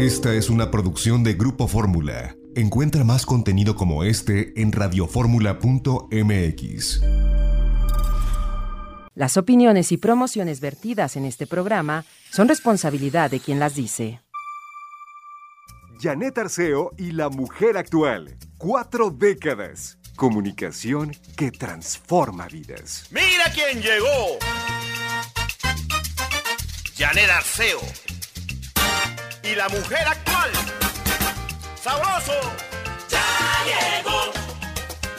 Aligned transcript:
Esta 0.00 0.32
es 0.32 0.48
una 0.48 0.70
producción 0.70 1.22
de 1.22 1.34
Grupo 1.34 1.68
Fórmula. 1.68 2.34
Encuentra 2.56 3.04
más 3.04 3.26
contenido 3.26 3.76
como 3.76 4.02
este 4.02 4.58
en 4.58 4.72
radioformula.mx. 4.72 7.02
Las 9.14 9.36
opiniones 9.36 9.92
y 9.92 9.98
promociones 9.98 10.62
vertidas 10.62 11.16
en 11.16 11.26
este 11.26 11.46
programa 11.46 12.06
son 12.30 12.48
responsabilidad 12.48 13.30
de 13.30 13.40
quien 13.40 13.58
las 13.58 13.74
dice. 13.74 14.22
Janet 16.00 16.38
Arceo 16.38 16.92
y 16.96 17.12
la 17.12 17.28
mujer 17.28 17.76
actual. 17.76 18.38
Cuatro 18.56 19.10
décadas. 19.10 19.98
Comunicación 20.16 21.14
que 21.36 21.50
transforma 21.50 22.46
vidas. 22.46 23.06
¡Mira 23.10 23.52
quién 23.52 23.82
llegó! 23.82 24.38
Janet 26.96 27.28
Arceo. 27.28 27.80
Y 29.50 29.54
la 29.56 29.68
mujer 29.68 30.06
actual. 30.06 30.50
¡Sabroso! 31.82 32.34
Ya 33.08 33.26
llegó. 33.66 34.32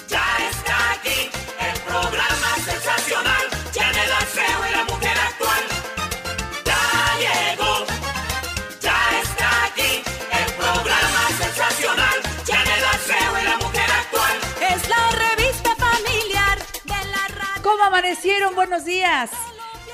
Ya 0.07 0.23
está 0.49 0.91
aquí. 0.93 1.29
El 1.59 1.79
programa 1.81 2.55
sensacional. 2.63 3.45
Janet 3.75 4.11
Arceo 4.21 4.59
y 4.69 4.71
la 4.71 4.83
mujer 4.85 5.17
actual. 5.19 5.63
Ya 6.63 6.83
llegó. 7.19 7.85
Ya 8.79 8.99
está 9.21 9.65
aquí. 9.65 10.01
El 10.31 10.53
programa 10.53 11.27
sensacional. 11.37 12.21
Janet 12.47 12.83
Arceo 12.93 13.37
y 13.37 13.43
la 13.43 13.57
mujer 13.57 13.91
actual. 13.91 14.39
Es 14.61 14.87
la 14.87 15.09
revista 15.27 15.75
familiar 15.75 16.57
de 16.85 17.09
la 17.11 17.27
radio. 17.27 17.61
¿Cómo 17.63 17.83
amanecieron? 17.83 18.55
Buenos 18.55 18.85
días. 18.85 19.29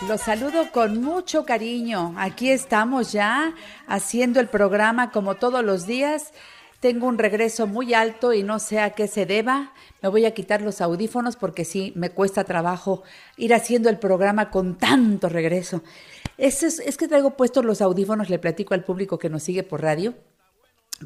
Los 0.06 0.22
saludo 0.22 0.72
con 0.72 1.02
mucho 1.02 1.44
cariño. 1.44 2.14
Aquí 2.18 2.52
estamos 2.52 3.12
ya 3.12 3.56
haciendo 3.88 4.40
el 4.40 4.48
programa 4.48 5.10
como 5.10 5.36
todos 5.36 5.66
los 5.66 5.88
días. 5.88 6.34
Tengo 6.80 7.08
un 7.08 7.18
regreso 7.18 7.66
muy 7.66 7.96
alto 7.96 8.32
y 8.32 8.44
no 8.44 8.60
sé 8.60 8.80
a 8.80 8.92
qué 8.92 9.08
se 9.08 9.26
deba. 9.26 9.74
Me 10.04 10.10
voy 10.10 10.26
a 10.26 10.36
quitar 10.36 10.62
los 10.62 10.82
audífonos 10.82 11.36
porque 11.36 11.66
sí, 11.66 11.94
me 11.96 12.12
cuesta 12.12 12.44
trabajo 12.44 13.02
ir 13.38 13.56
haciendo 13.56 13.90
el 13.90 13.98
programa 13.98 14.52
con 14.52 14.78
tanto 14.78 15.30
regreso. 15.30 15.82
Es, 16.38 16.62
es, 16.62 16.96
que 16.98 17.08
traigo 17.08 17.32
puestos 17.32 17.66
los 17.66 17.82
audífonos, 17.82 18.30
le 18.30 18.38
platico 18.38 18.76
al 18.76 18.84
público 18.84 19.18
que 19.18 19.32
nos 19.32 19.42
sigue 19.42 19.64
por 19.64 19.82
radio, 19.82 20.14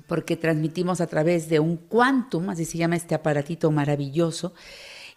porque 0.05 0.35
transmitimos 0.35 0.99
a 0.99 1.07
través 1.07 1.47
de 1.47 1.61
un 1.61 1.77
Quantum, 1.77 2.49
así 2.49 2.65
se 2.65 2.77
llama 2.77 2.97
este 2.97 3.15
aparatito 3.15 3.71
maravilloso. 3.71 4.53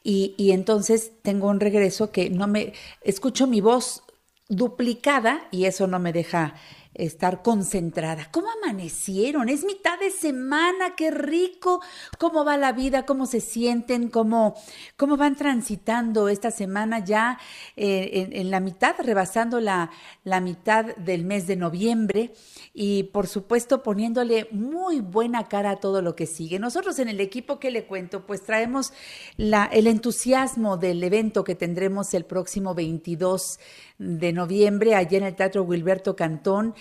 Y, 0.06 0.52
entonces 0.52 1.12
tengo 1.22 1.48
un 1.48 1.60
regreso 1.60 2.12
que 2.12 2.28
no 2.28 2.46
me 2.46 2.74
escucho 3.00 3.46
mi 3.46 3.62
voz 3.62 4.02
duplicada 4.50 5.48
y 5.50 5.64
eso 5.64 5.86
no 5.86 5.98
me 5.98 6.12
deja 6.12 6.54
estar 6.94 7.42
concentrada. 7.42 8.28
¿Cómo 8.30 8.46
amanecieron? 8.62 9.48
Es 9.48 9.64
mitad 9.64 9.98
de 9.98 10.10
semana, 10.10 10.94
qué 10.96 11.10
rico. 11.10 11.80
¿Cómo 12.18 12.44
va 12.44 12.56
la 12.56 12.72
vida? 12.72 13.04
¿Cómo 13.04 13.26
se 13.26 13.40
sienten? 13.40 14.08
¿Cómo, 14.08 14.54
cómo 14.96 15.16
van 15.16 15.36
transitando 15.36 16.28
esta 16.28 16.50
semana 16.50 17.00
ya 17.00 17.38
eh, 17.76 18.28
en, 18.32 18.50
la 18.50 18.60
mitad, 18.60 18.94
rebasando 18.98 19.60
la, 19.60 19.90
la 20.22 20.40
mitad 20.40 20.96
del 20.96 21.24
mes 21.24 21.46
de 21.46 21.56
noviembre? 21.56 22.32
Y 22.72 23.04
por 23.04 23.26
supuesto 23.26 23.82
poniéndole 23.82 24.48
muy 24.52 25.00
buena 25.00 25.48
cara 25.48 25.70
a 25.72 25.76
todo 25.76 26.00
lo 26.00 26.14
que 26.14 26.26
sigue. 26.26 26.58
Nosotros 26.58 26.98
en 26.98 27.08
el 27.08 27.20
equipo, 27.20 27.58
¿qué 27.58 27.70
le 27.70 27.86
cuento? 27.86 28.24
Pues 28.26 28.42
traemos 28.42 28.92
la, 29.36 29.64
el 29.66 29.86
entusiasmo 29.86 30.76
del 30.76 31.02
evento 31.02 31.44
que 31.44 31.54
tendremos 31.54 32.14
el 32.14 32.24
próximo 32.24 32.74
22 32.74 33.58
de 33.98 34.32
noviembre 34.32 34.94
allá 34.94 35.18
en 35.18 35.24
el 35.24 35.36
Teatro 35.36 35.62
Wilberto 35.62 36.16
Cantón 36.16 36.74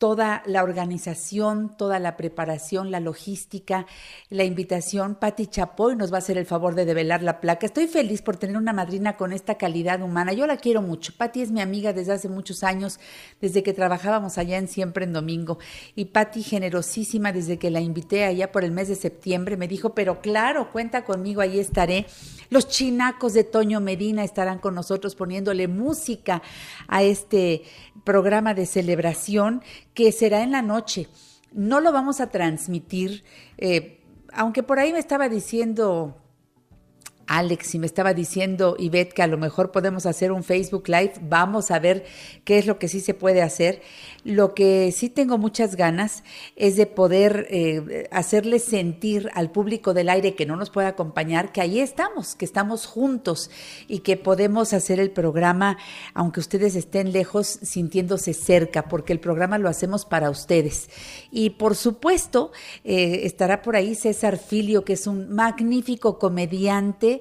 toda 0.00 0.42
la 0.46 0.62
organización, 0.62 1.76
toda 1.76 1.98
la 1.98 2.16
preparación, 2.16 2.90
la 2.90 3.00
logística, 3.00 3.84
la 4.30 4.44
invitación. 4.44 5.14
Patti 5.14 5.46
Chapoy 5.46 5.94
nos 5.94 6.10
va 6.10 6.16
a 6.16 6.20
hacer 6.20 6.38
el 6.38 6.46
favor 6.46 6.74
de 6.74 6.86
develar 6.86 7.22
la 7.22 7.38
placa. 7.38 7.66
Estoy 7.66 7.86
feliz 7.86 8.22
por 8.22 8.38
tener 8.38 8.56
una 8.56 8.72
madrina 8.72 9.18
con 9.18 9.34
esta 9.34 9.56
calidad 9.58 10.00
humana. 10.00 10.32
Yo 10.32 10.46
la 10.46 10.56
quiero 10.56 10.80
mucho. 10.80 11.12
Patti 11.18 11.42
es 11.42 11.50
mi 11.50 11.60
amiga 11.60 11.92
desde 11.92 12.14
hace 12.14 12.30
muchos 12.30 12.64
años, 12.64 12.98
desde 13.42 13.62
que 13.62 13.74
trabajábamos 13.74 14.38
allá 14.38 14.56
en 14.56 14.68
Siempre 14.68 15.04
en 15.04 15.12
Domingo. 15.12 15.58
Y 15.94 16.06
Patti, 16.06 16.42
generosísima, 16.42 17.30
desde 17.30 17.58
que 17.58 17.68
la 17.68 17.82
invité 17.82 18.24
allá 18.24 18.50
por 18.50 18.64
el 18.64 18.72
mes 18.72 18.88
de 18.88 18.96
septiembre, 18.96 19.58
me 19.58 19.68
dijo, 19.68 19.94
pero 19.94 20.22
claro, 20.22 20.72
cuenta 20.72 21.04
conmigo, 21.04 21.42
ahí 21.42 21.58
estaré. 21.58 22.06
Los 22.48 22.68
chinacos 22.68 23.34
de 23.34 23.44
Toño 23.44 23.80
Medina 23.80 24.24
estarán 24.24 24.60
con 24.60 24.74
nosotros 24.74 25.14
poniéndole 25.14 25.68
música 25.68 26.40
a 26.88 27.02
este 27.02 27.64
programa 28.10 28.54
de 28.54 28.66
celebración 28.66 29.62
que 29.94 30.10
será 30.10 30.42
en 30.42 30.50
la 30.50 30.62
noche. 30.62 31.06
No 31.52 31.78
lo 31.78 31.92
vamos 31.92 32.20
a 32.20 32.26
transmitir, 32.26 33.22
eh, 33.56 34.00
aunque 34.32 34.64
por 34.64 34.80
ahí 34.80 34.92
me 34.92 34.98
estaba 34.98 35.28
diciendo 35.28 36.16
Alex 37.30 37.76
y 37.76 37.78
me 37.78 37.86
estaba 37.86 38.12
diciendo 38.12 38.74
Ivette 38.76 39.14
que 39.14 39.22
a 39.22 39.28
lo 39.28 39.38
mejor 39.38 39.70
podemos 39.70 40.04
hacer 40.04 40.32
un 40.32 40.42
Facebook 40.42 40.88
Live, 40.88 41.12
vamos 41.22 41.70
a 41.70 41.78
ver 41.78 42.04
qué 42.44 42.58
es 42.58 42.66
lo 42.66 42.80
que 42.80 42.88
sí 42.88 42.98
se 42.98 43.14
puede 43.14 43.40
hacer. 43.40 43.82
Lo 44.24 44.52
que 44.52 44.90
sí 44.90 45.08
tengo 45.08 45.38
muchas 45.38 45.76
ganas 45.76 46.24
es 46.56 46.74
de 46.74 46.86
poder 46.86 47.46
eh, 47.48 48.08
hacerle 48.10 48.58
sentir 48.58 49.30
al 49.32 49.52
público 49.52 49.94
del 49.94 50.08
aire 50.08 50.34
que 50.34 50.44
no 50.44 50.56
nos 50.56 50.70
puede 50.70 50.88
acompañar 50.88 51.52
que 51.52 51.60
ahí 51.60 51.78
estamos, 51.78 52.34
que 52.34 52.44
estamos 52.44 52.86
juntos 52.86 53.48
y 53.86 54.00
que 54.00 54.16
podemos 54.16 54.72
hacer 54.72 54.98
el 54.98 55.12
programa, 55.12 55.78
aunque 56.14 56.40
ustedes 56.40 56.74
estén 56.74 57.12
lejos, 57.12 57.46
sintiéndose 57.62 58.34
cerca, 58.34 58.88
porque 58.88 59.12
el 59.12 59.20
programa 59.20 59.56
lo 59.58 59.68
hacemos 59.68 60.04
para 60.04 60.30
ustedes. 60.30 60.90
Y 61.30 61.50
por 61.50 61.76
supuesto, 61.76 62.50
eh, 62.82 63.20
estará 63.22 63.62
por 63.62 63.76
ahí 63.76 63.94
César 63.94 64.36
Filio, 64.36 64.84
que 64.84 64.94
es 64.94 65.06
un 65.06 65.32
magnífico 65.32 66.18
comediante 66.18 67.19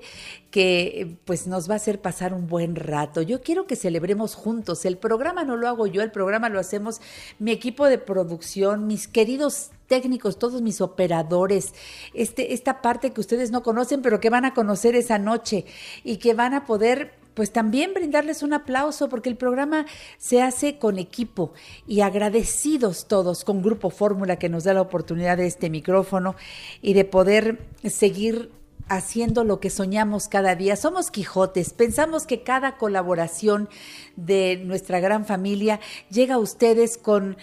que 0.52 1.18
pues 1.26 1.48
nos 1.48 1.70
va 1.70 1.74
a 1.74 1.78
hacer 1.78 2.02
pasar 2.02 2.34
un 2.34 2.48
buen 2.48 2.76
rato. 2.76 3.22
Yo 3.22 3.42
quiero 3.42 3.68
que 3.68 3.76
celebremos 3.76 4.36
juntos. 4.36 4.86
El 4.86 4.98
programa 4.98 5.44
no 5.44 5.58
lo 5.58 5.68
hago 5.68 5.88
yo, 5.88 6.02
el 6.02 6.12
programa 6.12 6.50
lo 6.50 6.60
hacemos 6.60 7.02
mi 7.38 7.52
equipo 7.52 7.86
de 7.86 7.98
producción, 7.98 8.88
mis 8.88 9.08
queridos 9.08 9.72
técnicos, 9.88 10.40
todos 10.40 10.62
mis 10.62 10.82
operadores, 10.82 11.74
este, 12.14 12.54
esta 12.54 12.82
parte 12.82 13.12
que 13.12 13.22
ustedes 13.22 13.52
no 13.52 13.64
conocen, 13.64 14.02
pero 14.02 14.20
que 14.20 14.30
van 14.30 14.46
a 14.46 14.54
conocer 14.54 14.96
esa 14.96 15.18
noche 15.18 15.66
y 16.04 16.18
que 16.18 16.34
van 16.34 16.54
a 16.54 16.66
poder 16.66 17.20
pues 17.34 17.52
también 17.54 17.94
brindarles 17.94 18.44
un 18.44 18.52
aplauso 18.52 19.08
porque 19.08 19.30
el 19.30 19.38
programa 19.38 19.86
se 20.18 20.42
hace 20.42 20.78
con 20.78 21.00
equipo 21.00 21.54
y 21.88 22.02
agradecidos 22.02 23.08
todos 23.08 23.46
con 23.46 23.62
Grupo 23.62 23.90
Fórmula 23.90 24.38
que 24.38 24.50
nos 24.50 24.66
da 24.66 24.74
la 24.74 24.82
oportunidad 24.82 25.38
de 25.38 25.48
este 25.48 25.70
micrófono 25.70 26.36
y 26.82 26.94
de 26.94 27.06
poder 27.06 27.60
seguir 27.86 28.52
haciendo 28.90 29.44
lo 29.44 29.60
que 29.60 29.70
soñamos 29.70 30.28
cada 30.28 30.56
día. 30.56 30.76
Somos 30.76 31.12
Quijotes, 31.12 31.74
pensamos 31.74 32.26
que 32.26 32.44
cada 32.44 32.78
colaboración 32.78 33.70
de 34.16 34.62
nuestra 34.66 35.00
gran 35.00 35.26
familia 35.26 35.80
llega 36.10 36.36
a 36.36 36.40
ustedes 36.40 36.98
con 36.98 37.38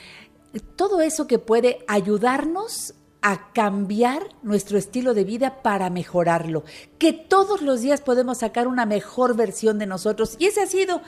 todo 0.76 1.00
eso 1.00 1.26
que 1.26 1.38
puede 1.38 1.78
ayudarnos 1.86 2.94
a 3.28 3.50
cambiar 3.52 4.22
nuestro 4.44 4.78
estilo 4.78 5.12
de 5.12 5.24
vida 5.24 5.60
para 5.60 5.90
mejorarlo, 5.90 6.62
que 7.00 7.12
todos 7.12 7.60
los 7.60 7.80
días 7.80 8.00
podemos 8.00 8.38
sacar 8.38 8.68
una 8.68 8.86
mejor 8.86 9.34
versión 9.34 9.80
de 9.80 9.86
nosotros. 9.86 10.36
Y 10.38 10.46
ese 10.46 10.62
ha 10.62 10.66
sido 10.68 11.02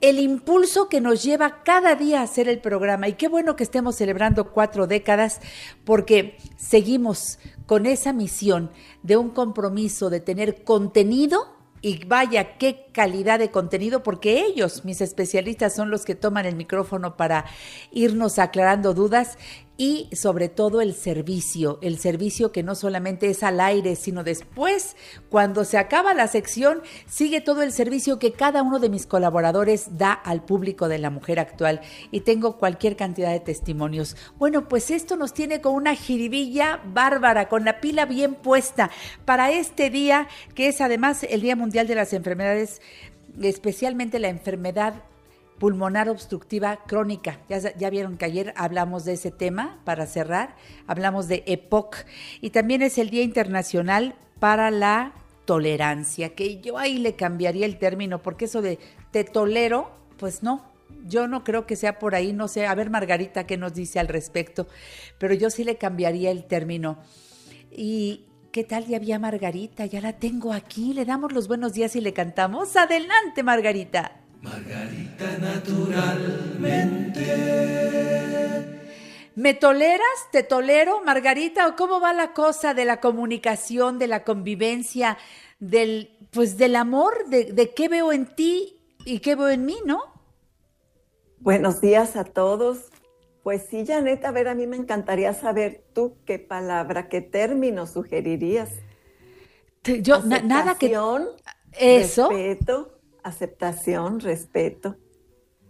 el 0.00 0.20
impulso 0.20 0.88
que 0.88 1.00
nos 1.00 1.24
lleva 1.24 1.64
cada 1.64 1.96
día 1.96 2.20
a 2.20 2.22
hacer 2.22 2.48
el 2.48 2.60
programa. 2.60 3.08
Y 3.08 3.14
qué 3.14 3.26
bueno 3.26 3.56
que 3.56 3.64
estemos 3.64 3.96
celebrando 3.96 4.52
cuatro 4.52 4.86
décadas 4.86 5.40
porque 5.84 6.38
seguimos 6.56 7.40
con 7.66 7.86
esa 7.86 8.12
misión 8.12 8.70
de 9.02 9.16
un 9.16 9.30
compromiso 9.30 10.08
de 10.08 10.20
tener 10.20 10.62
contenido 10.62 11.56
y 11.82 12.04
vaya 12.04 12.58
qué 12.58 12.86
calidad 12.92 13.38
de 13.38 13.50
contenido, 13.50 14.02
porque 14.02 14.44
ellos, 14.44 14.84
mis 14.84 15.00
especialistas, 15.00 15.74
son 15.74 15.90
los 15.90 16.04
que 16.04 16.14
toman 16.14 16.46
el 16.46 16.56
micrófono 16.56 17.16
para 17.16 17.44
irnos 17.92 18.38
aclarando 18.38 18.94
dudas 18.94 19.36
y 19.76 20.08
sobre 20.12 20.48
todo 20.48 20.80
el 20.80 20.94
servicio, 20.94 21.78
el 21.82 21.98
servicio 21.98 22.52
que 22.52 22.62
no 22.62 22.74
solamente 22.74 23.28
es 23.28 23.42
al 23.42 23.60
aire, 23.60 23.96
sino 23.96 24.24
después, 24.24 24.96
cuando 25.28 25.64
se 25.64 25.78
acaba 25.78 26.14
la 26.14 26.28
sección, 26.28 26.82
sigue 27.06 27.40
todo 27.40 27.62
el 27.62 27.72
servicio 27.72 28.18
que 28.18 28.32
cada 28.32 28.62
uno 28.62 28.78
de 28.78 28.88
mis 28.88 29.06
colaboradores 29.06 29.98
da 29.98 30.12
al 30.12 30.44
público 30.44 30.88
de 30.88 30.98
la 30.98 31.10
mujer 31.10 31.38
actual 31.38 31.80
y 32.10 32.20
tengo 32.20 32.56
cualquier 32.56 32.96
cantidad 32.96 33.30
de 33.30 33.40
testimonios. 33.40 34.16
Bueno, 34.38 34.68
pues 34.68 34.90
esto 34.90 35.16
nos 35.16 35.34
tiene 35.34 35.60
con 35.60 35.74
una 35.74 35.94
jiribilla 35.94 36.80
bárbara, 36.86 37.48
con 37.48 37.64
la 37.64 37.80
pila 37.80 38.06
bien 38.06 38.34
puesta 38.34 38.90
para 39.24 39.50
este 39.50 39.90
día, 39.90 40.28
que 40.54 40.68
es 40.68 40.80
además 40.80 41.24
el 41.28 41.40
Día 41.40 41.56
Mundial 41.56 41.86
de 41.86 41.94
las 41.94 42.12
Enfermedades, 42.12 42.80
especialmente 43.42 44.18
la 44.18 44.28
enfermedad 44.28 45.02
pulmonar 45.58 46.08
obstructiva 46.08 46.80
crónica. 46.86 47.40
Ya, 47.48 47.90
vieron 47.90 48.16
que 48.16 48.24
ayer 48.24 48.52
hablamos 48.56 49.04
de 49.04 49.14
ese 49.14 49.30
tema 49.30 49.80
para 49.84 50.06
cerrar, 50.06 50.56
hablamos 50.86 51.28
de 51.28 51.42
EPOC 51.46 51.96
y 52.40 52.50
también 52.50 52.82
es 52.82 52.98
el 52.98 53.10
Día 53.10 53.22
Internacional 53.22 54.14
para 54.38 54.70
la 54.70 55.14
Tolerancia, 55.44 56.34
que 56.34 56.60
yo 56.60 56.76
ahí 56.76 56.98
le 56.98 57.14
cambiaría 57.14 57.66
el 57.66 57.78
término, 57.78 58.20
porque 58.20 58.46
eso 58.46 58.62
de 58.62 58.78
te 59.12 59.22
tolero, 59.22 59.92
pues 60.18 60.42
no, 60.42 60.64
yo 61.06 61.28
no 61.28 61.44
creo 61.44 61.66
que 61.66 61.76
sea 61.76 61.98
por 62.00 62.16
ahí, 62.16 62.32
no 62.32 62.48
sé, 62.48 62.66
a 62.66 62.74
ver 62.74 62.90
Margarita 62.90 63.46
qué 63.46 63.56
nos 63.56 63.72
dice 63.72 64.00
al 64.00 64.08
respecto, 64.08 64.66
pero 65.18 65.34
yo 65.34 65.48
sí 65.50 65.62
le 65.62 65.76
cambiaría 65.76 66.32
el 66.32 66.44
término. 66.44 66.98
¿Y 67.70 68.24
qué 68.50 68.64
tal 68.64 68.86
ya 68.86 68.96
había 68.96 69.18
Margarita? 69.18 69.86
Ya 69.86 70.00
la 70.00 70.14
tengo 70.14 70.52
aquí, 70.52 70.92
le 70.92 71.04
damos 71.04 71.32
los 71.32 71.46
buenos 71.46 71.74
días 71.74 71.94
y 71.94 72.00
le 72.00 72.12
cantamos. 72.12 72.76
Adelante 72.76 73.42
Margarita. 73.42 74.25
Margarita 74.42 75.38
naturalmente. 75.38 77.24
¿Me 79.34 79.54
toleras? 79.54 80.30
¿Te 80.32 80.42
tolero, 80.42 81.02
Margarita? 81.04 81.68
¿O 81.68 81.76
cómo 81.76 82.00
va 82.00 82.12
la 82.12 82.32
cosa 82.32 82.72
de 82.74 82.84
la 82.84 83.00
comunicación, 83.00 83.98
de 83.98 84.06
la 84.06 84.24
convivencia, 84.24 85.18
del, 85.58 86.10
pues 86.30 86.56
del 86.56 86.76
amor, 86.76 87.26
de, 87.28 87.52
de 87.52 87.74
qué 87.74 87.88
veo 87.88 88.12
en 88.12 88.34
ti 88.34 88.78
y 89.04 89.20
qué 89.20 89.34
veo 89.36 89.48
en 89.48 89.66
mí, 89.66 89.76
¿no? 89.84 90.00
Buenos 91.40 91.80
días 91.80 92.16
a 92.16 92.24
todos. 92.24 92.90
Pues 93.42 93.66
sí, 93.70 93.84
Janet, 93.86 94.24
a 94.24 94.32
ver, 94.32 94.48
a 94.48 94.54
mí 94.54 94.66
me 94.66 94.76
encantaría 94.76 95.32
saber 95.32 95.84
tú 95.92 96.16
qué 96.24 96.38
palabra, 96.40 97.08
qué 97.08 97.20
término 97.20 97.86
sugerirías. 97.86 98.70
Yo, 99.84 100.20
nada 100.22 100.76
que... 100.76 100.96
Eso. 101.78 102.30
Respeto, 102.30 102.95
aceptación, 103.26 104.20
respeto. 104.20 104.96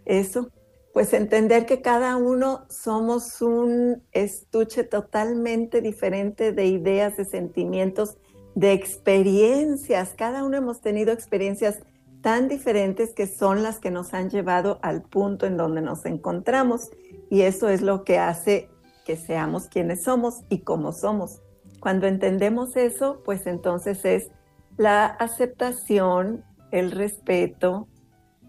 Eso. 0.05 0.51
Pues 0.93 1.13
entender 1.13 1.65
que 1.65 1.81
cada 1.81 2.15
uno 2.17 2.65
somos 2.69 3.41
un 3.41 4.03
estuche 4.13 4.83
totalmente 4.83 5.81
diferente 5.81 6.51
de 6.51 6.65
ideas, 6.65 7.17
de 7.17 7.25
sentimientos, 7.25 8.17
de 8.55 8.73
experiencias. 8.73 10.15
Cada 10.17 10.43
uno 10.43 10.57
hemos 10.57 10.81
tenido 10.81 11.11
experiencias 11.11 11.79
tan 12.21 12.47
diferentes 12.47 13.13
que 13.13 13.27
son 13.27 13.61
las 13.61 13.79
que 13.79 13.91
nos 13.91 14.13
han 14.15 14.29
llevado 14.31 14.79
al 14.81 15.03
punto 15.03 15.45
en 15.45 15.57
donde 15.57 15.81
nos 15.81 16.05
encontramos. 16.05 16.89
Y 17.29 17.41
eso 17.41 17.69
es 17.69 17.81
lo 17.81 18.03
que 18.03 18.17
hace 18.17 18.69
que 19.05 19.17
seamos 19.17 19.67
quienes 19.67 20.03
somos 20.03 20.41
y 20.49 20.59
cómo 20.59 20.93
somos. 20.93 21.41
Cuando 21.79 22.07
entendemos 22.07 22.75
eso, 22.75 23.21
pues 23.23 23.45
entonces 23.45 24.03
es 24.03 24.31
la 24.77 25.05
aceptación, 25.05 26.43
el 26.71 26.91
respeto, 26.91 27.87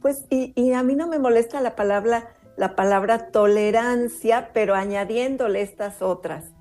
pues 0.00 0.26
y, 0.30 0.52
y, 0.54 0.72
a 0.72 0.82
mí 0.82 0.94
no 0.94 1.08
me 1.08 1.18
molesta 1.18 1.60
la 1.60 1.74
palabra, 1.74 2.34
la 2.56 2.76
palabra 2.76 3.30
tolerancia, 3.30 4.50
pero 4.52 4.74
añadiéndole 4.74 5.62
estas 5.62 6.02
otras. 6.02 6.52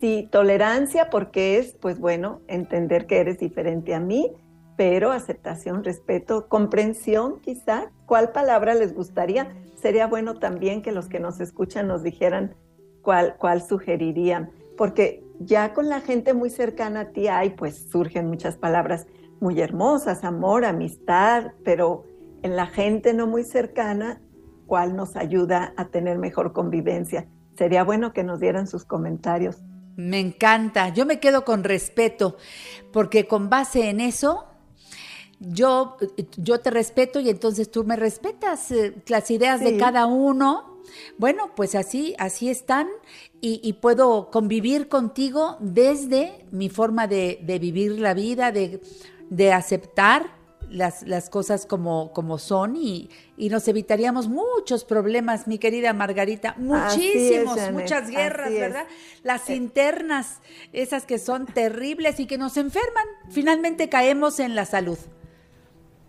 Sí, 0.00 0.28
tolerancia 0.30 1.10
porque 1.10 1.58
es, 1.58 1.74
pues 1.80 1.98
bueno, 1.98 2.40
entender 2.46 3.06
que 3.06 3.18
eres 3.18 3.38
diferente 3.38 3.94
a 3.94 4.00
mí, 4.00 4.32
pero 4.76 5.12
aceptación, 5.12 5.84
respeto, 5.84 6.48
comprensión 6.48 7.40
quizá. 7.40 7.90
¿Cuál 8.06 8.32
palabra 8.32 8.74
les 8.74 8.94
gustaría? 8.94 9.54
Sería 9.76 10.06
bueno 10.06 10.38
también 10.38 10.82
que 10.82 10.92
los 10.92 11.08
que 11.08 11.20
nos 11.20 11.40
escuchan 11.40 11.86
nos 11.88 12.02
dijeran 12.02 12.54
cuál, 13.02 13.36
cuál 13.38 13.62
sugerirían, 13.62 14.50
porque 14.76 15.22
ya 15.38 15.72
con 15.74 15.88
la 15.88 16.00
gente 16.00 16.34
muy 16.34 16.50
cercana 16.50 17.00
a 17.00 17.08
ti 17.10 17.28
hay, 17.28 17.50
pues 17.50 17.90
surgen 17.90 18.28
muchas 18.28 18.56
palabras 18.56 19.06
muy 19.44 19.60
hermosas, 19.60 20.24
amor, 20.24 20.64
amistad, 20.64 21.52
pero 21.64 22.06
en 22.42 22.56
la 22.56 22.66
gente 22.66 23.12
no 23.12 23.26
muy 23.26 23.44
cercana, 23.44 24.22
¿cuál 24.64 24.96
nos 24.96 25.16
ayuda 25.16 25.74
a 25.76 25.88
tener 25.88 26.16
mejor 26.16 26.54
convivencia? 26.54 27.28
Sería 27.54 27.84
bueno 27.84 28.14
que 28.14 28.24
nos 28.24 28.40
dieran 28.40 28.66
sus 28.66 28.86
comentarios. 28.86 29.58
Me 29.96 30.18
encanta, 30.18 30.88
yo 30.88 31.04
me 31.04 31.20
quedo 31.20 31.44
con 31.44 31.62
respeto, 31.62 32.38
porque 32.90 33.26
con 33.26 33.50
base 33.50 33.90
en 33.90 34.00
eso 34.00 34.46
yo, 35.40 35.98
yo 36.38 36.60
te 36.60 36.70
respeto 36.70 37.20
y 37.20 37.28
entonces 37.28 37.70
tú 37.70 37.84
me 37.84 37.96
respetas 37.96 38.70
eh, 38.70 38.94
las 39.08 39.30
ideas 39.30 39.60
de 39.60 39.76
cada 39.76 40.06
uno. 40.06 40.80
Bueno, 41.18 41.50
pues 41.54 41.74
así, 41.74 42.14
así 42.18 42.48
están 42.48 42.88
y, 43.40 43.74
puedo 43.74 44.30
convivir 44.30 44.88
contigo 44.88 45.58
desde 45.60 46.46
mi 46.50 46.70
forma 46.70 47.06
de, 47.06 47.38
vivir 47.60 47.98
la 48.00 48.14
vida, 48.14 48.52
de, 48.52 48.80
de 49.30 49.52
aceptar 49.52 50.26
las, 50.70 51.02
las, 51.02 51.30
cosas 51.30 51.66
como, 51.66 52.12
como 52.12 52.38
son 52.38 52.76
y, 52.76 53.10
y, 53.36 53.48
nos 53.48 53.68
evitaríamos 53.68 54.28
muchos 54.28 54.84
problemas, 54.84 55.46
mi 55.46 55.58
querida 55.58 55.92
Margarita, 55.92 56.54
muchísimos, 56.58 57.58
muchas 57.72 58.10
guerras, 58.10 58.50
¿verdad? 58.50 58.86
Las 59.22 59.50
eh. 59.50 59.56
internas, 59.56 60.40
esas 60.72 61.06
que 61.06 61.18
son 61.18 61.46
terribles 61.46 62.18
y 62.18 62.26
que 62.26 62.38
nos 62.38 62.56
enferman, 62.56 63.04
finalmente 63.30 63.88
caemos 63.88 64.40
en 64.40 64.54
la 64.54 64.64
salud. 64.64 64.98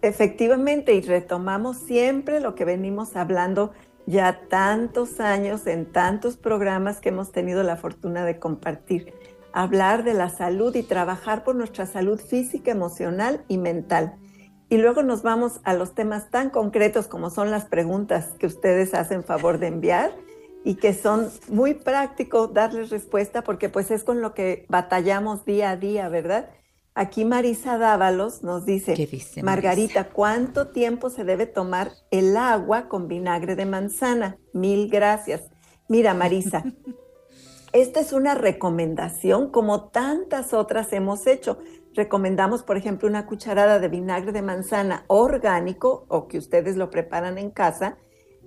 Efectivamente, 0.01 0.93
y 0.93 1.01
retomamos 1.01 1.77
siempre 1.77 2.39
lo 2.39 2.55
que 2.55 2.65
venimos 2.65 3.15
hablando 3.15 3.73
ya 4.05 4.41
tantos 4.49 5.19
años 5.19 5.65
en 5.67 5.91
tantos 5.91 6.37
programas 6.37 7.01
que 7.01 7.09
hemos 7.09 7.31
tenido 7.31 7.63
la 7.63 7.75
fortuna 7.75 8.23
de 8.23 8.39
compartir. 8.39 9.13
Hablar 9.55 10.03
de 10.03 10.13
la 10.13 10.29
salud 10.29 10.75
y 10.75 10.83
trabajar 10.83 11.45
por 11.45 11.55
nuestra 11.55 11.85
salud 11.85 12.19
física, 12.19 12.71
emocional 12.71 13.45
y 13.47 13.57
mental. 13.57 14.17
Y 14.67 14.77
luego 14.77 15.01
nos 15.01 15.23
vamos 15.23 15.61
a 15.63 15.73
los 15.73 15.95
temas 15.95 16.29
tan 16.29 16.49
concretos 16.49 17.07
como 17.07 17.29
son 17.29 17.51
las 17.51 17.63
preguntas 17.63 18.33
que 18.37 18.47
ustedes 18.47 18.93
hacen 18.93 19.23
favor 19.23 19.57
de 19.57 19.67
enviar 19.67 20.11
y 20.65 20.75
que 20.75 20.93
son 20.93 21.29
muy 21.47 21.73
prácticos 21.73 22.53
darles 22.53 22.89
respuesta 22.89 23.43
porque 23.43 23.69
pues 23.69 23.91
es 23.91 24.03
con 24.03 24.21
lo 24.21 24.33
que 24.33 24.65
batallamos 24.67 25.45
día 25.45 25.69
a 25.69 25.77
día, 25.77 26.09
¿verdad? 26.09 26.49
Aquí 26.93 27.23
Marisa 27.23 27.77
Dávalos 27.77 28.43
nos 28.43 28.65
dice, 28.65 28.95
Margarita, 29.41 30.09
¿cuánto 30.09 30.67
tiempo 30.67 31.09
se 31.09 31.23
debe 31.23 31.45
tomar 31.45 31.91
el 32.11 32.35
agua 32.35 32.89
con 32.89 33.07
vinagre 33.07 33.55
de 33.55 33.65
manzana? 33.65 34.37
Mil 34.51 34.89
gracias. 34.89 35.43
Mira, 35.87 36.13
Marisa, 36.13 36.63
esta 37.75 37.99
es 37.99 38.13
una 38.13 38.35
recomendación 38.35 39.49
como 39.49 39.89
tantas 39.89 40.53
otras 40.53 40.93
hemos 40.93 41.27
hecho. 41.27 41.57
Recomendamos, 41.93 42.63
por 42.63 42.77
ejemplo, 42.77 43.09
una 43.09 43.25
cucharada 43.25 43.79
de 43.79 43.89
vinagre 43.89 44.31
de 44.31 44.41
manzana 44.41 45.03
orgánico 45.07 46.05
o 46.07 46.29
que 46.29 46.37
ustedes 46.37 46.77
lo 46.77 46.89
preparan 46.89 47.37
en 47.37 47.51
casa 47.51 47.97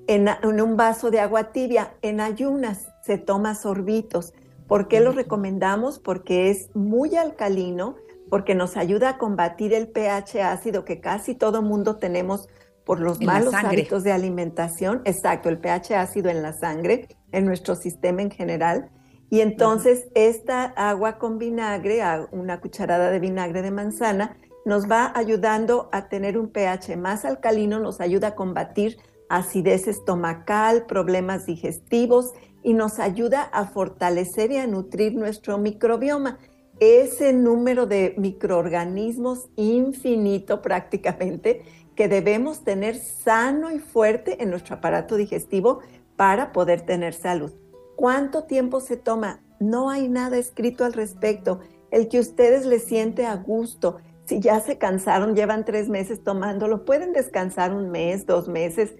en, 0.06 0.28
en 0.28 0.60
un 0.62 0.78
vaso 0.78 1.10
de 1.10 1.20
agua 1.20 1.52
tibia. 1.52 1.94
En 2.00 2.22
ayunas 2.22 2.88
se 3.04 3.18
toma 3.18 3.54
sorbitos. 3.54 4.32
¿Por 4.66 4.88
qué 4.88 5.00
lo 5.00 5.12
recomendamos? 5.12 5.98
Porque 5.98 6.48
es 6.48 6.74
muy 6.74 7.14
alcalino 7.14 7.96
porque 8.30 8.54
nos 8.54 8.78
ayuda 8.78 9.10
a 9.10 9.18
combatir 9.18 9.74
el 9.74 9.88
pH 9.88 10.42
ácido 10.42 10.86
que 10.86 11.00
casi 11.00 11.34
todo 11.34 11.60
mundo 11.60 11.96
tenemos 11.96 12.48
por 12.84 13.00
los 13.00 13.20
malos 13.20 13.52
hábitos 13.52 14.04
de 14.04 14.12
alimentación. 14.12 15.02
Exacto, 15.04 15.50
el 15.50 15.58
pH 15.58 15.96
ácido 15.96 16.30
en 16.30 16.40
la 16.40 16.54
sangre, 16.54 17.08
en 17.32 17.44
nuestro 17.44 17.74
sistema 17.74 18.22
en 18.22 18.30
general. 18.30 18.90
Y 19.30 19.40
entonces 19.40 20.08
esta 20.14 20.64
agua 20.64 21.18
con 21.18 21.38
vinagre, 21.38 22.00
una 22.32 22.60
cucharada 22.60 23.10
de 23.10 23.20
vinagre 23.20 23.62
de 23.62 23.70
manzana, 23.70 24.36
nos 24.64 24.90
va 24.90 25.12
ayudando 25.14 25.88
a 25.92 26.08
tener 26.08 26.38
un 26.38 26.48
pH 26.48 26.96
más 26.96 27.24
alcalino, 27.24 27.78
nos 27.78 28.00
ayuda 28.00 28.28
a 28.28 28.34
combatir 28.34 28.98
acidez 29.28 29.86
estomacal, 29.88 30.86
problemas 30.86 31.46
digestivos 31.46 32.32
y 32.62 32.74
nos 32.74 32.98
ayuda 32.98 33.42
a 33.42 33.66
fortalecer 33.66 34.50
y 34.50 34.56
a 34.56 34.66
nutrir 34.66 35.14
nuestro 35.14 35.58
microbioma 35.58 36.38
ese 36.80 37.32
número 37.32 37.86
de 37.86 38.14
microorganismos 38.16 39.48
infinito 39.56 40.62
prácticamente 40.62 41.62
que 41.94 42.08
debemos 42.08 42.62
tener 42.62 42.96
sano 42.96 43.72
y 43.72 43.80
fuerte 43.80 44.42
en 44.42 44.50
nuestro 44.50 44.76
aparato 44.76 45.16
digestivo 45.16 45.80
para 46.16 46.52
poder 46.52 46.82
tener 46.82 47.12
salud. 47.12 47.52
¿Cuánto 47.98 48.44
tiempo 48.44 48.78
se 48.78 48.96
toma? 48.96 49.40
No 49.58 49.90
hay 49.90 50.08
nada 50.08 50.38
escrito 50.38 50.84
al 50.84 50.92
respecto. 50.92 51.58
El 51.90 52.06
que 52.06 52.20
ustedes 52.20 52.64
les 52.64 52.84
siente 52.84 53.26
a 53.26 53.34
gusto. 53.34 53.96
Si 54.24 54.38
ya 54.38 54.60
se 54.60 54.78
cansaron, 54.78 55.34
llevan 55.34 55.64
tres 55.64 55.88
meses 55.88 56.22
tomándolo, 56.22 56.84
pueden 56.84 57.12
descansar 57.12 57.74
un 57.74 57.90
mes, 57.90 58.24
dos 58.24 58.46
meses 58.46 58.94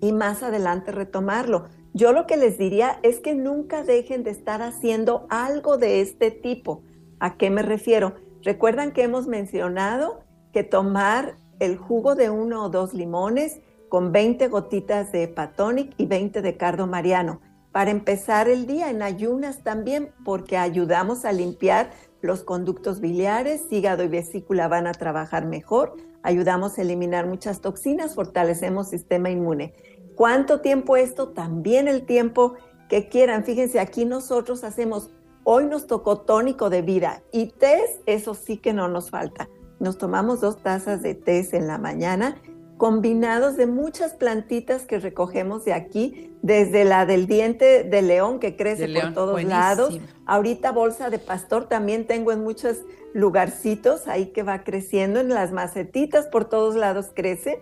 y 0.00 0.12
más 0.12 0.42
adelante 0.42 0.92
retomarlo. 0.92 1.66
Yo 1.92 2.14
lo 2.14 2.26
que 2.26 2.38
les 2.38 2.56
diría 2.56 2.98
es 3.02 3.20
que 3.20 3.34
nunca 3.34 3.82
dejen 3.82 4.22
de 4.22 4.30
estar 4.30 4.62
haciendo 4.62 5.26
algo 5.28 5.76
de 5.76 6.00
este 6.00 6.30
tipo. 6.30 6.82
¿A 7.18 7.36
qué 7.36 7.50
me 7.50 7.60
refiero? 7.60 8.14
Recuerdan 8.42 8.92
que 8.92 9.02
hemos 9.02 9.26
mencionado 9.26 10.24
que 10.54 10.62
tomar 10.62 11.36
el 11.58 11.76
jugo 11.76 12.14
de 12.14 12.30
uno 12.30 12.64
o 12.64 12.70
dos 12.70 12.94
limones 12.94 13.60
con 13.90 14.10
20 14.10 14.48
gotitas 14.48 15.12
de 15.12 15.24
Hepatonic 15.24 15.92
y 15.98 16.06
20 16.06 16.40
de 16.40 16.56
Cardo 16.56 16.86
Mariano 16.86 17.42
para 17.72 17.90
empezar 17.90 18.48
el 18.48 18.66
día 18.66 18.90
en 18.90 19.02
ayunas 19.02 19.62
también, 19.62 20.12
porque 20.24 20.56
ayudamos 20.56 21.24
a 21.24 21.32
limpiar 21.32 21.90
los 22.20 22.42
conductos 22.42 23.00
biliares, 23.00 23.62
hígado 23.70 24.04
y 24.04 24.08
vesícula 24.08 24.68
van 24.68 24.86
a 24.86 24.92
trabajar 24.92 25.46
mejor, 25.46 25.96
ayudamos 26.22 26.78
a 26.78 26.82
eliminar 26.82 27.26
muchas 27.26 27.60
toxinas, 27.60 28.14
fortalecemos 28.14 28.88
sistema 28.88 29.30
inmune. 29.30 29.74
¿Cuánto 30.16 30.60
tiempo 30.60 30.96
esto? 30.96 31.30
También 31.30 31.88
el 31.88 32.04
tiempo 32.04 32.54
que 32.88 33.08
quieran. 33.08 33.44
Fíjense, 33.44 33.80
aquí 33.80 34.04
nosotros 34.04 34.64
hacemos, 34.64 35.10
hoy 35.44 35.66
nos 35.66 35.86
tocó 35.86 36.18
tónico 36.18 36.68
de 36.68 36.82
vida 36.82 37.22
y 37.32 37.46
test, 37.52 38.02
eso 38.06 38.34
sí 38.34 38.58
que 38.58 38.74
no 38.74 38.88
nos 38.88 39.10
falta. 39.10 39.48
Nos 39.78 39.96
tomamos 39.96 40.40
dos 40.40 40.62
tazas 40.62 41.00
de 41.00 41.14
test 41.14 41.54
en 41.54 41.66
la 41.66 41.78
mañana 41.78 42.36
combinados 42.80 43.58
de 43.58 43.66
muchas 43.66 44.14
plantitas 44.14 44.86
que 44.86 44.98
recogemos 44.98 45.66
de 45.66 45.74
aquí, 45.74 46.32
desde 46.40 46.86
la 46.86 47.04
del 47.04 47.26
diente 47.26 47.84
de 47.84 48.00
león 48.00 48.40
que 48.40 48.56
crece 48.56 48.88
por 48.88 49.12
todos 49.12 49.44
lados. 49.44 50.00
Ahorita 50.24 50.72
bolsa 50.72 51.10
de 51.10 51.18
pastor 51.18 51.68
también 51.68 52.06
tengo 52.06 52.32
en 52.32 52.42
muchos 52.42 52.78
lugarcitos 53.12 54.08
ahí 54.08 54.28
que 54.28 54.44
va 54.44 54.64
creciendo, 54.64 55.20
en 55.20 55.28
las 55.28 55.52
macetitas 55.52 56.26
por 56.28 56.46
todos 56.46 56.74
lados 56.74 57.10
crece. 57.14 57.60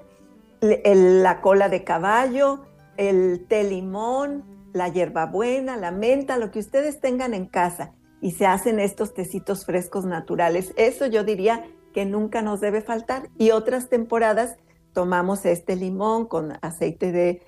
la 0.60 1.40
cola 1.40 1.68
de 1.68 1.82
caballo, 1.82 2.60
el 2.96 3.44
té 3.48 3.64
limón, 3.64 4.44
la 4.72 4.88
hierbabuena, 4.88 5.76
la 5.76 5.90
menta, 5.90 6.36
lo 6.36 6.52
que 6.52 6.60
ustedes 6.60 7.00
tengan 7.00 7.34
en 7.34 7.46
casa 7.46 7.92
y 8.20 8.30
se 8.30 8.46
hacen 8.46 8.78
estos 8.78 9.14
tecitos 9.14 9.66
frescos 9.66 10.04
naturales. 10.04 10.72
Eso 10.76 11.06
yo 11.06 11.24
diría 11.24 11.64
que 11.92 12.04
nunca 12.04 12.40
nos 12.40 12.60
debe 12.60 12.82
faltar. 12.82 13.28
Y 13.36 13.50
otras 13.50 13.88
temporadas 13.88 14.56
tomamos 14.98 15.46
este 15.46 15.76
limón 15.76 16.26
con 16.26 16.58
aceite 16.60 17.12
de 17.12 17.40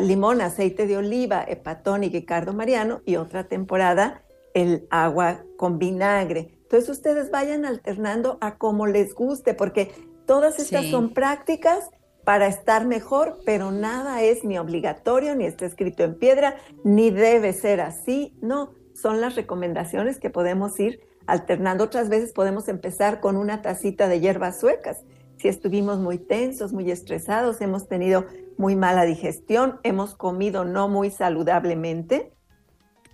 limón, 0.00 0.40
aceite 0.40 0.86
de 0.86 0.98
oliva, 0.98 1.44
hepatónico 1.48 2.16
y 2.16 2.24
cardo 2.24 2.52
mariano 2.52 3.00
y 3.04 3.16
otra 3.16 3.48
temporada 3.48 4.22
el 4.54 4.86
agua 4.88 5.42
con 5.56 5.80
vinagre. 5.80 6.60
Entonces 6.62 6.88
ustedes 6.88 7.32
vayan 7.32 7.64
alternando 7.64 8.38
a 8.40 8.56
como 8.56 8.86
les 8.86 9.16
guste, 9.16 9.52
porque 9.52 9.90
todas 10.26 10.60
estas 10.60 10.86
son 10.86 11.12
prácticas 11.12 11.90
para 12.22 12.46
estar 12.46 12.86
mejor, 12.86 13.40
pero 13.44 13.72
nada 13.72 14.22
es 14.22 14.44
ni 14.44 14.56
obligatorio, 14.56 15.34
ni 15.34 15.46
está 15.46 15.66
escrito 15.66 16.04
en 16.04 16.20
piedra, 16.20 16.54
ni 16.84 17.10
debe 17.10 17.52
ser 17.52 17.80
así. 17.80 18.38
No, 18.40 18.74
son 18.94 19.20
las 19.20 19.34
recomendaciones 19.34 20.20
que 20.20 20.30
podemos 20.30 20.78
ir 20.78 21.00
alternando. 21.26 21.82
Otras 21.82 22.08
veces 22.08 22.32
podemos 22.32 22.68
empezar 22.68 23.18
con 23.18 23.36
una 23.36 23.60
tacita 23.60 24.06
de 24.06 24.20
hierbas 24.20 24.60
suecas 24.60 25.02
si 25.40 25.48
estuvimos 25.48 25.98
muy 25.98 26.18
tensos, 26.18 26.74
muy 26.74 26.90
estresados, 26.90 27.62
hemos 27.62 27.88
tenido 27.88 28.26
muy 28.58 28.76
mala 28.76 29.06
digestión, 29.06 29.80
hemos 29.84 30.14
comido 30.14 30.66
no 30.66 30.86
muy 30.88 31.10
saludablemente, 31.10 32.32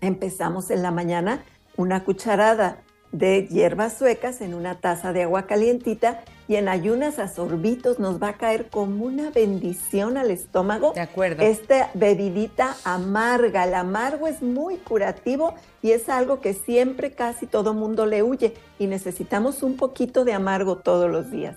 empezamos 0.00 0.71
en 0.71 0.83
la 0.83 0.90
mañana 0.90 1.45
una 1.76 2.02
cucharada 2.02 2.83
de 3.12 3.47
hierbas 3.47 3.97
suecas 3.97 4.40
en 4.40 4.54
una 4.54 4.80
taza 4.80 5.12
de 5.12 5.23
agua 5.23 5.47
calientita 5.47 6.25
y 6.49 6.56
en 6.56 6.68
ayunas 6.68 7.21
a 7.21 7.28
sorbitos 7.28 8.00
nos 8.00 8.21
va 8.21 8.30
a 8.30 8.37
caer 8.38 8.71
como 8.71 9.04
una 9.04 9.30
bendición 9.30 10.16
al 10.16 10.33
estómago. 10.33 10.92
De 10.95 11.02
acuerdo. 11.02 11.45
Esta 11.45 11.90
bebidita 11.95 12.76
amarga, 12.83 13.64
el 13.64 13.75
amargo 13.75 14.26
es 14.26 14.42
muy 14.42 14.78
curativo 14.78 15.54
y 15.80 15.92
es 15.92 16.09
algo 16.09 16.40
que 16.40 16.54
siempre 16.54 17.12
casi 17.12 17.47
todo 17.47 17.73
mundo 17.73 18.04
le 18.04 18.25
huye 18.25 18.54
y 18.80 18.88
necesitamos 18.88 19.62
un 19.62 19.76
poquito 19.76 20.25
de 20.25 20.33
amargo 20.33 20.78
todos 20.78 21.09
los 21.09 21.30
días. 21.30 21.56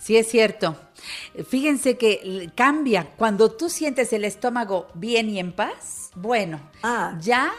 Sí, 0.00 0.16
es 0.16 0.28
cierto. 0.28 0.76
Fíjense 1.48 1.96
que 1.98 2.50
cambia. 2.54 3.10
Cuando 3.16 3.50
tú 3.50 3.68
sientes 3.68 4.14
el 4.14 4.24
estómago 4.24 4.86
bien 4.94 5.28
y 5.28 5.38
en 5.38 5.52
paz, 5.52 6.10
bueno, 6.14 6.58
ah. 6.82 7.18
ya 7.20 7.52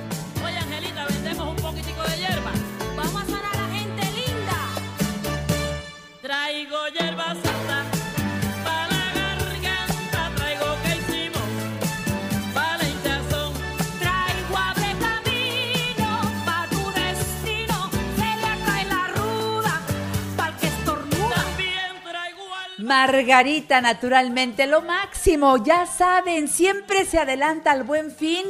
Margarita, 23.07 23.81
naturalmente, 23.81 24.67
lo 24.67 24.83
máximo, 24.83 25.63
ya 25.63 25.87
saben, 25.87 26.49
siempre 26.49 27.05
se 27.05 27.21
adelanta 27.21 27.71
al 27.71 27.85
buen 27.85 28.11
fin 28.11 28.43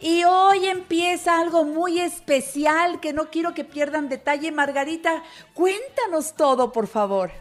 y 0.00 0.22
hoy 0.22 0.66
empieza 0.66 1.40
algo 1.40 1.64
muy 1.64 1.98
especial 1.98 3.00
que 3.00 3.12
no 3.12 3.28
quiero 3.30 3.54
que 3.54 3.64
pierdan 3.64 4.08
detalle. 4.08 4.52
Margarita, 4.52 5.24
cuéntanos 5.52 6.34
todo, 6.34 6.70
por 6.70 6.86
favor. 6.86 7.32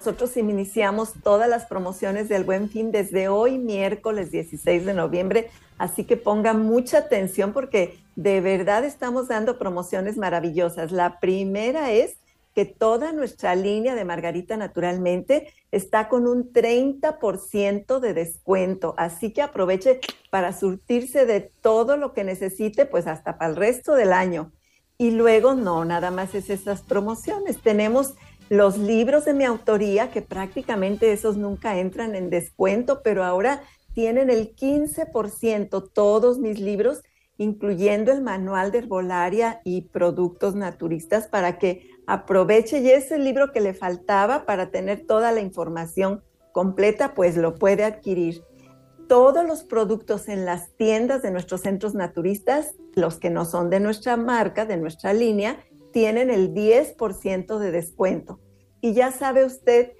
Nosotros 0.00 0.36
iniciamos 0.36 1.12
todas 1.22 1.48
las 1.48 1.66
promociones 1.66 2.28
del 2.28 2.42
Buen 2.42 2.68
Fin 2.68 2.90
desde 2.90 3.28
hoy, 3.28 3.56
miércoles 3.56 4.32
16 4.32 4.84
de 4.84 4.94
noviembre, 4.94 5.50
así 5.78 6.06
que 6.06 6.16
pongan 6.16 6.66
mucha 6.66 6.98
atención 6.98 7.52
porque 7.52 8.00
de 8.16 8.40
verdad 8.40 8.84
estamos 8.84 9.28
dando 9.28 9.58
promociones 9.58 10.16
maravillosas. 10.16 10.90
La 10.90 11.20
primera 11.20 11.92
es 11.92 12.17
que 12.58 12.64
toda 12.64 13.12
nuestra 13.12 13.54
línea 13.54 13.94
de 13.94 14.04
Margarita 14.04 14.56
naturalmente 14.56 15.52
está 15.70 16.08
con 16.08 16.26
un 16.26 16.52
30% 16.52 18.00
de 18.00 18.14
descuento, 18.14 18.94
así 18.98 19.32
que 19.32 19.42
aproveche 19.42 20.00
para 20.28 20.52
surtirse 20.52 21.24
de 21.24 21.52
todo 21.60 21.96
lo 21.96 22.12
que 22.14 22.24
necesite, 22.24 22.84
pues 22.84 23.06
hasta 23.06 23.38
para 23.38 23.52
el 23.52 23.56
resto 23.56 23.94
del 23.94 24.12
año. 24.12 24.50
Y 24.98 25.12
luego 25.12 25.54
no, 25.54 25.84
nada 25.84 26.10
más 26.10 26.34
es 26.34 26.50
esas 26.50 26.82
promociones. 26.82 27.62
Tenemos 27.62 28.14
los 28.48 28.76
libros 28.76 29.24
de 29.24 29.34
mi 29.34 29.44
autoría, 29.44 30.10
que 30.10 30.20
prácticamente 30.20 31.12
esos 31.12 31.36
nunca 31.36 31.78
entran 31.78 32.16
en 32.16 32.28
descuento, 32.28 33.02
pero 33.04 33.22
ahora 33.22 33.62
tienen 33.94 34.30
el 34.30 34.56
15% 34.56 35.92
todos 35.92 36.40
mis 36.40 36.58
libros, 36.58 37.04
incluyendo 37.36 38.10
el 38.10 38.20
manual 38.20 38.72
de 38.72 38.78
herbolaria 38.78 39.60
y 39.62 39.82
productos 39.82 40.56
naturistas, 40.56 41.28
para 41.28 41.60
que 41.60 41.97
aproveche 42.08 42.78
y 42.78 42.90
ese 42.90 43.18
libro 43.18 43.52
que 43.52 43.60
le 43.60 43.74
faltaba 43.74 44.46
para 44.46 44.70
tener 44.70 45.06
toda 45.06 45.30
la 45.30 45.40
información 45.40 46.24
completa, 46.52 47.14
pues 47.14 47.36
lo 47.36 47.54
puede 47.54 47.84
adquirir. 47.84 48.42
Todos 49.08 49.46
los 49.46 49.62
productos 49.62 50.28
en 50.28 50.46
las 50.46 50.74
tiendas 50.76 51.20
de 51.20 51.30
nuestros 51.30 51.60
centros 51.60 51.94
naturistas, 51.94 52.74
los 52.94 53.18
que 53.18 53.28
no 53.28 53.44
son 53.44 53.68
de 53.68 53.80
nuestra 53.80 54.16
marca, 54.16 54.64
de 54.64 54.78
nuestra 54.78 55.12
línea, 55.12 55.60
tienen 55.92 56.30
el 56.30 56.54
10% 56.54 57.58
de 57.58 57.70
descuento. 57.70 58.40
Y 58.80 58.94
ya 58.94 59.12
sabe 59.12 59.44
usted, 59.44 59.92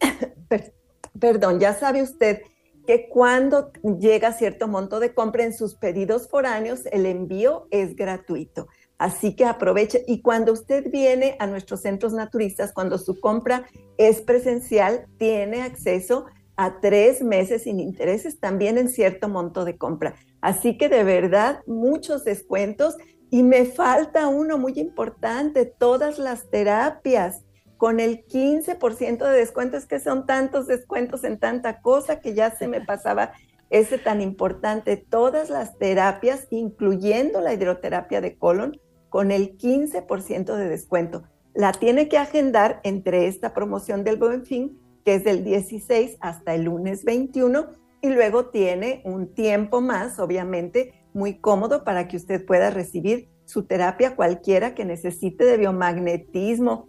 perdón, 1.20 1.60
ya 1.60 1.72
sabe 1.72 2.02
usted 2.02 2.42
que 2.84 3.08
cuando 3.08 3.70
llega 4.00 4.32
cierto 4.32 4.66
monto 4.66 4.98
de 4.98 5.14
compra 5.14 5.44
en 5.44 5.52
sus 5.52 5.76
pedidos 5.76 6.28
foráneos, 6.28 6.86
el 6.86 7.06
envío 7.06 7.68
es 7.70 7.94
gratuito. 7.94 8.66
Así 8.98 9.36
que 9.36 9.44
aproveche. 9.44 10.04
Y 10.08 10.22
cuando 10.22 10.52
usted 10.52 10.90
viene 10.90 11.36
a 11.38 11.46
nuestros 11.46 11.82
centros 11.82 12.12
naturistas, 12.12 12.72
cuando 12.72 12.98
su 12.98 13.20
compra 13.20 13.66
es 13.96 14.20
presencial, 14.20 15.06
tiene 15.18 15.62
acceso 15.62 16.26
a 16.56 16.80
tres 16.80 17.22
meses 17.22 17.62
sin 17.62 17.78
intereses 17.78 18.40
también 18.40 18.76
en 18.76 18.88
cierto 18.88 19.28
monto 19.28 19.64
de 19.64 19.78
compra. 19.78 20.16
Así 20.40 20.76
que 20.76 20.88
de 20.88 21.04
verdad, 21.04 21.60
muchos 21.66 22.24
descuentos. 22.24 22.96
Y 23.30 23.42
me 23.42 23.66
falta 23.66 24.26
uno 24.26 24.58
muy 24.58 24.72
importante, 24.76 25.66
todas 25.66 26.18
las 26.18 26.50
terapias. 26.50 27.44
Con 27.76 28.00
el 28.00 28.26
15% 28.26 29.18
de 29.18 29.38
descuentos, 29.38 29.86
que 29.86 30.00
son 30.00 30.26
tantos 30.26 30.66
descuentos 30.66 31.22
en 31.22 31.38
tanta 31.38 31.80
cosa 31.80 32.18
que 32.18 32.34
ya 32.34 32.50
se 32.50 32.66
me 32.66 32.80
pasaba 32.80 33.32
ese 33.70 33.98
tan 33.98 34.20
importante, 34.20 34.96
todas 34.96 35.50
las 35.50 35.78
terapias, 35.78 36.48
incluyendo 36.50 37.40
la 37.40 37.52
hidroterapia 37.52 38.20
de 38.20 38.36
colon, 38.36 38.80
con 39.08 39.30
el 39.30 39.56
15% 39.56 40.56
de 40.56 40.68
descuento. 40.68 41.24
la 41.54 41.72
tiene 41.72 42.08
que 42.08 42.18
agendar 42.18 42.80
entre 42.84 43.26
esta 43.26 43.52
promoción 43.52 44.04
del 44.04 44.16
Buen 44.16 44.44
Fin, 44.44 44.78
que 45.04 45.14
es 45.14 45.24
del 45.24 45.42
16 45.42 46.16
hasta 46.20 46.54
el 46.54 46.64
lunes 46.64 47.04
21, 47.04 47.66
y 48.00 48.10
luego 48.10 48.46
tiene 48.46 49.02
un 49.04 49.34
tiempo 49.34 49.80
más, 49.80 50.20
obviamente, 50.20 50.92
muy 51.12 51.38
cómodo 51.38 51.82
para 51.82 52.06
que 52.06 52.16
usted 52.16 52.44
pueda 52.44 52.70
recibir 52.70 53.28
su 53.44 53.64
terapia 53.64 54.14
cualquiera 54.14 54.74
que 54.74 54.84
necesite 54.84 55.44
de 55.44 55.56
biomagnetismo, 55.56 56.86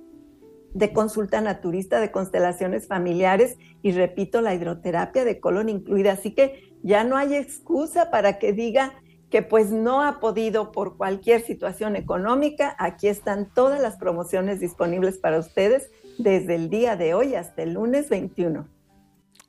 de 0.73 0.93
consulta 0.93 1.41
naturista, 1.41 1.99
de 1.99 2.11
constelaciones 2.11 2.87
familiares 2.87 3.57
y 3.81 3.91
repito, 3.91 4.41
la 4.41 4.53
hidroterapia 4.53 5.25
de 5.25 5.39
colon 5.39 5.69
incluida. 5.69 6.11
Así 6.11 6.35
que 6.35 6.75
ya 6.83 7.03
no 7.03 7.17
hay 7.17 7.35
excusa 7.35 8.11
para 8.11 8.37
que 8.39 8.53
diga 8.53 8.93
que 9.29 9.41
pues 9.41 9.71
no 9.71 10.03
ha 10.03 10.19
podido 10.19 10.71
por 10.71 10.97
cualquier 10.97 11.41
situación 11.41 11.95
económica. 11.95 12.75
Aquí 12.79 13.07
están 13.07 13.51
todas 13.53 13.79
las 13.81 13.97
promociones 13.97 14.59
disponibles 14.59 15.17
para 15.17 15.39
ustedes 15.39 15.89
desde 16.17 16.55
el 16.55 16.69
día 16.69 16.95
de 16.95 17.13
hoy 17.13 17.35
hasta 17.35 17.63
el 17.63 17.73
lunes 17.73 18.09
21. 18.09 18.67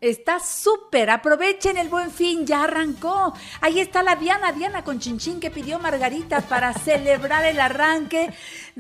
Está 0.01 0.41
súper, 0.41 1.11
aprovechen 1.11 1.77
el 1.77 1.91
buen 1.91 2.11
fin, 2.11 2.47
ya 2.47 2.65
arrancó. 2.65 3.35
Ahí 3.61 3.81
está 3.81 4.03
la 4.03 4.17
Diana, 4.17 4.51
Diana 4.51 4.83
con 4.83 4.99
Chinchín 4.99 5.41
que 5.41 5.51
pidió 5.51 5.79
Margarita 5.79 6.41
para 6.41 6.73
celebrar 6.85 7.45
el 7.45 7.61
arranque 7.61 8.31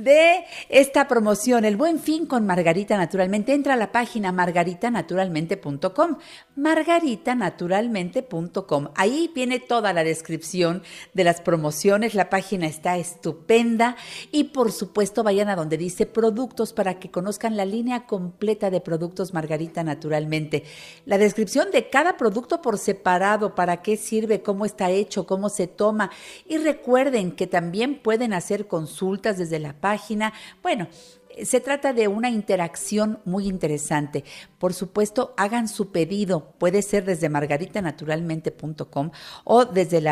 de 0.05 0.45
esta 0.69 1.09
promoción. 1.09 1.65
El 1.65 1.77
buen 1.77 1.99
fin 1.99 2.27
con 2.27 2.47
Margarita 2.47 2.97
Naturalmente. 2.97 3.55
Entra 3.55 3.75
a 3.75 3.77
la 3.77 3.91
página 3.93 4.33
margaritanaturalmente.com, 4.33 6.17
margaritanaturalmente.com. 6.57 8.89
Ahí 8.95 9.31
viene 9.35 9.61
toda 9.61 9.93
la 9.93 10.05
descripción 10.05 10.83
de 11.15 11.25
las 11.25 11.41
promociones. 11.41 12.15
La 12.15 12.31
página 12.31 12.67
está 12.67 12.97
estupenda 12.97 13.97
y 14.33 14.45
por 14.45 14.73
supuesto 14.73 15.23
vayan 15.23 15.49
a 15.49 15.57
donde 15.57 15.77
dice 15.77 16.07
productos 16.07 16.73
para 16.73 16.99
que 16.99 17.11
conozcan 17.11 17.57
la 17.57 17.65
línea 17.65 18.07
completa 18.07 18.71
de 18.71 18.81
productos 18.81 19.35
Margarita 19.35 19.83
Naturalmente 19.83 20.31
la 21.07 21.19
descripción 21.19 21.71
de 21.71 21.89
cada 21.89 22.17
producto 22.17 22.63
por 22.63 22.79
separado, 22.79 23.55
para 23.55 23.83
qué 23.83 23.97
sirve, 23.97 24.43
cómo 24.43 24.65
está 24.65 24.91
hecho, 24.91 25.27
cómo 25.27 25.49
se 25.49 25.67
toma. 25.67 26.11
Y 26.47 26.59
recuerden 26.59 27.33
que 27.33 27.47
también 27.47 28.01
pueden 28.01 28.33
hacer 28.33 28.67
consultas 28.67 29.39
desde 29.39 29.59
la 29.59 29.75
página. 29.75 29.90
Bueno, 30.63 30.89
se 31.45 31.61
trata 31.61 31.93
de 31.93 32.09
una 32.09 32.31
interacción 32.31 33.21
muy 33.25 33.47
interesante. 33.47 34.25
Por 34.59 34.75
supuesto, 34.75 35.35
hagan 35.37 35.69
su 35.69 35.91
pedido. 35.91 36.53
Puede 36.59 36.83
ser 36.83 37.05
desde 37.05 37.29
margaritanaturalmente.com 37.29 39.11
o 39.45 39.65
desde 39.65 40.03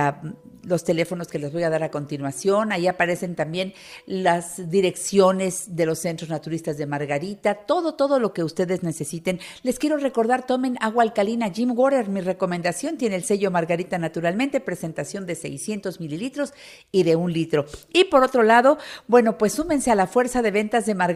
los 0.63 0.85
teléfonos 0.85 1.29
que 1.29 1.39
les 1.39 1.53
voy 1.53 1.63
a 1.63 1.71
dar 1.71 1.83
a 1.83 1.91
continuación. 1.91 2.73
Ahí 2.73 2.87
aparecen 2.87 3.35
también 3.35 3.75
las 4.07 4.71
direcciones 4.71 5.77
de 5.77 5.87
los 5.87 5.99
centros 5.99 6.31
naturistas 6.31 6.79
de 6.79 6.87
Margarita, 6.87 7.55
todo, 7.55 7.95
todo 7.95 8.19
lo 8.19 8.33
que 8.33 8.45
ustedes 8.45 8.83
necesiten. 8.83 9.41
Les 9.63 9.79
quiero 9.79 9.97
recordar, 9.97 10.47
tomen 10.47 10.77
agua 10.81 11.03
alcalina 11.03 11.51
Jim 11.51 11.73
Water, 11.75 12.09
mi 12.09 12.21
recomendación, 12.21 12.97
tiene 12.97 13.17
el 13.17 13.25
sello 13.25 13.51
Margarita 13.51 13.99
Naturalmente, 13.99 14.61
presentación 14.61 15.27
de 15.27 15.35
600 15.35 16.01
mililitros 16.01 16.53
y 16.93 17.03
de 17.03 17.17
un 17.17 17.33
litro. 17.33 17.67
Y 17.93 18.05
por 18.05 18.23
otro 18.23 18.43
lado, 18.43 18.79
bueno, 19.07 19.39
pues 19.39 19.53
súmense 19.53 19.91
a 19.91 19.95
la 19.95 20.07
fuerza 20.07 20.43
de 20.43 20.51
ventas 20.51 20.87
de 20.87 20.95
Margarita. 20.95 21.08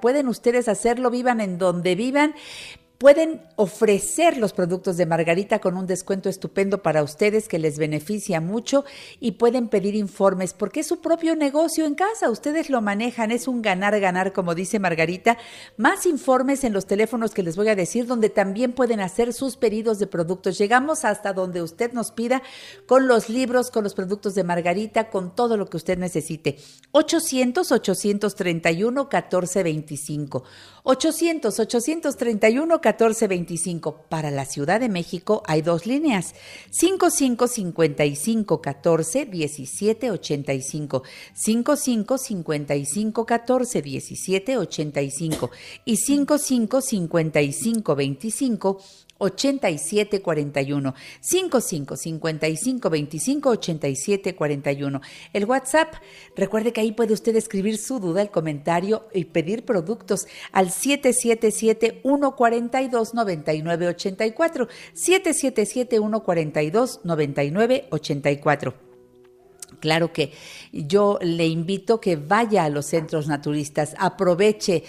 Pueden 0.00 0.28
ustedes 0.28 0.68
hacerlo, 0.68 1.10
vivan 1.10 1.40
en 1.40 1.58
donde 1.58 1.94
vivan 1.94 2.34
Pueden 2.98 3.42
ofrecer 3.56 4.38
los 4.38 4.54
productos 4.54 4.96
de 4.96 5.04
Margarita 5.04 5.58
con 5.58 5.76
un 5.76 5.86
descuento 5.86 6.30
estupendo 6.30 6.82
para 6.82 7.02
ustedes 7.02 7.46
que 7.46 7.58
les 7.58 7.76
beneficia 7.78 8.40
mucho 8.40 8.86
y 9.20 9.32
pueden 9.32 9.68
pedir 9.68 9.94
informes 9.94 10.54
porque 10.54 10.80
es 10.80 10.86
su 10.86 11.00
propio 11.02 11.36
negocio 11.36 11.84
en 11.84 11.94
casa, 11.94 12.30
ustedes 12.30 12.70
lo 12.70 12.80
manejan, 12.80 13.32
es 13.32 13.48
un 13.48 13.60
ganar-ganar 13.60 14.32
como 14.32 14.54
dice 14.54 14.78
Margarita. 14.78 15.36
Más 15.76 16.06
informes 16.06 16.64
en 16.64 16.72
los 16.72 16.86
teléfonos 16.86 17.34
que 17.34 17.42
les 17.42 17.56
voy 17.56 17.68
a 17.68 17.76
decir 17.76 18.06
donde 18.06 18.30
también 18.30 18.72
pueden 18.72 19.00
hacer 19.00 19.34
sus 19.34 19.58
pedidos 19.58 19.98
de 19.98 20.06
productos. 20.06 20.56
Llegamos 20.56 21.04
hasta 21.04 21.34
donde 21.34 21.60
usted 21.60 21.92
nos 21.92 22.12
pida 22.12 22.42
con 22.86 23.08
los 23.08 23.28
libros, 23.28 23.70
con 23.70 23.84
los 23.84 23.92
productos 23.94 24.34
de 24.34 24.44
Margarita, 24.44 25.10
con 25.10 25.34
todo 25.34 25.58
lo 25.58 25.66
que 25.66 25.76
usted 25.76 25.98
necesite. 25.98 26.56
800 26.92 27.72
831 27.72 29.08
1425. 32.86 32.86
800 32.86 32.86
831 32.86 33.76
1425. 33.76 34.06
Para 34.08 34.30
la 34.30 34.44
Ciudad 34.44 34.80
de 34.80 34.88
México 34.88 35.42
hay 35.46 35.62
dos 35.62 35.86
líneas, 35.86 36.34
5555 36.70 38.60
14 38.60 39.26
17 39.26 40.10
85, 40.10 41.02
55 41.34 42.18
55 42.18 43.26
14 43.26 43.82
17 43.82 44.58
85 44.58 45.50
y 45.84 45.96
55 45.96 46.80
55 46.80 47.96
25 47.96 48.78
8741 49.18 50.94
55 51.20 51.96
55 51.96 52.90
25 52.90 53.50
87 53.50 54.34
41. 54.34 55.00
El 55.32 55.44
WhatsApp, 55.44 55.94
recuerde 56.36 56.72
que 56.72 56.80
ahí 56.80 56.92
puede 56.92 57.14
usted 57.14 57.34
escribir 57.36 57.78
su 57.78 58.00
duda, 58.00 58.22
el 58.22 58.30
comentario 58.30 59.08
y 59.12 59.24
pedir 59.26 59.64
productos 59.64 60.26
al 60.52 60.70
777 60.70 62.00
142 62.02 63.14
99 63.14 63.88
84 63.88 64.68
777 64.92 65.96
142 65.96 67.00
99 67.04 67.86
84. 67.90 68.86
Claro 69.80 70.12
que 70.12 70.32
yo 70.72 71.18
le 71.20 71.46
invito 71.46 72.00
que 72.00 72.16
vaya 72.16 72.64
a 72.64 72.70
los 72.70 72.86
centros 72.86 73.26
naturistas, 73.26 73.94
aproveche. 73.98 74.84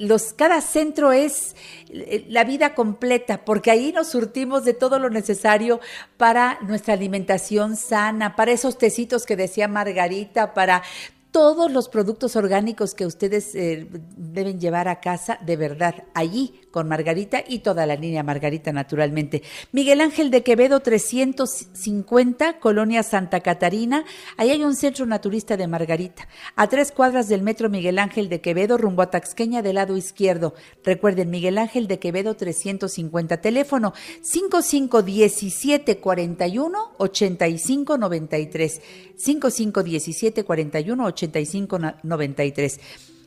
Los, 0.00 0.32
cada 0.32 0.62
centro 0.62 1.12
es 1.12 1.54
eh, 1.90 2.24
la 2.28 2.44
vida 2.44 2.74
completa, 2.74 3.44
porque 3.44 3.70
ahí 3.70 3.92
nos 3.92 4.08
surtimos 4.08 4.64
de 4.64 4.72
todo 4.72 4.98
lo 4.98 5.10
necesario 5.10 5.78
para 6.16 6.58
nuestra 6.62 6.94
alimentación 6.94 7.76
sana, 7.76 8.34
para 8.34 8.52
esos 8.52 8.78
tecitos 8.78 9.26
que 9.26 9.36
decía 9.36 9.68
Margarita, 9.68 10.54
para 10.54 10.82
todos 11.30 11.70
los 11.70 11.88
productos 11.88 12.34
orgánicos 12.34 12.94
que 12.94 13.06
ustedes 13.06 13.54
eh, 13.54 13.86
deben 14.16 14.58
llevar 14.58 14.88
a 14.88 15.00
casa, 15.00 15.38
de 15.44 15.56
verdad, 15.56 16.04
allí 16.14 16.60
con 16.70 16.88
Margarita 16.88 17.42
y 17.46 17.60
toda 17.60 17.86
la 17.86 17.96
línea 17.96 18.22
Margarita, 18.22 18.72
naturalmente. 18.72 19.42
Miguel 19.72 20.00
Ángel 20.00 20.30
de 20.30 20.42
Quevedo, 20.42 20.80
350, 20.80 22.58
Colonia 22.58 23.02
Santa 23.02 23.40
Catarina. 23.40 24.04
Ahí 24.36 24.50
hay 24.50 24.62
un 24.64 24.74
centro 24.74 25.06
naturista 25.06 25.56
de 25.56 25.66
Margarita. 25.66 26.28
A 26.56 26.68
tres 26.68 26.92
cuadras 26.92 27.28
del 27.28 27.42
metro 27.42 27.68
Miguel 27.68 27.98
Ángel 27.98 28.28
de 28.28 28.40
Quevedo, 28.40 28.76
rumbo 28.76 29.02
a 29.02 29.10
Taxqueña 29.10 29.62
del 29.62 29.76
lado 29.76 29.96
izquierdo. 29.96 30.54
Recuerden, 30.84 31.30
Miguel 31.30 31.58
Ángel 31.58 31.86
de 31.86 31.98
Quevedo, 31.98 32.34
350, 32.34 33.40
teléfono 33.40 33.92
5517 34.22 35.98
41 35.98 36.92
85 36.98 37.98
93. 37.98 38.80
5517 39.16 40.44
41 40.44 41.04
85 41.04 41.19
93. 41.28 42.80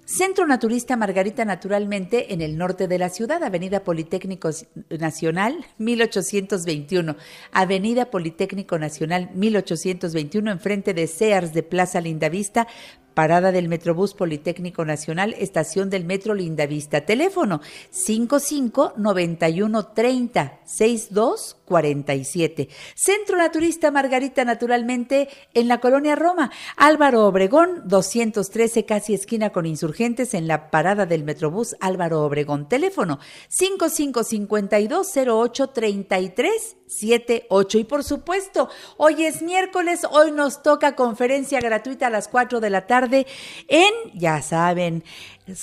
Centro 0.05 0.45
Naturista 0.45 0.97
Margarita 0.97 1.45
Naturalmente 1.45 2.33
en 2.33 2.41
el 2.41 2.57
norte 2.57 2.89
de 2.89 2.99
la 2.99 3.09
ciudad, 3.09 3.41
Avenida 3.41 3.85
Politécnico 3.85 4.49
Nacional 4.89 5.65
1821, 5.77 7.15
Avenida 7.53 8.11
Politécnico 8.11 8.77
Nacional 8.77 9.29
1821, 9.33 10.51
enfrente 10.51 10.93
de 10.93 11.07
Sears 11.07 11.53
de 11.53 11.63
Plaza 11.63 12.01
Lindavista, 12.01 12.67
Parada 13.13 13.51
del 13.51 13.67
Metrobús 13.67 14.13
Politécnico 14.13 14.85
Nacional, 14.85 15.35
estación 15.37 15.89
del 15.89 16.05
Metro 16.05 16.33
Lindavista. 16.33 17.01
Teléfono 17.01 17.61
55 17.91 18.93
91 18.97 19.87
30 19.87 20.59
62 20.65 21.57
47. 21.65 22.69
Centro 22.95 23.37
Naturista 23.37 23.91
Margarita 23.91 24.45
Naturalmente 24.45 25.29
en 25.53 25.67
la 25.67 25.79
colonia 25.79 26.15
Roma. 26.15 26.51
Álvaro 26.75 27.25
Obregón 27.25 27.83
213 27.85 28.85
casi 28.85 29.13
esquina 29.13 29.51
con 29.51 29.65
insurgentes 29.65 30.33
en 30.33 30.47
la 30.47 30.69
parada 30.71 31.05
del 31.05 31.23
Metrobús 31.23 31.75
Álvaro 31.79 32.21
Obregón. 32.21 32.67
Teléfono 32.67 33.19
55 33.47 34.23
52 34.23 35.11
08 35.27 35.67
33 35.67 36.77
78. 36.97 37.77
Y 37.77 37.83
por 37.83 38.03
supuesto, 38.03 38.69
hoy 38.97 39.25
es 39.25 39.41
miércoles, 39.41 40.05
hoy 40.09 40.31
nos 40.31 40.63
toca 40.63 40.95
conferencia 40.95 41.59
gratuita 41.59 42.07
a 42.07 42.09
las 42.09 42.27
4 42.27 42.59
de 42.59 42.69
la 42.69 42.87
tarde 42.87 43.27
en, 43.67 43.91
ya 44.13 44.41
saben, 44.41 45.03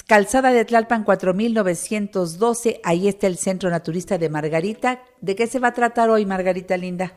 Calzada 0.06 0.52
de 0.52 0.64
Tlalpan 0.64 1.04
4912. 1.04 2.80
Ahí 2.84 3.08
está 3.08 3.26
el 3.26 3.38
Centro 3.38 3.70
Naturista 3.70 4.18
de 4.18 4.28
Margarita. 4.28 5.02
¿De 5.20 5.34
qué 5.34 5.46
se 5.46 5.58
va 5.58 5.68
a 5.68 5.74
tratar 5.74 6.10
hoy, 6.10 6.26
Margarita 6.26 6.76
Linda? 6.76 7.14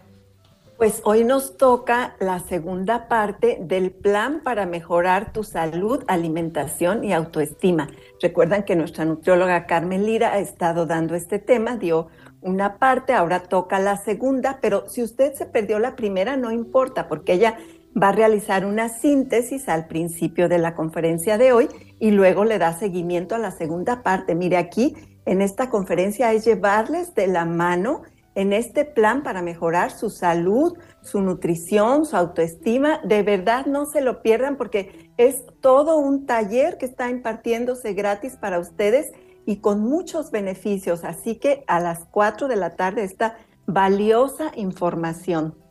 Pues 0.78 1.02
hoy 1.06 1.23
nos 1.23 1.56
toca 1.56 2.15
la 2.19 2.39
segunda 2.39 3.08
parte 3.08 3.58
del 3.62 3.91
plan 3.91 4.41
para 4.43 4.65
mejorar 4.65 5.32
tu 5.32 5.43
salud, 5.43 6.04
alimentación 6.08 7.04
y 7.04 7.13
autoestima. 7.13 7.89
Recuerdan 8.21 8.63
que 8.63 8.76
nuestra 8.76 9.06
nutrióloga 9.06 9.65
Carmen 9.65 10.06
Lira 10.06 10.34
ha 10.34 10.39
estado 10.39 10.86
dando 10.86 11.15
este 11.15 11.39
tema, 11.39 11.78
dio 11.78 12.08
una 12.44 12.78
parte, 12.78 13.14
ahora 13.14 13.44
toca 13.44 13.80
la 13.80 13.98
segunda, 13.98 14.60
pero 14.62 14.88
si 14.88 15.02
usted 15.02 15.34
se 15.34 15.46
perdió 15.46 15.80
la 15.80 15.96
primera, 15.96 16.38
no 16.38 16.52
importa, 16.52 17.08
porque 17.08 17.34
ella 17.34 17.58
va 18.02 18.10
a 18.10 18.14
realizar 18.14 18.66
una 18.66 18.90
síntesis 18.90 19.70
al 19.70 19.88
principio 19.88 20.50
de 20.50 20.58
la 20.58 20.76
conferencia 20.76 21.38
de 21.38 21.54
hoy 21.54 21.70
y 22.00 22.12
luego 22.12 22.44
le 22.44 22.58
da 22.58 22.74
seguimiento 22.74 23.36
a 23.36 23.40
la 23.40 23.52
segunda 23.52 24.04
parte. 24.04 24.36
Mire, 24.36 24.58
aquí 24.58 24.96
en 25.26 25.42
esta 25.42 25.70
conferencia 25.70 26.34
es 26.34 26.46
llevarles 26.46 27.14
de 27.16 27.28
la 27.28 27.46
mano 27.46 28.02
en 28.36 28.52
este 28.52 28.84
plan 28.84 29.22
para 29.22 29.42
mejorar 29.42 29.92
su 29.92 30.10
salud, 30.10 30.78
su 31.02 31.22
nutrición, 31.22 32.06
su 32.06 32.18
autoestima. 32.18 33.00
De 33.04 33.22
verdad 33.22 33.68
no 33.68 33.86
se 33.86 34.02
lo 34.02 34.22
pierdan 34.22 34.58
porque 34.58 35.12
es 35.18 35.44
todo 35.62 35.98
un 35.98 36.26
taller 36.26 36.78
que 36.78 36.86
está 36.86 37.10
impartiéndose 37.10 37.94
gratis 37.94 38.36
para 38.36 38.60
ustedes 38.60 39.12
y 39.46 39.58
con 39.58 39.82
muchos 39.82 40.32
beneficios. 40.32 41.04
Así 41.04 41.36
que 41.36 41.64
a 41.68 41.80
las 41.80 42.06
4 42.12 42.48
de 42.48 42.56
la 42.56 42.76
tarde 42.76 43.04
esta 43.04 43.38
valiosa 43.66 44.52
información. 44.56 45.62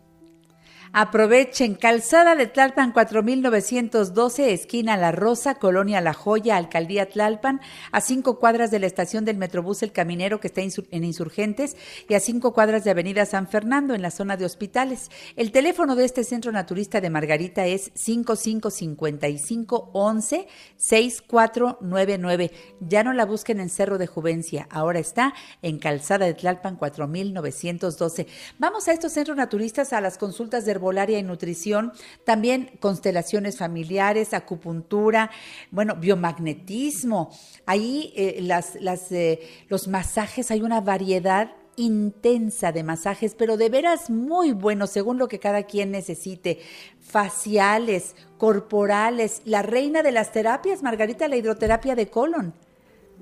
Aprovechen, 0.94 1.74
calzada 1.74 2.34
de 2.34 2.46
Tlalpan 2.46 2.92
4912, 2.92 4.52
esquina 4.52 4.98
La 4.98 5.10
Rosa, 5.10 5.54
Colonia 5.54 6.02
La 6.02 6.12
Joya, 6.12 6.58
Alcaldía 6.58 7.08
Tlalpan, 7.08 7.62
a 7.92 8.02
cinco 8.02 8.38
cuadras 8.38 8.70
de 8.70 8.78
la 8.78 8.88
estación 8.88 9.24
del 9.24 9.38
Metrobús 9.38 9.82
El 9.82 9.92
Caminero 9.92 10.38
que 10.38 10.48
está 10.48 10.60
en 10.60 11.04
Insurgentes 11.04 11.78
y 12.10 12.14
a 12.14 12.20
cinco 12.20 12.52
cuadras 12.52 12.84
de 12.84 12.90
Avenida 12.90 13.24
San 13.24 13.48
Fernando 13.48 13.94
en 13.94 14.02
la 14.02 14.10
zona 14.10 14.36
de 14.36 14.44
hospitales. 14.44 15.10
El 15.34 15.50
teléfono 15.50 15.96
de 15.96 16.04
este 16.04 16.24
centro 16.24 16.52
naturista 16.52 17.00
de 17.00 17.08
Margarita 17.08 17.64
es 17.64 17.90
555511 17.94 20.46
6499. 20.76 22.50
Ya 22.80 23.02
no 23.02 23.14
la 23.14 23.24
busquen 23.24 23.60
en 23.60 23.70
Cerro 23.70 23.96
de 23.96 24.06
Juvencia, 24.06 24.68
ahora 24.68 24.98
está 24.98 25.32
en 25.62 25.78
calzada 25.78 26.26
de 26.26 26.34
Tlalpan 26.34 26.76
4912. 26.76 28.26
Vamos 28.58 28.88
a 28.88 28.92
estos 28.92 29.12
centros 29.12 29.38
naturistas 29.38 29.94
a 29.94 30.02
las 30.02 30.18
consultas 30.18 30.66
de 30.66 30.81
herbolaria 30.82 31.18
y 31.20 31.22
nutrición, 31.22 31.92
también 32.24 32.70
constelaciones 32.80 33.56
familiares, 33.56 34.34
acupuntura, 34.34 35.30
bueno, 35.70 35.94
biomagnetismo. 35.94 37.30
Ahí 37.66 38.12
eh, 38.16 38.40
las, 38.42 38.74
las, 38.80 39.12
eh, 39.12 39.40
los 39.68 39.86
masajes, 39.86 40.50
hay 40.50 40.60
una 40.60 40.80
variedad 40.80 41.52
intensa 41.76 42.72
de 42.72 42.82
masajes, 42.82 43.34
pero 43.36 43.56
de 43.56 43.68
veras 43.68 44.10
muy 44.10 44.52
buenos, 44.52 44.90
según 44.90 45.18
lo 45.18 45.28
que 45.28 45.38
cada 45.38 45.62
quien 45.62 45.92
necesite. 45.92 46.58
Faciales, 47.00 48.16
corporales, 48.38 49.40
la 49.44 49.62
reina 49.62 50.02
de 50.02 50.12
las 50.12 50.32
terapias, 50.32 50.82
Margarita, 50.82 51.28
la 51.28 51.36
hidroterapia 51.36 51.94
de 51.94 52.08
colon. 52.08 52.54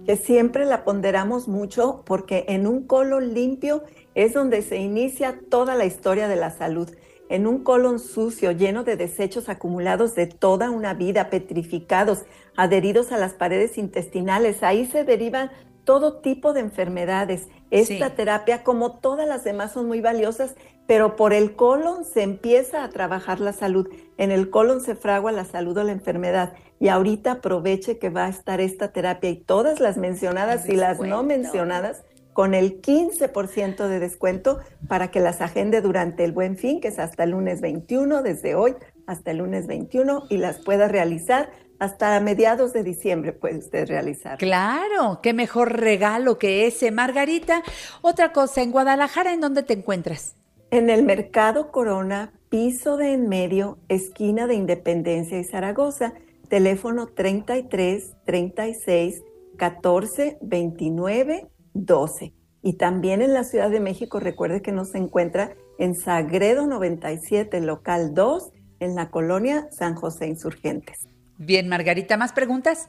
Que 0.06 0.16
siempre 0.16 0.64
la 0.64 0.82
ponderamos 0.82 1.46
mucho 1.46 2.02
porque 2.06 2.46
en 2.48 2.66
un 2.66 2.86
colon 2.86 3.34
limpio 3.34 3.84
es 4.14 4.32
donde 4.32 4.62
se 4.62 4.78
inicia 4.78 5.38
toda 5.50 5.74
la 5.74 5.84
historia 5.84 6.26
de 6.26 6.36
la 6.36 6.50
salud 6.50 6.88
en 7.30 7.46
un 7.46 7.62
colon 7.62 8.00
sucio, 8.00 8.50
lleno 8.50 8.82
de 8.82 8.96
desechos 8.96 9.48
acumulados 9.48 10.14
de 10.16 10.26
toda 10.26 10.70
una 10.70 10.94
vida, 10.94 11.30
petrificados, 11.30 12.24
adheridos 12.56 13.12
a 13.12 13.18
las 13.18 13.32
paredes 13.34 13.78
intestinales. 13.78 14.64
Ahí 14.64 14.84
se 14.84 15.04
derivan 15.04 15.50
todo 15.84 16.18
tipo 16.18 16.52
de 16.52 16.60
enfermedades. 16.60 17.46
Esta 17.70 18.10
terapia, 18.10 18.64
como 18.64 18.98
todas 18.98 19.28
las 19.28 19.44
demás, 19.44 19.72
son 19.72 19.86
muy 19.86 20.00
valiosas, 20.00 20.56
pero 20.88 21.14
por 21.14 21.32
el 21.32 21.54
colon 21.54 22.04
se 22.04 22.22
empieza 22.22 22.82
a 22.82 22.90
trabajar 22.90 23.38
la 23.38 23.52
salud. 23.52 23.88
En 24.18 24.32
el 24.32 24.50
colon 24.50 24.80
se 24.80 24.96
fragua 24.96 25.30
la 25.30 25.44
salud 25.44 25.76
o 25.78 25.84
la 25.84 25.92
enfermedad. 25.92 26.54
Y 26.80 26.88
ahorita 26.88 27.32
aproveche 27.32 27.98
que 27.98 28.10
va 28.10 28.26
a 28.26 28.28
estar 28.28 28.60
esta 28.60 28.88
terapia 28.92 29.30
y 29.30 29.36
todas 29.36 29.78
las 29.78 29.96
mencionadas 29.98 30.68
y 30.68 30.74
las 30.74 30.98
no 30.98 31.22
mencionadas 31.22 32.02
con 32.32 32.54
el 32.54 32.80
15% 32.80 33.88
de 33.88 33.98
descuento 33.98 34.60
para 34.88 35.10
que 35.10 35.20
las 35.20 35.40
agende 35.40 35.80
durante 35.80 36.24
el 36.24 36.32
buen 36.32 36.56
fin, 36.56 36.80
que 36.80 36.88
es 36.88 36.98
hasta 36.98 37.24
el 37.24 37.30
lunes 37.30 37.60
21, 37.60 38.22
desde 38.22 38.54
hoy 38.54 38.74
hasta 39.06 39.32
el 39.32 39.38
lunes 39.38 39.66
21, 39.66 40.24
y 40.28 40.36
las 40.36 40.58
pueda 40.58 40.88
realizar 40.88 41.50
hasta 41.80 42.20
mediados 42.20 42.72
de 42.72 42.84
diciembre 42.84 43.32
puede 43.32 43.58
usted 43.58 43.88
realizar. 43.88 44.38
Claro, 44.38 45.20
qué 45.22 45.32
mejor 45.32 45.80
regalo 45.80 46.38
que 46.38 46.66
ese. 46.66 46.90
Margarita, 46.90 47.62
otra 48.02 48.32
cosa, 48.32 48.62
en 48.62 48.70
Guadalajara, 48.70 49.32
¿en 49.32 49.40
dónde 49.40 49.62
te 49.62 49.72
encuentras? 49.72 50.36
En 50.70 50.90
el 50.90 51.02
Mercado 51.02 51.72
Corona, 51.72 52.32
piso 52.50 52.96
de 52.96 53.14
en 53.14 53.28
medio, 53.28 53.78
esquina 53.88 54.46
de 54.46 54.54
Independencia 54.54 55.38
y 55.38 55.44
Zaragoza, 55.44 56.12
teléfono 56.48 57.06
33 57.06 58.12
36 58.24 59.22
14 59.56 60.38
29 60.42 61.48
12. 61.74 62.34
Y 62.62 62.74
también 62.74 63.22
en 63.22 63.32
la 63.32 63.44
Ciudad 63.44 63.70
de 63.70 63.80
México, 63.80 64.20
recuerde 64.20 64.62
que 64.62 64.72
nos 64.72 64.94
encuentra 64.94 65.54
en 65.78 65.94
Sagredo 65.94 66.66
97, 66.66 67.60
local 67.60 68.14
2, 68.14 68.50
en 68.80 68.94
la 68.94 69.10
colonia 69.10 69.68
San 69.70 69.94
José 69.94 70.26
Insurgentes. 70.26 71.06
Bien, 71.38 71.68
Margarita, 71.68 72.16
¿más 72.16 72.32
preguntas? 72.32 72.88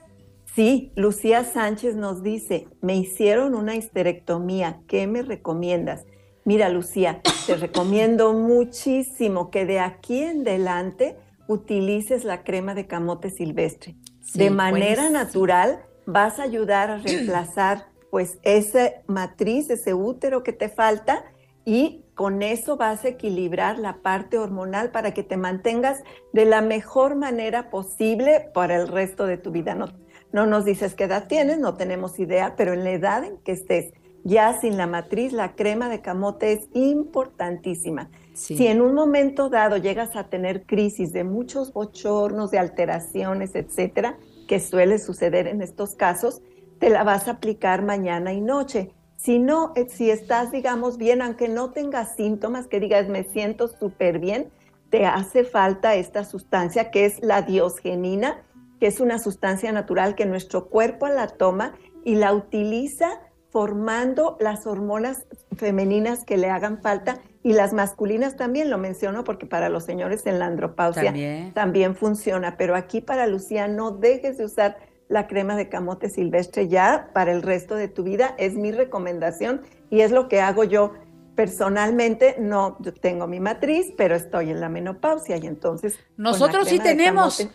Sí, 0.55 0.91
Lucía 0.95 1.45
Sánchez 1.45 1.95
nos 1.95 2.21
dice, 2.23 2.67
me 2.81 2.97
hicieron 2.97 3.55
una 3.55 3.75
histerectomía, 3.75 4.81
¿qué 4.87 5.07
me 5.07 5.21
recomiendas? 5.21 6.03
Mira, 6.43 6.67
Lucía, 6.69 7.21
te 7.45 7.55
recomiendo 7.55 8.33
muchísimo 8.33 9.49
que 9.49 9.65
de 9.65 9.79
aquí 9.79 10.19
en 10.19 10.41
adelante 10.41 11.15
utilices 11.47 12.25
la 12.25 12.43
crema 12.43 12.73
de 12.73 12.87
camote 12.87 13.29
silvestre. 13.29 13.95
de 14.33 14.49
manera 14.49 15.09
natural 15.09 15.83
vas 16.05 16.39
a 16.39 16.43
ayudar 16.43 16.89
a 16.89 16.97
reemplazar 16.97 17.85
pues 18.11 18.37
esa 18.43 18.91
matriz, 19.07 19.69
ese 19.71 19.95
útero 19.95 20.43
que 20.43 20.53
te 20.53 20.69
falta 20.69 21.23
y 21.65 22.03
con 22.13 22.43
eso 22.43 22.77
vas 22.77 23.05
a 23.05 23.07
equilibrar 23.07 23.79
la 23.79 24.01
parte 24.03 24.37
hormonal 24.37 24.91
para 24.91 25.13
que 25.13 25.23
te 25.23 25.37
mantengas 25.37 26.03
de 26.33 26.45
la 26.45 26.61
mejor 26.61 27.15
manera 27.15 27.71
posible 27.71 28.51
para 28.53 28.75
el 28.75 28.87
resto 28.87 29.25
de 29.25 29.37
tu 29.37 29.51
vida. 29.51 29.73
No, 29.73 29.87
no 30.33 30.45
nos 30.45 30.65
dices 30.65 30.93
qué 30.93 31.05
edad 31.05 31.27
tienes, 31.27 31.57
no 31.57 31.77
tenemos 31.77 32.19
idea, 32.19 32.55
pero 32.55 32.73
en 32.73 32.83
la 32.83 32.91
edad 32.91 33.23
en 33.23 33.37
que 33.37 33.53
estés 33.53 33.93
ya 34.23 34.59
sin 34.59 34.77
la 34.77 34.87
matriz, 34.87 35.33
la 35.33 35.55
crema 35.55 35.89
de 35.89 36.01
camote 36.01 36.51
es 36.51 36.69
importantísima. 36.73 38.11
Si 38.33 38.67
en 38.67 38.81
un 38.81 38.93
momento 38.93 39.49
dado 39.49 39.77
llegas 39.77 40.15
a 40.15 40.29
tener 40.29 40.65
crisis 40.65 41.11
de 41.11 41.23
muchos 41.23 41.73
bochornos, 41.73 42.51
de 42.51 42.59
alteraciones, 42.59 43.55
etcétera, 43.55 44.17
que 44.47 44.59
suele 44.59 44.99
suceder 44.99 45.47
en 45.47 45.61
estos 45.61 45.95
casos, 45.95 46.41
te 46.81 46.89
la 46.89 47.03
vas 47.03 47.27
a 47.27 47.33
aplicar 47.33 47.83
mañana 47.83 48.33
y 48.33 48.41
noche. 48.41 48.91
Si 49.15 49.37
no, 49.37 49.71
eh, 49.75 49.85
si 49.87 50.09
estás, 50.09 50.51
digamos, 50.51 50.97
bien, 50.97 51.21
aunque 51.21 51.47
no 51.47 51.69
tengas 51.69 52.15
síntomas, 52.15 52.65
que 52.65 52.79
digas, 52.79 53.07
me 53.07 53.23
siento 53.23 53.67
súper 53.67 54.17
bien, 54.17 54.49
te 54.89 55.05
hace 55.05 55.43
falta 55.43 55.93
esta 55.93 56.25
sustancia 56.25 56.89
que 56.89 57.05
es 57.05 57.21
la 57.21 57.43
diosgenina, 57.43 58.41
que 58.79 58.87
es 58.87 58.99
una 58.99 59.19
sustancia 59.19 59.71
natural 59.71 60.15
que 60.15 60.25
nuestro 60.25 60.69
cuerpo 60.69 61.07
la 61.07 61.27
toma 61.27 61.75
y 62.03 62.15
la 62.15 62.33
utiliza 62.33 63.21
formando 63.51 64.37
las 64.39 64.65
hormonas 64.65 65.27
femeninas 65.55 66.23
que 66.23 66.37
le 66.37 66.49
hagan 66.49 66.81
falta 66.81 67.19
y 67.43 67.53
las 67.53 67.73
masculinas 67.73 68.37
también, 68.37 68.71
lo 68.71 68.79
menciono 68.79 69.23
porque 69.23 69.45
para 69.45 69.69
los 69.69 69.83
señores 69.83 70.25
en 70.25 70.39
la 70.39 70.45
andropausia 70.47 71.03
también, 71.03 71.53
también 71.53 71.95
funciona, 71.95 72.57
pero 72.57 72.75
aquí 72.75 73.01
para 73.01 73.27
Lucía 73.27 73.67
no 73.67 73.91
dejes 73.91 74.39
de 74.39 74.45
usar 74.45 74.77
la 75.11 75.27
crema 75.27 75.57
de 75.57 75.67
camote 75.67 76.09
silvestre 76.09 76.69
ya 76.69 77.09
para 77.13 77.33
el 77.33 77.41
resto 77.41 77.75
de 77.75 77.89
tu 77.89 78.03
vida. 78.03 78.33
Es 78.37 78.53
mi 78.53 78.71
recomendación 78.71 79.61
y 79.89 80.01
es 80.01 80.11
lo 80.11 80.29
que 80.29 80.39
hago 80.39 80.63
yo 80.63 80.93
personalmente. 81.35 82.37
No 82.39 82.77
yo 82.79 82.93
tengo 82.93 83.27
mi 83.27 83.41
matriz, 83.41 83.93
pero 83.97 84.15
estoy 84.15 84.51
en 84.51 84.61
la 84.61 84.69
menopausia 84.69 85.35
y 85.35 85.45
entonces... 85.47 85.99
Nosotros 86.15 86.69
sí 86.69 86.79
tenemos, 86.79 87.45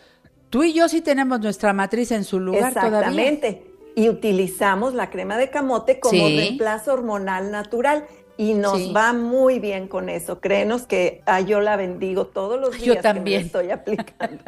tú 0.50 0.64
y 0.64 0.74
yo 0.74 0.86
sí 0.88 1.00
tenemos 1.00 1.40
nuestra 1.40 1.72
matriz 1.72 2.12
en 2.12 2.24
su 2.24 2.38
lugar 2.38 2.68
Exactamente. 2.68 3.72
Y 3.94 4.10
utilizamos 4.10 4.92
la 4.92 5.08
crema 5.08 5.38
de 5.38 5.48
camote 5.48 5.98
como 5.98 6.28
reemplazo 6.28 6.92
hormonal 6.92 7.50
natural 7.50 8.04
y 8.36 8.54
nos 8.54 8.94
va 8.94 9.12
muy 9.12 9.58
bien 9.58 9.88
con 9.88 10.08
eso. 10.08 10.40
Créenos 10.40 10.86
que 10.86 11.22
ah, 11.26 11.40
yo 11.40 11.60
la 11.60 11.76
bendigo 11.76 12.26
todos 12.26 12.60
los 12.60 12.72
días 12.72 12.96
yo 12.96 13.02
también. 13.02 13.40
que 13.40 13.46
estoy 13.46 13.70
aplicando. 13.70 14.42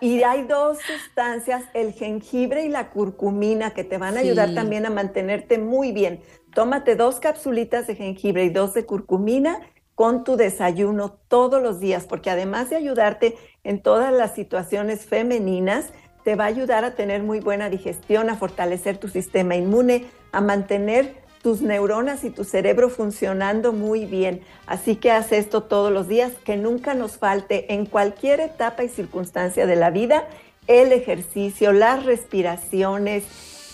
y 0.00 0.22
hay 0.22 0.42
dos 0.42 0.78
sustancias, 0.78 1.62
el 1.74 1.92
jengibre 1.92 2.64
y 2.64 2.68
la 2.68 2.90
curcumina, 2.90 3.70
que 3.72 3.84
te 3.84 3.98
van 3.98 4.16
a 4.16 4.20
ayudar 4.20 4.54
también 4.54 4.86
a 4.86 4.90
mantenerte 4.90 5.58
muy 5.58 5.92
bien. 5.92 6.20
Tómate 6.54 6.96
dos 6.96 7.20
capsulitas 7.20 7.86
de 7.86 7.94
jengibre 7.94 8.44
y 8.44 8.50
dos 8.50 8.74
de 8.74 8.84
curcumina 8.84 9.60
con 9.94 10.24
tu 10.24 10.36
desayuno 10.36 11.10
todos 11.28 11.62
los 11.62 11.78
días, 11.78 12.06
porque 12.06 12.30
además 12.30 12.70
de 12.70 12.76
ayudarte 12.76 13.36
en 13.64 13.82
todas 13.82 14.12
las 14.12 14.34
situaciones 14.34 15.04
femeninas, 15.04 15.92
te 16.24 16.36
va 16.36 16.44
a 16.44 16.48
ayudar 16.48 16.84
a 16.84 16.94
tener 16.94 17.22
muy 17.22 17.40
buena 17.40 17.70
digestión, 17.70 18.30
a 18.30 18.36
fortalecer 18.36 18.98
tu 18.98 19.08
sistema 19.08 19.56
inmune, 19.56 20.06
a 20.32 20.40
mantener 20.40 21.19
tus 21.42 21.62
neuronas 21.62 22.24
y 22.24 22.30
tu 22.30 22.44
cerebro 22.44 22.90
funcionando 22.90 23.72
muy 23.72 24.04
bien. 24.04 24.42
Así 24.66 24.96
que 24.96 25.10
haz 25.10 25.32
esto 25.32 25.62
todos 25.62 25.92
los 25.92 26.06
días, 26.06 26.32
que 26.44 26.56
nunca 26.56 26.94
nos 26.94 27.16
falte 27.16 27.72
en 27.72 27.86
cualquier 27.86 28.40
etapa 28.40 28.84
y 28.84 28.88
circunstancia 28.88 29.66
de 29.66 29.76
la 29.76 29.90
vida 29.90 30.26
el 30.70 30.92
ejercicio, 30.92 31.72
las 31.72 32.04
respiraciones, 32.04 33.24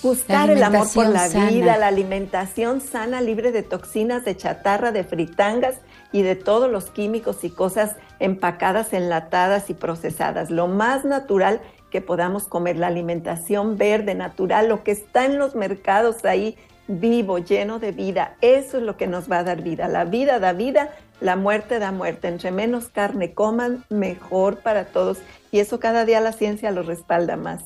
buscar 0.03 0.49
el 0.49 0.63
amor 0.63 0.87
por 0.95 1.09
la 1.09 1.29
vida, 1.29 1.77
la 1.77 1.89
alimentación 1.89 2.81
sana, 2.81 3.21
libre 3.21 3.53
de 3.53 3.63
toxinas, 3.63 4.25
de 4.25 4.37
chatarra, 4.37 4.93
de 4.93 5.05
fritangas 5.05 5.77
y 6.11 6.23
de 6.23 6.37
todos 6.37 6.71
los 6.71 6.91
químicos 6.91 7.45
y 7.45 7.51
cosas 7.51 7.97
empacadas, 8.19 8.95
enlatadas 8.95 9.69
y 9.69 9.75
procesadas. 9.75 10.51
Lo 10.51 10.69
más 10.69 11.05
natural 11.05 11.61
que 11.91 12.01
podamos 12.01 12.49
comer, 12.49 12.77
la 12.77 12.87
alimentación 12.87 13.77
verde, 13.77 14.15
natural, 14.15 14.69
lo 14.69 14.83
que 14.83 14.93
está 14.93 15.27
en 15.27 15.39
los 15.39 15.55
mercados 15.55 16.25
ahí 16.25 16.57
vivo, 16.89 17.39
lleno 17.39 17.79
de 17.79 17.93
vida, 17.93 18.37
eso 18.41 18.79
es 18.79 18.83
lo 18.83 18.97
que 18.97 19.07
nos 19.07 19.31
va 19.31 19.39
a 19.39 19.45
dar 19.45 19.63
vida. 19.63 19.89
La 19.89 20.05
vida 20.05 20.39
da 20.39 20.53
vida, 20.53 20.91
la 21.21 21.37
muerte 21.37 21.79
da 21.79 21.93
muerte. 21.93 22.29
Entre 22.29 22.51
menos 22.51 22.89
carne 22.89 23.35
coman, 23.35 23.85
mejor 23.89 24.59
para 24.59 24.87
todos. 24.87 25.19
Y 25.51 25.61
eso 25.61 25.81
cada 25.81 26.05
día 26.05 26.21
la 26.21 26.33
ciencia 26.33 26.71
lo 26.71 26.83
respalda 26.83 27.37
más. 27.37 27.65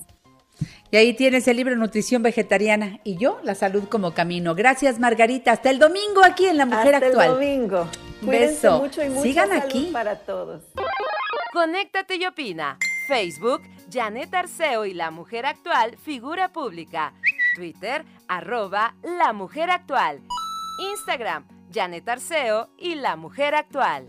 Y 0.93 0.97
ahí 0.97 1.15
tienes 1.15 1.47
el 1.47 1.57
libro 1.57 1.77
Nutrición 1.77 2.23
Vegetariana 2.23 2.99
y 3.05 3.17
yo, 3.17 3.39
La 3.45 3.55
Salud 3.55 3.85
como 3.89 4.13
Camino. 4.13 4.55
Gracias, 4.57 4.99
Margarita. 4.99 5.53
Hasta 5.53 5.71
el 5.71 5.79
domingo 5.79 6.23
aquí 6.25 6.47
en 6.47 6.57
La 6.57 6.67
Mujer 6.67 6.97
Hasta 6.97 7.07
Actual. 7.07 7.27
el 7.29 7.35
domingo. 7.35 7.89
Cuídense 8.25 8.55
Beso. 8.55 8.79
mucho 8.81 9.05
y 9.05 9.09
mucha 9.09 9.23
Sigan 9.23 9.49
salud 9.49 9.63
aquí 9.63 9.91
para 9.93 10.17
todos. 10.17 10.65
Conéctate 11.53 12.17
y 12.17 12.27
opina. 12.27 12.77
Facebook, 13.07 13.63
Janet 13.91 14.35
Arceo 14.35 14.85
y 14.85 14.95
La 14.95 15.11
Mujer 15.11 15.47
Actual, 15.47 15.97
figura 15.97 16.53
pública. 16.53 17.13
Twitter, 17.55 18.05
arroba 18.29 18.95
La 19.03 19.33
Mujer 19.33 19.71
Actual. 19.71 20.21
Instagram, 20.93 21.45
Janet 21.73 22.09
Arceo 22.09 22.71
y 22.79 22.95
La 22.95 23.17
Mujer 23.17 23.55
Actual. 23.55 24.07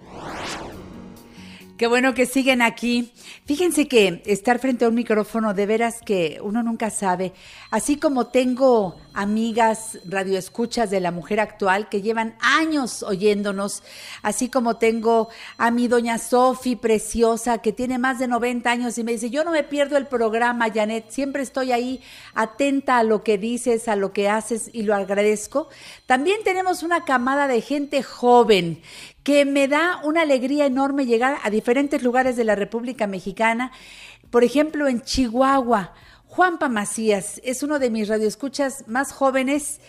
Qué 1.78 1.88
bueno 1.88 2.14
que 2.14 2.28
siguen 2.28 2.62
aquí. 2.62 3.12
Fíjense 3.46 3.88
que 3.88 4.22
estar 4.28 4.60
frente 4.60 4.86
a 4.86 4.90
un 4.90 4.94
micrófono, 4.94 5.56
de 5.56 5.66
veras 5.66 6.02
que 6.06 6.40
uno 6.44 6.62
nunca 6.62 6.92
sabe. 6.92 7.34
Así 7.72 7.98
como 7.98 8.28
tengo 8.28 8.96
amigas 9.14 10.00
radioescuchas 10.06 10.90
de 10.90 11.00
la 11.00 11.12
mujer 11.12 11.40
actual 11.40 11.90
que 11.90 12.02
llevan 12.02 12.36
años 12.40 13.04
oyéndonos, 13.04 13.84
así 14.22 14.50
como 14.50 14.78
tengo 14.78 15.30
a 15.58 15.72
mi 15.72 15.88
doña 15.88 16.18
Sofi 16.18 16.76
preciosa 16.76 17.60
que 17.60 17.74
tiene 17.74 17.98
más 17.98 18.20
de 18.20 18.28
90 18.28 18.70
años 18.70 18.98
y 18.98 19.04
me 19.04 19.14
dice, 19.14 19.30
yo 19.30 19.44
no 19.44 19.52
me 19.52 19.64
pierdo 19.64 19.98
el 19.98 20.08
programa, 20.08 20.72
Janet, 20.74 21.06
siempre 21.10 21.44
estoy 21.44 21.72
ahí 21.72 22.02
atenta 22.34 22.98
a 22.98 23.04
lo 23.04 23.24
que 23.24 23.38
dices, 23.38 23.88
a 23.88 23.96
lo 23.96 24.14
que 24.14 24.30
haces 24.30 24.70
y 24.74 24.84
lo 24.84 24.96
agradezco. 24.96 25.70
También 26.06 26.44
tenemos 26.44 26.84
una 26.84 27.06
camada 27.06 27.48
de 27.48 27.62
gente 27.62 28.04
joven 28.04 28.82
que 29.24 29.46
me 29.46 29.68
da 29.68 30.02
una 30.04 30.22
alegría 30.22 30.66
enorme 30.66 31.06
llegar 31.06 31.38
a 31.44 31.50
diferentes 31.50 32.02
lugares 32.02 32.36
de 32.36 32.44
la 32.44 32.56
República 32.56 33.08
Mexicana. 33.08 33.72
Por 34.30 34.44
ejemplo, 34.44 34.88
en 34.88 35.02
Chihuahua, 35.02 35.94
Juanpa 36.32 36.70
Macías 36.70 37.42
es 37.44 37.62
uno 37.62 37.78
de 37.78 37.90
mis 37.90 38.08
radioescuchas 38.08 38.88
más 38.88 39.12
jóvenes, 39.12 39.82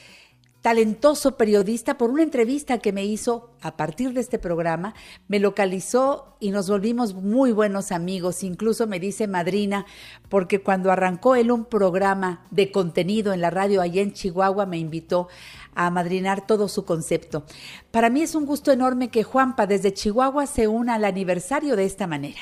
talentoso 0.61 1.37
periodista, 1.37 1.97
por 1.97 2.11
una 2.11 2.25
entrevista 2.25 2.79
que 2.79 2.91
me 2.91 3.05
hizo 3.05 3.53
a 3.61 3.77
partir 3.77 4.13
de 4.13 4.23
este 4.23 4.41
programa, 4.41 4.93
me 5.29 5.39
localizó 5.39 6.37
y 6.41 6.51
nos 6.51 6.69
volvimos 6.69 7.15
muy 7.15 7.53
buenos 7.53 7.93
amigos, 7.93 8.43
incluso 8.43 8.89
me 8.89 8.99
dice 8.99 9.29
madrina, 9.29 9.87
porque 10.29 10.61
cuando 10.61 10.91
arrancó 10.91 11.37
él 11.37 11.53
un 11.53 11.65
programa 11.65 12.45
de 12.51 12.73
contenido 12.73 13.33
en 13.33 13.41
la 13.41 13.51
radio 13.51 13.81
allá 13.81 14.03
en 14.03 14.13
Chihuahua, 14.13 14.67
me 14.67 14.79
invitó 14.79 15.29
a 15.77 15.91
madrinar 15.91 16.45
todo 16.45 16.67
su 16.67 16.85
concepto. 16.85 17.45
Para 17.93 18.11
mí 18.11 18.21
es 18.21 18.35
un 18.35 18.47
gusto 18.47 18.73
enorme 18.73 19.11
que 19.11 19.23
Juanpa 19.23 19.69
desde 19.69 19.95
Chihuahua 19.95 20.49
se 20.49 20.67
una 20.67 20.97
al 20.97 21.05
aniversario 21.05 21.77
de 21.77 21.85
esta 21.85 22.09
manera. 22.09 22.41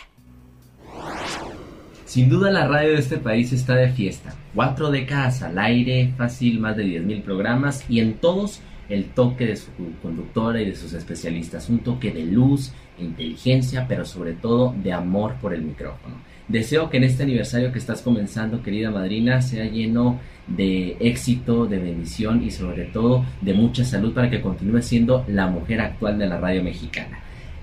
Sin 2.11 2.29
duda 2.29 2.51
la 2.51 2.67
radio 2.67 2.95
de 2.95 2.99
este 2.99 3.19
país 3.19 3.53
está 3.53 3.77
de 3.77 3.93
fiesta. 3.93 4.35
Cuatro 4.53 4.91
décadas 4.91 5.43
al 5.43 5.57
aire, 5.61 6.13
fácil, 6.19 6.59
más 6.59 6.77
de 6.77 6.85
10.000 6.85 7.23
programas 7.23 7.89
y 7.89 8.01
en 8.01 8.15
todos 8.15 8.59
el 8.89 9.05
toque 9.05 9.47
de 9.47 9.55
su 9.55 9.71
conductora 10.03 10.61
y 10.61 10.65
de 10.65 10.75
sus 10.75 10.93
especialistas. 10.93 11.69
Un 11.69 11.79
toque 11.79 12.11
de 12.11 12.25
luz, 12.25 12.73
inteligencia, 12.99 13.87
pero 13.87 14.05
sobre 14.05 14.33
todo 14.33 14.75
de 14.83 14.93
amor 14.93 15.37
por 15.41 15.55
el 15.55 15.63
micrófono. 15.63 16.17
Deseo 16.49 16.91
que 16.91 16.97
en 16.97 17.05
este 17.05 17.23
aniversario 17.23 17.71
que 17.71 17.79
estás 17.79 18.03
comenzando, 18.03 18.61
querida 18.61 18.91
madrina, 18.91 19.41
sea 19.41 19.67
lleno 19.67 20.19
de 20.49 20.97
éxito, 20.99 21.67
de 21.67 21.79
bendición 21.79 22.43
y 22.43 22.51
sobre 22.51 22.87
todo 22.87 23.25
de 23.41 23.55
mucha 23.55 23.85
salud 23.85 24.13
para 24.13 24.29
que 24.29 24.41
continúe 24.41 24.83
siendo 24.83 25.25
la 25.29 25.47
mujer 25.47 25.81
actual 25.81 26.19
de 26.19 26.27
la 26.27 26.41
radio 26.41 26.65
mexicana. 26.65 27.21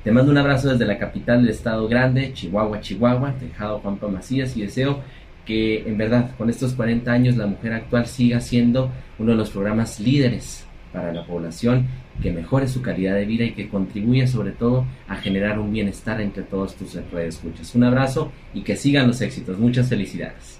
Te 0.08 0.14
mando 0.14 0.32
un 0.32 0.38
abrazo 0.38 0.70
desde 0.70 0.86
la 0.86 0.98
capital 0.98 1.42
del 1.42 1.50
estado 1.50 1.86
grande, 1.86 2.32
Chihuahua, 2.32 2.80
Chihuahua, 2.80 3.34
Tejado 3.38 3.80
Juanpa 3.80 4.08
Macías 4.08 4.56
y 4.56 4.62
deseo 4.62 5.02
que 5.46 5.80
en 5.86 5.98
verdad 5.98 6.32
con 6.38 6.50
estos 6.50 6.76
40 6.76 7.12
años 7.12 7.36
la 7.36 7.46
mujer 7.46 7.74
actual 7.74 8.06
siga 8.06 8.40
siendo 8.40 8.90
uno 9.20 9.32
de 9.32 9.38
los 9.38 9.50
programas 9.50 10.00
líderes 10.00 10.66
para 10.94 11.12
la 11.12 11.26
población, 11.26 11.88
que 12.22 12.32
mejore 12.32 12.70
su 12.70 12.82
calidad 12.82 13.16
de 13.16 13.26
vida 13.26 13.44
y 13.44 13.52
que 13.52 13.68
contribuya 13.68 14.28
sobre 14.28 14.52
todo 14.52 14.86
a 15.10 15.18
generar 15.18 15.60
un 15.60 15.74
bienestar 15.74 16.22
entre 16.22 16.44
todos 16.44 16.78
tus 16.78 16.96
escuchas. 16.96 17.76
Un 17.76 17.84
abrazo 17.84 18.32
y 18.54 18.62
que 18.62 18.78
sigan 18.78 19.08
los 19.08 19.20
éxitos. 19.20 19.60
Muchas 19.60 19.90
felicidades. 19.90 20.57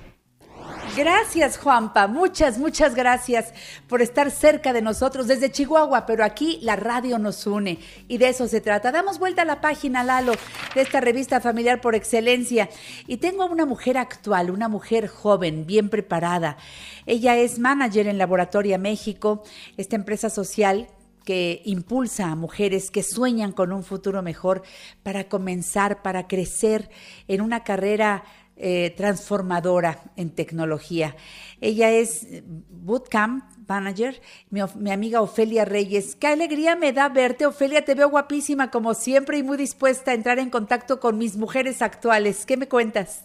Gracias, 0.96 1.58
Juanpa. 1.58 2.08
Muchas, 2.08 2.58
muchas 2.58 2.96
gracias 2.96 3.54
por 3.88 4.02
estar 4.02 4.32
cerca 4.32 4.74
de 4.74 4.82
nosotros 4.82 5.28
desde 5.28 5.52
Chihuahua, 5.52 6.06
pero 6.06 6.24
aquí 6.24 6.60
la 6.62 6.76
radio 6.76 7.20
nos 7.20 7.46
une 7.46 7.80
y 8.08 8.18
de 8.18 8.30
eso 8.30 8.48
se 8.48 8.62
trata. 8.62 8.92
Damos 8.92 9.20
vuelta 9.20 9.44
a 9.44 9.46
la 9.46 9.62
página, 9.62 10.04
Lalo, 10.04 10.34
de 10.74 10.82
esta 10.82 11.00
revista 11.02 11.40
familiar 11.40 11.82
por 11.82 11.94
excelencia. 11.94 12.70
Y 13.06 13.18
tengo 13.18 13.44
a 13.44 13.48
una 13.48 13.66
mujer 13.66 13.98
actual, 13.98 14.50
una 14.50 14.70
mujer 14.70 15.08
joven, 15.08 15.66
bien 15.68 15.90
preparada. 15.90 16.58
Ella 17.06 17.36
es 17.36 17.60
manager 17.60 18.08
en 18.08 18.18
Laboratoria 18.18 18.78
México, 18.78 19.44
esta 19.78 19.96
empresa 19.96 20.30
social 20.30 20.88
que 21.28 21.62
impulsa 21.66 22.32
a 22.32 22.36
mujeres 22.38 22.90
que 22.90 23.04
sueñan 23.04 23.52
con 23.52 23.74
un 23.74 23.84
futuro 23.84 24.22
mejor 24.22 24.64
para 25.04 25.28
comenzar, 25.28 26.02
para 26.02 26.26
crecer 26.26 26.90
en 27.28 27.42
una 27.42 27.66
carrera 27.66 28.24
eh, 28.60 28.94
transformadora 28.98 30.02
en 30.16 30.32
tecnología. 30.32 31.16
Ella 31.62 31.92
es 31.92 32.28
Bootcamp 32.70 33.44
Manager, 33.68 34.20
mi, 34.50 34.62
mi, 34.76 34.92
amiga 34.92 35.22
Ofelia 35.22 35.64
Reyes. 35.64 36.16
Qué 36.16 36.28
alegría 36.28 36.76
me 36.76 36.92
da 36.92 37.08
verte, 37.10 37.46
Ofelia. 37.46 37.86
Te 37.86 37.94
veo 37.94 38.10
guapísima 38.10 38.72
como 38.72 38.94
siempre 38.94 39.38
y 39.38 39.44
muy 39.44 39.58
dispuesta 39.58 40.12
a 40.12 40.14
entrar 40.16 40.40
en 40.40 40.50
contacto 40.50 41.00
con 41.00 41.18
mis 41.18 41.38
mujeres 41.38 41.82
actuales. 41.82 42.46
¿Qué 42.46 42.58
me 42.58 42.68
cuentas? 42.68 43.24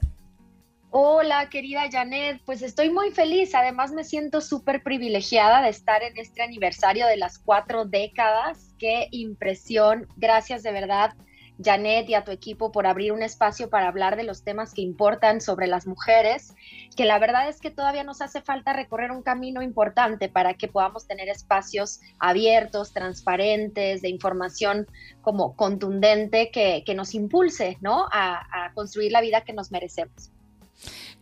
Hola, 0.90 1.48
querida 1.48 1.88
Janet. 1.90 2.42
Pues 2.44 2.60
estoy 2.60 2.90
muy 2.90 3.10
feliz. 3.12 3.54
Además, 3.54 3.92
me 3.92 4.04
siento 4.04 4.42
súper 4.42 4.82
privilegiada 4.82 5.62
de 5.62 5.70
estar 5.70 6.02
en 6.02 6.18
este 6.18 6.42
aniversario 6.42 7.06
de 7.06 7.16
las 7.16 7.38
cuatro 7.38 7.86
décadas. 7.86 8.74
Qué 8.78 9.08
impresión. 9.10 10.06
Gracias 10.18 10.62
de 10.62 10.72
verdad 10.72 11.14
Janet 11.62 12.08
y 12.08 12.14
a 12.14 12.24
tu 12.24 12.30
equipo 12.30 12.72
por 12.72 12.86
abrir 12.86 13.12
un 13.12 13.22
espacio 13.22 13.70
para 13.70 13.88
hablar 13.88 14.16
de 14.16 14.24
los 14.24 14.42
temas 14.42 14.74
que 14.74 14.82
importan 14.82 15.40
sobre 15.40 15.66
las 15.66 15.86
mujeres, 15.86 16.54
que 16.96 17.04
la 17.04 17.18
verdad 17.18 17.48
es 17.48 17.60
que 17.60 17.70
todavía 17.70 18.04
nos 18.04 18.20
hace 18.20 18.40
falta 18.40 18.72
recorrer 18.72 19.10
un 19.10 19.22
camino 19.22 19.62
importante 19.62 20.28
para 20.28 20.54
que 20.54 20.68
podamos 20.68 21.06
tener 21.06 21.28
espacios 21.28 22.00
abiertos, 22.18 22.92
transparentes, 22.92 24.02
de 24.02 24.08
información 24.08 24.86
como 25.20 25.54
contundente 25.54 26.50
que, 26.50 26.82
que 26.84 26.94
nos 26.94 27.14
impulse 27.14 27.78
¿no? 27.80 28.06
a, 28.12 28.66
a 28.66 28.72
construir 28.74 29.12
la 29.12 29.20
vida 29.20 29.42
que 29.42 29.52
nos 29.52 29.70
merecemos. 29.70 30.30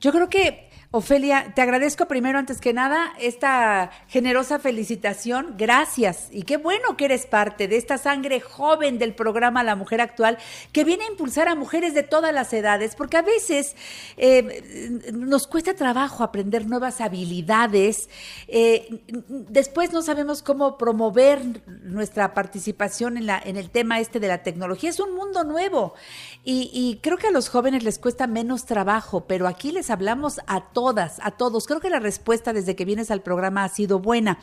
Yo 0.01 0.12
creo 0.12 0.29
que 0.29 0.69
Ofelia, 0.92 1.53
te 1.55 1.62
agradezco 1.62 2.07
primero, 2.07 2.37
antes 2.37 2.61
que 2.61 2.72
nada, 2.72 3.12
esta 3.20 3.92
generosa 4.09 4.59
felicitación. 4.59 5.55
Gracias. 5.57 6.26
Y 6.33 6.42
qué 6.42 6.57
bueno 6.57 6.96
que 6.96 7.05
eres 7.05 7.26
parte 7.26 7.68
de 7.68 7.76
esta 7.76 7.96
sangre 7.96 8.40
joven 8.40 8.98
del 8.98 9.14
programa 9.14 9.62
La 9.62 9.76
Mujer 9.76 10.00
Actual, 10.00 10.38
que 10.72 10.83
viene 10.83 11.05
a 11.05 11.11
impulsar 11.12 11.46
a 11.46 11.55
mujeres 11.55 11.94
de 11.94 12.03
todas 12.03 12.35
las 12.35 12.53
edades, 12.53 12.96
porque 12.96 13.18
a 13.18 13.22
veces 13.22 13.76
eh, 14.16 15.00
nos 15.12 15.46
cuesta 15.46 15.74
trabajo 15.74 16.24
aprender 16.24 16.66
nuevas 16.66 17.00
habilidades. 17.00 18.11
Eh, 18.48 19.05
después 19.29 19.92
no 19.92 20.03
sabemos 20.03 20.42
cómo 20.42 20.76
promover 20.76 21.62
nuestra 21.85 22.35
participación 22.35 23.16
en, 23.16 23.26
la, 23.26 23.38
en 23.38 23.57
el 23.57 23.70
tema 23.70 24.00
este 24.00 24.18
de 24.18 24.26
la 24.26 24.42
tecnología. 24.42 24.90
Es 24.90 24.98
un 24.98 25.14
mundo 25.14 25.44
nuevo. 25.44 25.94
Y, 26.42 26.68
y 26.74 26.98
creo 27.00 27.16
que 27.16 27.29
a 27.29 27.31
los 27.31 27.48
jóvenes 27.48 27.85
les 27.85 28.00
cuesta 28.00 28.26
menos 28.26 28.64
trabajo, 28.64 29.26
pero 29.29 29.46
aquí 29.46 29.70
les 29.70 29.88
hablamos 29.88 30.40
a 30.48 30.62
todos 30.62 30.80
todas, 30.81 31.19
a 31.23 31.33
todos. 31.33 31.66
Creo 31.66 31.79
que 31.79 31.90
la 31.90 31.99
respuesta 31.99 32.55
desde 32.55 32.75
que 32.75 32.87
vienes 32.87 33.11
al 33.11 33.21
programa 33.21 33.64
ha 33.64 33.69
sido 33.69 33.99
buena. 33.99 34.38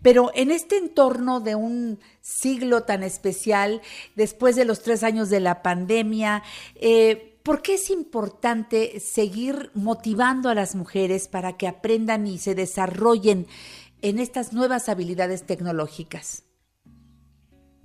Pero 0.00 0.30
en 0.34 0.50
este 0.50 0.78
entorno 0.78 1.40
de 1.40 1.54
un 1.54 1.98
siglo 2.22 2.84
tan 2.84 3.02
especial, 3.02 3.82
después 4.14 4.56
de 4.56 4.64
los 4.64 4.80
tres 4.80 5.02
años 5.02 5.28
de 5.28 5.40
la 5.40 5.62
pandemia, 5.62 6.42
eh, 6.76 7.38
¿por 7.42 7.60
qué 7.60 7.74
es 7.74 7.90
importante 7.90 9.00
seguir 9.00 9.70
motivando 9.74 10.48
a 10.48 10.54
las 10.54 10.74
mujeres 10.74 11.28
para 11.28 11.58
que 11.58 11.68
aprendan 11.68 12.26
y 12.26 12.38
se 12.38 12.54
desarrollen 12.54 13.46
en 14.00 14.18
estas 14.18 14.54
nuevas 14.54 14.88
habilidades 14.88 15.44
tecnológicas? 15.44 16.45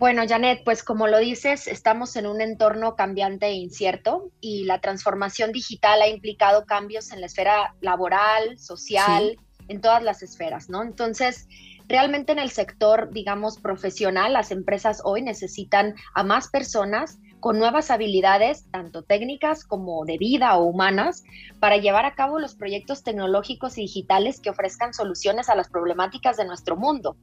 Bueno, 0.01 0.23
Janet, 0.27 0.63
pues 0.65 0.81
como 0.81 1.05
lo 1.05 1.19
dices, 1.19 1.67
estamos 1.67 2.15
en 2.15 2.25
un 2.25 2.41
entorno 2.41 2.95
cambiante 2.95 3.45
e 3.45 3.53
incierto 3.53 4.31
y 4.41 4.63
la 4.63 4.81
transformación 4.81 5.51
digital 5.51 6.01
ha 6.01 6.07
implicado 6.07 6.65
cambios 6.65 7.11
en 7.11 7.19
la 7.19 7.27
esfera 7.27 7.75
laboral, 7.81 8.57
social, 8.57 9.37
sí. 9.37 9.65
en 9.67 9.79
todas 9.79 10.01
las 10.01 10.23
esferas, 10.23 10.69
¿no? 10.69 10.81
Entonces, 10.81 11.47
realmente 11.87 12.31
en 12.31 12.39
el 12.39 12.49
sector, 12.49 13.11
digamos, 13.11 13.59
profesional, 13.59 14.33
las 14.33 14.49
empresas 14.49 15.03
hoy 15.05 15.21
necesitan 15.21 15.93
a 16.15 16.23
más 16.23 16.47
personas 16.47 17.19
con 17.41 17.59
nuevas 17.59 17.91
habilidades, 17.91 18.65
tanto 18.71 19.01
técnicas 19.01 19.65
como 19.65 20.05
de 20.05 20.17
vida 20.17 20.55
o 20.57 20.63
humanas, 20.63 21.23
para 21.59 21.77
llevar 21.77 22.05
a 22.05 22.13
cabo 22.13 22.39
los 22.39 22.55
proyectos 22.55 23.03
tecnológicos 23.03 23.77
y 23.77 23.81
digitales 23.81 24.39
que 24.39 24.51
ofrezcan 24.51 24.93
soluciones 24.93 25.49
a 25.49 25.55
las 25.55 25.67
problemáticas 25.67 26.37
de 26.37 26.45
nuestro 26.45 26.77
mundo. 26.77 27.17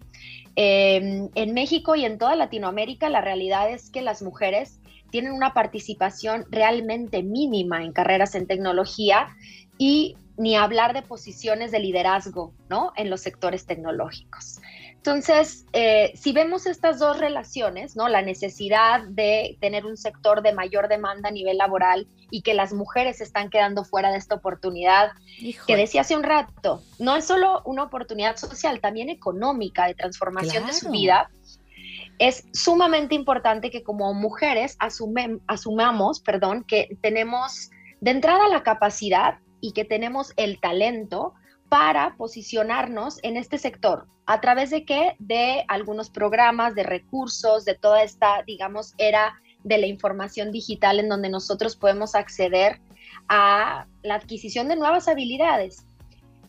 Eh, 0.56 1.28
en 1.34 1.54
México 1.54 1.94
y 1.94 2.04
en 2.04 2.18
toda 2.18 2.34
Latinoamérica, 2.34 3.08
la 3.08 3.20
realidad 3.20 3.70
es 3.70 3.90
que 3.90 4.02
las 4.02 4.20
mujeres 4.20 4.80
tienen 5.10 5.32
una 5.32 5.54
participación 5.54 6.44
realmente 6.50 7.22
mínima 7.22 7.82
en 7.82 7.92
carreras 7.92 8.34
en 8.34 8.46
tecnología 8.46 9.28
y 9.78 10.16
ni 10.36 10.56
hablar 10.56 10.94
de 10.94 11.02
posiciones 11.02 11.70
de 11.70 11.78
liderazgo, 11.78 12.52
¿no? 12.68 12.92
En 12.96 13.08
los 13.08 13.20
sectores 13.20 13.66
tecnológicos. 13.66 14.60
Entonces, 14.98 15.64
eh, 15.72 16.12
si 16.16 16.32
vemos 16.32 16.66
estas 16.66 16.98
dos 16.98 17.18
relaciones, 17.18 17.96
¿no? 17.96 18.08
La 18.08 18.20
necesidad 18.20 19.02
de 19.08 19.56
tener 19.60 19.86
un 19.86 19.96
sector 19.96 20.42
de 20.42 20.52
mayor 20.52 20.88
demanda 20.88 21.28
a 21.28 21.32
nivel 21.32 21.56
laboral 21.56 22.08
y 22.30 22.42
que 22.42 22.52
las 22.52 22.72
mujeres 22.72 23.20
están 23.20 23.48
quedando 23.48 23.84
fuera 23.84 24.10
de 24.10 24.18
esta 24.18 24.34
oportunidad, 24.34 25.12
que 25.66 25.76
decía 25.76 26.00
hace 26.00 26.16
un 26.16 26.24
rato, 26.24 26.82
no 26.98 27.16
es 27.16 27.24
solo 27.24 27.62
una 27.64 27.84
oportunidad 27.84 28.36
social, 28.36 28.80
también 28.80 29.08
económica 29.08 29.86
de 29.86 29.94
transformación 29.94 30.66
de 30.66 30.72
su 30.72 30.90
vida. 30.90 31.30
Es 32.18 32.44
sumamente 32.52 33.14
importante 33.14 33.70
que 33.70 33.84
como 33.84 34.12
mujeres 34.14 34.76
asumamos, 35.46 36.20
perdón, 36.20 36.64
que 36.64 36.98
tenemos 37.00 37.70
de 38.00 38.10
entrada 38.10 38.48
la 38.48 38.64
capacidad 38.64 39.38
y 39.60 39.72
que 39.72 39.84
tenemos 39.84 40.32
el 40.36 40.60
talento 40.60 41.34
para 41.68 42.16
posicionarnos 42.16 43.18
en 43.22 43.36
este 43.36 43.58
sector. 43.58 44.06
¿A 44.26 44.40
través 44.40 44.70
de 44.70 44.84
qué? 44.84 45.16
De 45.18 45.64
algunos 45.68 46.10
programas, 46.10 46.74
de 46.74 46.82
recursos, 46.82 47.64
de 47.64 47.74
toda 47.74 48.02
esta, 48.02 48.42
digamos, 48.46 48.94
era 48.98 49.40
de 49.64 49.78
la 49.78 49.86
información 49.86 50.52
digital 50.52 51.00
en 51.00 51.08
donde 51.08 51.28
nosotros 51.28 51.76
podemos 51.76 52.14
acceder 52.14 52.80
a 53.28 53.86
la 54.02 54.14
adquisición 54.14 54.68
de 54.68 54.76
nuevas 54.76 55.08
habilidades. 55.08 55.84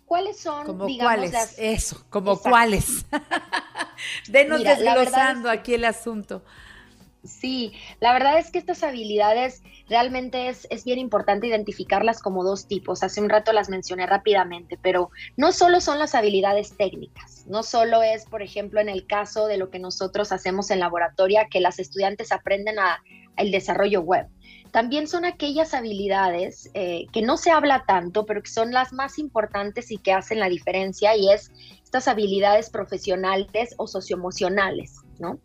¿Cuáles 0.06 0.40
son, 0.40 0.66
como 0.66 0.86
digamos, 0.86 1.30
cuáles? 1.30 1.56
Eso, 1.60 2.04
como 2.10 2.40
cuáles. 2.40 3.06
Denos 4.28 4.64
desglosando 4.64 5.50
aquí 5.50 5.76
el 5.76 5.86
asunto. 5.86 6.44
Sí, 7.24 7.74
la 8.00 8.14
verdad 8.14 8.40
es 8.40 8.50
que 8.50 8.60
estas 8.60 8.82
habilidades 8.82 9.62
realmente 9.90 10.48
es, 10.48 10.68
es, 10.70 10.86
bien 10.86 11.00
importante 11.00 11.48
identificarlas 11.48 12.22
como 12.22 12.46
dos 12.46 12.68
tipos. 12.68 13.04
Hace 13.04 13.20
un 13.20 13.30
rato 13.30 13.52
las 13.52 13.70
mencioné 13.70 14.06
rápidamente, 14.06 14.80
pero 14.82 15.12
no 15.36 15.52
solo 15.52 15.82
son 15.82 16.00
las 16.00 16.16
habilidades 16.16 16.78
técnicas, 16.78 17.46
no 17.48 17.64
solo 17.64 18.04
es, 18.04 18.26
por 18.26 18.42
ejemplo, 18.42 18.80
en 18.80 18.88
el 18.88 19.06
caso 19.06 19.48
de 19.48 19.58
lo 19.58 19.70
que 19.70 19.80
nosotros 19.80 20.32
hacemos 20.32 20.72
en 20.72 20.80
laboratorio, 20.80 21.42
que 21.52 21.60
las 21.60 21.80
estudiantes 21.80 22.32
aprenden 22.32 22.80
a, 22.80 23.02
el 23.40 23.52
desarrollo 23.52 24.02
web. 24.02 24.28
También 24.72 25.08
son 25.08 25.26
aquellas 25.26 25.74
habilidades 25.74 26.70
eh, 26.74 27.08
que 27.12 27.22
no 27.22 27.38
se 27.38 27.52
habla 27.52 27.86
tanto, 27.88 28.26
pero 28.26 28.44
que 28.44 28.50
son 28.50 28.72
las 28.72 28.94
más 28.94 29.18
importantes 29.18 29.92
y 29.92 29.98
que 29.98 30.14
hacen 30.14 30.40
la 30.40 30.50
diferencia, 30.50 31.16
y 31.16 31.32
es 31.32 31.52
estas 31.84 32.08
habilidades 32.08 32.70
profesionales 32.70 33.74
o 33.78 33.88
socioemocionales, 33.88 34.98
¿no? 35.18 35.40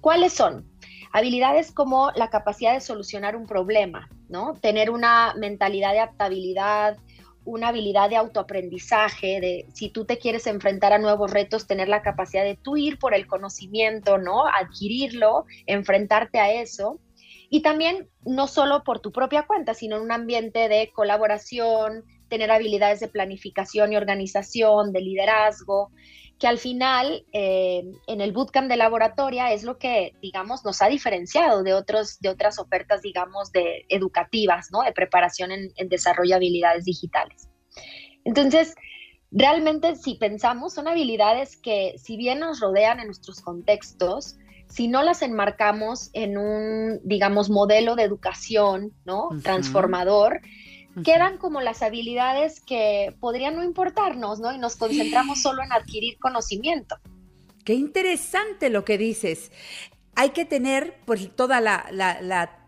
¿Cuáles 0.00 0.34
son? 0.34 0.69
Habilidades 1.12 1.72
como 1.72 2.10
la 2.14 2.30
capacidad 2.30 2.74
de 2.74 2.80
solucionar 2.80 3.36
un 3.36 3.46
problema, 3.46 4.08
¿no? 4.28 4.54
Tener 4.54 4.90
una 4.90 5.34
mentalidad 5.36 5.92
de 5.92 6.00
adaptabilidad, 6.00 6.98
una 7.44 7.68
habilidad 7.68 8.10
de 8.10 8.16
autoaprendizaje, 8.16 9.40
de 9.40 9.66
si 9.72 9.88
tú 9.88 10.04
te 10.04 10.18
quieres 10.18 10.46
enfrentar 10.46 10.92
a 10.92 10.98
nuevos 10.98 11.30
retos, 11.30 11.66
tener 11.66 11.88
la 11.88 12.02
capacidad 12.02 12.44
de 12.44 12.56
tú 12.56 12.76
ir 12.76 12.98
por 12.98 13.14
el 13.14 13.26
conocimiento, 13.26 14.18
¿no? 14.18 14.46
Adquirirlo, 14.46 15.46
enfrentarte 15.66 16.38
a 16.38 16.52
eso. 16.52 17.00
Y 17.48 17.62
también 17.62 18.08
no 18.24 18.46
solo 18.46 18.84
por 18.84 19.00
tu 19.00 19.10
propia 19.10 19.42
cuenta, 19.42 19.74
sino 19.74 19.96
en 19.96 20.02
un 20.02 20.12
ambiente 20.12 20.68
de 20.68 20.92
colaboración, 20.92 22.04
tener 22.28 22.52
habilidades 22.52 23.00
de 23.00 23.08
planificación 23.08 23.92
y 23.92 23.96
organización, 23.96 24.92
de 24.92 25.00
liderazgo, 25.00 25.90
que 26.40 26.48
al 26.48 26.58
final 26.58 27.26
eh, 27.32 27.84
en 28.06 28.20
el 28.22 28.32
bootcamp 28.32 28.66
de 28.66 28.78
laboratoria 28.78 29.52
es 29.52 29.62
lo 29.62 29.76
que, 29.76 30.14
digamos, 30.22 30.64
nos 30.64 30.80
ha 30.80 30.88
diferenciado 30.88 31.62
de, 31.62 31.74
otros, 31.74 32.18
de 32.20 32.30
otras 32.30 32.58
ofertas, 32.58 33.02
digamos, 33.02 33.52
de 33.52 33.84
educativas, 33.90 34.70
¿no? 34.72 34.82
De 34.82 34.92
preparación 34.92 35.52
en, 35.52 35.70
en 35.76 35.88
desarrollo 35.90 36.30
de 36.30 36.36
habilidades 36.36 36.86
digitales. 36.86 37.50
Entonces, 38.24 38.74
realmente 39.30 39.96
si 39.96 40.14
pensamos, 40.14 40.72
son 40.72 40.88
habilidades 40.88 41.58
que 41.58 41.94
si 41.98 42.16
bien 42.16 42.40
nos 42.40 42.58
rodean 42.58 43.00
en 43.00 43.06
nuestros 43.06 43.42
contextos, 43.42 44.38
si 44.66 44.88
no 44.88 45.02
las 45.02 45.20
enmarcamos 45.20 46.08
en 46.14 46.38
un, 46.38 47.00
digamos, 47.04 47.50
modelo 47.50 47.96
de 47.96 48.04
educación, 48.04 48.92
¿no? 49.04 49.28
Transformador, 49.42 50.40
quedan 51.02 51.38
como 51.38 51.60
las 51.60 51.82
habilidades 51.82 52.60
que 52.60 53.14
podrían 53.20 53.56
no 53.56 53.64
importarnos, 53.64 54.40
¿no? 54.40 54.52
Y 54.52 54.58
nos 54.58 54.76
concentramos 54.76 55.42
solo 55.42 55.62
en 55.62 55.72
adquirir 55.72 56.18
conocimiento. 56.18 56.96
Qué 57.64 57.74
interesante 57.74 58.70
lo 58.70 58.84
que 58.84 58.98
dices. 58.98 59.52
Hay 60.14 60.30
que 60.30 60.44
tener 60.44 60.96
pues 61.04 61.34
toda 61.34 61.60
la, 61.60 61.86
la, 61.92 62.66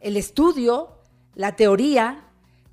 el 0.00 0.16
estudio, 0.16 1.02
la 1.34 1.56
teoría, 1.56 2.24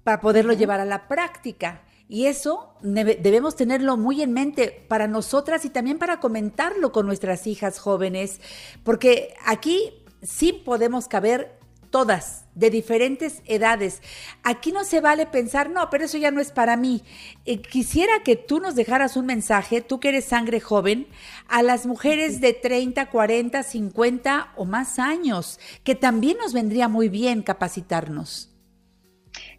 para 0.03 0.21
poderlo 0.21 0.53
llevar 0.53 0.79
a 0.79 0.85
la 0.85 1.07
práctica. 1.07 1.81
Y 2.07 2.27
eso 2.27 2.75
debemos 2.81 3.55
tenerlo 3.55 3.97
muy 3.97 4.21
en 4.21 4.31
mente 4.31 4.85
para 4.87 5.07
nosotras 5.07 5.65
y 5.65 5.69
también 5.69 5.97
para 5.97 6.19
comentarlo 6.19 6.91
con 6.91 7.07
nuestras 7.07 7.47
hijas 7.47 7.79
jóvenes, 7.79 8.39
porque 8.83 9.33
aquí 9.43 9.91
sí 10.21 10.53
podemos 10.53 11.07
caber 11.07 11.54
todas, 11.95 12.43
de 12.55 12.69
diferentes 12.69 13.41
edades. 13.45 14.01
Aquí 14.43 14.73
no 14.73 14.83
se 14.83 14.99
vale 14.99 15.27
pensar, 15.27 15.69
no, 15.69 15.89
pero 15.89 16.03
eso 16.03 16.17
ya 16.17 16.29
no 16.29 16.41
es 16.41 16.51
para 16.51 16.75
mí. 16.75 17.03
Eh, 17.45 17.61
quisiera 17.61 18.21
que 18.21 18.35
tú 18.35 18.59
nos 18.59 18.75
dejaras 18.75 19.15
un 19.15 19.27
mensaje, 19.27 19.79
tú 19.79 20.01
que 20.01 20.09
eres 20.09 20.25
sangre 20.25 20.59
joven, 20.59 21.07
a 21.47 21.63
las 21.63 21.85
mujeres 21.85 22.41
de 22.41 22.51
30, 22.51 23.09
40, 23.09 23.63
50 23.63 24.51
o 24.57 24.65
más 24.65 24.99
años, 24.99 25.57
que 25.85 25.95
también 25.95 26.35
nos 26.37 26.51
vendría 26.51 26.89
muy 26.89 27.07
bien 27.07 27.43
capacitarnos. 27.43 28.53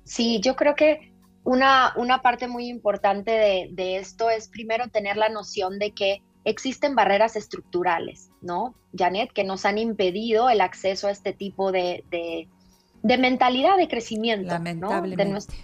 Sí, 0.04 0.38
yo 0.42 0.56
creo 0.56 0.74
que 0.74 1.14
una, 1.42 1.94
una 1.96 2.20
parte 2.20 2.48
muy 2.48 2.68
importante 2.68 3.30
de, 3.30 3.68
de 3.72 3.96
esto 3.96 4.28
es 4.28 4.48
primero 4.48 4.88
tener 4.88 5.16
la 5.16 5.30
noción 5.30 5.78
de 5.78 5.92
que 5.92 6.20
existen 6.46 6.94
barreras 6.94 7.36
estructurales, 7.36 8.30
¿no, 8.40 8.74
Janet, 8.96 9.32
que 9.32 9.44
nos 9.44 9.66
han 9.66 9.78
impedido 9.78 10.48
el 10.48 10.60
acceso 10.60 11.08
a 11.08 11.10
este 11.10 11.32
tipo 11.32 11.72
de, 11.72 12.04
de, 12.10 13.18
mentalidad 13.18 13.76
de 13.76 13.88
crecimiento 13.88 14.56
de, 14.58 15.24
nuestra, 15.26 15.56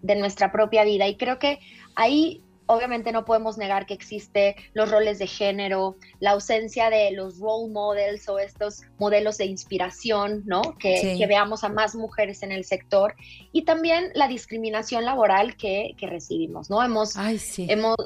de 0.00 0.16
nuestra 0.16 0.52
propia 0.52 0.84
vida. 0.84 1.08
Y 1.08 1.16
creo 1.16 1.40
que 1.40 1.58
ahí 1.96 2.42
obviamente 2.66 3.10
no 3.12 3.24
podemos 3.24 3.58
negar 3.58 3.86
que 3.86 3.94
existe 3.94 4.54
los 4.74 4.90
roles 4.90 5.18
de 5.18 5.26
género, 5.26 5.96
la 6.20 6.32
ausencia 6.32 6.88
de 6.88 7.10
los 7.10 7.40
role 7.40 7.72
models 7.72 8.28
o 8.28 8.38
estos 8.38 8.82
modelos 8.98 9.38
de 9.38 9.46
inspiración, 9.46 10.42
¿no? 10.46 10.62
Que, 10.78 11.16
que 11.18 11.26
veamos 11.26 11.64
a 11.64 11.68
más 11.68 11.96
mujeres 11.96 12.42
en 12.42 12.52
el 12.52 12.64
sector 12.64 13.16
y 13.52 13.62
también 13.62 14.10
la 14.14 14.28
discriminación 14.28 15.04
laboral 15.04 15.56
que, 15.56 15.94
que 15.96 16.06
recibimos, 16.06 16.70
¿no? 16.70 16.82
Hemos, 16.82 17.14
hemos, 17.56 17.96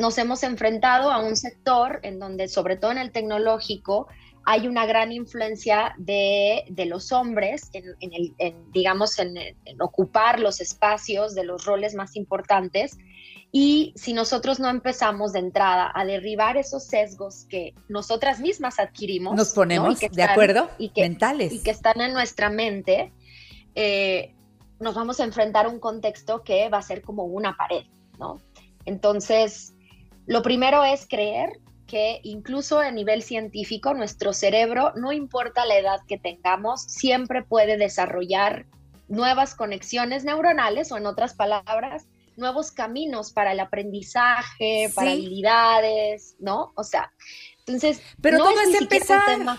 nos 0.00 0.18
hemos 0.18 0.42
enfrentado 0.42 1.12
a 1.12 1.18
un 1.18 1.36
sector 1.36 2.00
en 2.02 2.18
donde, 2.18 2.48
sobre 2.48 2.76
todo 2.76 2.90
en 2.90 2.98
el 2.98 3.12
tecnológico, 3.12 4.08
hay 4.44 4.66
una 4.66 4.86
gran 4.86 5.12
influencia 5.12 5.94
de, 5.98 6.64
los 6.86 7.12
hombres 7.12 7.70
en, 7.74 7.94
el, 8.00 8.54
digamos, 8.72 9.18
en, 9.18 9.36
ocupar 9.78 10.40
los 10.40 10.60
espacios 10.60 11.34
de 11.34 11.44
los 11.44 11.66
roles 11.66 11.94
más 11.94 12.16
importantes. 12.16 12.96
Y 13.52 13.92
si 13.96 14.12
nosotros 14.12 14.58
no 14.58 14.68
empezamos 14.68 15.32
de 15.32 15.40
entrada 15.40 15.92
a 15.94 16.04
derribar 16.04 16.56
esos 16.56 16.84
sesgos 16.84 17.46
que 17.48 17.74
nosotras 17.88 18.40
mismas 18.40 18.78
adquirimos, 18.78 19.34
nos 19.34 19.50
ponemos 19.50 19.98
de 19.98 20.22
acuerdo 20.22 20.70
y 20.78 20.90
que, 20.90 21.02
mentales 21.02 21.52
y 21.52 21.62
que 21.62 21.72
están 21.72 22.00
en 22.00 22.12
nuestra 22.12 22.48
mente, 22.48 23.12
eh, 23.74 24.34
nos 24.78 24.94
vamos 24.94 25.20
a 25.20 25.24
enfrentar 25.24 25.66
a 25.66 25.68
un 25.68 25.80
contexto 25.80 26.42
que 26.42 26.68
va 26.70 26.78
a 26.78 26.82
ser 26.82 27.02
como 27.02 27.24
una 27.24 27.56
pared, 27.56 27.84
¿no? 28.18 28.40
Entonces, 28.84 29.74
lo 30.30 30.42
primero 30.42 30.84
es 30.84 31.08
creer 31.08 31.58
que 31.88 32.20
incluso 32.22 32.78
a 32.78 32.92
nivel 32.92 33.20
científico 33.24 33.94
nuestro 33.94 34.32
cerebro, 34.32 34.92
no 34.94 35.10
importa 35.10 35.66
la 35.66 35.76
edad 35.76 36.00
que 36.06 36.18
tengamos, 36.18 36.82
siempre 36.82 37.42
puede 37.42 37.76
desarrollar 37.76 38.64
nuevas 39.08 39.56
conexiones 39.56 40.22
neuronales 40.22 40.92
o 40.92 40.98
en 40.98 41.06
otras 41.06 41.34
palabras, 41.34 42.06
nuevos 42.36 42.70
caminos 42.70 43.32
para 43.32 43.50
el 43.50 43.58
aprendizaje, 43.58 44.92
para 44.94 45.10
habilidades, 45.10 46.36
¿no? 46.38 46.70
O 46.76 46.84
sea, 46.84 47.12
entonces... 47.58 48.00
Pero 48.22 48.38
todo 48.38 48.60
es, 48.60 48.80
empezar. 48.80 49.58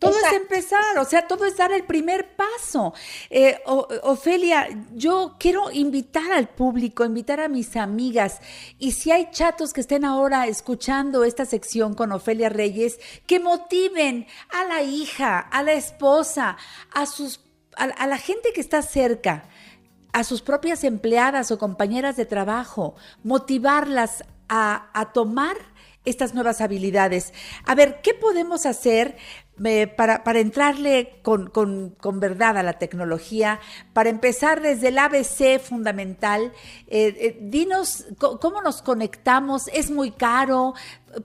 Todo 0.00 0.16
es 0.16 0.32
empezar, 0.32 0.98
o 0.98 1.04
sea, 1.04 1.28
todo 1.28 1.44
es 1.44 1.58
dar 1.58 1.72
el 1.72 1.84
primer 1.84 2.34
paso. 2.34 2.94
Eh, 3.28 3.60
Ofelia, 3.66 4.66
yo 4.94 5.36
quiero 5.38 5.70
invitar 5.70 6.32
al 6.32 6.48
público, 6.48 7.04
invitar 7.04 7.38
a 7.38 7.48
mis 7.48 7.76
amigas, 7.76 8.40
y 8.78 8.92
si 8.92 9.10
hay 9.10 9.30
chatos 9.30 9.74
que 9.74 9.82
estén 9.82 10.06
ahora 10.06 10.46
escuchando 10.46 11.22
esta 11.22 11.44
sección 11.44 11.92
con 11.92 12.12
Ofelia 12.12 12.48
Reyes, 12.48 12.98
que 13.26 13.40
motiven 13.40 14.26
a 14.48 14.64
la 14.64 14.82
hija, 14.82 15.38
a 15.38 15.62
la 15.62 15.74
esposa, 15.74 16.56
a 16.92 17.04
sus 17.04 17.40
a, 17.76 18.06
la 18.06 18.18
gente 18.18 18.52
que 18.54 18.60
está 18.60 18.82
cerca, 18.82 19.44
a 20.12 20.24
sus 20.24 20.42
propias 20.42 20.82
empleadas 20.82 21.50
o 21.50 21.58
compañeras 21.58 22.16
de 22.16 22.26
trabajo, 22.26 22.94
motivarlas 23.22 24.24
a, 24.48 24.90
a 24.92 25.12
tomar 25.12 25.56
estas 26.04 26.34
nuevas 26.34 26.60
habilidades. 26.60 27.32
A 27.66 27.74
ver, 27.74 28.00
¿qué 28.02 28.14
podemos 28.14 28.66
hacer 28.66 29.16
eh, 29.64 29.86
para, 29.86 30.24
para, 30.24 30.40
entrarle 30.40 31.20
con, 31.22 31.50
con, 31.50 31.90
con, 31.90 32.20
verdad 32.20 32.56
a 32.56 32.62
la 32.62 32.74
tecnología? 32.74 33.60
Para 33.92 34.10
empezar 34.10 34.62
desde 34.62 34.88
el 34.88 34.98
ABC 34.98 35.60
fundamental, 35.60 36.52
eh, 36.86 37.14
eh, 37.18 37.38
dinos 37.40 38.06
cómo 38.18 38.62
nos 38.62 38.82
conectamos, 38.82 39.68
es 39.68 39.90
muy 39.90 40.10
caro, 40.10 40.74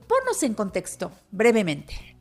ponnos 0.07 0.43
en 0.43 0.53
contexto 0.53 1.11
brevemente. 1.32 2.15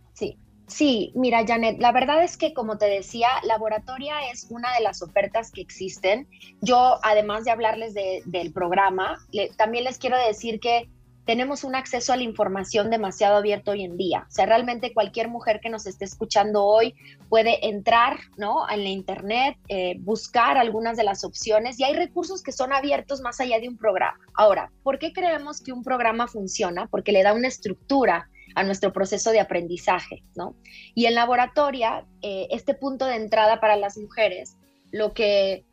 Sí, 0.67 1.13
mira, 1.15 1.45
Janet, 1.47 1.79
la 1.79 1.93
verdad 1.93 2.25
es 2.25 2.39
que 2.39 2.55
como 2.55 2.79
te 2.79 2.87
decía, 2.87 3.29
Laboratoria 3.45 4.15
es 4.33 4.47
una 4.49 4.73
de 4.75 4.83
las 4.83 5.03
ofertas 5.03 5.51
que 5.51 5.61
existen. 5.61 6.27
Yo, 6.63 6.99
además 7.03 7.45
de 7.45 7.51
hablarles 7.51 7.95
del 7.95 8.53
programa, 8.53 9.19
también 9.57 9.85
les 9.85 9.99
quiero 9.99 10.17
decir 10.17 10.61
que 10.61 10.89
tenemos 11.25 11.65
un 11.65 11.75
acceso 11.75 12.13
a 12.13 12.17
la 12.17 12.23
información 12.23 12.91
demasiado 12.91 13.37
abierto 13.37 13.71
hoy 13.71 13.85
en 13.85 13.97
día. 13.97 14.27
O 14.29 14.31
sea, 14.31 14.47
realmente 14.47 14.93
cualquier 14.93 15.29
mujer 15.29 15.61
que 15.61 15.71
nos 15.71 15.87
esté 15.87 16.05
escuchando 16.05 16.65
hoy 16.65 16.95
puede 17.29 17.67
entrar, 17.69 18.19
¿no? 18.37 18.69
En 18.69 18.85
la 18.85 18.91
internet, 18.91 19.57
eh, 19.69 19.97
buscar 20.01 20.59
algunas 20.59 20.97
de 20.97 21.05
las 21.05 21.25
opciones 21.25 21.81
y 21.81 21.85
hay 21.85 21.95
recursos 21.95 22.43
que 22.43 22.53
son 22.53 22.73
abiertos 22.73 23.21
más 23.21 23.41
allá 23.41 23.59
de 23.59 23.69
un 23.69 23.79
programa. 23.79 24.19
Ahora, 24.35 24.71
¿por 24.83 24.99
qué 24.99 25.13
creemos 25.13 25.63
que 25.63 25.73
un 25.73 25.83
programa 25.83 26.27
funciona? 26.27 26.87
Porque 26.89 27.13
le 27.13 27.23
da 27.23 27.33
una 27.33 27.49
estructura 27.49 28.29
a 28.55 28.63
nuestro 28.63 28.93
proceso 28.93 29.31
de 29.31 29.41
aprendizaje, 29.41 30.23
¿no? 30.37 30.55
Y 30.95 31.07
en 31.07 31.15
laboratoria, 31.15 32.05
eh, 32.23 32.49
este 32.51 32.75
punto 32.75 33.07
de 33.07 33.17
entrada 33.17 33.61
para 33.61 33.77
las 33.77 33.97
mujeres, 33.97 34.57
lo 34.93 35.13
que, 35.13 35.65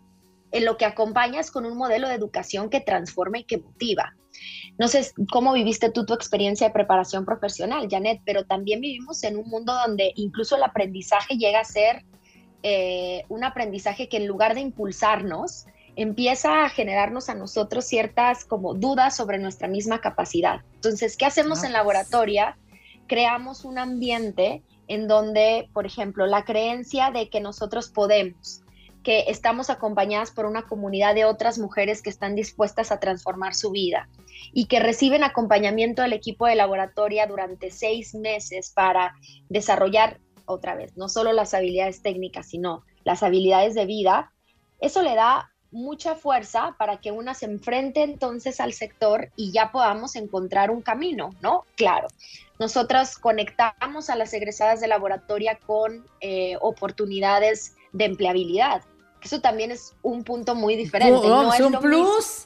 en 0.52 0.66
lo 0.66 0.78
que 0.78 0.86
acompaña 0.86 1.39
es 1.39 1.52
con 1.52 1.66
un 1.66 1.78
modelo 1.78 2.08
de 2.08 2.16
educación 2.16 2.70
que 2.70 2.80
transforma 2.80 3.39
y 3.39 3.43
que 3.43 3.60
motiva. 3.60 4.16
No 4.77 4.88
sé 4.88 5.11
cómo 5.32 5.53
viviste 5.53 5.89
tú 5.89 6.05
tu 6.05 6.13
experiencia 6.13 6.67
de 6.67 6.73
preparación 6.73 7.25
profesional, 7.25 7.88
Janet, 7.89 8.21
pero 8.25 8.45
también 8.45 8.82
vivimos 8.82 9.23
en 9.23 9.38
un 9.38 9.47
mundo 9.49 9.73
donde 9.73 10.13
incluso 10.15 10.55
el 10.55 10.63
aprendizaje 10.63 11.38
llega 11.38 11.59
a 11.59 11.65
ser 11.65 12.05
eh, 12.63 13.23
un 13.29 13.43
aprendizaje 13.43 14.07
que 14.07 14.17
en 14.17 14.27
lugar 14.27 14.55
de 14.55 14.61
impulsarnos, 14.61 15.65
empieza 15.97 16.63
a 16.63 16.69
generarnos 16.69 17.27
a 17.27 17.36
nosotros 17.36 17.86
ciertas 17.86 18.45
como 18.45 18.73
dudas 18.73 19.15
sobre 19.15 19.39
nuestra 19.39 19.67
misma 19.67 19.99
capacidad. 19.99 20.61
Entonces, 20.75 21.17
¿qué 21.17 21.25
hacemos 21.25 21.63
en 21.65 21.73
laboratoria? 21.73 22.57
creamos 23.11 23.65
un 23.65 23.77
ambiente 23.77 24.63
en 24.88 25.09
donde, 25.09 25.69
por 25.73 25.86
ejemplo, 25.86 26.27
la 26.27 26.45
creencia 26.45 27.11
de 27.11 27.29
que 27.29 27.41
nosotros 27.41 27.89
podemos, 27.89 28.61
que 29.04 29.26
estamos 29.28 29.70
acompañadas 29.70 30.32
por 30.32 30.45
una 30.45 30.64
comunidad 30.64 31.16
de 31.16 31.26
otras 31.26 31.58
mujeres 31.58 32.02
que 32.02 32.10
están 32.10 32.36
dispuestas 32.36 32.91
a 32.91 32.99
transformar 32.99 33.56
su 33.56 33.72
vida 33.72 34.08
y 34.54 34.66
que 34.66 34.80
reciben 34.80 35.24
acompañamiento 35.24 36.02
del 36.02 36.14
equipo 36.14 36.45
de 36.45 36.56
laboratoria 36.56 37.28
durante 37.28 37.72
seis 37.72 38.14
meses 38.14 38.72
para 38.72 39.14
desarrollar 39.49 40.20
otra 40.45 40.76
vez, 40.76 40.97
no 40.97 41.08
solo 41.10 41.34
las 41.34 41.54
habilidades 41.54 42.02
técnicas, 42.02 42.47
sino 42.47 42.84
las 43.04 43.24
habilidades 43.24 43.74
de 43.74 43.86
vida, 43.86 44.32
eso 44.80 45.02
le 45.02 45.16
da 45.16 45.52
mucha 45.72 46.16
fuerza 46.16 46.76
para 46.78 46.97
que 46.97 47.12
una 47.12 47.34
se 47.34 47.45
enfrente 47.45 48.04
entonces 48.04 48.60
al 48.60 48.74
sector 48.74 49.32
y 49.38 49.52
ya 49.52 49.72
podamos 49.72 50.16
encontrar 50.16 50.70
un 50.70 50.82
camino, 50.82 51.30
¿no? 51.41 51.66
Claro. 51.76 52.08
Nosotras 52.60 53.18
conectamos 53.18 54.10
a 54.10 54.16
las 54.16 54.34
egresadas 54.34 54.82
de 54.82 54.88
laboratoria 54.88 55.58
con 55.66 56.06
eh, 56.20 56.58
oportunidades 56.60 57.76
de 57.91 58.05
empleabilidad. 58.05 58.83
Eso 59.21 59.39
también 59.39 59.71
es 59.71 59.93
un 60.01 60.23
punto 60.23 60.55
muy 60.55 60.75
diferente. 60.75 61.13
Oh, 61.13 61.43
no 61.43 61.53
es 61.53 61.59
un 61.61 61.73
plus. 61.73 62.45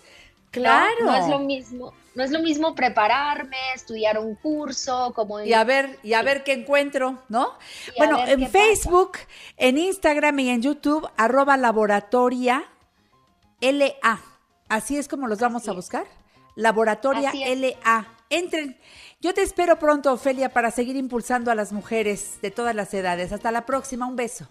claro. 0.52 1.06
No, 1.06 1.16
es 1.16 1.28
lo 1.28 1.40
mismo. 1.40 1.94
No 2.16 2.24
es 2.24 2.32
lo 2.32 2.40
mismo 2.40 2.76
prepararme, 2.76 3.58
estudiar 3.74 4.18
un 4.18 4.36
curso, 4.36 5.12
como 5.14 5.42
y 5.42 5.52
a 5.52 5.66
ver 5.66 6.00
y 6.02 6.14
a 6.14 6.22
ver 6.22 6.46
qué 6.46 6.54
encuentro, 6.54 7.22
¿no? 7.28 7.58
bueno, 7.98 8.26
en 8.26 8.48
Facebook, 8.50 9.18
en 9.58 9.78
Instagram 9.78 10.40
y 10.40 10.50
en 10.50 10.62
YouTube 10.62 11.10
arroba 11.18 11.58
laboratoria 11.58 12.64
LA. 13.60 14.22
Así 14.70 14.98
es 14.98 15.10
como 15.10 15.28
los 15.28 15.40
vamos 15.40 15.68
a 15.68 15.74
buscar. 15.74 16.06
Laboratoria 16.56 17.34
LA. 17.34 18.08
Entren. 18.30 18.78
Yo 19.22 19.34
te 19.34 19.42
espero 19.42 19.78
pronto, 19.78 20.14
Ofelia, 20.14 20.50
para 20.50 20.72
seguir 20.72 20.96
impulsando 20.96 21.52
a 21.52 21.56
las 21.56 21.74
mujeres 21.74 22.40
de 22.42 22.52
todas 22.52 22.76
las 22.76 22.94
edades. 22.94 23.32
Hasta 23.32 23.52
la 23.52 23.66
próxima. 23.66 24.08
Un 24.08 24.16
beso. 24.16 24.48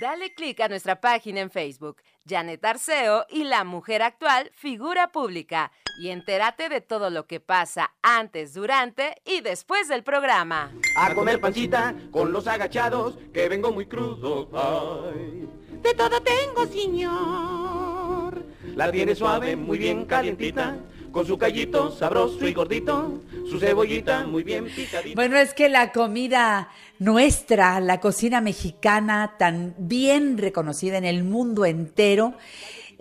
Dale 0.00 0.32
click 0.32 0.60
a 0.60 0.68
nuestra 0.68 1.00
página 1.00 1.40
en 1.40 1.50
Facebook, 1.50 1.98
Janet 2.26 2.64
Arceo 2.64 3.26
y 3.28 3.44
la 3.44 3.62
mujer 3.64 4.02
actual, 4.02 4.50
figura 4.54 5.12
pública, 5.12 5.70
y 6.00 6.08
entérate 6.08 6.68
de 6.68 6.80
todo 6.80 7.10
lo 7.10 7.26
que 7.26 7.40
pasa 7.40 7.92
antes, 8.00 8.54
durante 8.54 9.20
y 9.24 9.42
después 9.42 9.88
del 9.88 10.02
programa. 10.02 10.72
A 10.96 11.14
comer 11.14 11.40
pancita 11.40 11.94
con 12.10 12.32
los 12.32 12.46
agachados, 12.46 13.18
que 13.34 13.48
vengo 13.48 13.70
muy 13.70 13.86
crudo. 13.86 14.48
Ay. 14.54 15.48
De 15.82 15.92
todo 15.94 16.22
tengo, 16.22 16.66
señor. 16.66 18.42
La 18.74 18.90
tiene 18.90 19.14
suave, 19.14 19.56
muy 19.56 19.76
bien 19.76 20.06
calientita, 20.06 20.78
con 21.12 21.26
su 21.26 21.38
callito 21.38 21.90
sabroso 21.90 22.46
y 22.46 22.52
gordito, 22.52 23.20
su 23.48 23.60
cebollita 23.60 24.26
muy 24.26 24.42
bien 24.42 24.64
picadita. 24.64 25.14
Bueno, 25.14 25.36
es 25.36 25.54
que 25.54 25.68
la 25.68 25.92
comida 25.92 26.70
nuestra, 26.98 27.78
la 27.80 28.00
cocina 28.00 28.40
mexicana, 28.40 29.34
tan 29.38 29.74
bien 29.78 30.38
reconocida 30.38 30.96
en 30.96 31.04
el 31.04 31.22
mundo 31.22 31.64
entero, 31.64 32.34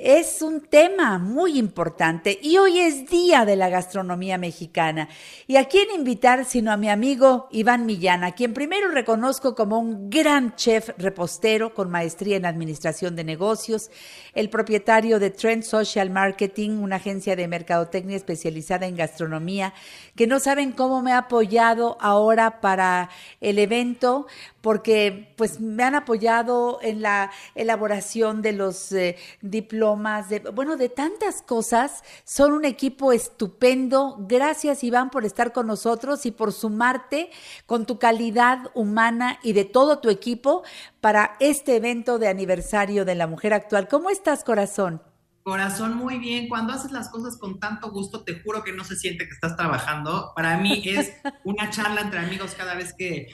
es 0.04 0.41
un 0.41 0.62
tema 0.62 1.20
muy 1.20 1.60
importante 1.60 2.39
y 2.41 2.58
hoy 2.58 2.80
es 2.80 3.08
Día 3.08 3.45
de 3.45 3.56
la 3.56 3.70
Gastronomía 3.70 4.39
Mexicana. 4.39 5.08
¿Y 5.45 5.58
a 5.58 5.66
quién 5.66 5.91
invitar 5.91 6.45
sino 6.45 6.72
a 6.72 6.78
mi 6.78 6.89
amigo 6.89 7.47
Iván 7.52 7.86
Millán, 7.86 8.24
a 8.24 8.32
quien 8.32 8.56
primero 8.56 8.89
reconozco 8.89 9.54
como 9.54 9.78
un 9.78 10.10
gran 10.10 10.56
chef 10.56 10.89
repostero 10.97 11.76
con 11.76 11.91
maestría 11.91 12.38
en 12.38 12.47
Administración 12.47 13.16
de 13.16 13.24
Negocios, 13.24 13.91
el 14.34 14.49
propietario 14.49 15.20
de 15.20 15.30
Trend 15.30 15.62
Social 15.62 16.10
Marketing, 16.10 16.80
una 16.82 16.95
agencia 16.95 17.36
de 17.36 17.47
mercadotecnia 17.47 18.18
especializada 18.18 18.88
en 18.88 18.95
gastronomía, 18.95 19.76
que 20.16 20.26
no 20.26 20.39
saben 20.39 20.72
cómo 20.72 21.04
me 21.04 21.12
ha 21.12 21.20
apoyado 21.20 21.97
ahora 21.99 22.60
para 22.60 23.10
el 23.39 23.60
evento, 23.60 24.26
porque 24.62 25.34
pues 25.36 25.60
me 25.60 25.84
han 25.84 25.95
apoyado 25.95 26.80
en 26.82 27.02
la 27.02 27.32
elaboración 27.56 28.41
de 28.41 28.54
los 28.54 28.91
eh, 28.91 29.18
diplomas, 29.41 29.91
de, 30.30 30.39
bueno, 30.54 30.78
de 30.78 30.89
tantas 30.89 31.42
cosas. 31.42 32.04
Son 32.24 32.54
un 32.54 32.66
equipo 32.66 33.12
estupendo. 33.12 34.18
Gracias 34.20 34.84
Iván 34.84 35.10
por 35.10 35.26
estar 35.26 35.52
con 35.52 35.68
nosotros 35.68 36.26
y 36.26 36.32
por 36.32 36.54
sumarte 36.54 37.30
con 37.66 37.86
tu 37.86 38.00
calidad 38.00 38.72
humana 38.74 39.39
y 39.44 39.54
de 39.54 39.66
todo 39.66 40.00
tu 40.00 40.10
equipo 40.10 40.64
para 41.02 41.36
este 41.39 41.76
evento 41.76 42.20
de 42.20 42.28
aniversario 42.28 43.06
de 43.06 43.16
la 43.16 43.28
mujer 43.28 43.54
actual. 43.54 43.88
¿Cómo 43.88 44.10
estás, 44.10 44.44
corazón? 44.44 45.02
Corazón, 45.44 45.96
muy 45.96 46.20
bien. 46.20 46.48
Cuando 46.48 46.74
haces 46.74 46.92
las 46.92 47.10
cosas 47.10 47.36
con 47.36 47.60
tanto 47.60 47.89
gusto, 47.89 48.24
te 48.24 48.39
juro 48.42 48.64
que 48.64 48.74
no 48.74 48.84
se 48.84 48.96
siente 48.96 49.28
que 49.28 49.34
estás 49.34 49.58
trabajando. 49.58 50.34
Para 50.36 50.58
mí 50.58 50.84
es 50.86 51.14
una 51.44 51.70
charla 51.72 52.02
entre 52.02 52.20
amigos 52.20 52.54
cada 52.56 52.76
vez 52.76 52.94
que, 52.94 53.28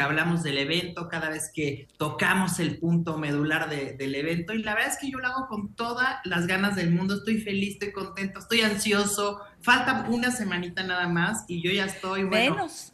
hablamos 0.00 0.42
del 0.42 0.58
evento, 0.58 1.08
cada 1.08 1.28
vez 1.28 1.50
que 1.54 1.88
tocamos 1.96 2.58
el 2.58 2.78
punto 2.78 3.18
medular 3.18 3.68
del 3.68 4.14
evento. 4.14 4.52
Y 4.52 4.62
la 4.62 4.74
verdad 4.74 4.92
es 4.92 4.98
que 4.98 5.10
yo 5.10 5.18
lo 5.18 5.26
hago 5.26 5.46
con 5.48 5.74
todas 5.74 6.16
las 6.24 6.46
ganas 6.46 6.76
del 6.76 6.90
mundo. 6.90 7.14
Estoy 7.14 7.40
feliz, 7.40 7.74
estoy 7.74 7.92
contento, 7.92 8.40
estoy 8.40 8.60
ansioso. 8.62 9.40
Falta 9.60 10.06
una 10.08 10.30
semanita 10.30 10.82
nada 10.82 11.08
más 11.08 11.44
y 11.48 11.62
yo 11.62 11.70
ya 11.70 11.86
estoy, 11.86 12.24
bueno, 12.24 12.54
menos. 12.54 12.92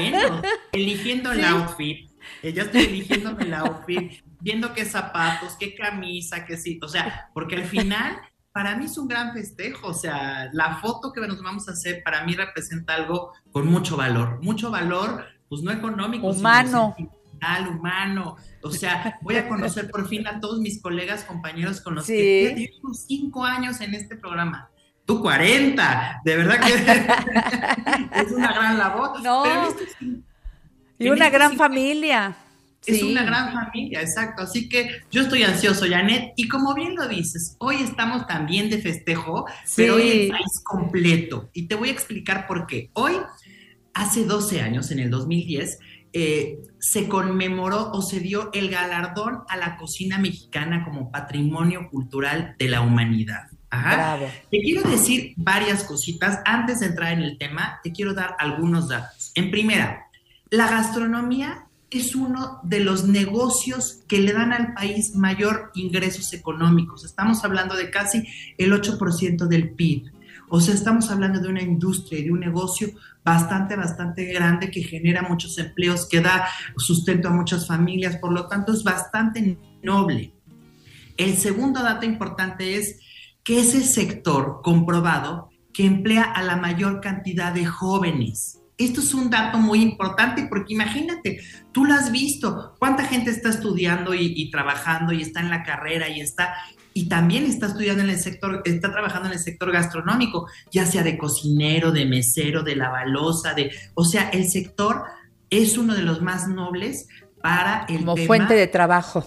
menos 0.00 0.42
eligiendo 0.72 1.32
el 1.32 1.44
outfit. 1.44 2.10
Ya 2.42 2.62
estoy 2.62 2.84
eligiendo 2.84 3.38
el 3.38 3.54
outfit 3.54 4.12
viendo 4.40 4.72
qué 4.74 4.84
zapatos, 4.84 5.56
qué 5.58 5.74
camisa, 5.74 6.44
qué 6.44 6.56
sí, 6.56 6.78
o 6.82 6.88
sea, 6.88 7.30
porque 7.34 7.56
al 7.56 7.64
final 7.64 8.20
para 8.52 8.76
mí 8.76 8.86
es 8.86 8.96
un 8.96 9.08
gran 9.08 9.32
festejo, 9.32 9.88
o 9.88 9.94
sea, 9.94 10.48
la 10.52 10.76
foto 10.76 11.12
que 11.12 11.20
nos 11.20 11.42
vamos 11.42 11.68
a 11.68 11.72
hacer 11.72 12.02
para 12.02 12.24
mí 12.24 12.34
representa 12.34 12.94
algo 12.94 13.32
con 13.52 13.66
mucho 13.66 13.96
valor, 13.96 14.42
mucho 14.42 14.70
valor, 14.70 15.26
pues 15.48 15.62
no 15.62 15.70
económico, 15.72 16.28
humano. 16.28 16.94
sino 16.96 17.10
humano. 17.70 18.36
O 18.62 18.70
sea, 18.70 19.18
voy 19.22 19.36
a 19.36 19.48
conocer 19.48 19.90
por 19.90 20.08
fin 20.08 20.26
a 20.26 20.40
todos 20.40 20.58
mis 20.60 20.80
colegas, 20.80 21.24
compañeros 21.24 21.80
con 21.80 21.94
los 21.94 22.06
que 22.06 22.54
llevo 22.56 22.94
cinco 22.94 23.44
años 23.44 23.80
en 23.80 23.94
este 23.94 24.16
programa. 24.16 24.70
Tú 25.04 25.20
40, 25.20 26.22
de 26.24 26.36
verdad 26.36 26.60
que 26.60 28.20
es 28.22 28.32
una 28.32 28.52
gran 28.52 28.78
labor. 28.78 29.22
No. 29.22 29.44
y 30.98 31.08
una 31.08 31.30
gran 31.30 31.56
familia. 31.56 32.36
Es 32.84 33.00
Sí. 33.00 33.10
una 33.10 33.24
gran 33.24 33.52
familia, 33.52 34.00
exacto. 34.00 34.42
Así 34.42 34.68
que 34.68 34.88
yo 35.10 35.22
estoy 35.22 35.42
ansioso, 35.42 35.86
Janet. 35.88 36.32
Y 36.36 36.46
como 36.48 36.72
bien 36.74 36.94
lo 36.94 37.08
dices, 37.08 37.56
hoy 37.58 37.76
estamos 37.82 38.26
también 38.28 38.70
de 38.70 38.78
festejo, 38.78 39.44
pero 39.76 39.96
hoy 39.96 40.02
Sí. 40.02 40.20
el 40.22 40.30
país 40.30 40.60
completo. 40.64 41.50
Y 41.52 41.66
te 41.66 41.74
voy 41.74 41.88
a 41.88 41.92
explicar 41.92 42.46
por 42.46 42.66
qué. 42.66 42.90
Hoy, 42.92 43.14
hace 43.96 44.24
12 44.24 44.60
años, 44.60 44.90
en 44.90 44.98
el 45.00 45.10
2010, 45.10 45.78
eh, 46.12 46.58
se 46.78 47.08
conmemoró 47.08 47.90
o 47.92 48.02
se 48.02 48.20
dio 48.20 48.50
el 48.52 48.70
galardón 48.70 49.40
a 49.48 49.56
la 49.56 49.76
cocina 49.76 50.18
mexicana 50.18 50.84
como 50.84 51.10
patrimonio 51.10 51.88
cultural 51.90 52.54
de 52.58 52.68
la 52.68 52.82
humanidad. 52.82 53.48
Ajá. 53.70 54.18
Te 54.50 54.60
quiero 54.60 54.88
decir 54.88 55.32
varias 55.36 55.84
cositas. 55.84 56.40
Antes 56.44 56.80
de 56.80 56.86
entrar 56.86 57.12
en 57.12 57.22
el 57.22 57.38
tema, 57.38 57.80
te 57.82 57.92
quiero 57.92 58.14
dar 58.14 58.36
algunos 58.38 58.88
datos. 58.88 59.32
En 59.34 59.50
primera, 59.50 60.06
la 60.50 60.68
gastronomía 60.68 61.66
es 61.90 62.14
uno 62.14 62.60
de 62.62 62.80
los 62.80 63.04
negocios 63.04 64.02
que 64.06 64.20
le 64.20 64.32
dan 64.32 64.52
al 64.52 64.74
país 64.74 65.14
mayor 65.14 65.70
ingresos 65.74 66.32
económicos. 66.32 67.04
Estamos 67.04 67.44
hablando 67.44 67.74
de 67.76 67.90
casi 67.90 68.24
el 68.58 68.72
8% 68.72 69.46
del 69.46 69.70
PIB. 69.70 70.12
O 70.48 70.60
sea, 70.60 70.74
estamos 70.74 71.10
hablando 71.10 71.40
de 71.40 71.48
una 71.48 71.62
industria 71.62 72.20
y 72.20 72.24
de 72.24 72.32
un 72.32 72.40
negocio 72.40 72.88
bastante, 73.24 73.74
bastante 73.74 74.24
grande 74.26 74.70
que 74.70 74.82
genera 74.82 75.22
muchos 75.22 75.58
empleos, 75.58 76.08
que 76.08 76.20
da 76.20 76.46
sustento 76.76 77.28
a 77.28 77.32
muchas 77.32 77.66
familias, 77.66 78.16
por 78.16 78.32
lo 78.32 78.46
tanto 78.46 78.72
es 78.72 78.84
bastante 78.84 79.58
noble. 79.82 80.32
El 81.16 81.36
segundo 81.36 81.82
dato 81.82 82.06
importante 82.06 82.76
es 82.76 83.00
que 83.42 83.60
es 83.60 83.74
el 83.74 83.84
sector 83.84 84.60
comprobado 84.62 85.50
que 85.72 85.86
emplea 85.86 86.22
a 86.22 86.42
la 86.42 86.56
mayor 86.56 87.00
cantidad 87.00 87.52
de 87.52 87.66
jóvenes. 87.66 88.60
Esto 88.78 89.00
es 89.00 89.14
un 89.14 89.30
dato 89.30 89.58
muy 89.58 89.80
importante 89.80 90.46
porque 90.48 90.74
imagínate, 90.74 91.40
tú 91.72 91.84
lo 91.84 91.94
has 91.94 92.12
visto, 92.12 92.74
cuánta 92.78 93.04
gente 93.04 93.30
está 93.30 93.48
estudiando 93.48 94.14
y, 94.14 94.32
y 94.36 94.50
trabajando 94.50 95.12
y 95.12 95.22
está 95.22 95.40
en 95.40 95.50
la 95.50 95.62
carrera 95.62 96.08
y 96.08 96.20
está 96.20 96.54
y 96.96 97.10
también 97.10 97.44
está 97.44 97.66
estudiando 97.66 98.02
en 98.02 98.08
el 98.08 98.18
sector, 98.18 98.62
está 98.64 98.90
trabajando 98.90 99.28
en 99.28 99.34
el 99.34 99.38
sector 99.38 99.70
gastronómico, 99.70 100.48
ya 100.72 100.86
sea 100.86 101.02
de 101.02 101.18
cocinero, 101.18 101.92
de 101.92 102.06
mesero, 102.06 102.62
de 102.62 102.74
lavalosa, 102.74 103.52
de, 103.52 103.70
o 103.92 104.02
sea, 104.02 104.30
el 104.30 104.48
sector 104.48 105.04
es 105.50 105.76
uno 105.76 105.94
de 105.94 106.00
los 106.00 106.22
más 106.22 106.48
nobles 106.48 107.06
para 107.42 107.84
el 107.90 107.98
Como 107.98 108.14
tema 108.14 108.26
fuente 108.26 108.54
de 108.54 108.66
trabajo. 108.66 109.22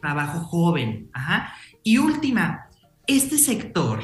trabajo 0.00 0.40
joven. 0.40 1.10
Ajá. 1.12 1.54
Y 1.84 1.98
última, 1.98 2.66
este 3.06 3.38
sector 3.38 4.00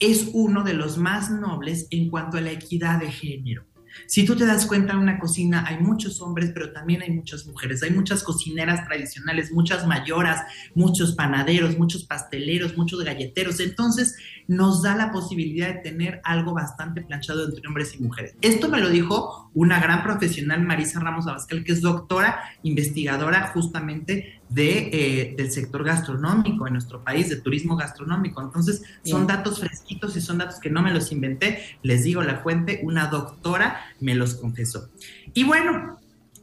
es 0.00 0.30
uno 0.32 0.64
de 0.64 0.74
los 0.74 0.98
más 0.98 1.30
nobles 1.30 1.86
en 1.92 2.10
cuanto 2.10 2.36
a 2.36 2.40
la 2.40 2.50
equidad 2.50 2.98
de 2.98 3.12
género. 3.12 3.64
Si 4.06 4.24
tú 4.24 4.36
te 4.36 4.46
das 4.46 4.66
cuenta, 4.66 4.92
en 4.92 4.98
una 4.98 5.18
cocina 5.18 5.64
hay 5.66 5.78
muchos 5.78 6.20
hombres, 6.20 6.50
pero 6.54 6.72
también 6.72 7.02
hay 7.02 7.10
muchas 7.10 7.46
mujeres. 7.46 7.82
Hay 7.82 7.90
muchas 7.90 8.22
cocineras 8.22 8.86
tradicionales, 8.86 9.52
muchas 9.52 9.86
mayoras, 9.86 10.42
muchos 10.74 11.14
panaderos, 11.14 11.78
muchos 11.78 12.04
pasteleros, 12.04 12.76
muchos 12.76 13.04
galleteros. 13.04 13.60
Entonces, 13.60 14.16
nos 14.48 14.82
da 14.82 14.96
la 14.96 15.12
posibilidad 15.12 15.68
de 15.68 15.80
tener 15.80 16.20
algo 16.24 16.54
bastante 16.54 17.02
planchado 17.02 17.46
entre 17.46 17.66
hombres 17.68 17.94
y 17.94 18.02
mujeres. 18.02 18.34
Esto 18.40 18.68
me 18.68 18.80
lo 18.80 18.88
dijo 18.88 19.50
una 19.54 19.78
gran 19.78 20.02
profesional, 20.02 20.62
Marisa 20.62 21.00
Ramos 21.00 21.26
Abascal, 21.26 21.64
que 21.64 21.72
es 21.72 21.82
doctora 21.82 22.40
investigadora 22.62 23.48
justamente 23.48 24.40
de, 24.48 24.88
eh, 24.92 25.34
del 25.36 25.50
sector 25.50 25.84
gastronómico 25.84 26.66
en 26.66 26.72
nuestro 26.72 27.04
país, 27.04 27.28
de 27.28 27.36
turismo 27.36 27.76
gastronómico. 27.76 28.40
Entonces, 28.40 28.82
son 29.04 29.26
datos 29.26 29.60
fresquitos 29.60 30.16
y 30.16 30.22
son 30.22 30.38
datos 30.38 30.58
que 30.60 30.70
no 30.70 30.82
me 30.82 30.94
los 30.94 31.12
inventé. 31.12 31.78
Les 31.82 32.04
digo 32.04 32.22
la 32.22 32.38
fuente, 32.38 32.80
una 32.82 33.08
doctora 33.08 33.80
me 34.00 34.14
los 34.14 34.34
confesó. 34.34 34.88
Y 35.34 35.44
bueno, 35.44 35.98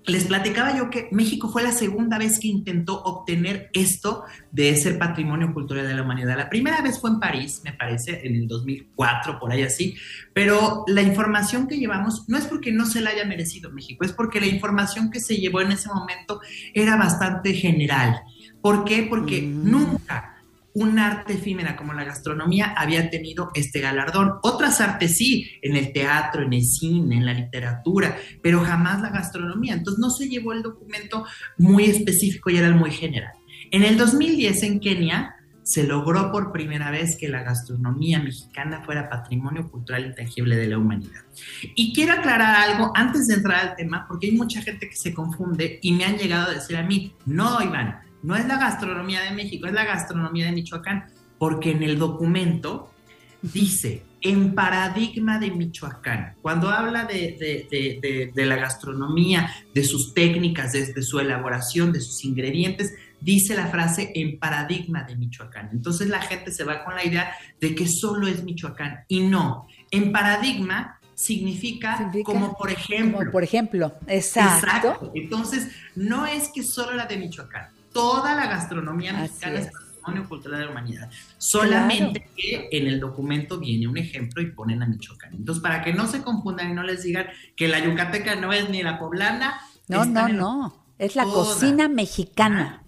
les 0.07 0.25
platicaba 0.25 0.77
yo 0.77 0.89
que 0.89 1.09
México 1.11 1.49
fue 1.49 1.63
la 1.63 1.71
segunda 1.71 2.17
vez 2.17 2.39
que 2.39 2.47
intentó 2.47 3.01
obtener 3.03 3.69
esto 3.73 4.23
de 4.51 4.75
ser 4.75 4.99
patrimonio 4.99 5.53
cultural 5.53 5.87
de 5.87 5.95
la 5.95 6.03
humanidad. 6.03 6.37
La 6.37 6.49
primera 6.49 6.81
vez 6.81 6.99
fue 6.99 7.09
en 7.09 7.19
París, 7.19 7.61
me 7.63 7.73
parece, 7.73 8.25
en 8.25 8.35
el 8.35 8.47
2004, 8.47 9.39
por 9.39 9.51
ahí 9.51 9.63
así, 9.63 9.95
pero 10.33 10.83
la 10.87 11.01
información 11.01 11.67
que 11.67 11.77
llevamos 11.77 12.29
no 12.29 12.37
es 12.37 12.45
porque 12.45 12.71
no 12.71 12.85
se 12.85 13.01
la 13.01 13.11
haya 13.11 13.25
merecido 13.25 13.71
México, 13.71 14.05
es 14.05 14.11
porque 14.11 14.39
la 14.39 14.47
información 14.47 15.09
que 15.09 15.19
se 15.19 15.37
llevó 15.37 15.61
en 15.61 15.71
ese 15.71 15.89
momento 15.89 16.39
era 16.73 16.95
bastante 16.95 17.53
general. 17.53 18.21
¿Por 18.61 18.83
qué? 18.85 19.07
Porque 19.09 19.41
nunca 19.41 20.34
un 20.75 20.99
arte 20.99 21.33
efímera 21.33 21.77
como 21.77 21.93
la 21.93 22.03
gastronomía 22.03 22.73
había 22.77 23.09
tenido 23.09 23.49
este 23.53 23.79
galardón. 23.79 24.33
Otras 24.43 24.81
artes 24.81 25.17
sí, 25.17 25.49
en 25.61 25.77
el 25.77 25.93
teatro, 25.93 26.43
en 26.43 26.51
el 26.51 26.63
cine, 26.63 27.15
en 27.17 27.25
la 27.25 27.33
literatura, 27.33 28.17
pero 28.43 28.59
jamás 28.59 29.01
la 29.01 29.09
gastronomía. 29.09 29.73
Entonces 29.73 29.99
no 29.99 30.09
se 30.09 30.27
llevó 30.27 30.51
el 30.51 30.63
documento 30.63 31.25
muy 31.57 31.85
específico 31.85 32.49
y 32.49 32.57
era 32.57 32.71
muy 32.71 32.91
general. 32.91 33.31
En 33.71 33.83
el 33.83 33.97
2010 33.97 34.63
en 34.63 34.79
Kenia 34.81 35.35
se 35.63 35.83
logró 35.83 36.31
por 36.31 36.51
primera 36.51 36.91
vez 36.91 37.17
que 37.17 37.29
la 37.29 37.41
gastronomía 37.41 38.19
mexicana 38.19 38.83
fuera 38.85 39.09
patrimonio 39.09 39.71
cultural 39.71 40.05
intangible 40.05 40.57
de 40.57 40.67
la 40.67 40.77
humanidad. 40.77 41.21
Y 41.73 41.93
quiero 41.93 42.13
aclarar 42.13 42.69
algo 42.69 42.91
antes 42.93 43.27
de 43.27 43.35
entrar 43.35 43.69
al 43.69 43.75
tema, 43.75 44.05
porque 44.07 44.27
hay 44.27 44.33
mucha 44.33 44.61
gente 44.61 44.89
que 44.89 44.95
se 44.95 45.13
confunde 45.13 45.79
y 45.81 45.93
me 45.93 46.03
han 46.03 46.17
llegado 46.17 46.51
a 46.51 46.53
decir 46.53 46.77
a 46.77 46.83
mí, 46.83 47.15
no, 47.25 47.63
Iván, 47.63 48.04
no 48.25 48.35
es 48.35 48.45
la 48.47 48.57
gastronomía 48.57 49.21
de 49.21 49.31
México, 49.31 49.67
es 49.67 49.73
la 49.73 49.85
gastronomía 49.85 50.45
de 50.47 50.51
Michoacán, 50.53 51.05
porque 51.37 51.71
en 51.71 51.83
el 51.83 51.97
documento 51.99 52.91
dice, 53.41 54.03
en 54.21 54.55
paradigma 54.55 55.37
de 55.37 55.51
Michoacán, 55.51 56.33
cuando 56.41 56.69
habla 56.69 57.05
de, 57.05 57.35
de- 57.39 57.67
de- 57.69 57.99
de- 58.01 58.31
de 58.33 58.45
la 58.45 58.55
gastronomía, 58.55 59.51
de 59.73 59.83
sus 59.83 60.13
técnicas, 60.15 60.71
desde 60.71 61.03
su 61.03 61.19
elaboración, 61.19 61.91
de 61.91 62.01
sus 62.01 62.25
ingredientes, 62.25 62.93
dice 63.21 63.55
la 63.55 63.67
frase 63.67 64.11
en 64.15 64.39
paradigma 64.39 65.03
de 65.03 65.15
Michoacán. 65.15 65.69
Entonces 65.73 66.07
la 66.09 66.21
gente 66.21 66.51
se 66.51 66.63
va 66.63 66.83
con 66.83 66.95
la 66.95 67.05
idea 67.05 67.31
de 67.61 67.75
que 67.75 67.87
solo 67.87 68.27
es 68.27 68.43
Michoacán 68.43 69.01
y 69.07 69.19
no, 69.21 69.67
en 69.91 70.11
paradigma 70.11 70.99
significa, 71.13 72.11
como 72.23 72.57
por 72.57 72.71
ejemplo. 72.71 73.19
Como 73.19 73.31
por 73.31 73.43
ejemplo, 73.43 73.93
exacto. 74.57 75.11
Entonces, 75.15 75.69
no 75.95 76.25
es 76.25 76.49
que 76.53 76.61
solo 76.63 76.93
la 76.93 77.05
de 77.05 77.17
Michoacán, 77.17 77.69
toda 77.95 78.35
la 78.35 78.47
gastronomía 78.47 79.13
mexicana 79.13 79.59
es. 79.59 79.67
es. 79.67 79.71
patrimonio 79.71 80.27
cultural 80.27 80.59
de 80.59 80.65
la 80.65 80.71
humanidad. 80.71 81.09
Solamente 81.37 82.27
que 82.35 82.67
en 82.71 82.87
el 82.87 82.99
documento 82.99 83.57
viene 83.57 83.87
un 83.87 83.97
ejemplo 83.97 84.41
y 84.41 84.51
ponen 84.51 84.83
a 84.83 84.85
Michoacán. 84.85 85.33
Entonces, 85.33 85.63
para 85.63 85.81
que 85.81 85.93
no 85.93 86.05
se 86.05 86.21
confundan 86.21 86.71
y 86.71 86.73
no 86.73 86.83
les 86.83 87.03
digan 87.03 87.27
que 87.55 87.69
la 87.69 87.79
yucateca 87.79 88.35
no 88.35 88.51
es 88.51 88.69
ni 88.69 88.83
la 88.83 88.99
poblana. 88.99 89.61
No, 89.87 90.03
no, 90.03 90.27
no. 90.27 90.85
Es 90.99 91.15
la 91.15 91.23
Toda. 91.23 91.35
cocina 91.35 91.87
mexicana. 91.87 92.83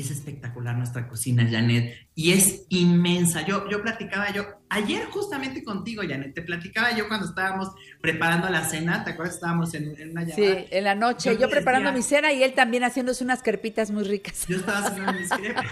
Es 0.00 0.10
espectacular 0.10 0.76
nuestra 0.76 1.08
cocina, 1.08 1.46
Janet, 1.50 2.08
y 2.14 2.32
es 2.32 2.66
inmensa. 2.68 3.46
Yo, 3.46 3.68
yo 3.70 3.82
platicaba 3.82 4.30
yo, 4.32 4.44
ayer 4.68 5.06
justamente 5.06 5.62
contigo, 5.64 6.02
Janet, 6.06 6.34
te 6.34 6.42
platicaba 6.42 6.96
yo 6.96 7.08
cuando 7.08 7.26
estábamos 7.26 7.70
preparando 8.00 8.48
la 8.50 8.64
cena, 8.64 9.04
¿te 9.04 9.10
acuerdas? 9.12 9.36
Estábamos 9.36 9.72
en, 9.74 9.94
en 10.00 10.10
una 10.10 10.22
llamada. 10.22 10.34
Sí, 10.36 10.66
en 10.70 10.84
la 10.84 10.94
noche. 10.94 11.34
Yo 11.34 11.40
Yo, 11.42 11.50
preparando 11.50 11.90
decía- 11.92 11.96
mi 11.98 12.02
cena 12.02 12.32
y 12.32 12.42
él 12.42 12.52
también 12.54 12.84
haciéndose 12.84 13.22
unas 13.24 13.42
carpitas 13.42 13.90
muy 13.90 14.04
ricas. 14.04 14.46
Yo 14.48 14.56
estaba 14.58 14.86
haciendo 14.86 15.12
mis 15.12 15.28
crepes, 15.30 15.62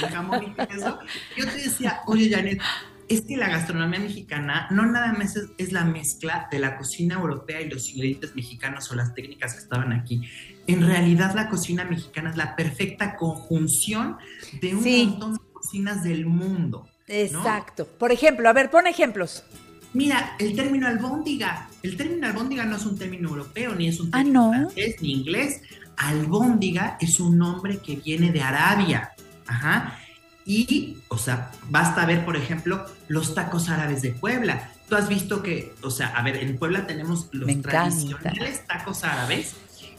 de 0.00 0.08
jamón 0.08 0.42
y 0.44 0.66
queso. 0.66 0.98
Yo 1.36 1.44
te 1.46 1.56
decía, 1.56 2.00
oye, 2.06 2.30
Janet, 2.30 2.60
es 3.08 3.20
que 3.20 3.36
la 3.36 3.48
gastronomía 3.50 4.00
mexicana 4.00 4.66
no 4.70 4.86
nada 4.86 5.12
más 5.12 5.36
es, 5.36 5.50
es 5.58 5.72
la 5.72 5.84
mezcla 5.84 6.48
de 6.50 6.58
la 6.58 6.78
cocina 6.78 7.16
europea 7.16 7.60
y 7.60 7.68
los 7.68 7.90
ingredientes 7.90 8.34
mexicanos 8.34 8.90
o 8.90 8.94
las 8.94 9.12
técnicas 9.14 9.52
que 9.52 9.58
estaban 9.60 9.92
aquí. 9.92 10.22
En 10.66 10.86
realidad, 10.86 11.34
la 11.34 11.48
cocina 11.48 11.84
mexicana 11.84 12.30
es 12.30 12.36
la 12.36 12.56
perfecta 12.56 13.16
conjunción 13.16 14.16
de 14.60 14.74
un 14.74 14.82
Sí. 14.82 15.06
montón 15.10 15.34
de 15.34 15.40
cocinas 15.52 16.02
del 16.02 16.26
mundo. 16.26 16.88
¿no? 17.06 17.14
Exacto. 17.14 17.86
Por 17.86 18.12
ejemplo, 18.12 18.48
a 18.48 18.52
ver, 18.54 18.70
pon 18.70 18.86
ejemplos. 18.86 19.44
Mira, 19.92 20.34
el 20.38 20.56
término 20.56 20.86
albóndiga. 20.88 21.68
El 21.82 21.96
término 21.96 22.26
albóndiga 22.26 22.64
no 22.64 22.76
es 22.76 22.86
un 22.86 22.98
término 22.98 23.28
europeo, 23.28 23.74
ni 23.74 23.88
es 23.88 24.00
un 24.00 24.08
Ah, 24.12 24.18
término 24.18 24.46
¿no? 24.46 24.52
francés, 24.70 24.96
ni 25.02 25.12
inglés. 25.12 25.60
Albóndiga 25.96 26.96
es 27.00 27.20
un 27.20 27.38
nombre 27.38 27.78
que 27.78 27.96
viene 27.96 28.30
de 28.32 28.40
Arabia. 28.42 29.12
Ajá. 29.46 29.98
Y, 30.46 30.96
o 31.08 31.16
sea, 31.18 31.50
basta 31.70 32.04
ver, 32.06 32.24
por 32.24 32.36
ejemplo, 32.36 32.86
los 33.08 33.34
tacos 33.34 33.68
árabes 33.68 34.02
de 34.02 34.10
Puebla. 34.12 34.70
Tú 34.88 34.96
has 34.96 35.08
visto 35.08 35.42
que, 35.42 35.74
o 35.82 35.90
sea, 35.90 36.08
a 36.08 36.22
ver, 36.22 36.36
en 36.36 36.58
Puebla 36.58 36.86
tenemos 36.86 37.28
los 37.32 37.46
Me 37.46 37.52
encanta. 37.52 37.88
tradicionales 37.88 38.66
tacos 38.66 39.04
árabes 39.04 39.54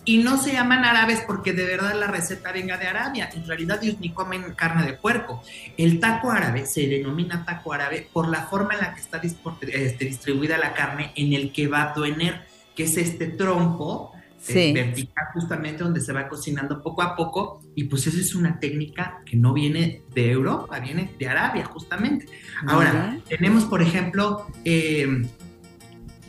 y 0.06 0.20
no 0.20 0.38
se 0.38 0.54
llaman 0.54 0.86
árabes 0.86 1.24
porque 1.26 1.52
de 1.52 1.66
verdad 1.66 1.96
la 2.00 2.08
receta 2.08 2.52
venga 2.52 2.78
de 2.78 2.88
Arabia. 2.88 3.30
En 3.34 3.46
realidad 3.48 3.80
ellos 3.82 4.00
ni 4.00 4.12
comen 4.12 4.54
carne 4.54 4.86
de 4.86 4.94
puerco. 4.94 5.42
El 5.78 6.00
taco 6.00 6.32
árabe 6.32 6.66
se 6.68 6.88
denomina 6.88 7.44
taco 7.44 7.74
árabe 7.74 8.08
por 8.14 8.28
la 8.28 8.44
forma 8.44 8.76
en 8.76 8.82
la 8.82 8.94
que 8.94 9.02
está 9.02 9.20
este, 9.20 10.06
distribuida 10.06 10.58
la 10.58 10.74
carne 10.74 11.12
en 11.16 11.34
el 11.34 11.52
kebab 11.52 11.96
doener, 11.96 12.46
que 12.76 12.84
es 12.84 12.96
este 12.98 13.28
trompo 13.28 14.12
eh, 14.14 14.54
Sí. 14.54 14.74
vertical 14.74 15.26
justamente 15.34 15.84
donde 15.84 16.02
se 16.02 16.14
va 16.14 16.28
cocinando 16.28 16.84
poco 16.84 17.02
a 17.02 17.16
poco 17.16 17.64
y 17.74 17.86
pues 17.86 18.06
esa 18.06 18.20
es 18.20 18.36
una 18.36 18.60
técnica 18.60 19.22
que 19.26 19.36
no 19.36 19.54
viene 19.54 20.04
de 20.14 20.30
Europa, 20.30 20.80
viene 20.80 21.12
de 21.18 21.28
Arabia 21.28 21.66
justamente. 21.66 22.28
Ahora, 22.68 23.18
tenemos 23.28 23.66
por 23.66 23.82
ejemplo, 23.82 24.46
eh, 24.64 25.26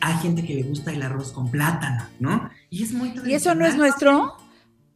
hay 0.01 0.17
gente 0.17 0.43
que 0.43 0.55
le 0.55 0.63
gusta 0.63 0.91
el 0.91 1.03
arroz 1.03 1.31
con 1.31 1.51
plátano, 1.51 2.07
¿no? 2.19 2.49
Y 2.69 2.83
es 2.83 2.91
muy 2.91 3.13
¿Y 3.25 3.33
eso 3.33 3.55
no 3.55 3.65
es 3.65 3.75
nuestro? 3.75 4.37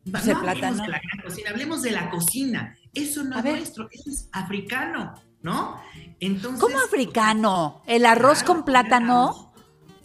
no 0.05 0.17
hablemos 0.17 0.77
de 0.77 0.87
la 0.87 0.99
gran 0.99 1.21
cocina, 1.23 1.49
hablemos 1.51 1.81
de 1.83 1.91
la 1.91 2.09
cocina. 2.09 2.75
Eso 2.93 3.23
no 3.23 3.35
A 3.35 3.39
es 3.39 3.43
ver. 3.43 3.57
nuestro, 3.57 3.87
eso 3.91 4.09
es 4.09 4.29
africano, 4.31 5.13
¿no? 5.41 5.77
Entonces, 6.19 6.59
¿Cómo 6.59 6.79
africano? 6.79 7.81
¿El 7.85 8.05
arroz 8.05 8.39
Claro, 8.39 8.53
con 8.55 8.65
plátano? 8.65 9.53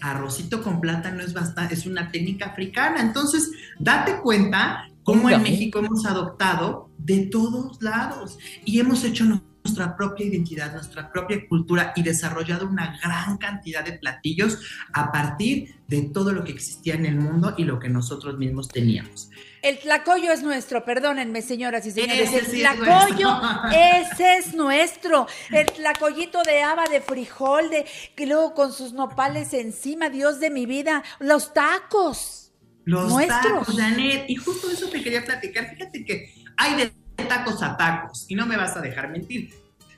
arrocito 0.03 0.63
con 0.63 0.81
plátano 0.81 1.23
es 1.23 1.33
bastante, 1.33 1.75
es 1.75 1.87
una 1.87 2.11
técnica 2.13 2.47
africana. 2.47 3.01
Entonces, 3.01 3.51
date 3.79 4.21
cuenta 4.21 4.89
cómo 5.03 5.31
en. 5.31 5.39
México 5.39 5.79
hemos 5.79 6.05
adoptado 6.05 6.91
de 6.99 7.27
todos 7.27 7.81
lados 7.83 8.39
y 8.65 8.79
hemos 8.81 9.03
hecho 9.05 9.25
nuestra 9.67 9.97
propia 9.97 10.27
identidad, 10.27 10.73
nuestra 10.73 11.11
propia 11.11 11.45
cultura 11.49 11.93
y 11.97 12.03
desarrollado 12.03 12.69
una 12.69 12.99
gran 13.03 13.37
cantidad 13.37 13.85
de 13.85 13.95
platillos 13.95 14.59
a 14.93 15.11
partir 15.11 15.75
de 15.89 16.03
todo 16.03 16.33
lo 16.33 16.45
que 16.45 16.53
existía 16.53 16.95
en 16.95 17.05
el 17.05 17.17
mundo 17.17 17.55
y 17.57 17.65
lo 17.65 17.81
que 17.81 17.89
nosotros 17.89 18.39
mismos 18.39 18.69
teníamos. 18.69 19.29
El 19.63 19.79
tlacoyo 19.81 20.31
es 20.31 20.45
nuestro, 20.45 20.85
perdónenme, 20.85 21.43
señoras 21.43 21.85
y 21.85 21.91
señores. 21.91 22.29
Ese 22.29 22.39
el 22.39 22.47
sí 22.47 22.61
tlacoyo, 22.61 23.41
ese 23.73 24.39
es 24.39 24.55
nuestro. 24.55 25.27
El 25.51 25.67
tlacoyito 25.67 26.43
de 26.45 26.63
haba, 26.63 26.85
de 26.87 27.01
frijol, 27.01 27.69
de 27.69 27.85
que 28.15 28.27
luego 28.27 28.55
con 28.55 28.73
sus 28.73 28.93
nopales 28.93 29.53
encima, 29.53 30.11
Dios 30.11 30.39
de 30.39 30.51
mi 30.51 30.67
vida. 30.67 31.03
Los 31.19 31.53
tacos. 31.53 32.53
Los 32.85 33.09
nuestros. 33.09 33.67
tacos, 33.67 33.77
Janet. 33.77 34.27
Y 34.29 34.37
justo 34.37 34.71
eso 34.71 34.89
te 34.89 35.03
quería 35.03 35.25
platicar. 35.25 35.69
Fíjate 35.71 36.05
que 36.05 36.33
hay 36.57 36.77
de 36.77 37.06
tacos 37.25 37.63
a 37.63 37.77
tacos 37.77 38.27
y 38.29 38.35
no 38.35 38.47
me 38.47 38.57
vas 38.57 38.77
a 38.77 38.81
dejar 38.81 39.11
mentir. 39.11 39.55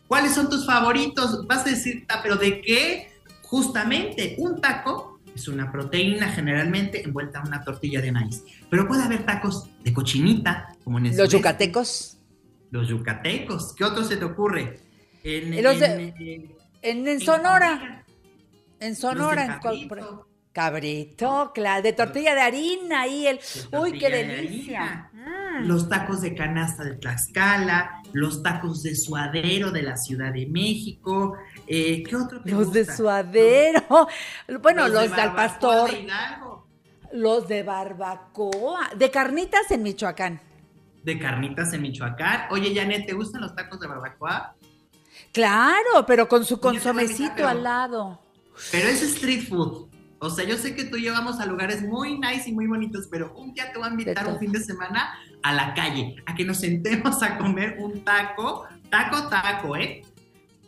¿Cuáles 0.07 0.33
son 0.35 0.49
tus 0.49 0.65
favoritos? 0.65 1.47
Vas 1.47 1.67
a 1.67 1.71
decir, 1.71 2.05
"Ah, 2.09 2.21
pero 2.23 2.37
¿de 2.37 2.61
qué? 2.63 3.13
Justamente, 3.43 4.35
un 4.39 4.61
taco 4.61 5.21
es 5.35 5.49
una 5.49 5.71
proteína 5.71 6.29
generalmente 6.31 7.03
envuelta 7.05 7.41
en 7.41 7.49
una 7.49 7.63
tortilla 7.63 8.01
de 8.01 8.13
maíz. 8.13 8.43
Pero 8.71 8.87
puede 8.89 9.03
haber 9.05 9.25
tacos 9.25 9.69
de 9.85 9.93
cochinita, 9.93 10.75
como 10.85 10.99
en 10.99 11.07
el 11.07 11.17
Los 11.17 11.31
yucatecos. 11.31 12.19
Los 12.71 12.89
yucatecos. 12.89 13.75
¿Qué 13.75 13.85
otro 13.85 14.05
se 14.05 14.17
te 14.17 14.25
ocurre? 14.25 14.81
En, 15.25 15.53
en- 15.55 16.15
en- 16.83 17.07
En, 17.09 17.21
Sonora. 17.21 18.05
En 18.81 18.95
Sonora. 18.97 19.61
en 19.63 20.28
cabrito. 20.59 21.53
Claro, 21.55 21.83
de 21.83 21.93
tortilla 21.93 22.35
de 22.35 22.41
harina 22.41 23.07
y 23.07 23.29
el... 23.29 23.39
Uy, 23.73 23.97
qué 23.97 24.11
de 24.11 24.27
delicia. 24.27 25.09
Mm. 25.13 25.69
los 25.69 25.89
tacos 25.89 26.21
de 26.23 26.35
canasta 26.35 26.83
de 26.85 26.97
Tlaxcala, 26.97 28.03
los 28.13 28.43
tacos 28.43 28.83
de 28.83 28.97
suadero 28.97 29.71
de 29.71 29.83
la 29.83 29.97
Ciudad 29.97 30.33
de 30.33 30.47
México. 30.47 31.37
eh, 31.69 32.03
¿Qué 32.03 32.17
otro 32.17 32.43
te 32.43 32.51
Los 32.51 32.73
de 32.73 32.85
suadero. 32.85 34.09
Bueno, 34.61 34.89
los, 34.89 35.03
de 35.03 35.09
del 35.09 35.11
barbacoa 35.11 35.37
pastor. 35.37 35.91
de 35.93 36.13
Los 37.13 37.47
de 37.47 37.63
barbacoa. 37.63 38.91
De 38.97 39.11
carnitas 39.13 39.71
en 39.71 39.83
Michoacán. 39.85 40.41
de 41.05 41.19
carnitas 41.21 41.73
en 41.73 41.83
Michoacán. 41.83 42.49
Oye, 42.51 42.75
Janet, 42.75 43.07
¿te 43.07 43.13
gustan 43.15 43.43
los 43.43 43.55
tacos 43.55 43.79
de 43.79 43.87
barbacoa? 43.87 44.57
Claro, 45.33 46.05
pero 46.07 46.27
con 46.29 46.45
su 46.45 46.59
consomecito 46.59 47.47
al 47.47 47.63
lado. 47.63 48.21
Pero 48.73 48.89
es 48.89 49.03
street 49.03 49.49
food. 49.49 49.87
O 50.21 50.31
sea, 50.31 50.45
yo 50.45 50.57
sé 50.57 50.75
que 50.75 50.85
tú 50.85 50.97
y 50.97 51.05
yo 51.05 51.13
vamos 51.13 51.39
a 51.39 51.47
lugares 51.47 51.83
muy 51.83 52.19
nice 52.19 52.51
y 52.51 52.53
muy 52.53 52.67
bonitos, 52.67 53.07
pero 53.11 53.33
un 53.37 53.55
día 53.55 53.73
te 53.73 53.79
voy 53.79 53.89
a 53.89 53.91
invitar 53.91 54.27
un 54.27 54.39
fin 54.39 54.51
de 54.51 54.61
semana 54.61 55.15
a 55.43 55.53
la 55.53 55.75
calle, 55.75 56.17
a 56.27 56.35
que 56.35 56.45
nos 56.45 56.59
sentemos 56.59 57.23
a 57.23 57.39
comer 57.39 57.77
un 57.79 58.03
taco, 58.03 58.67
taco, 58.91 59.29
taco, 59.29 59.77
¿eh? 59.77 60.03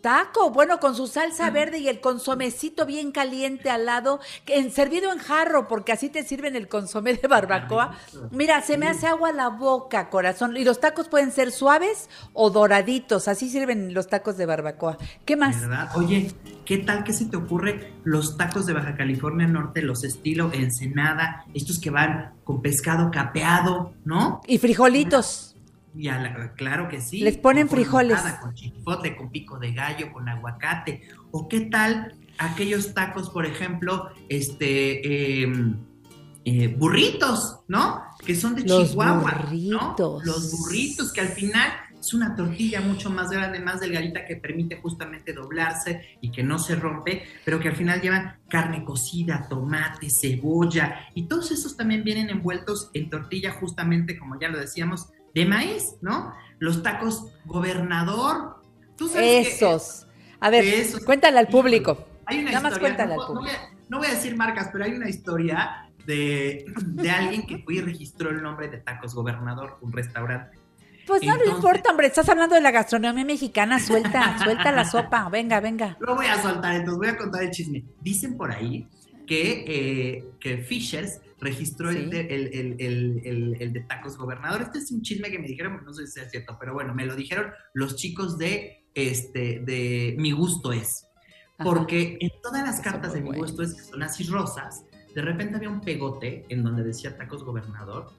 Taco, 0.00 0.50
bueno, 0.50 0.80
con 0.80 0.94
su 0.94 1.06
salsa 1.06 1.50
verde 1.50 1.78
y 1.78 1.88
el 1.88 2.00
consomecito 2.00 2.86
bien 2.86 3.12
caliente 3.12 3.70
al 3.70 3.86
lado, 3.86 4.20
que 4.44 4.58
en, 4.58 4.70
servido 4.70 5.12
en 5.12 5.18
jarro, 5.18 5.68
porque 5.68 5.92
así 5.92 6.08
te 6.08 6.24
sirven 6.24 6.56
el 6.56 6.68
consomé 6.68 7.14
de 7.14 7.28
barbacoa. 7.28 7.96
Mira, 8.30 8.62
se 8.62 8.78
me 8.78 8.88
hace 8.88 9.06
agua 9.06 9.32
la 9.32 9.48
boca, 9.48 10.08
corazón. 10.10 10.56
Y 10.56 10.64
los 10.64 10.80
tacos 10.80 11.08
pueden 11.08 11.32
ser 11.32 11.52
suaves 11.52 12.08
o 12.32 12.50
doraditos, 12.50 13.28
así 13.28 13.48
sirven 13.48 13.94
los 13.94 14.08
tacos 14.08 14.36
de 14.36 14.46
barbacoa. 14.46 14.96
¿Qué 15.24 15.36
más? 15.36 15.60
¿Verdad? 15.60 15.90
Oye, 15.96 16.32
¿qué 16.64 16.78
tal 16.78 17.04
que 17.04 17.12
se 17.12 17.26
te 17.26 17.36
ocurre 17.36 17.92
los 18.04 18.36
tacos 18.36 18.66
de 18.66 18.72
Baja 18.72 18.96
California 18.96 19.46
Norte, 19.46 19.82
los 19.82 20.04
estilo 20.04 20.50
Ensenada, 20.52 21.44
estos 21.54 21.78
que 21.78 21.90
van 21.90 22.34
con 22.44 22.62
pescado 22.62 23.10
capeado, 23.10 23.92
¿no? 24.04 24.40
Y 24.46 24.58
frijolitos. 24.58 25.49
Y 25.96 26.08
a 26.08 26.18
la- 26.20 26.52
claro 26.54 26.88
que 26.88 27.00
sí. 27.00 27.20
Les 27.20 27.36
ponen 27.36 27.66
Con 27.66 27.76
frijoles. 27.76 28.20
Con 28.40 28.54
chipotle, 28.54 29.16
con 29.16 29.30
pico 29.30 29.58
de 29.58 29.72
gallo, 29.72 30.12
con 30.12 30.28
aguacate. 30.28 31.02
¿O 31.30 31.48
qué 31.48 31.62
tal 31.62 32.14
aquellos 32.38 32.94
tacos, 32.94 33.30
por 33.30 33.44
ejemplo, 33.44 34.10
este, 34.28 35.42
eh, 35.42 35.52
eh, 36.44 36.68
burritos, 36.68 37.60
¿no? 37.68 38.02
Que 38.24 38.34
son 38.34 38.54
de 38.54 38.62
Los 38.64 38.90
Chihuahua, 38.90 39.32
¿no? 39.32 39.90
burritos. 39.94 40.24
Los 40.24 40.52
burritos, 40.58 41.12
que 41.12 41.20
al 41.20 41.28
final 41.28 41.70
es 41.98 42.14
una 42.14 42.34
tortilla 42.34 42.80
mucho 42.80 43.10
más 43.10 43.30
grande, 43.30 43.60
más 43.60 43.80
delgadita, 43.80 44.24
que 44.24 44.36
permite 44.36 44.76
justamente 44.80 45.34
doblarse 45.34 46.16
y 46.22 46.30
que 46.30 46.42
no 46.42 46.58
se 46.58 46.76
rompe, 46.76 47.24
pero 47.44 47.60
que 47.60 47.68
al 47.68 47.76
final 47.76 48.00
llevan 48.00 48.38
carne 48.48 48.84
cocida, 48.84 49.46
tomate, 49.50 50.08
cebolla, 50.10 51.08
y 51.14 51.24
todos 51.28 51.50
esos 51.50 51.76
también 51.76 52.02
vienen 52.02 52.30
envueltos 52.30 52.90
en 52.94 53.10
tortilla 53.10 53.52
justamente, 53.52 54.18
como 54.18 54.40
ya 54.40 54.48
lo 54.48 54.58
decíamos, 54.58 55.10
de 55.34 55.46
maíz, 55.46 55.94
¿no? 56.00 56.32
Los 56.58 56.82
tacos 56.82 57.26
gobernador. 57.46 58.56
¿Tú 58.96 59.08
sabes 59.08 59.48
que- 59.48 59.54
Esos. 59.54 60.06
A 60.40 60.50
ver, 60.50 60.64
Esos. 60.64 61.04
cuéntale 61.04 61.38
al 61.38 61.48
público. 61.48 62.06
hay 62.26 62.40
una 62.40 62.50
Nada 62.52 62.62
más 62.62 62.72
historia, 62.72 62.88
cuéntale 62.96 63.16
no, 63.16 63.22
al 63.22 63.28
no 63.28 63.34
público. 63.40 63.56
voy 63.60 63.70
a, 63.74 63.78
no 63.88 63.98
voy 63.98 64.06
a 64.06 64.10
decir 64.10 64.36
marcas, 64.36 64.68
pero 64.72 64.84
hay 64.84 64.92
una 64.92 65.08
historia 65.08 65.90
de, 66.06 66.64
de 66.82 67.10
alguien 67.10 67.46
que 67.46 67.58
fue 67.58 67.74
y 67.74 67.80
registró 67.80 68.30
el 68.30 68.42
nombre 68.42 68.68
de 68.68 68.78
Tacos 68.78 69.14
Gobernador, 69.14 69.78
un 69.80 69.92
restaurante. 69.92 70.58
Pues 71.06 71.22
no 71.24 71.36
le 71.36 71.46
importa, 71.46 71.90
hombre, 71.90 72.06
estás 72.06 72.28
hablando 72.28 72.54
de 72.54 72.60
la 72.60 72.70
gastronomía 72.70 73.24
mexicana, 73.24 73.80
suelta, 73.80 74.38
suelta 74.44 74.70
la 74.70 74.84
sopa, 74.84 75.28
venga, 75.28 75.58
venga. 75.60 75.96
Lo 75.98 76.14
voy 76.14 76.26
a 76.26 76.40
soltar, 76.40 76.74
entonces 76.74 76.98
voy 76.98 77.08
a 77.08 77.16
contar 77.16 77.42
el 77.42 77.50
chisme. 77.50 77.84
Dicen 78.00 78.36
por 78.36 78.52
ahí 78.52 78.86
que, 79.26 79.64
eh, 79.66 80.24
que 80.38 80.58
Fishers 80.58 81.20
registró 81.40 81.90
el, 81.90 82.04
Sí. 82.04 82.10
de, 82.10 82.20
el, 82.20 82.46
el- 82.54 82.76
el- 82.80 83.20
el- 83.24 83.56
el 83.60 83.72
de 83.72 83.80
Tacos 83.80 84.16
Gobernador. 84.16 84.62
Este 84.62 84.78
es 84.78 84.90
un 84.92 85.02
chisme 85.02 85.30
que 85.30 85.38
me 85.38 85.46
dijeron, 85.48 85.80
no 85.84 85.92
sé 85.94 86.06
si 86.06 86.20
es 86.20 86.30
cierto, 86.30 86.56
pero 86.60 86.74
bueno, 86.74 86.94
me 86.94 87.06
lo 87.06 87.16
dijeron 87.16 87.46
los 87.74 87.96
chicos 87.96 88.36
de, 88.38 88.84
este, 88.94 89.60
de 89.64 90.14
Mi 90.18 90.32
Gusto 90.32 90.72
Es. 90.72 91.06
Porque 91.62 92.16
en 92.20 92.30
todas 92.42 92.62
las 92.62 92.80
cartas 92.80 93.12
de 93.12 93.20
Mi 93.20 93.32
Gusto 93.36 93.62
Es, 93.62 93.74
que 93.74 93.82
son 93.82 94.02
así 94.02 94.24
rosas, 94.24 94.84
de 95.14 95.22
repente 95.22 95.56
había 95.56 95.68
un 95.68 95.80
pegote 95.80 96.44
en 96.48 96.62
donde 96.62 96.82
decía 96.82 97.16
Tacos 97.16 97.42
Gobernador 97.44 98.10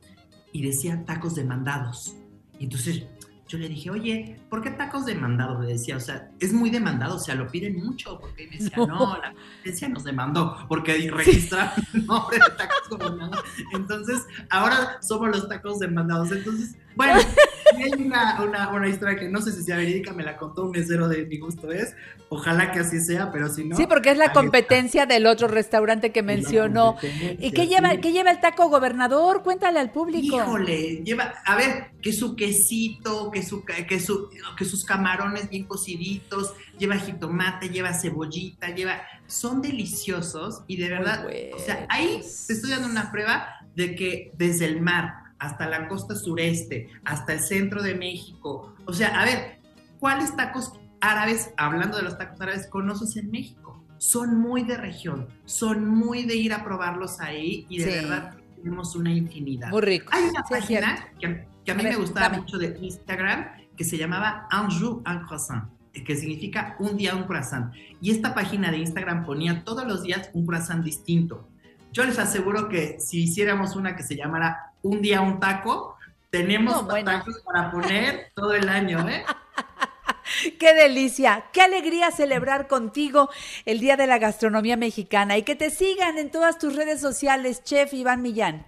y 0.51 0.61
decía 0.65 1.03
Tacos 1.05 1.36
Demandados. 1.36 2.15
Y 2.59 2.65
entonces 2.65 3.03
yo 3.52 3.58
le 3.58 3.68
dije, 3.68 3.89
oye, 3.89 4.39
¿por 4.49 4.62
qué 4.62 4.72
tacos 4.72 5.06
demandados? 5.06 5.66
Le 5.66 5.74
decía, 5.74 5.97
o 5.97 5.99
sea, 5.99 6.30
es 6.39 6.54
muy 6.54 6.70
demandado, 6.70 7.18
o 7.18 7.20
sea, 7.20 7.36
lo 7.36 7.47
piden 7.47 7.84
mucho. 7.84 8.18
Porque 8.18 8.47
me 8.47 8.58
decía, 8.58 8.78
No. 8.78 8.86
no, 8.88 9.18
la 9.18 9.34
competencia 9.34 9.89
nos 9.89 10.06
demandó, 10.06 10.66
porque 10.70 11.12
registraron 11.14 11.74
el 11.93 12.06
nombre 12.06 12.38
de 12.39 12.56
tacos 12.58 12.89
gobernados. 12.89 13.43
Entonces, 13.74 14.26
ahora 14.49 15.02
somos 15.02 15.28
los 15.30 15.49
tacos 15.49 15.80
demandados. 15.80 16.32
Entonces, 16.32 16.78
bueno, 16.96 17.20
hay 17.78 17.92
una, 17.94 18.42
una, 18.42 18.70
una 18.70 18.89
historia 18.89 19.18
que 19.18 19.30
no 19.30 19.42
sé 19.42 19.52
si 19.52 19.64
sea 19.64 19.78
verídica, 19.78 20.14
me 20.14 20.24
la 20.24 20.38
contó 20.38 20.66
un 20.66 20.72
mesero 20.72 21.08
de 21.08 21.26
mi 21.26 21.38
gusto 21.38 21.72
es. 21.72 21.96
Ojalá 22.30 22.72
que 22.72 22.80
así 22.80 23.02
sea, 23.02 23.30
pero 23.30 23.50
si 23.50 23.66
no. 23.66 23.76
Sí, 23.76 23.88
porque 23.88 24.12
es 24.12 24.18
la 24.18 24.28
está. 24.28 24.39
competencia 24.39 25.06
del 25.06 25.28
otro 25.28 25.50
restaurante 25.50 26.14
que 26.14 26.24
mencionó. 26.24 26.96
¿Y 27.39 27.52
qué 27.52 27.68
lleva, 27.68 27.92
sí. 27.92 27.98
qué 27.98 28.14
lleva 28.14 28.32
el 28.32 28.39
taco 28.39 28.70
gobernador? 28.70 29.44
Cuéntale 29.44 29.82
al 29.82 29.92
público. 29.92 30.38
Híjole, 30.38 31.04
lleva, 31.04 31.34
a 31.46 31.56
ver, 31.58 31.92
que 32.02 32.14
su 32.14 32.38
quesito, 32.38 33.30
que 33.32 33.44
su, 33.44 33.66
que 33.66 34.00
su, 34.00 34.30
que 34.58 34.64
sus 34.64 34.86
camarones 34.86 35.50
bien 35.50 35.66
cociditos, 35.66 36.54
lleva 36.78 36.96
jitomate, 36.96 37.68
lleva 37.68 37.94
cebollita, 37.94 38.70
lleva, 38.70 39.02
son 39.28 39.62
deliciosos 39.62 40.64
y 40.68 40.78
de 40.78 40.88
verdad, 40.88 41.28
o 41.54 41.60
sea, 41.60 41.86
ahí 41.89 42.22
te 42.48 42.54
estoy 42.54 42.72
dando 42.72 42.88
una 42.88 43.12
prueba 43.12 43.48
de 43.76 43.96
que 43.96 44.32
desde 44.38 44.66
el 44.66 44.82
mar 44.82 45.20
hasta 45.42 45.68
la 45.68 45.88
costa 45.88 46.16
sureste, 46.16 46.88
hasta 47.04 47.34
el 47.34 47.39
centro 47.39 47.82
de 47.82 47.96
México, 47.96 48.76
o 48.86 48.94
sea, 48.94 49.20
a 49.20 49.26
ver, 49.26 49.60
¿cuáles 50.00 50.36
tacos 50.36 50.72
árabes, 51.02 51.52
hablando 51.58 51.98
de 51.98 52.04
los 52.04 52.16
tacos 52.18 52.39
árabes, 52.39 52.68
conoces 52.68 53.18
en 53.18 53.32
México? 53.32 53.84
Son 53.98 54.39
muy 54.39 54.64
de 54.64 54.78
región, 54.78 55.28
son 55.46 55.88
muy 55.88 56.26
de 56.26 56.36
ir 56.36 56.54
a 56.54 56.64
probarlos 56.64 57.20
ahí 57.20 57.66
y 57.70 57.80
de 57.80 57.86
Sí. 57.86 57.89
verdad 57.89 58.36
tenemos 58.56 58.96
una 58.96 59.12
infinidad. 59.12 59.70
Muy 59.72 59.82
rico. 59.82 60.12
Hay 60.14 60.26
una 60.26 60.44
Sí, 60.48 60.54
página 60.54 61.08
que, 61.20 61.48
que 61.66 61.72
a 61.72 61.76
mí 61.76 61.82
A 61.82 61.84
ver, 61.86 61.94
me 61.94 62.00
gustaba 62.00 62.28
dame. 62.28 62.38
mucho 62.42 62.60
de 62.60 62.78
Instagram 62.80 63.46
que 63.76 63.84
se 63.84 63.98
llamaba 63.98 64.48
Un 64.54 64.70
jour 64.70 65.02
un 65.08 65.20
croissant, 65.26 65.70
que 65.92 66.16
significa 66.16 66.76
un 66.80 66.98
día 66.98 67.16
un 67.16 67.24
croissant. 67.24 67.74
Y 68.00 68.12
esta 68.12 68.36
página 68.36 68.70
de 68.70 68.78
Instagram 68.78 69.26
ponía 69.26 69.64
todos 69.64 69.88
los 69.88 70.04
días 70.04 70.30
un 70.34 70.46
croissant 70.46 70.84
distinto. 70.84 71.48
Yo 71.92 72.04
les 72.06 72.20
aseguro 72.20 72.70
que 72.70 73.00
si 73.00 73.24
hiciéramos 73.24 73.76
una 73.76 73.96
que 73.96 74.04
se 74.04 74.16
llamara 74.16 74.70
Un 74.84 75.01
día 75.01 75.21
un 75.21 75.39
taco, 75.39 75.97
tenemos 76.29 76.73
No, 76.75 76.84
bueno. 76.84 77.11
tacos 77.11 77.39
para 77.45 77.71
poner 77.71 78.32
todo 78.36 78.53
el 78.53 78.67
año, 78.69 79.07
¿eh? 79.07 79.23
Qué 80.59 80.73
delicia, 80.73 81.45
qué 81.51 81.61
alegría 81.61 82.09
celebrar 82.09 82.67
contigo 82.67 83.29
el 83.65 83.79
Día 83.79 83.97
de 83.97 84.07
la 84.07 84.17
Gastronomía 84.17 84.77
Mexicana 84.77 85.38
y 85.38 85.43
que 85.43 85.55
te 85.55 85.69
sigan 85.69 86.17
en 86.17 86.32
todas 86.32 86.57
tus 86.57 86.75
redes 86.75 87.01
sociales, 87.01 87.63
Chef 87.63 87.93
Iván 87.93 88.21
Millán. 88.21 88.65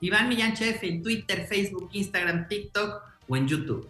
Iván 0.00 0.28
Millán 0.28 0.54
Chef 0.54 0.82
en 0.84 1.02
Twitter, 1.02 1.46
Facebook, 1.48 1.88
Instagram, 1.92 2.46
TikTok 2.46 3.02
o 3.28 3.36
en 3.36 3.48
YouTube. 3.48 3.88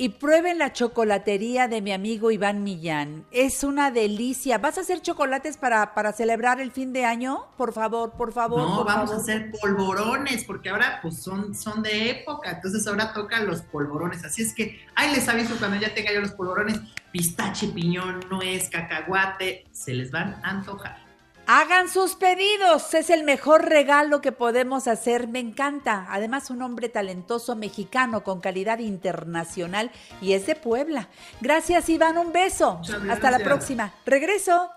Y 0.00 0.10
prueben 0.10 0.58
la 0.58 0.72
chocolatería 0.72 1.66
de 1.66 1.82
mi 1.82 1.90
amigo 1.90 2.30
Iván 2.30 2.62
Millán. 2.62 3.26
Es 3.32 3.64
una 3.64 3.90
delicia. 3.90 4.56
¿Vas 4.58 4.78
a 4.78 4.82
hacer 4.82 5.02
chocolates 5.02 5.56
para, 5.56 5.92
para 5.92 6.12
celebrar 6.12 6.60
el 6.60 6.70
fin 6.70 6.92
de 6.92 7.04
año? 7.04 7.46
Por 7.56 7.72
favor, 7.72 8.12
por 8.12 8.32
favor. 8.32 8.60
No, 8.60 8.76
por 8.76 8.86
vamos 8.86 9.10
favor. 9.10 9.16
a 9.16 9.22
hacer 9.22 9.50
polvorones, 9.60 10.44
porque 10.44 10.68
ahora 10.68 11.00
pues 11.02 11.20
son, 11.20 11.52
son 11.52 11.82
de 11.82 12.10
época, 12.10 12.52
entonces 12.52 12.86
ahora 12.86 13.12
tocan 13.12 13.48
los 13.48 13.62
polvorones. 13.62 14.24
Así 14.24 14.42
es 14.42 14.54
que 14.54 14.80
ahí 14.94 15.12
les 15.12 15.28
aviso 15.28 15.56
cuando 15.58 15.80
ya 15.80 15.92
tenga 15.92 16.12
yo 16.12 16.20
los 16.20 16.30
polvorones, 16.30 16.78
pistache, 17.10 17.66
piñón, 17.66 18.20
nuez, 18.30 18.68
cacahuate, 18.70 19.64
se 19.72 19.94
les 19.94 20.12
van 20.12 20.34
a 20.44 20.50
antojar. 20.50 21.07
Hagan 21.50 21.88
sus 21.88 22.14
pedidos, 22.14 22.92
es 22.92 23.08
el 23.08 23.24
mejor 23.24 23.64
regalo 23.64 24.20
que 24.20 24.32
podemos 24.32 24.86
hacer, 24.86 25.28
me 25.28 25.38
encanta. 25.38 26.06
Además, 26.10 26.50
un 26.50 26.60
hombre 26.60 26.90
talentoso 26.90 27.56
mexicano 27.56 28.22
con 28.22 28.42
calidad 28.42 28.80
internacional 28.80 29.90
y 30.20 30.34
es 30.34 30.44
de 30.44 30.56
Puebla. 30.56 31.08
Gracias, 31.40 31.88
Iván, 31.88 32.18
un 32.18 32.34
beso. 32.34 32.82
Hasta 33.08 33.30
la 33.30 33.38
próxima. 33.38 33.94
Regreso. 34.04 34.70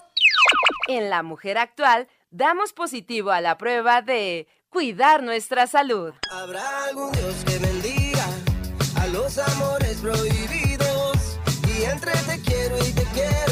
En 0.87 1.09
La 1.09 1.23
Mujer 1.23 1.57
Actual 1.57 2.07
damos 2.29 2.71
positivo 2.71 3.31
a 3.31 3.41
la 3.41 3.57
prueba 3.57 4.01
de 4.01 4.47
cuidar 4.69 5.23
nuestra 5.23 5.67
salud. 5.67 6.13
Habrá 6.31 6.85
algún 6.85 7.11
Dios 7.11 7.35
que 7.45 7.57
bendiga 7.57 8.25
a 8.95 9.07
los 9.07 9.37
amores 9.37 9.97
prohibidos. 9.97 11.37
Y 11.67 11.83
entre 11.83 12.13
te 12.13 12.41
quiero 12.41 12.77
y 12.77 12.93
te 12.93 13.03
quiero, 13.13 13.50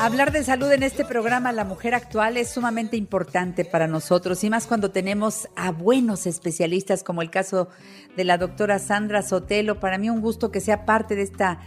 Hablar 0.00 0.30
de 0.30 0.44
salud 0.44 0.70
en 0.70 0.84
este 0.84 1.04
programa 1.04 1.50
La 1.50 1.64
Mujer 1.64 1.92
Actual 1.92 2.36
es 2.36 2.50
sumamente 2.50 2.96
importante 2.96 3.64
para 3.64 3.88
nosotros 3.88 4.44
y 4.44 4.48
más 4.48 4.68
cuando 4.68 4.92
tenemos 4.92 5.48
a 5.56 5.72
buenos 5.72 6.24
especialistas 6.28 7.02
como 7.02 7.20
el 7.20 7.30
caso 7.30 7.68
de 8.16 8.22
la 8.22 8.38
doctora 8.38 8.78
Sandra 8.78 9.22
Sotelo. 9.22 9.80
Para 9.80 9.98
mí 9.98 10.08
un 10.08 10.20
gusto 10.20 10.52
que 10.52 10.60
sea 10.60 10.86
parte 10.86 11.16
de 11.16 11.22
esta 11.22 11.58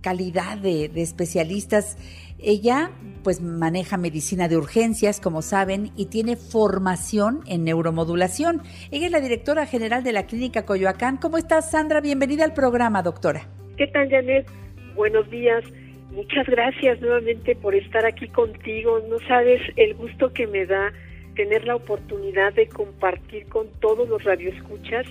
calidad 0.00 0.58
de, 0.58 0.92
especialistas. 0.94 1.98
Ella 2.38 2.92
pues 3.24 3.40
maneja 3.40 3.96
medicina 3.96 4.46
de 4.46 4.58
urgencias, 4.58 5.20
como 5.20 5.42
saben, 5.42 5.90
y 5.96 6.06
tiene 6.06 6.36
formación 6.36 7.40
en 7.46 7.64
neuromodulación. 7.64 8.62
Ella 8.92 9.06
es 9.06 9.12
la 9.12 9.20
directora 9.20 9.66
general 9.66 10.04
de 10.04 10.12
la 10.12 10.26
Clínica 10.26 10.64
Coyoacán. 10.66 11.16
¿Cómo 11.16 11.36
estás, 11.36 11.72
Sandra? 11.72 12.00
Bienvenida 12.00 12.44
al 12.44 12.54
programa, 12.54 13.02
doctora. 13.02 13.48
¿Qué 13.76 13.88
tal, 13.88 14.08
Janet? 14.08 14.48
Buenos 14.94 15.28
días. 15.30 15.64
Muchas 16.12 16.46
gracias 16.46 17.00
nuevamente 17.00 17.56
por 17.56 17.74
estar 17.74 18.04
aquí 18.04 18.28
contigo. 18.28 19.00
No 19.08 19.18
sabes 19.26 19.62
el 19.76 19.94
gusto 19.94 20.32
que 20.32 20.46
me 20.46 20.66
da 20.66 20.92
tener 21.34 21.64
la 21.64 21.74
oportunidad 21.74 22.52
de 22.52 22.68
compartir 22.68 23.46
con 23.46 23.68
todos 23.80 24.06
los 24.08 24.22
radioescuchas 24.22 25.06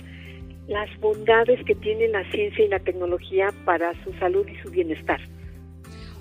las 0.68 0.88
bondades 1.00 1.64
que 1.64 1.74
tiene 1.74 2.06
la 2.06 2.22
ciencia 2.30 2.64
y 2.64 2.68
la 2.68 2.78
tecnología 2.78 3.52
para 3.64 3.92
su 4.04 4.12
salud 4.20 4.46
y 4.46 4.56
su 4.62 4.70
bienestar. 4.70 5.20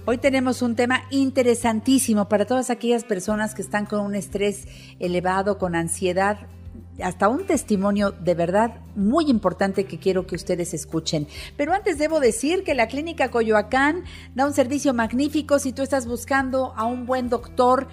Hoy 0.06 0.18
tenemos 0.18 0.64
un 0.64 0.76
tema 0.76 1.04
interesantísimo 1.12 2.28
para 2.28 2.46
todas 2.46 2.72
aquellas 2.72 3.04
personas 3.04 3.54
que 3.54 3.62
están 3.62 3.86
con 3.86 4.00
un 4.00 4.16
estrés 4.16 4.66
elevado, 5.00 5.60
con 5.60 5.76
ansiedad, 5.76 6.40
hasta 7.02 7.30
un 7.30 7.46
testimonio 7.46 8.12
de 8.12 8.36
verdad 8.36 8.82
muy 8.96 9.30
importante 9.30 9.86
que 9.86 10.00
quiero 10.00 10.28
que 10.28 10.36
ustedes 10.36 10.74
escuchen. 10.74 11.28
Pero 11.58 11.74
antes 11.74 11.98
debo 11.98 12.20
decir 12.20 12.64
que 12.64 12.76
la 12.76 12.88
Clínica 12.88 13.32
Coyoacán 13.32 14.04
da 14.36 14.46
un 14.46 14.54
servicio 14.54 14.94
magnífico 14.94 15.60
si 15.60 15.74
tú 15.74 15.82
estás 15.82 16.06
buscando 16.06 16.74
a 16.76 16.86
un 16.86 17.06
buen 17.06 17.30
doctor 17.30 17.88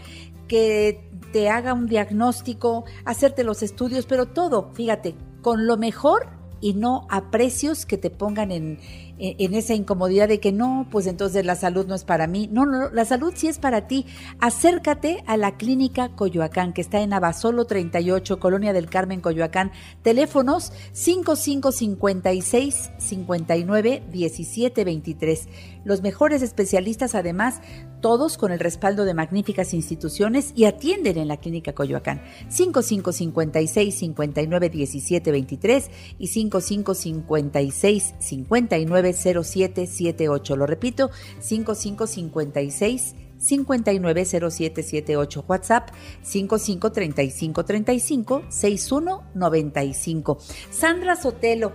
que 0.46 1.10
te 1.32 1.50
haga 1.50 1.74
un 1.74 1.86
diagnóstico, 1.86 2.84
hacerte 3.04 3.44
los 3.44 3.62
estudios, 3.62 4.06
pero 4.06 4.26
todo, 4.26 4.70
fíjate, 4.72 5.14
con 5.42 5.66
lo 5.66 5.76
mejor 5.76 6.30
y 6.60 6.74
no 6.74 7.06
a 7.10 7.30
precios 7.30 7.86
que 7.86 7.98
te 7.98 8.10
pongan 8.10 8.50
en, 8.50 8.78
en, 9.18 9.36
en 9.38 9.54
esa 9.54 9.74
incomodidad 9.74 10.28
de 10.28 10.40
que 10.40 10.52
no, 10.52 10.86
pues 10.90 11.06
entonces 11.06 11.44
la 11.44 11.56
salud 11.56 11.86
no 11.86 11.94
es 11.94 12.04
para 12.04 12.26
mí. 12.26 12.48
No, 12.52 12.66
no, 12.66 12.90
la 12.90 13.04
salud 13.04 13.32
sí 13.36 13.48
es 13.48 13.58
para 13.58 13.86
ti. 13.86 14.06
Acércate 14.40 15.22
a 15.26 15.36
la 15.36 15.56
Clínica 15.56 16.10
Coyoacán, 16.10 16.72
que 16.72 16.80
está 16.80 17.00
en 17.00 17.12
Abasolo 17.12 17.66
38, 17.66 18.38
Colonia 18.40 18.72
del 18.72 18.88
Carmen, 18.88 19.20
Coyoacán. 19.20 19.72
Teléfonos 20.02 20.72
5556 20.92 22.90
59 22.98 24.02
17 24.10 24.84
23. 24.84 25.48
Los 25.84 26.02
mejores 26.02 26.42
especialistas, 26.42 27.14
además, 27.14 27.60
todos 28.00 28.38
con 28.38 28.52
el 28.52 28.60
respaldo 28.60 29.04
de 29.04 29.14
magníficas 29.14 29.74
instituciones 29.74 30.52
y 30.54 30.66
atienden 30.66 31.18
en 31.18 31.28
la 31.28 31.38
Clínica 31.38 31.72
Coyoacán. 31.72 32.22
5556 32.48 33.94
59 33.94 34.68
17 34.68 35.32
23 35.32 35.90
y 36.18 36.26
5556 36.28 38.14
59 38.18 39.07
07 39.12 39.86
78. 39.86 40.56
Lo 40.56 40.66
repito, 40.66 41.10
5556 41.40 43.14
590778 43.38 45.44
WhatsApp 45.46 45.90
553535 46.22 48.42
6195. 48.48 50.38
Sandra 50.70 51.16
Sotelo, 51.16 51.72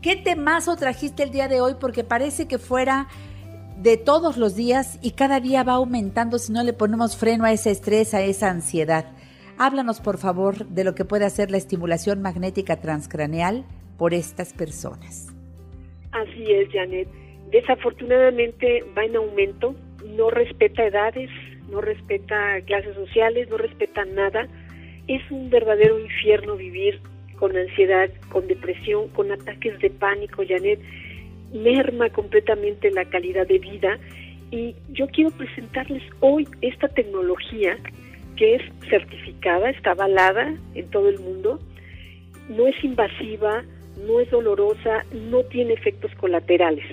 ¿qué 0.00 0.16
temazo 0.16 0.76
trajiste 0.76 1.22
el 1.22 1.30
día 1.30 1.48
de 1.48 1.60
hoy? 1.60 1.74
Porque 1.80 2.04
parece 2.04 2.46
que 2.46 2.58
fuera 2.58 3.08
de 3.80 3.96
todos 3.96 4.36
los 4.36 4.54
días 4.54 4.98
y 5.02 5.12
cada 5.12 5.40
día 5.40 5.62
va 5.62 5.74
aumentando 5.74 6.38
si 6.38 6.52
no 6.52 6.62
le 6.62 6.72
ponemos 6.72 7.16
freno 7.16 7.44
a 7.44 7.52
ese 7.52 7.70
estrés, 7.70 8.14
a 8.14 8.22
esa 8.22 8.50
ansiedad. 8.50 9.06
Háblanos, 9.58 10.00
por 10.00 10.18
favor, 10.18 10.66
de 10.68 10.84
lo 10.84 10.94
que 10.94 11.04
puede 11.04 11.24
hacer 11.24 11.50
la 11.50 11.56
estimulación 11.56 12.22
magnética 12.22 12.80
transcraneal 12.80 13.64
por 13.96 14.12
estas 14.12 14.52
personas. 14.52 15.35
Así 16.16 16.50
es, 16.50 16.70
Janet. 16.72 17.08
Desafortunadamente 17.50 18.82
va 18.96 19.04
en 19.04 19.16
aumento, 19.16 19.76
no 20.16 20.30
respeta 20.30 20.86
edades, 20.86 21.28
no 21.70 21.82
respeta 21.82 22.58
clases 22.62 22.94
sociales, 22.94 23.50
no 23.50 23.58
respeta 23.58 24.06
nada. 24.06 24.48
Es 25.08 25.20
un 25.30 25.50
verdadero 25.50 26.00
infierno 26.00 26.56
vivir 26.56 27.00
con 27.38 27.54
ansiedad, 27.54 28.08
con 28.30 28.48
depresión, 28.48 29.08
con 29.08 29.30
ataques 29.30 29.78
de 29.80 29.90
pánico, 29.90 30.42
Janet. 30.48 30.80
Merma 31.52 32.08
completamente 32.08 32.90
la 32.90 33.04
calidad 33.04 33.46
de 33.46 33.58
vida. 33.58 33.98
Y 34.50 34.74
yo 34.88 35.08
quiero 35.08 35.30
presentarles 35.32 36.02
hoy 36.20 36.48
esta 36.62 36.88
tecnología 36.88 37.76
que 38.36 38.54
es 38.54 38.62
certificada, 38.88 39.68
está 39.68 39.90
avalada 39.90 40.54
en 40.74 40.88
todo 40.88 41.10
el 41.10 41.18
mundo, 41.18 41.60
no 42.48 42.66
es 42.66 42.84
invasiva, 42.84 43.64
no 43.96 44.20
es 44.20 44.30
dolorosa, 44.30 45.04
no 45.12 45.42
tiene 45.44 45.74
efectos 45.74 46.10
colaterales. 46.16 46.84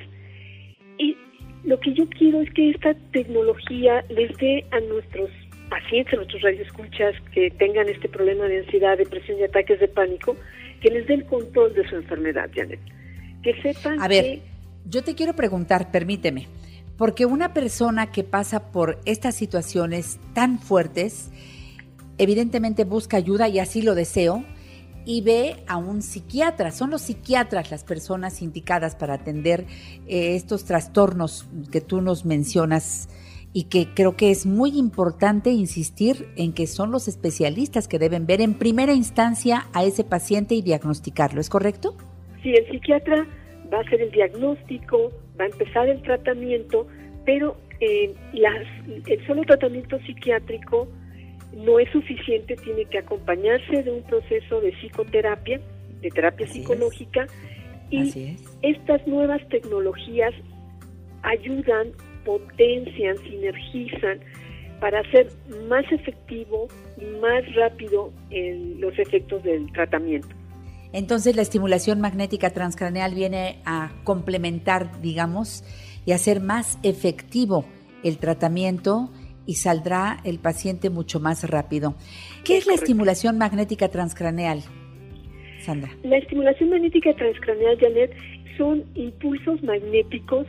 Y 0.97 1.17
lo 1.63 1.79
que 1.79 1.93
yo 1.93 2.07
quiero 2.09 2.41
es 2.41 2.51
que 2.53 2.71
esta 2.71 2.93
tecnología 3.11 4.03
les 4.09 4.35
dé 4.37 4.65
a 4.71 4.79
nuestros 4.81 5.29
pacientes, 5.69 6.13
a 6.13 6.17
nuestros 6.17 6.41
radioescuchas 6.41 7.15
que 7.33 7.49
tengan 7.51 7.89
este 7.89 8.09
problema 8.09 8.45
de 8.45 8.59
ansiedad, 8.59 8.97
depresión 8.97 9.39
y 9.39 9.43
ataques 9.43 9.79
de 9.79 9.87
pánico, 9.87 10.35
que 10.81 10.89
les 10.89 11.07
dé 11.07 11.15
el 11.15 11.25
control 11.25 11.73
de 11.73 11.87
su 11.89 11.95
enfermedad, 11.95 12.49
Janet. 12.53 12.79
Que 13.41 13.53
sepan 13.61 14.01
A 14.01 14.07
ver, 14.07 14.23
que 14.23 14.41
yo 14.85 15.03
te 15.03 15.15
quiero 15.15 15.33
preguntar, 15.33 15.91
permíteme, 15.91 16.47
porque 16.97 17.25
una 17.25 17.53
persona 17.53 18.11
que 18.11 18.23
pasa 18.23 18.71
por 18.71 18.99
estas 19.05 19.35
situaciones 19.35 20.19
tan 20.33 20.59
fuertes, 20.59 21.31
evidentemente 22.17 22.83
busca 22.83 23.17
ayuda 23.17 23.47
y 23.47 23.59
así 23.59 23.81
lo 23.81 23.95
deseo, 23.95 24.43
y 25.05 25.21
ve 25.21 25.63
a 25.67 25.77
un 25.77 26.01
psiquiatra. 26.01 26.71
Son 26.71 26.89
los 26.89 27.03
psiquiatras 27.03 27.71
las 27.71 27.83
personas 27.83 28.41
indicadas 28.41 28.95
para 28.95 29.15
atender 29.15 29.65
eh, 30.07 30.35
estos 30.35 30.65
trastornos 30.65 31.47
que 31.71 31.81
tú 31.81 32.01
nos 32.01 32.25
mencionas 32.25 33.09
y 33.53 33.65
que 33.65 33.87
creo 33.93 34.17
que 34.17 34.31
es 34.31 34.45
muy 34.45 34.77
importante 34.77 35.51
insistir 35.51 36.27
en 36.35 36.53
que 36.53 36.65
son 36.65 36.91
los 36.91 37.07
especialistas 37.07 37.87
que 37.87 37.99
deben 37.99 38.25
ver 38.25 38.41
en 38.41 38.55
primera 38.55 38.93
instancia 38.93 39.67
a 39.73 39.83
ese 39.83 40.03
paciente 40.03 40.55
y 40.55 40.61
diagnosticarlo. 40.61 41.39
¿Es 41.39 41.49
correcto? 41.49 41.95
Sí, 42.41 42.49
el 42.49 42.65
psiquiatra 42.69 43.27
va 43.71 43.77
a 43.77 43.81
hacer 43.81 44.01
el 44.01 44.11
diagnóstico, 44.11 45.11
va 45.39 45.45
a 45.45 45.47
empezar 45.47 45.87
el 45.87 46.01
tratamiento, 46.01 46.87
pero 47.25 47.55
eh, 47.79 48.13
las, 48.33 48.65
el 49.07 49.25
solo 49.27 49.43
tratamiento 49.43 49.99
psiquiátrico 49.99 50.87
no 51.55 51.79
es 51.79 51.89
suficiente, 51.91 52.55
tiene 52.55 52.85
que 52.85 52.99
acompañarse 52.99 53.83
de 53.83 53.91
un 53.91 54.03
proceso 54.03 54.61
de 54.61 54.71
psicoterapia, 54.73 55.59
de 56.01 56.09
terapia 56.09 56.45
Así 56.45 56.59
psicológica, 56.59 57.27
y 57.89 58.09
es. 58.09 58.43
estas 58.61 59.05
nuevas 59.07 59.41
tecnologías 59.49 60.33
ayudan, 61.21 61.91
potencian, 62.25 63.17
sinergizan 63.17 64.19
para 64.79 64.99
hacer 64.99 65.31
más 65.69 65.85
efectivo 65.91 66.67
y 66.99 67.05
más 67.21 67.43
rápido 67.55 68.11
en 68.29 68.81
los 68.81 68.97
efectos 68.99 69.43
del 69.43 69.71
tratamiento. 69.71 70.29
Entonces 70.91 71.35
la 71.35 71.41
estimulación 71.41 72.01
magnética 72.01 72.51
transcraneal 72.51 73.15
viene 73.15 73.61
a 73.65 73.91
complementar, 74.03 75.01
digamos, 75.01 75.63
y 76.05 76.11
hacer 76.11 76.41
más 76.41 76.77
efectivo 76.83 77.65
el 78.03 78.17
tratamiento 78.17 79.09
y 79.45 79.55
saldrá 79.55 80.19
el 80.23 80.39
paciente 80.39 80.89
mucho 80.89 81.19
más 81.19 81.49
rápido. 81.49 81.95
¿Qué 82.43 82.57
es, 82.57 82.67
la 82.67 82.73
estimulación 82.73 83.37
magnética 83.37 83.89
transcraneal, 83.89 84.63
Sandra? 85.59 85.91
La 86.03 86.17
estimulación 86.17 86.69
magnética 86.69 87.13
transcraneal, 87.15 87.77
Janet, 87.79 88.15
son 88.57 88.83
impulsos 88.95 89.61
magnéticos 89.63 90.47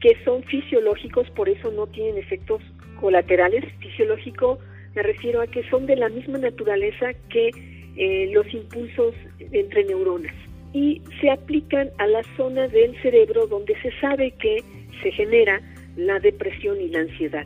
que 0.00 0.16
son 0.24 0.42
fisiológicos, 0.44 1.28
por 1.30 1.48
eso 1.48 1.70
no 1.72 1.86
tienen 1.86 2.18
efectos 2.18 2.62
colaterales. 3.00 3.64
Fisiológico 3.80 4.58
me 4.94 5.02
refiero 5.02 5.40
a 5.40 5.46
que 5.46 5.62
son 5.70 5.86
de 5.86 5.96
la 5.96 6.08
misma 6.08 6.38
naturaleza 6.38 7.12
que 7.30 7.50
eh, 7.96 8.30
los 8.32 8.52
impulsos 8.52 9.14
entre 9.52 9.84
neuronas 9.84 10.34
y 10.72 11.02
se 11.20 11.30
aplican 11.30 11.90
a 11.98 12.06
la 12.06 12.22
zona 12.36 12.68
del 12.68 13.00
cerebro 13.00 13.46
donde 13.46 13.74
se 13.80 13.90
sabe 14.00 14.32
que 14.32 14.62
se 15.02 15.10
genera 15.12 15.60
la 15.96 16.18
depresión 16.20 16.80
y 16.80 16.88
la 16.88 17.00
ansiedad. 17.00 17.44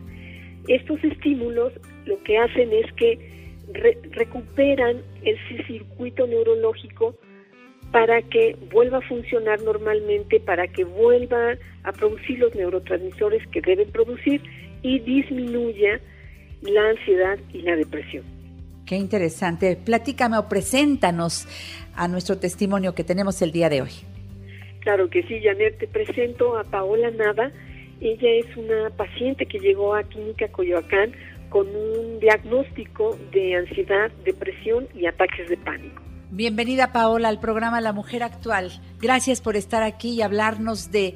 Estos 0.68 1.02
estímulos 1.02 1.72
lo 2.06 2.22
que 2.22 2.38
hacen 2.38 2.72
es 2.72 2.92
que 2.92 3.18
recuperan 4.12 5.02
ese 5.22 5.64
circuito 5.64 6.26
neurológico 6.26 7.14
para 7.90 8.22
que 8.22 8.56
vuelva 8.72 8.98
a 8.98 9.02
funcionar 9.02 9.60
normalmente, 9.62 10.40
para 10.40 10.66
que 10.66 10.84
vuelva 10.84 11.54
a 11.84 11.92
producir 11.92 12.38
los 12.38 12.54
neurotransmisores 12.54 13.46
que 13.48 13.60
deben 13.60 13.90
producir 13.90 14.42
y 14.82 14.98
disminuya 15.00 16.00
la 16.62 16.90
ansiedad 16.90 17.38
y 17.52 17.62
la 17.62 17.76
depresión. 17.76 18.24
Qué 18.86 18.96
interesante. 18.96 19.76
Platícame 19.76 20.38
o 20.38 20.48
preséntanos 20.48 21.46
a 21.94 22.08
nuestro 22.08 22.38
testimonio 22.38 22.94
que 22.94 23.04
tenemos 23.04 23.40
el 23.42 23.52
día 23.52 23.68
de 23.68 23.82
hoy. 23.82 23.90
Claro 24.80 25.08
que 25.08 25.22
sí, 25.24 25.40
Janet, 25.42 25.78
te 25.78 25.86
presento 25.86 26.58
a 26.58 26.64
Paola 26.64 27.10
Nava. 27.10 27.52
Ella 28.03 28.30
es 28.30 28.57
una 28.57 28.90
paciente 28.90 29.46
que 29.46 29.61
llegó 29.61 29.94
a 29.94 30.03
Clínica 30.03 30.48
Coyoacán 30.48 31.12
con 31.50 31.68
un 31.68 32.18
diagnóstico 32.18 33.16
de 33.30 33.55
ansiedad, 33.55 34.11
depresión 34.24 34.88
y 34.92 35.07
ataques 35.07 35.48
de 35.48 35.57
pánico. 35.57 36.03
Bienvenida 36.32 36.90
Paola 36.92 37.28
al 37.28 37.38
programa 37.38 37.80
La 37.80 37.92
Mujer 37.92 38.24
Actual. 38.24 38.72
Gracias 39.00 39.40
por 39.40 39.55
estar 39.55 39.84
aquí 39.84 40.14
y 40.14 40.22
hablarnos 40.22 40.90
de 40.90 41.14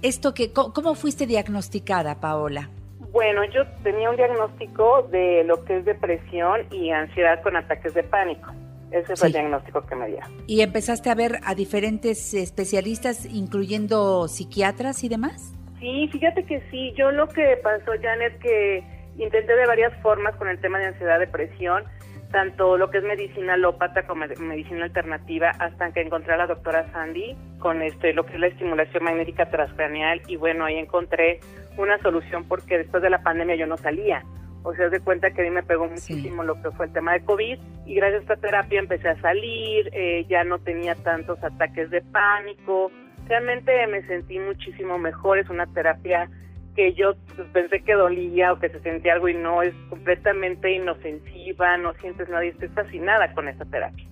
esto 0.00 0.32
que 0.32 0.54
cómo 0.54 0.94
fuiste 0.94 1.26
diagnosticada, 1.26 2.18
Paola. 2.18 2.70
Bueno, 3.10 3.44
yo 3.52 3.66
tenía 3.82 4.08
un 4.08 4.16
diagnóstico 4.16 5.06
de 5.12 5.44
lo 5.44 5.62
que 5.66 5.76
es 5.76 5.84
depresión 5.84 6.62
y 6.70 6.92
ansiedad 6.92 7.42
con 7.42 7.56
ataques 7.56 7.92
de 7.92 8.04
pánico. 8.04 8.50
Ese 8.90 9.16
fue 9.16 9.26
el 9.26 9.34
diagnóstico 9.34 9.84
que 9.84 9.96
me 9.96 10.06
dio. 10.06 10.20
¿Y 10.46 10.62
empezaste 10.62 11.10
a 11.10 11.14
ver 11.14 11.40
a 11.44 11.54
diferentes 11.54 12.32
especialistas, 12.32 13.26
incluyendo 13.26 14.28
psiquiatras 14.28 15.04
y 15.04 15.10
demás? 15.10 15.52
Sí, 15.82 16.08
fíjate 16.12 16.44
que 16.44 16.62
sí. 16.70 16.94
Yo 16.96 17.10
lo 17.10 17.26
que 17.26 17.58
pasó, 17.60 17.90
Janet, 18.00 18.38
que 18.38 18.84
intenté 19.18 19.56
de 19.56 19.66
varias 19.66 19.92
formas 20.00 20.36
con 20.36 20.48
el 20.48 20.60
tema 20.60 20.78
de 20.78 20.86
ansiedad, 20.86 21.18
depresión, 21.18 21.82
tanto 22.30 22.78
lo 22.78 22.88
que 22.88 22.98
es 22.98 23.04
medicina 23.04 23.54
alópata 23.54 24.06
como 24.06 24.24
medicina 24.38 24.84
alternativa, 24.84 25.50
hasta 25.58 25.92
que 25.92 26.02
encontré 26.02 26.34
a 26.34 26.36
la 26.36 26.46
doctora 26.46 26.88
Sandy 26.92 27.36
con 27.58 27.82
este 27.82 28.12
lo 28.12 28.24
que 28.24 28.34
es 28.34 28.40
la 28.40 28.46
estimulación 28.46 29.02
magnética 29.02 29.50
transcraneal 29.50 30.22
y 30.28 30.36
bueno, 30.36 30.64
ahí 30.64 30.76
encontré 30.76 31.40
una 31.76 31.98
solución 31.98 32.44
porque 32.46 32.78
después 32.78 33.02
de 33.02 33.10
la 33.10 33.24
pandemia 33.24 33.56
yo 33.56 33.66
no 33.66 33.76
salía. 33.76 34.22
O 34.62 34.72
sea, 34.74 34.88
de 34.88 35.00
cuenta 35.00 35.32
que 35.32 35.40
a 35.40 35.44
mí 35.44 35.50
me 35.50 35.64
pegó 35.64 35.88
muchísimo 35.88 36.44
lo 36.44 36.62
que 36.62 36.70
fue 36.70 36.86
el 36.86 36.92
tema 36.92 37.14
de 37.14 37.24
COVID 37.24 37.58
y 37.86 37.94
gracias 37.96 38.20
a 38.20 38.34
esta 38.34 38.36
terapia 38.36 38.78
empecé 38.78 39.08
a 39.08 39.20
salir, 39.20 39.90
eh, 39.92 40.24
ya 40.28 40.44
no 40.44 40.60
tenía 40.60 40.94
tantos 40.94 41.42
ataques 41.42 41.90
de 41.90 42.00
pánico, 42.02 42.92
realmente 43.32 43.86
me 43.86 44.02
sentí 44.02 44.38
muchísimo 44.38 44.98
mejor, 44.98 45.38
es 45.38 45.48
una 45.48 45.66
terapia 45.66 46.28
que 46.76 46.92
yo 46.92 47.14
pensé 47.54 47.82
que 47.82 47.94
dolía 47.94 48.52
o 48.52 48.58
que 48.58 48.68
se 48.68 48.78
sentía 48.80 49.14
algo 49.14 49.30
y 49.30 49.34
no, 49.34 49.62
es 49.62 49.72
completamente 49.88 50.70
inofensiva, 50.70 51.78
no 51.78 51.94
sientes 51.94 52.28
nada 52.28 52.44
y 52.44 52.48
estoy 52.48 52.68
fascinada 52.68 53.32
con 53.32 53.48
esta 53.48 53.64
terapia. 53.64 54.06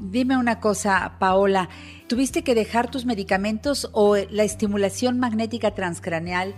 Dime 0.00 0.38
una 0.38 0.60
cosa, 0.60 1.16
Paola, 1.18 1.68
¿tuviste 2.08 2.42
que 2.42 2.54
dejar 2.54 2.90
tus 2.90 3.04
medicamentos 3.04 3.90
o 3.92 4.16
la 4.16 4.44
estimulación 4.44 5.20
magnética 5.20 5.72
transcraneal 5.72 6.54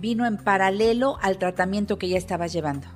vino 0.00 0.26
en 0.26 0.38
paralelo 0.38 1.18
al 1.20 1.36
tratamiento 1.36 1.98
que 1.98 2.08
ya 2.08 2.16
estabas 2.16 2.54
llevando? 2.54 2.86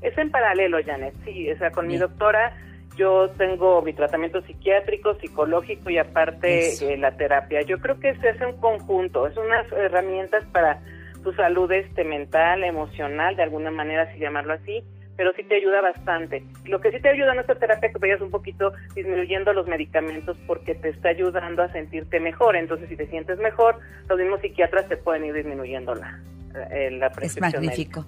Es 0.00 0.16
en 0.16 0.30
paralelo, 0.30 0.78
Janet, 0.82 1.14
sí, 1.26 1.50
o 1.50 1.58
sea, 1.58 1.70
con 1.70 1.88
mi 1.88 1.98
doctora 1.98 2.56
yo 2.96 3.30
tengo 3.36 3.82
mi 3.82 3.92
tratamiento 3.92 4.42
psiquiátrico, 4.42 5.14
psicológico 5.16 5.90
y 5.90 5.98
aparte 5.98 6.92
eh, 6.92 6.96
la 6.96 7.16
terapia. 7.16 7.62
Yo 7.62 7.78
creo 7.78 8.00
que 8.00 8.16
se 8.16 8.30
hace 8.30 8.46
un 8.46 8.58
conjunto, 8.58 9.26
es 9.26 9.36
unas 9.36 9.70
herramientas 9.72 10.44
para 10.52 10.80
tu 11.22 11.32
salud 11.34 11.70
este, 11.72 12.04
mental, 12.04 12.64
emocional, 12.64 13.36
de 13.36 13.42
alguna 13.42 13.70
manera, 13.70 14.12
si 14.12 14.18
llamarlo 14.18 14.54
así, 14.54 14.82
pero 15.16 15.32
sí 15.34 15.42
te 15.44 15.56
ayuda 15.56 15.80
bastante. 15.80 16.44
Lo 16.64 16.80
que 16.80 16.90
sí 16.90 17.00
te 17.00 17.08
ayuda 17.08 17.32
en 17.32 17.40
esta 17.40 17.54
terapia 17.54 17.90
que 17.90 17.98
vayas 17.98 18.20
un 18.20 18.30
poquito 18.30 18.72
disminuyendo 18.94 19.52
los 19.52 19.66
medicamentos 19.66 20.36
porque 20.46 20.74
te 20.74 20.90
está 20.90 21.10
ayudando 21.10 21.62
a 21.62 21.72
sentirte 21.72 22.20
mejor. 22.20 22.56
Entonces, 22.56 22.88
si 22.88 22.96
te 22.96 23.06
sientes 23.06 23.38
mejor, 23.38 23.78
los 24.08 24.18
mismos 24.18 24.40
psiquiatras 24.40 24.88
te 24.88 24.96
pueden 24.96 25.24
ir 25.24 25.34
disminuyendo 25.34 25.94
la, 25.94 26.20
eh, 26.70 26.90
la 26.92 27.10
prescripción. 27.10 27.64
Es 27.64 27.70
magnífico. 27.70 28.06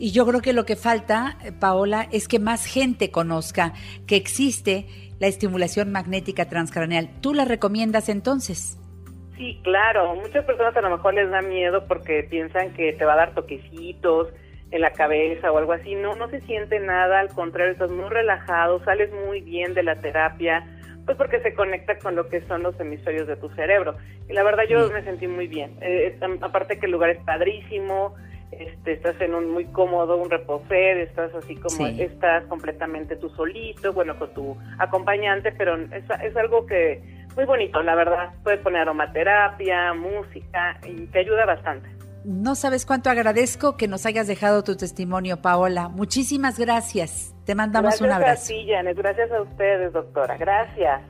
Y 0.00 0.12
yo 0.12 0.24
creo 0.24 0.40
que 0.40 0.54
lo 0.54 0.64
que 0.64 0.76
falta, 0.76 1.36
eh, 1.44 1.52
Paola, 1.52 2.08
es 2.10 2.26
que 2.26 2.38
más 2.38 2.64
gente 2.64 3.10
conozca 3.10 3.74
que 4.06 4.16
existe 4.16 4.86
la 5.18 5.26
estimulación 5.26 5.92
magnética 5.92 6.48
transcraneal. 6.48 7.10
¿Tú 7.20 7.34
la 7.34 7.44
recomiendas 7.44 8.08
entonces? 8.08 8.78
Sí, 9.36 9.60
claro. 9.62 10.14
Muchas 10.14 10.46
personas 10.46 10.74
a 10.74 10.80
lo 10.80 10.88
mejor 10.88 11.12
les 11.12 11.28
da 11.30 11.42
miedo 11.42 11.86
porque 11.86 12.26
piensan 12.30 12.72
que 12.72 12.94
te 12.94 13.04
va 13.04 13.12
a 13.12 13.16
dar 13.16 13.34
toquecitos 13.34 14.28
en 14.70 14.80
la 14.80 14.90
cabeza 14.94 15.52
o 15.52 15.58
algo 15.58 15.74
así. 15.74 15.94
No, 15.94 16.16
no 16.16 16.30
se 16.30 16.40
siente 16.40 16.80
nada, 16.80 17.20
al 17.20 17.28
contrario, 17.28 17.72
estás 17.72 17.90
muy 17.90 18.08
relajado, 18.08 18.82
sales 18.84 19.10
muy 19.26 19.42
bien 19.42 19.74
de 19.74 19.82
la 19.82 19.96
terapia, 19.96 20.64
pues 21.04 21.18
porque 21.18 21.40
se 21.40 21.52
conecta 21.52 21.98
con 21.98 22.16
lo 22.16 22.26
que 22.30 22.40
son 22.46 22.62
los 22.62 22.80
hemisferios 22.80 23.28
de 23.28 23.36
tu 23.36 23.50
cerebro. 23.50 23.98
Y 24.30 24.32
la 24.32 24.44
verdad 24.44 24.62
yo 24.66 24.88
me 24.90 25.02
sentí 25.02 25.28
muy 25.28 25.46
bien. 25.46 25.76
Eh, 25.82 26.18
aparte 26.40 26.78
que 26.78 26.86
el 26.86 26.92
lugar 26.92 27.10
es 27.10 27.22
padrísimo, 27.22 28.14
este, 28.52 28.92
estás 28.92 29.20
en 29.20 29.34
un 29.34 29.50
muy 29.50 29.64
cómodo, 29.66 30.16
un 30.16 30.30
reposer, 30.30 30.98
estás 30.98 31.34
así 31.34 31.56
como, 31.56 31.86
estás 31.86 32.44
completamente 32.44 33.16
tú 33.16 33.28
solito, 33.30 33.92
bueno, 33.92 34.18
con 34.18 34.32
tu 34.34 34.56
acompañante, 34.78 35.52
pero 35.52 35.76
es, 35.76 36.04
es 36.22 36.36
algo 36.36 36.66
que 36.66 37.02
muy 37.36 37.44
bonito, 37.44 37.82
la 37.82 37.94
verdad. 37.94 38.30
Puedes 38.42 38.60
poner 38.60 38.82
aromaterapia, 38.82 39.94
música 39.94 40.78
y 40.86 41.06
te 41.06 41.20
ayuda 41.20 41.46
bastante. 41.46 41.88
No 42.24 42.54
sabes 42.54 42.84
cuánto 42.84 43.08
agradezco 43.08 43.76
que 43.76 43.88
nos 43.88 44.04
hayas 44.04 44.26
dejado 44.26 44.62
tu 44.62 44.76
testimonio, 44.76 45.40
Paola. 45.40 45.88
Muchísimas 45.88 46.58
gracias. 46.58 47.34
Te 47.46 47.54
mandamos 47.54 48.00
un 48.00 48.10
abrazo. 48.10 48.26
Gracias 48.26 48.50
a 48.50 48.52
ti, 48.52 48.70
Janet. 48.70 48.96
Gracias 48.96 49.32
a 49.32 49.42
ustedes, 49.42 49.92
doctora. 49.92 50.36
Gracias. 50.36 51.00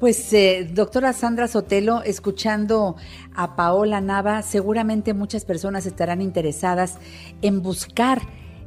Pues, 0.00 0.32
eh, 0.32 0.70
doctora 0.72 1.12
Sandra 1.12 1.48
Sotelo, 1.48 2.04
escuchando 2.04 2.94
a 3.34 3.56
Paola 3.56 4.00
Nava, 4.00 4.42
seguramente 4.42 5.12
muchas 5.12 5.44
personas 5.44 5.86
estarán 5.86 6.22
interesadas 6.22 6.98
en 7.42 7.62
buscar 7.62 8.22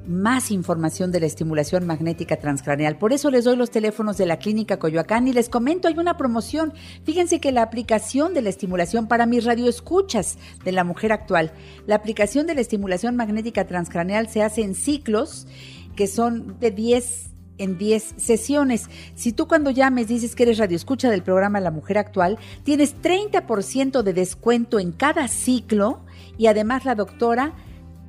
más 0.06 0.52
información 0.52 1.10
de 1.10 1.22
la 1.22 1.28
estimulación 1.28 1.86
magnética 1.88 2.36
transcraneal. 2.36 2.98
Por 2.98 3.14
eso 3.14 3.32
les 3.32 3.46
doy 3.46 3.56
los 3.56 3.72
teléfonos 3.72 4.18
de 4.18 4.26
la 4.26 4.40
clínica 4.40 4.78
Coyoacán 4.78 5.26
y 5.30 5.32
les 5.32 5.48
comento, 5.48 5.88
hay 5.88 5.98
una 5.98 6.18
promoción. 6.18 6.74
Fíjense 7.06 7.40
que 7.40 7.54
la 7.54 7.62
aplicación 7.62 8.34
de 8.34 8.42
la 8.42 8.50
estimulación 8.50 9.08
para 9.08 9.26
mis 9.26 9.46
radioescuchas 9.46 10.38
de 10.66 10.72
la 10.74 10.84
mujer 10.84 11.14
actual, 11.14 11.54
la 11.88 11.96
aplicación 11.96 12.46
de 12.46 12.56
la 12.56 12.62
estimulación 12.62 13.16
magnética 13.16 13.66
transcraneal 13.66 14.28
se 14.28 14.44
hace 14.44 14.64
en 14.64 14.76
ciclos 14.76 15.48
que 15.96 16.08
son 16.08 16.60
de 16.60 16.72
10 16.72 17.31
en 17.62 17.78
10 17.78 18.16
sesiones. 18.18 18.90
Si 19.16 19.32
tú 19.32 19.48
cuando 19.48 19.70
llames 19.70 20.08
dices 20.08 20.36
que 20.36 20.44
eres 20.44 20.58
radioescucha 20.58 21.10
del 21.10 21.24
programa 21.24 21.60
La 21.60 21.72
Mujer 21.72 21.98
Actual, 21.98 22.38
tienes 22.64 22.96
30% 23.02 24.02
de 24.02 24.14
descuento 24.14 24.80
en 24.80 24.92
cada 24.92 25.28
ciclo 25.28 26.02
y 26.38 26.48
además 26.48 26.86
la 26.86 26.96
doctora 26.96 27.54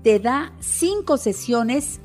te 0.03 0.19
da 0.19 0.53
cinco 0.61 1.17
sesiones 1.17 2.01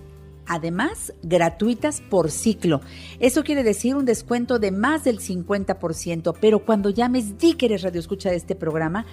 además 0.47 1.13
gratuitas 1.23 2.01
por 2.01 2.29
ciclo. 2.31 2.81
Eso 3.19 3.43
quiere 3.43 3.63
decir 3.63 3.95
un 3.95 4.05
descuento 4.05 4.59
de 4.59 4.71
más 4.71 5.03
del 5.03 5.19
50%, 5.19 6.35
pero 6.39 6.65
cuando 6.65 6.89
llames, 6.89 7.37
di 7.37 7.53
que 7.53 7.65
eres 7.67 7.81
radio 7.81 7.99
escucha 7.99 8.29
de 8.29 8.37
este 8.37 8.55
programa, 8.55 9.05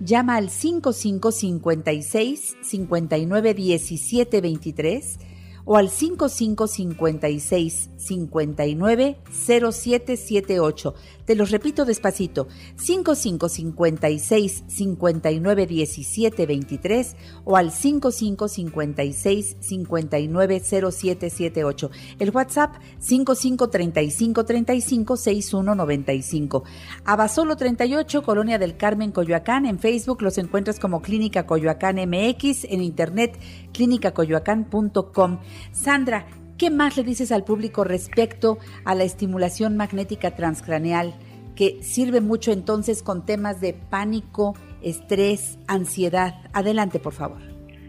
llama 0.00 0.36
al 0.36 0.50
5556 0.50 2.56
59 2.62 3.54
17 3.54 4.40
23 4.40 5.18
o 5.64 5.76
al 5.76 5.90
5556 5.90 7.90
59 7.96 9.18
0778. 9.30 10.94
Te 11.24 11.34
los 11.34 11.50
repito 11.50 11.84
despacito, 11.84 12.48
5556 12.76 14.64
59 14.66 15.66
17 15.66 16.46
23 16.46 17.16
o 17.44 17.56
al 17.56 17.70
5556 17.70 19.56
59 19.60 20.60
0778. 20.60 21.90
El 22.18 22.30
WhatsApp 22.30 22.74
5535 22.98 24.44
35 24.44 25.16
61 25.16 25.74
95. 25.74 26.64
Abasolo 27.04 27.56
38, 27.56 28.22
Colonia 28.22 28.58
del 28.58 28.76
Carmen, 28.76 29.12
Coyoacán. 29.12 29.66
En 29.66 29.78
Facebook 29.78 30.22
los 30.22 30.38
encuentras 30.38 30.78
como 30.80 31.02
Clínica 31.02 31.46
Coyoacán 31.46 31.96
MX, 31.96 32.64
en 32.64 32.82
internet 32.82 33.38
clínicacoyoacán.com. 33.72 35.38
Sandra, 35.72 36.26
¿qué 36.62 36.70
más 36.70 36.96
le 36.96 37.02
dices 37.02 37.32
al 37.32 37.42
público 37.42 37.82
respecto 37.82 38.56
a 38.84 38.94
la 38.94 39.02
estimulación 39.02 39.76
magnética 39.76 40.36
transcraneal 40.36 41.12
que 41.56 41.82
sirve 41.82 42.20
mucho 42.20 42.52
entonces 42.52 43.02
con 43.02 43.26
temas 43.26 43.60
de 43.60 43.74
pánico, 43.74 44.54
estrés, 44.80 45.58
ansiedad? 45.66 46.34
Adelante, 46.52 47.00
por 47.00 47.14
favor. 47.14 47.38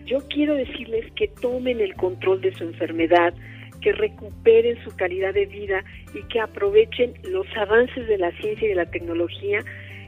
Yo 0.08 0.28
quiero 0.28 0.56
decirles 0.56 1.06
que 1.16 1.28
tomen 1.28 1.82
el 1.82 1.94
control 1.94 2.42
de 2.42 2.52
su 2.56 2.64
enfermedad, 2.64 3.36
que 3.80 3.92
recuperen 3.92 4.84
su 4.84 4.90
calidad 4.96 5.36
de 5.36 5.46
vida 5.46 5.84
y 6.16 6.24
que 6.30 6.40
aprovechen 6.40 7.14
los 7.30 7.46
avances 7.56 8.08
de 8.08 8.18
la 8.18 8.32
ciencia 8.38 8.66
y 8.66 8.70
de 8.70 8.76
la 8.76 8.90
tecnología 8.90 9.60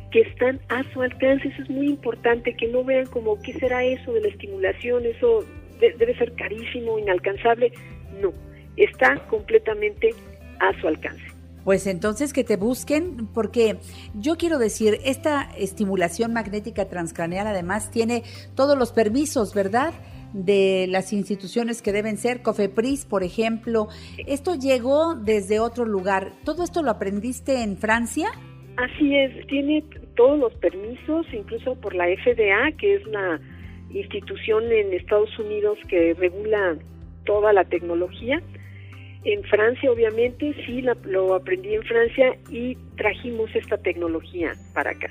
que 0.10 0.22
están 0.22 0.60
a 0.70 0.82
su 0.92 1.04
alcance. 1.04 1.50
Eso 1.50 1.62
es 1.62 1.70
muy 1.70 1.86
importante, 1.86 2.56
que 2.56 2.68
no 2.70 2.84
vean 2.84 3.06
como, 3.06 3.40
¿qué 3.44 3.54
será 3.54 3.84
eso 3.84 4.12
de 4.12 4.22
la 4.22 4.30
estimulación? 4.30 5.06
Eso 5.06 5.46
debe 5.80 6.18
ser 6.18 6.34
carísimo, 6.34 6.98
inalcanzable. 6.98 7.72
No, 8.20 8.34
está 8.78 9.16
completamente 9.28 10.14
a 10.60 10.80
su 10.80 10.88
alcance. 10.88 11.24
Pues 11.64 11.88
entonces 11.88 12.32
que 12.32 12.44
te 12.44 12.58
busquen, 12.58 13.28
porque 13.34 13.78
yo 14.14 14.36
quiero 14.38 14.60
decir, 14.60 15.00
esta 15.04 15.50
estimulación 15.58 16.32
magnética 16.32 16.86
transcraneal 16.86 17.48
además 17.48 17.90
tiene 17.90 18.24
todos 18.56 18.78
los 18.78 18.92
permisos, 18.92 19.54
¿verdad? 19.56 19.94
de 20.36 20.88
las 20.90 21.14
instituciones 21.14 21.82
que 21.82 21.94
deben 21.94 22.18
ser, 22.18 22.42
COFEPRIS, 22.42 23.06
por 23.06 23.24
ejemplo. 23.24 23.88
Esto 24.28 24.56
llegó 24.56 25.16
desde 25.16 25.62
otro 25.62 25.86
lugar. 25.86 26.34
¿Todo 26.44 26.66
esto 26.66 26.84
lo 26.84 26.92
aprendiste 26.92 27.64
en 27.64 27.78
Francia? 27.78 28.28
Así 28.76 29.16
es, 29.16 29.48
tiene 29.48 29.86
todos 30.18 30.38
los 30.38 30.54
permisos, 30.56 31.26
incluso 31.32 31.76
por 31.76 31.96
la 31.96 32.06
FDA, 32.08 32.76
que 32.78 32.96
es 32.96 33.08
la 33.08 33.40
institución 33.92 34.70
en 34.70 34.94
Estados 34.94 35.40
Unidos 35.40 35.78
que 35.88 36.14
regula 36.16 36.78
toda 37.26 37.54
la 37.54 37.64
tecnología. 37.64 38.42
En 39.26 39.44
Francia, 39.44 39.92
obviamente, 39.92 40.54
sí 40.66 40.84
lo 40.84 41.34
aprendí 41.34 41.74
en 41.74 41.82
Francia 41.84 42.38
y 42.50 42.76
trajimos 42.96 43.50
esta 43.56 43.76
tecnología 43.78 44.54
para 44.74 44.92
acá, 44.92 45.08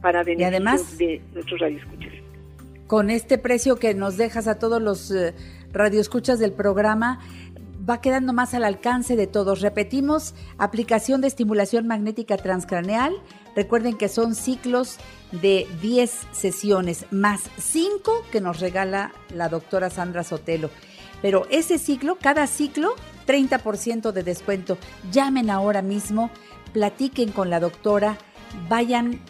para 0.00 0.22
beneficio 0.22 0.48
además, 0.48 0.98
de 0.98 1.20
nuestros 1.34 1.60
radioescuchas. 1.60 2.12
Con 2.86 3.10
este 3.10 3.38
precio 3.38 3.76
que 3.76 3.92
nos 3.92 4.16
dejas 4.16 4.46
a 4.46 4.60
todos 4.60 4.80
los 4.80 5.10
eh, 5.10 5.34
radioescuchas 5.72 6.38
del 6.38 6.52
programa, 6.52 7.18
va 7.88 8.00
quedando 8.00 8.32
más 8.32 8.54
al 8.54 8.62
alcance 8.62 9.16
de 9.16 9.26
todos. 9.26 9.62
Repetimos, 9.62 10.34
aplicación 10.56 11.20
de 11.20 11.26
estimulación 11.26 11.88
magnética 11.88 12.36
transcraneal. 12.36 13.14
Recuerden 13.56 13.96
que 13.96 14.08
son 14.08 14.36
ciclos 14.36 14.98
de 15.32 15.66
10 15.82 16.28
sesiones 16.30 17.06
más 17.10 17.50
5 17.58 18.26
que 18.30 18.40
nos 18.40 18.60
regala 18.60 19.12
la 19.34 19.48
doctora 19.48 19.90
Sandra 19.90 20.22
Sotelo. 20.22 20.70
Pero 21.20 21.46
ese 21.50 21.78
ciclo, 21.78 22.16
cada 22.20 22.46
ciclo, 22.46 22.94
30% 23.26 24.12
de 24.12 24.22
descuento. 24.22 24.78
Llamen 25.12 25.50
ahora 25.50 25.82
mismo, 25.82 26.30
platiquen 26.72 27.32
con 27.32 27.50
la 27.50 27.60
doctora, 27.60 28.18
vayan, 28.68 29.20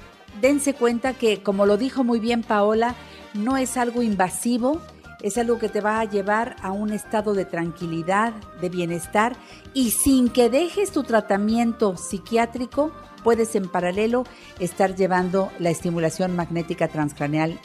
dense 0.41 0.75
cuenta 0.75 1.15
que, 1.15 1.43
como 1.43 1.67
lo 1.67 1.77
dijo 1.77 2.05
muy 2.05 2.21
bien 2.21 2.43
Paola, 2.43 2.95
no 3.35 3.57
es 3.57 3.77
algo 3.77 4.03
invasivo, 4.03 4.81
es 5.23 5.37
algo 5.39 5.59
que 5.59 5.69
te 5.69 5.81
va 5.81 6.01
a 6.01 6.05
llevar 6.05 6.57
a 6.63 6.73
un 6.73 6.93
estado 6.93 7.35
de 7.35 7.45
tranquilidad, 7.45 8.33
de 8.61 8.69
bienestar 8.69 9.37
y 9.75 9.91
sin 9.91 10.31
que 10.31 10.49
dejes 10.49 10.93
tu 10.93 11.03
tratamiento 11.03 11.97
psiquiátrico, 11.97 12.93
puedes 13.23 13.55
en 13.55 13.69
paralelo 13.69 14.25
estar 14.59 14.97
llevando 14.97 15.51
la 15.59 15.71
estimulación 15.71 16.35
magnética 16.35 16.89
transcraneal 16.89 17.59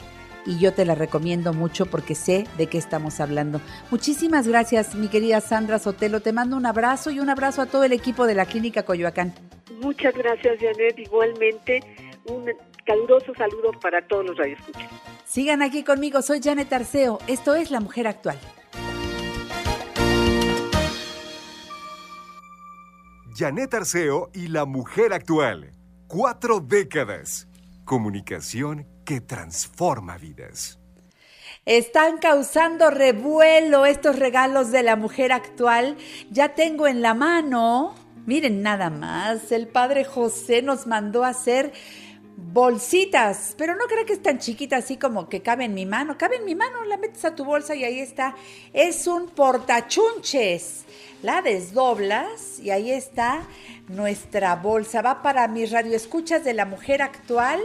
y 0.46 0.58
yo 0.58 0.72
te 0.72 0.84
la 0.84 0.94
recomiendo 0.94 1.52
mucho 1.52 1.86
porque 1.86 2.14
sé 2.14 2.46
de 2.56 2.68
qué 2.68 2.78
estamos 2.78 3.20
hablando. 3.20 3.60
Muchísimas 3.90 4.46
gracias, 4.46 4.94
mi 4.94 5.08
querida 5.08 5.40
Sandra 5.40 5.78
Sotelo. 5.78 6.20
Te 6.20 6.32
mando 6.32 6.56
un 6.56 6.66
abrazo 6.66 7.10
y 7.10 7.20
un 7.20 7.28
abrazo 7.28 7.62
a 7.62 7.66
todo 7.66 7.84
el 7.84 7.92
equipo 7.92 8.26
de 8.26 8.34
la 8.34 8.46
Clínica 8.46 8.84
Coyoacán. 8.84 9.34
Muchas 9.82 10.14
gracias, 10.14 10.58
Janet. 10.60 10.98
Igualmente, 10.98 11.80
un 12.28 12.46
caluroso 12.84 13.34
saludo 13.34 13.72
para 13.80 14.06
todos 14.06 14.24
los 14.24 14.36
radioescuchas. 14.36 14.90
Sigan 15.24 15.60
aquí 15.60 15.82
conmigo, 15.82 16.22
soy 16.22 16.40
Janet 16.42 16.72
Arceo. 16.72 17.18
Esto 17.26 17.54
es 17.54 17.70
La 17.70 17.80
Mujer 17.80 18.06
Actual. 18.06 18.38
Janet 23.36 23.74
Arceo 23.74 24.30
y 24.32 24.48
La 24.48 24.64
Mujer 24.64 25.12
Actual. 25.12 25.72
Cuatro 26.06 26.60
décadas. 26.60 27.45
Comunicación 27.86 28.84
que 29.04 29.20
transforma 29.20 30.18
vidas. 30.18 30.80
Están 31.66 32.18
causando 32.18 32.90
revuelo 32.90 33.86
estos 33.86 34.18
regalos 34.18 34.72
de 34.72 34.82
la 34.82 34.96
mujer 34.96 35.30
actual. 35.30 35.96
Ya 36.32 36.56
tengo 36.56 36.88
en 36.88 37.00
la 37.00 37.14
mano, 37.14 37.94
miren 38.26 38.60
nada 38.60 38.90
más, 38.90 39.52
el 39.52 39.68
padre 39.68 40.04
José 40.04 40.62
nos 40.62 40.88
mandó 40.88 41.22
a 41.22 41.28
hacer 41.28 41.72
bolsitas, 42.36 43.54
pero 43.56 43.74
no 43.74 43.86
creo 43.86 44.04
que 44.04 44.12
es 44.12 44.22
tan 44.22 44.38
chiquita 44.38 44.76
así 44.76 44.98
como 44.98 45.28
que 45.28 45.40
cabe 45.40 45.64
en 45.64 45.74
mi 45.74 45.86
mano. 45.86 46.18
Cabe 46.18 46.36
en 46.36 46.44
mi 46.44 46.54
mano, 46.54 46.84
la 46.84 46.98
metes 46.98 47.24
a 47.24 47.34
tu 47.34 47.44
bolsa 47.44 47.74
y 47.74 47.84
ahí 47.84 47.98
está. 47.98 48.36
Es 48.72 49.06
un 49.06 49.28
portachunches. 49.28 50.84
La 51.22 51.40
desdoblas 51.40 52.60
y 52.60 52.70
ahí 52.70 52.90
está 52.90 53.42
nuestra 53.88 54.54
bolsa. 54.56 55.00
Va 55.00 55.22
para 55.22 55.48
mis 55.48 55.70
radioescuchas 55.70 56.44
de 56.44 56.52
la 56.52 56.66
mujer 56.66 57.00
actual 57.00 57.60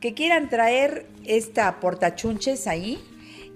que 0.00 0.14
quieran 0.14 0.48
traer 0.48 1.06
esta 1.24 1.80
portachunches 1.80 2.66
ahí 2.66 3.02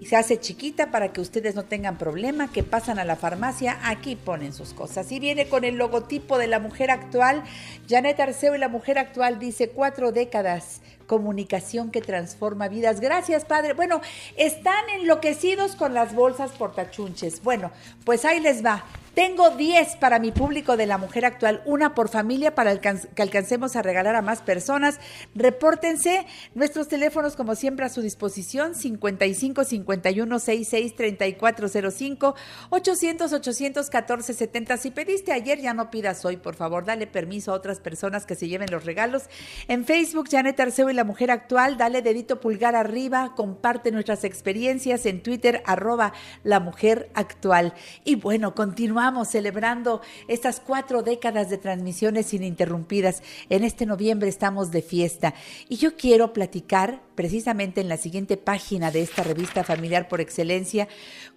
se 0.07 0.16
hace 0.16 0.40
chiquita 0.40 0.90
para 0.90 1.12
que 1.12 1.20
ustedes 1.20 1.55
no 1.55 1.64
tengan 1.64 1.98
problema, 1.98 2.50
que 2.50 2.62
pasan 2.62 2.98
a 2.98 3.05
la 3.05 3.16
farmacia, 3.16 3.78
aquí 3.84 4.16
ponen 4.16 4.53
sus 4.53 4.72
cosas. 4.72 5.11
Y 5.12 5.20
viene 5.20 5.48
con 5.48 5.64
el 5.64 5.76
logotipo 5.76 6.38
de 6.38 6.46
la 6.46 6.59
mujer 6.59 6.90
actual. 6.90 7.44
Janet 7.88 8.18
Arceo 8.20 8.55
y 8.55 8.59
la 8.59 8.68
mujer 8.68 8.98
actual 8.98 9.38
dice 9.38 9.68
cuatro 9.68 10.12
décadas, 10.12 10.80
comunicación 11.07 11.90
que 11.90 12.00
transforma 12.00 12.68
vidas. 12.68 13.00
Gracias, 13.00 13.44
padre. 13.44 13.74
Bueno, 13.74 14.00
están 14.36 14.88
enloquecidos 14.98 15.76
con 15.76 15.94
las 15.94 16.14
bolsas 16.14 16.53
portachunches. 16.53 17.42
Bueno, 17.42 17.70
pues 18.05 18.24
ahí 18.24 18.40
les 18.40 18.64
va. 18.64 18.84
Tengo 19.14 19.50
10 19.50 19.96
para 19.96 20.18
mi 20.18 20.32
público 20.32 20.78
de 20.78 20.86
la 20.86 20.96
mujer 20.96 21.26
actual, 21.26 21.60
una 21.66 21.94
por 21.94 22.08
familia 22.08 22.54
para 22.54 22.80
que 22.80 23.20
alcancemos 23.20 23.76
a 23.76 23.82
regalar 23.82 24.16
a 24.16 24.22
más 24.22 24.40
personas. 24.40 25.00
Repórtense 25.34 26.24
nuestros 26.54 26.88
teléfonos 26.88 27.36
como 27.36 27.54
siempre 27.54 27.84
a 27.84 27.90
su 27.90 28.00
disposición 28.00 28.74
55 28.74 29.64
51 29.64 30.38
66 30.38 30.96
3405 30.96 32.34
800 32.70 33.32
814 33.34 34.32
70. 34.32 34.76
Si 34.78 34.90
pediste 34.90 35.32
ayer 35.32 35.60
ya 35.60 35.74
no 35.74 35.90
pidas 35.90 36.24
hoy, 36.24 36.38
por 36.38 36.54
favor, 36.54 36.86
dale 36.86 37.06
permiso 37.06 37.52
a 37.52 37.56
otras 37.56 37.80
personas 37.80 38.24
que 38.24 38.34
se 38.34 38.48
lleven 38.48 38.70
los 38.70 38.86
regalos. 38.86 39.24
En 39.68 39.84
Facebook 39.84 40.28
Janet 40.30 40.58
Arceo 40.58 40.88
y 40.88 40.94
la 40.94 41.04
mujer 41.04 41.30
actual, 41.30 41.76
dale 41.76 42.00
dedito 42.00 42.40
pulgar 42.40 42.74
arriba, 42.74 43.34
comparte 43.36 43.92
nuestras 43.92 44.24
experiencias 44.24 45.04
en 45.04 45.22
Twitter 45.22 45.62
arroba 45.66 46.14
la 46.44 46.60
mujer 46.60 47.10
actual. 47.12 47.74
Y 48.04 48.14
bueno, 48.14 48.54
continuamos 48.54 49.01
celebrando 49.28 50.00
estas 50.28 50.61
cuatro 50.61 51.03
décadas 51.03 51.50
de 51.50 51.59
transmisiones 51.59 52.32
ininterrumpidas. 52.32 53.22
En 53.48 53.64
este 53.64 53.84
noviembre 53.84 54.28
estamos 54.28 54.70
de 54.70 54.82
fiesta 54.82 55.34
y 55.68 55.76
yo 55.76 55.96
quiero 55.96 56.32
platicar 56.32 57.03
precisamente 57.14 57.80
en 57.80 57.88
la 57.88 57.96
siguiente 57.96 58.36
página 58.36 58.90
de 58.90 59.02
esta 59.02 59.22
revista 59.22 59.64
familiar 59.64 60.08
por 60.08 60.20
excelencia 60.20 60.88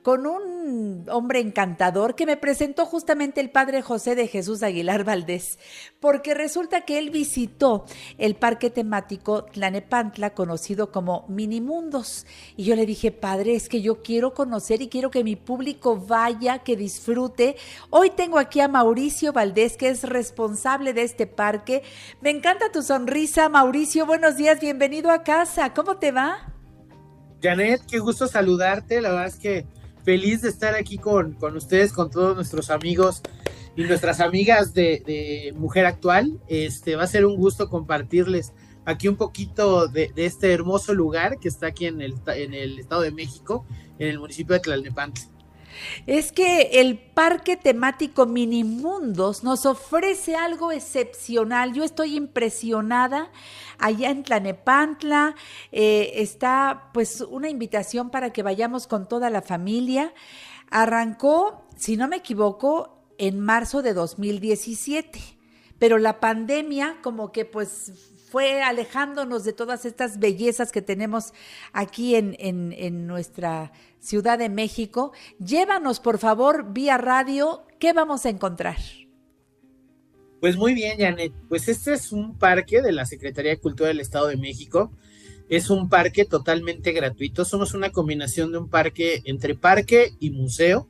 con 0.02 0.28
un 0.28 1.06
hombre 1.10 1.40
encantador 1.40 2.14
que 2.14 2.28
me 2.28 2.38
presentó 2.38 2.86
justamente 2.86 3.42
el 3.42 3.50
padre 3.50 3.82
José 3.82 4.14
de 4.14 4.28
Jesús 4.28 4.62
Aguilar 4.62 5.04
Valdés, 5.04 5.58
porque 6.00 6.36
resulta 6.36 6.82
que 6.82 7.00
él 7.00 7.10
visitó 7.10 7.86
el 8.20 8.36
parque 8.36 8.70
temático 8.70 9.46
Tlanepantla, 9.46 10.36
conocido 10.36 10.92
como 10.92 11.26
Minimundos. 11.28 12.28
Y 12.56 12.66
yo 12.66 12.76
le 12.76 12.86
dije, 12.86 13.12
padre, 13.12 13.56
es 13.56 13.68
que 13.68 13.82
yo 13.82 14.04
quiero 14.04 14.34
conocer 14.34 14.82
y 14.82 14.90
quiero 14.90 15.10
que 15.10 15.24
mi 15.24 15.36
público 15.36 15.98
vaya, 15.98 16.60
que 16.60 16.76
disfrute. 16.76 17.56
Hoy 17.90 18.12
tengo 18.12 18.38
aquí 18.38 18.60
a 18.60 18.68
Mauricio 18.68 19.34
Valdés, 19.34 19.78
que 19.78 19.90
es 19.90 20.04
responsable 20.04 20.94
de 20.94 21.02
este 21.02 21.26
parque. 21.26 21.82
Me 22.22 22.30
encanta 22.30 22.72
tu 22.72 22.84
sonrisa, 22.84 23.50
Mauricio. 23.50 24.06
Buenos 24.06 24.38
días, 24.38 24.60
bienvenido 24.60 25.10
a 25.10 25.24
casa. 25.24 25.65
¿Cómo 25.74 25.98
te 25.98 26.12
va? 26.12 26.54
Janet, 27.42 27.82
qué 27.88 28.00
gusto 28.00 28.28
saludarte. 28.28 29.02
La 29.02 29.10
verdad 29.10 29.28
es 29.28 29.38
que 29.38 29.66
feliz 30.04 30.42
de 30.42 30.50
estar 30.50 30.76
aquí 30.76 30.98
con, 30.98 31.34
con 31.34 31.56
ustedes, 31.56 31.92
con 31.92 32.12
todos 32.12 32.36
nuestros 32.36 32.70
amigos 32.70 33.22
y 33.76 33.84
nuestras 33.84 34.20
amigas 34.20 34.74
de, 34.74 35.54
Mujer 35.56 35.86
Actual. 35.86 36.40
Este 36.48 36.96
va 36.96 37.04
a 37.04 37.08
ser 37.08 37.26
un 37.26 37.36
gusto 37.36 37.70
compartirles 37.70 38.54
aquí 38.86 39.08
un 39.08 39.16
poquito 39.16 39.88
de, 39.88 40.12
de, 40.16 40.26
este 40.26 40.54
hermoso 40.54 40.94
lugar 40.94 41.40
que 41.40 41.48
está 41.48 41.68
aquí 41.68 41.88
en 41.88 42.02
el, 42.02 42.16
en 42.28 42.54
el 42.54 42.80
Estado 42.80 43.02
de 43.02 43.12
México, 43.12 43.66
en 43.98 44.10
el 44.10 44.20
municipio 44.20 44.54
de 44.54 44.60
Tlalnepantla. 44.60 45.35
Es 46.06 46.32
que 46.32 46.82
el 46.82 46.98
parque 46.98 47.58
temático 47.58 48.26
Minimundos 48.26 49.44
nos 49.44 49.66
ofrece 49.66 50.36
algo 50.36 50.72
excepcional. 50.72 51.74
Yo 51.74 51.84
estoy 51.84 52.16
impresionada. 52.16 53.32
Allá 53.78 54.10
en 54.10 54.24
Tlanepantla 54.24 55.36
eh, 55.72 56.12
está 56.16 56.90
pues 56.94 57.22
una 57.22 57.50
invitación 57.50 58.10
para 58.10 58.32
que 58.32 58.44
vayamos 58.44 58.88
con 58.88 59.08
toda 59.08 59.30
la 59.30 59.42
familia. 59.42 60.14
Arrancó, 60.70 61.66
si 61.78 61.98
no 61.98 62.08
me 62.08 62.18
equivoco, 62.18 62.96
en 63.18 63.40
marzo 63.40 63.82
de 63.82 63.94
2017, 63.94 65.20
pero 65.80 65.98
la 65.98 66.20
pandemia 66.20 66.98
como 67.02 67.32
que 67.32 67.46
pues 67.46 68.15
fue 68.30 68.62
alejándonos 68.62 69.44
de 69.44 69.54
todas 69.54 69.86
estas 69.86 70.20
bellezas 70.20 70.72
que 70.72 70.82
tenemos 70.82 71.34
aquí 71.74 72.16
en, 72.16 72.36
en, 72.40 73.08
nuestra 73.08 73.72
Ciudad 74.00 74.38
de 74.38 74.50
México. 74.50 75.14
Llévanos, 75.40 76.00
por 76.00 76.18
favor, 76.18 76.74
vía 76.74 76.98
radio, 76.98 77.64
¿qué 77.80 77.94
vamos 77.94 78.26
a 78.26 78.30
encontrar? 78.30 78.78
Pues 80.42 80.58
muy 80.58 80.74
bien, 80.74 80.98
Janet. 81.00 81.34
Pues 81.50 81.68
este 81.68 81.94
es 81.94 82.12
un 82.12 82.38
parque 82.38 82.82
de 82.82 82.92
la 82.92 83.06
Secretaría 83.06 83.52
de 83.52 83.60
Cultura 83.60 83.90
del 83.90 84.00
Estado 84.00 84.28
de 84.28 84.38
México. 84.38 84.92
Es 85.50 85.70
un 85.70 85.90
parque 85.90 86.26
totalmente 86.26 86.92
gratuito. 86.92 87.46
Somos 87.46 87.74
una 87.74 87.92
combinación 87.92 88.52
de 88.52 88.58
un 88.58 88.70
parque 88.70 89.22
entre 89.26 89.56
parque 89.56 90.14
y 90.20 90.32
museo. 90.32 90.88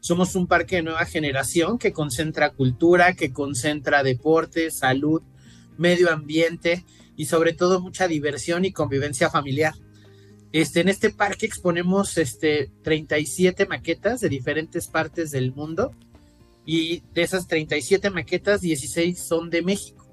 Somos 0.00 0.34
un 0.34 0.46
parque 0.46 0.76
de 0.76 0.82
nueva 0.82 1.04
generación 1.04 1.78
que 1.78 1.92
concentra 1.92 2.50
cultura, 2.50 3.14
que 3.14 3.32
concentra 3.32 4.02
deporte, 4.02 4.70
salud, 4.70 5.22
medio 5.80 6.12
ambiente 6.12 6.84
y 7.16 7.24
sobre 7.24 7.54
todo 7.54 7.80
mucha 7.80 8.06
diversión 8.06 8.64
y 8.64 8.72
convivencia 8.72 9.30
familiar. 9.30 9.74
Este, 10.52 10.80
en 10.80 10.88
este 10.88 11.10
parque 11.10 11.46
exponemos 11.46 12.18
este, 12.18 12.70
37 12.82 13.66
maquetas 13.66 14.20
de 14.20 14.28
diferentes 14.28 14.88
partes 14.88 15.30
del 15.30 15.52
mundo 15.52 15.92
y 16.66 17.02
de 17.14 17.22
esas 17.22 17.48
37 17.48 18.10
maquetas, 18.10 18.60
16 18.60 19.18
son 19.18 19.48
de 19.48 19.62
México. 19.62 20.06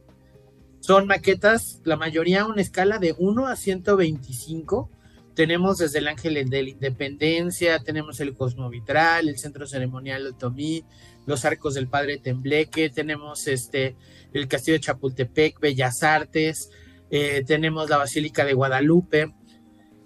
Son 0.80 1.06
maquetas, 1.06 1.82
la 1.84 1.98
mayoría 1.98 2.42
a 2.42 2.48
una 2.48 2.62
escala 2.62 2.98
de 2.98 3.14
1 3.18 3.48
a 3.48 3.56
125. 3.56 4.90
Tenemos 5.38 5.78
desde 5.78 6.00
el 6.00 6.08
Ángel 6.08 6.50
de 6.50 6.64
la 6.64 6.70
Independencia, 6.70 7.78
tenemos 7.78 8.20
el 8.22 8.34
Cosmovitral, 8.34 9.30
el 9.30 9.38
Centro 9.38 9.68
Ceremonial 9.68 10.26
Otomí, 10.26 10.84
los 11.28 11.46
Arcos 11.46 11.76
del 11.76 11.88
Padre 11.88 12.18
Tembleque, 12.18 12.90
tenemos 12.90 13.48
este, 13.48 13.96
el 14.34 14.48
Castillo 14.48 14.78
de 14.78 14.86
Chapultepec, 14.86 15.60
Bellas 15.60 16.02
Artes, 16.02 16.72
eh, 17.12 17.44
tenemos 17.46 17.88
la 17.88 17.98
Basílica 17.98 18.46
de 18.46 18.54
Guadalupe, 18.54 19.32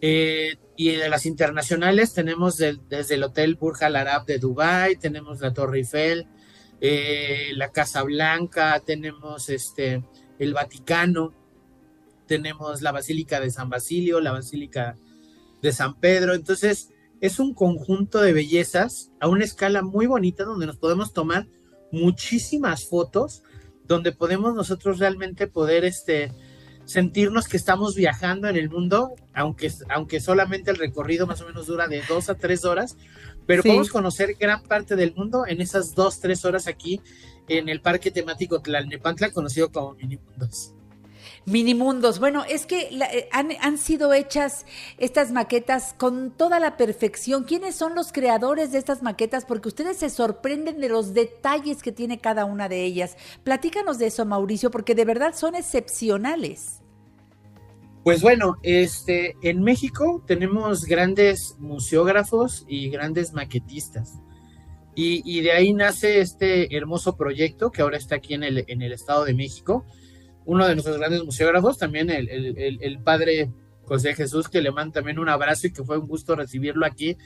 eh, 0.02 0.58
y 0.76 0.90
de 0.98 1.08
las 1.08 1.26
internacionales 1.26 2.14
tenemos 2.14 2.58
desde 2.58 3.16
el 3.16 3.24
Hotel 3.24 3.56
Burj 3.56 3.84
Al 3.84 3.96
Arab 3.96 4.26
de 4.26 4.38
Dubai, 4.38 4.98
tenemos 4.98 5.40
la 5.40 5.54
Torre 5.54 5.78
Eiffel, 5.78 6.28
eh, 6.82 7.52
la 7.56 7.72
Casa 7.72 8.04
Blanca, 8.04 8.82
tenemos 8.86 9.48
este, 9.48 10.04
el 10.40 10.54
Vaticano, 10.54 11.34
tenemos 12.28 12.82
la 12.82 12.92
Basílica 12.92 13.40
de 13.40 13.50
San 13.50 13.70
Basilio, 13.70 14.20
la 14.20 14.34
Basílica 14.34 14.98
de 15.62 15.72
San 15.72 16.00
Pedro. 16.00 16.34
Entonces, 16.34 16.90
es 17.22 17.40
un 17.40 17.54
conjunto 17.54 18.20
de 18.20 18.34
bellezas 18.34 19.12
a 19.20 19.28
una 19.28 19.44
escala 19.44 19.82
muy 19.82 20.08
bonita 20.08 20.44
donde 20.44 20.66
nos 20.66 20.78
podemos 20.78 21.14
tomar 21.14 21.48
muchísimas 21.92 22.88
fotos, 22.88 23.44
donde 23.86 24.12
podemos 24.12 24.56
nosotros 24.56 25.00
realmente 25.00 25.48
poder 25.48 25.86
este, 25.86 26.34
sentirnos 26.86 27.48
que 27.48 27.58
estamos 27.58 27.96
viajando 27.96 28.48
en 28.48 28.56
el 28.56 28.70
mundo, 28.70 29.14
aunque, 29.34 29.72
aunque 29.90 30.20
solamente 30.20 30.72
el 30.72 30.78
recorrido 30.78 31.28
más 31.28 31.42
o 31.42 31.46
menos 31.46 31.68
dura 31.68 31.88
de 31.88 32.02
dos 32.08 32.30
a 32.30 32.36
tres 32.36 32.66
horas, 32.66 32.98
pero 33.46 33.62
sí. 33.62 33.70
podemos 33.70 33.90
conocer 33.90 34.36
gran 34.40 34.64
parte 34.64 34.96
del 34.96 35.14
mundo 35.14 35.46
en 35.48 35.62
esas 35.62 35.94
dos, 35.94 36.20
tres 36.20 36.44
horas 36.46 36.68
aquí 36.68 37.02
en 37.48 37.70
el 37.70 37.82
parque 37.82 38.12
temático 38.12 38.62
Tlalnepantla, 38.62 39.32
conocido 39.32 39.72
como 39.72 39.94
Minimundos. 39.96 40.74
Minimundos. 41.46 42.20
Bueno, 42.20 42.44
es 42.48 42.68
que 42.68 42.90
eh, 42.92 43.30
han, 43.32 43.78
sido 43.80 44.14
hechas 44.14 44.66
estas 45.00 45.32
maquetas 45.32 45.96
con 45.98 46.30
toda 46.32 46.60
la 46.60 46.78
perfección. 46.78 47.46
¿Quiénes 47.46 47.76
son 47.76 47.96
los 47.96 48.12
creadores 48.12 48.72
de 48.72 48.78
estas 48.78 49.02
maquetas? 49.02 49.46
Porque 49.46 49.70
ustedes 49.70 49.98
se 49.98 50.12
sorprenden 50.12 50.80
de 50.80 50.90
los 50.90 51.16
detalles 51.16 51.82
que 51.82 51.92
tiene 51.92 52.20
cada 52.20 52.46
una 52.46 52.70
de 52.70 52.84
ellas. 52.84 53.18
Platícanos 53.44 53.98
de 53.98 54.08
eso, 54.08 54.24
Mauricio, 54.24 54.70
porque 54.70 54.94
de 54.94 55.06
verdad 55.06 55.34
son 55.36 55.56
excepcionales. 55.56 56.82
Pues 58.04 58.22
bueno, 58.22 58.58
este, 58.62 59.36
en 59.42 59.64
México 59.64 60.24
tenemos 60.28 60.86
grandes 60.86 61.56
museógrafos 61.58 62.66
y 62.68 62.90
grandes 62.90 63.34
maquetistas. 63.34 64.20
Y, 64.94 65.42
de 65.42 65.54
ahí 65.54 65.74
nace 65.74 66.20
este 66.20 66.76
hermoso 66.76 67.16
proyecto 67.16 67.72
que 67.72 67.82
ahora 67.82 67.98
está 67.98 68.16
aquí 68.16 68.36
en 68.36 68.44
el 68.44 68.92
Estado 68.92 69.24
de 69.24 69.34
México. 69.34 69.86
Uno 70.46 70.68
de 70.68 70.76
nuestros 70.76 70.98
grandes 70.98 71.24
museógrafos, 71.24 71.78
también 71.78 72.10
el, 72.10 72.28
el, 72.30 72.80
el 72.82 73.00
padre 73.00 73.50
José 73.84 74.16
Jesús, 74.16 74.50
que 74.50 74.62
le 74.62 74.72
manda 74.72 74.94
también 74.94 75.20
un 75.20 75.30
abrazo 75.30 75.68
y 75.68 75.74
que 75.74 75.84
fue 75.84 75.98
un 75.98 76.08
gusto 76.08 76.36
recibirlo 76.36 76.86
aquí. 76.86 77.18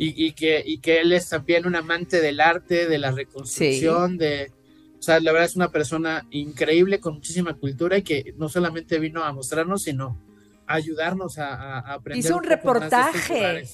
Y, 0.00 0.26
y, 0.26 0.32
que, 0.32 0.62
y 0.64 0.78
que 0.78 1.00
él 1.00 1.12
es 1.12 1.28
también 1.28 1.66
un 1.66 1.74
amante 1.74 2.20
del 2.20 2.40
arte, 2.40 2.86
de 2.86 2.98
la 2.98 3.10
reconstrucción, 3.10 4.12
sí. 4.12 4.18
de, 4.18 4.52
o 4.96 5.02
sea, 5.02 5.18
la 5.18 5.32
verdad 5.32 5.46
es 5.46 5.56
una 5.56 5.72
persona 5.72 6.24
increíble 6.30 7.00
con 7.00 7.14
muchísima 7.14 7.54
cultura 7.54 7.98
y 7.98 8.02
que 8.02 8.32
no 8.36 8.48
solamente 8.48 9.00
vino 9.00 9.24
a 9.24 9.32
mostrarnos, 9.32 9.82
sino 9.82 10.22
a 10.68 10.74
ayudarnos 10.74 11.38
a, 11.38 11.52
a 11.54 11.94
aprender. 11.94 12.24
Hizo 12.24 12.34
un, 12.34 12.44
un 12.44 12.48
reportaje. 12.48 13.64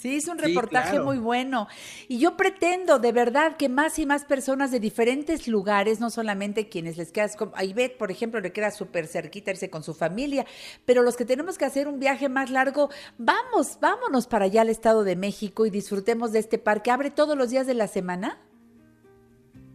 Sí, 0.00 0.16
es 0.16 0.28
un 0.28 0.38
reportaje 0.38 0.86
sí, 0.86 0.90
claro. 0.92 1.04
muy 1.04 1.18
bueno. 1.18 1.68
Y 2.08 2.18
yo 2.18 2.34
pretendo 2.34 2.98
de 2.98 3.12
verdad 3.12 3.58
que 3.58 3.68
más 3.68 3.98
y 3.98 4.06
más 4.06 4.24
personas 4.24 4.70
de 4.70 4.80
diferentes 4.80 5.46
lugares, 5.46 6.00
no 6.00 6.08
solamente 6.08 6.70
quienes 6.70 6.96
les 6.96 7.12
quedas, 7.12 7.36
a 7.52 7.64
Ivette, 7.64 7.98
por 7.98 8.10
ejemplo, 8.10 8.40
le 8.40 8.50
queda 8.50 8.70
súper 8.70 9.06
cerquita 9.06 9.50
irse 9.50 9.68
con 9.68 9.82
su 9.82 9.92
familia, 9.92 10.46
pero 10.86 11.02
los 11.02 11.18
que 11.18 11.26
tenemos 11.26 11.58
que 11.58 11.66
hacer 11.66 11.86
un 11.86 12.00
viaje 12.00 12.30
más 12.30 12.48
largo, 12.48 12.88
vamos, 13.18 13.76
vámonos 13.78 14.26
para 14.26 14.46
allá 14.46 14.62
al 14.62 14.70
Estado 14.70 15.04
de 15.04 15.16
México 15.16 15.66
y 15.66 15.70
disfrutemos 15.70 16.32
de 16.32 16.38
este 16.38 16.56
parque. 16.56 16.90
¿Abre 16.90 17.10
todos 17.10 17.36
los 17.36 17.50
días 17.50 17.66
de 17.66 17.74
la 17.74 17.86
semana? 17.86 18.40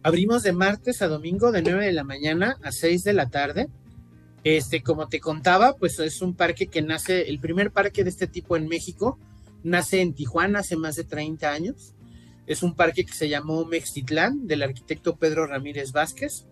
Abrimos 0.02 0.42
de 0.42 0.52
martes 0.52 1.02
a 1.02 1.06
domingo 1.06 1.52
de 1.52 1.62
9 1.62 1.86
de 1.86 1.92
la 1.92 2.02
mañana 2.02 2.56
a 2.64 2.72
6 2.72 3.04
de 3.04 3.12
la 3.12 3.30
tarde. 3.30 3.68
Este, 4.42 4.82
como 4.82 5.06
te 5.06 5.20
contaba, 5.20 5.74
pues 5.74 6.00
es 6.00 6.20
un 6.20 6.34
parque 6.34 6.66
que 6.66 6.82
nace, 6.82 7.28
el 7.28 7.38
primer 7.38 7.70
parque 7.70 8.02
de 8.02 8.10
este 8.10 8.26
tipo 8.26 8.56
en 8.56 8.66
México, 8.66 9.20
nace 9.62 10.00
en 10.00 10.14
Tijuana 10.14 10.60
hace 10.60 10.76
más 10.76 10.96
de 10.96 11.04
30 11.04 11.50
años. 11.50 11.94
Es 12.46 12.62
un 12.62 12.74
parque 12.74 13.04
que 13.04 13.12
se 13.12 13.28
llamó 13.28 13.64
Mextitlán, 13.64 14.46
del 14.46 14.62
arquitecto 14.62 15.16
Pedro 15.16 15.46
Ramírez 15.46 15.92
Vázquez, 15.92 16.46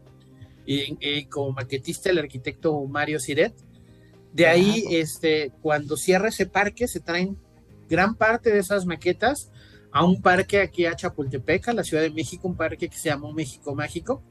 y, 0.67 0.97
y 1.01 1.27
como 1.27 1.53
maquetista 1.53 2.11
el 2.11 2.19
arquitecto 2.19 2.85
Mario 2.87 3.21
Siret. 3.21 3.55
De 4.33 4.47
ahí, 4.47 4.85
este, 4.91 5.53
cuando 5.63 5.97
cierra 5.97 6.29
ese 6.29 6.47
parque, 6.47 6.89
se 6.89 6.99
traen 6.99 7.39
gran 7.89 8.17
parte 8.17 8.51
de 8.51 8.59
esas 8.59 8.85
maquetas 8.87 9.51
a 9.93 10.05
un 10.05 10.21
parque 10.21 10.61
aquí 10.61 10.87
a 10.87 10.97
Chapultepec, 10.97 11.69
a 11.69 11.73
la 11.73 11.85
Ciudad 11.85 12.03
de 12.03 12.11
México, 12.11 12.49
un 12.49 12.57
parque 12.57 12.89
que 12.89 12.99
se 12.99 13.11
llamó 13.11 13.33
México 13.33 13.77
Mágico. 13.77 14.25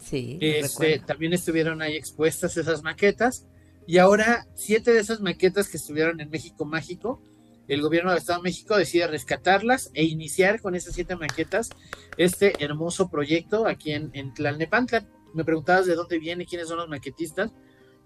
Sí. 0.00 0.38
Este, 0.40 0.98
también 0.98 1.32
estuvieron 1.32 1.82
ahí 1.82 1.94
expuestas 1.94 2.56
esas 2.56 2.82
maquetas. 2.82 3.46
Y 3.86 3.98
ahora, 3.98 4.48
siete 4.56 4.92
de 4.92 4.98
esas 4.98 5.20
maquetas 5.20 5.68
que 5.68 5.76
estuvieron 5.76 6.20
en 6.20 6.30
México 6.30 6.64
Mágico, 6.64 7.22
el 7.68 7.80
gobierno 7.80 8.10
del 8.10 8.18
Estado 8.18 8.40
de 8.40 8.44
México 8.44 8.76
decide 8.76 9.06
rescatarlas 9.06 9.90
e 9.94 10.04
iniciar 10.04 10.60
con 10.60 10.74
esas 10.74 10.94
siete 10.94 11.16
maquetas 11.16 11.70
este 12.16 12.52
hermoso 12.62 13.08
proyecto 13.10 13.66
aquí 13.66 13.92
en, 13.92 14.10
en 14.12 14.34
Tlalnepantla. 14.34 15.06
Me 15.32 15.44
preguntabas 15.44 15.86
de 15.86 15.94
dónde 15.94 16.18
viene, 16.18 16.46
quiénes 16.46 16.68
son 16.68 16.78
los 16.78 16.88
maquetistas. 16.88 17.52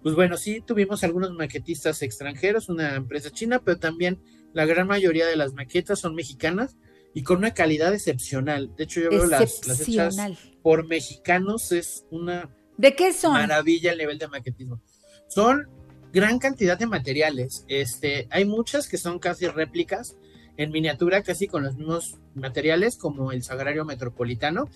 Pues 0.01 0.15
bueno, 0.15 0.37
sí 0.37 0.61
tuvimos 0.61 1.03
algunos 1.03 1.31
maquetistas 1.33 2.01
extranjeros, 2.01 2.69
una 2.69 2.95
empresa 2.95 3.29
china, 3.31 3.61
pero 3.63 3.77
también 3.77 4.21
la 4.53 4.65
gran 4.65 4.87
mayoría 4.87 5.27
de 5.27 5.35
las 5.35 5.53
maquetas 5.53 5.99
son 5.99 6.15
mexicanas 6.15 6.77
y 7.13 7.23
con 7.23 7.37
una 7.37 7.53
calidad 7.53 7.93
excepcional. 7.93 8.75
De 8.75 8.85
hecho, 8.85 9.01
yo 9.01 9.09
veo 9.09 9.25
las, 9.25 9.67
las 9.67 9.87
hechas 9.87 10.17
por 10.61 10.87
mexicanos, 10.87 11.71
es 11.71 12.05
una 12.11 12.49
¿De 12.77 12.95
qué 12.95 13.13
son? 13.13 13.33
maravilla 13.33 13.91
el 13.91 13.97
nivel 13.97 14.17
de 14.17 14.27
maquetismo. 14.27 14.81
Son 15.27 15.67
gran 16.11 16.39
cantidad 16.39 16.77
de 16.77 16.87
materiales. 16.87 17.65
Este, 17.67 18.27
hay 18.31 18.45
muchas 18.45 18.87
que 18.87 18.97
son 18.97 19.19
casi 19.19 19.47
réplicas 19.47 20.15
en 20.57 20.71
miniatura, 20.71 21.23
casi 21.23 21.47
con 21.47 21.63
los 21.63 21.75
mismos 21.75 22.17
materiales, 22.35 22.97
como 22.97 23.31
el 23.31 23.43
Sagrario 23.43 23.85
Metropolitano, 23.85 24.69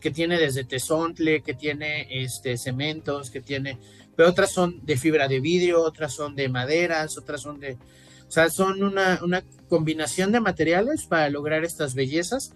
que 0.00 0.10
tiene 0.10 0.38
desde 0.38 0.64
tesontle, 0.64 1.42
que 1.42 1.54
tiene 1.54 2.06
este, 2.22 2.56
cementos, 2.56 3.30
que 3.30 3.40
tiene, 3.40 3.78
pero 4.14 4.28
otras 4.28 4.52
son 4.52 4.84
de 4.84 4.96
fibra 4.96 5.26
de 5.26 5.40
vidrio, 5.40 5.82
otras 5.82 6.12
son 6.12 6.36
de 6.36 6.48
maderas, 6.48 7.18
otras 7.18 7.40
son 7.40 7.58
de, 7.58 7.78
o 8.28 8.30
sea, 8.30 8.50
son 8.50 8.82
una, 8.82 9.20
combinación 9.68 10.30
de 10.30 10.40
materiales 10.40 11.06
para 11.06 11.28
lograr 11.30 11.64
estas 11.64 11.94
bellezas 11.94 12.52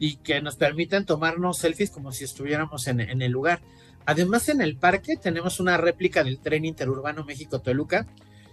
y 0.00 0.16
que 0.16 0.40
nos 0.40 0.56
permiten 0.56 1.04
tomarnos 1.04 1.58
selfies 1.58 1.90
como 1.90 2.10
si 2.10 2.24
estuviéramos 2.24 2.88
en 2.88 3.22
el 3.22 3.30
lugar. 3.30 3.60
Además, 4.06 4.48
en 4.48 4.60
el 4.60 4.76
parque 4.76 5.16
tenemos 5.16 5.60
una 5.60 5.76
réplica 5.76 6.22
del 6.22 6.38
tren 6.38 6.64
interurbano 6.64 7.24
México-Toluca, 7.24 8.06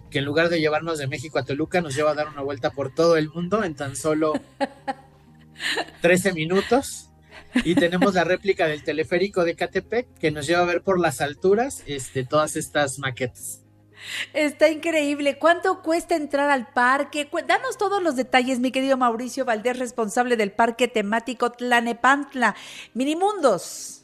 que 0.10 0.20
en 0.20 0.26
lugar 0.26 0.50
de 0.50 0.60
llevarnos 0.60 0.98
de 0.98 1.08
México 1.08 1.40
a 1.40 1.44
Toluca, 1.44 1.82
nos 1.82 1.96
lleva 1.96 2.12
a 2.12 2.16
dar 2.16 2.28
una 2.28 2.42
vuelta 2.42 2.72
por 2.72 2.94
todo 2.94 3.18
el 3.18 3.30
mundo 3.30 3.64
en 3.64 3.76
tan 3.76 3.96
solo 3.96 4.34
13 6.02 6.34
minutos. 6.34 7.10
Y 7.64 7.76
tenemos 7.76 8.16
la 8.16 8.24
réplica 8.24 8.68
del 8.68 8.84
teleférico 8.84 9.44
de 9.44 9.56
Catepec, 9.56 10.08
que 10.20 10.32
nos 10.32 10.48
lleva 10.48 10.62
a 10.62 10.66
ver 10.66 10.82
por 10.82 11.00
las 11.00 11.22
alturas 11.22 11.84
este, 11.86 12.24
todas 12.24 12.56
estas 12.56 12.98
maquetas. 13.00 13.62
Está 14.34 14.70
increíble. 14.70 15.38
¿Cuánto 15.38 15.82
cuesta 15.82 16.16
entrar 16.16 16.50
al 16.50 16.68
parque? 16.74 17.30
Danos 17.48 17.78
todos 17.78 18.02
los 18.02 18.16
detalles, 18.16 18.60
mi 18.60 18.72
querido 18.72 18.98
Mauricio 18.98 19.46
Valdés, 19.46 19.80
responsable 19.80 20.36
del 20.36 20.52
parque 20.52 20.88
temático 20.88 21.52
Tlanepantla. 21.52 22.56
Minimundos. 22.94 24.03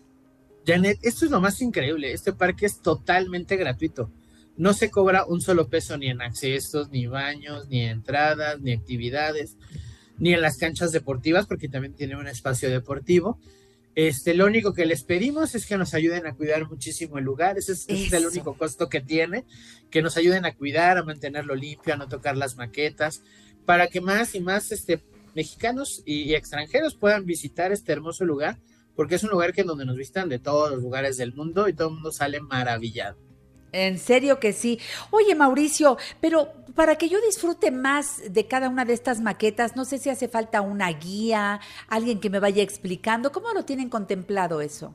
Janet, 0.66 1.00
esto 1.02 1.26
es 1.26 1.32
lo 1.32 1.42
más 1.42 1.62
increíble. 1.62 2.14
Este 2.14 2.34
parque 2.34 2.66
es 2.66 2.82
totalmente 2.82 3.56
gratuito. 3.56 4.12
No 4.58 4.74
se 4.74 4.90
cobra 4.90 5.26
un 5.26 5.42
solo 5.42 5.70
peso 5.70 5.98
ni 5.98 6.08
en 6.08 6.22
accesos, 6.22 6.90
ni 6.90 7.08
baños, 7.08 7.70
ni 7.70 7.82
entradas, 7.86 8.60
ni 8.60 8.74
actividades, 8.74 9.56
ni 10.18 10.34
en 10.34 10.42
las 10.42 10.58
canchas 10.58 10.92
deportivas, 10.92 11.48
porque 11.48 11.70
también 11.70 11.94
tiene 11.94 12.18
un 12.18 12.28
espacio 12.28 12.70
deportivo. 12.70 13.40
Este, 13.96 14.34
lo 14.34 14.46
único 14.46 14.74
que 14.74 14.86
les 14.86 15.04
pedimos 15.04 15.56
es 15.56 15.66
que 15.66 15.78
nos 15.78 15.94
ayuden 15.94 16.28
a 16.28 16.34
cuidar 16.34 16.68
muchísimo 16.70 17.18
el 17.18 17.26
lugar, 17.26 17.58
ese 17.58 17.74
es, 17.74 17.86
ese 17.88 18.06
es, 18.06 18.14
el 18.14 18.28
único 18.28 18.56
costo 18.56 18.88
que 18.88 19.02
tiene, 19.02 19.46
que 19.90 20.02
nos 20.02 20.16
ayuden 20.16 20.46
a 20.46 20.54
cuidar, 20.54 20.98
a 20.98 21.04
mantenerlo 21.04 21.56
limpio, 21.56 21.94
a 21.94 21.98
no 21.98 22.08
tocar 22.08 22.38
las 22.38 22.56
maquetas, 22.56 23.24
para 23.66 23.88
que 23.88 24.00
más 24.00 24.36
y 24.36 24.40
más 24.40 24.72
este, 24.72 25.02
mexicanos 25.36 26.02
y, 26.06 26.24
y 26.24 26.36
extranjeros 26.36 26.96
puedan 26.96 27.26
visitar 27.26 27.72
este 27.72 27.92
hermoso 27.92 28.26
lugar, 28.26 28.58
porque 29.00 29.16
es 29.16 29.24
un 29.24 29.30
lugar 29.30 29.54
que 29.54 29.64
donde 29.64 29.86
nos 29.86 29.96
visitan 29.96 30.28
de 30.28 30.40
todos 30.40 30.72
los 30.72 30.84
lugares 30.84 31.16
del 31.16 31.34
mundo 31.34 31.70
y 31.70 31.74
todo 31.74 31.88
el 31.88 31.94
mundo 31.94 32.12
sale 32.12 32.42
maravillado. 32.42 33.18
En 33.72 33.98
serio 33.98 34.42
que 34.42 34.52
sí. 34.52 34.78
Oye, 35.10 35.36
Mauricio, 35.36 35.98
pero 36.20 36.52
para 36.76 36.98
que 36.98 37.08
yo 37.08 37.18
disfrute 37.22 37.72
más 37.72 38.22
de 38.30 38.46
cada 38.50 38.68
una 38.68 38.84
de 38.84 38.92
estas 38.92 39.22
maquetas, 39.22 39.78
no 39.78 39.86
sé 39.86 40.00
si 40.00 40.10
hace 40.10 40.28
falta 40.28 40.60
una 40.60 40.90
guía, 40.90 41.62
alguien 41.88 42.20
que 42.20 42.30
me 42.30 42.42
vaya 42.42 42.62
explicando. 42.62 43.32
¿Cómo 43.32 43.54
lo 43.54 43.64
tienen 43.64 43.88
contemplado 43.88 44.60
eso? 44.60 44.94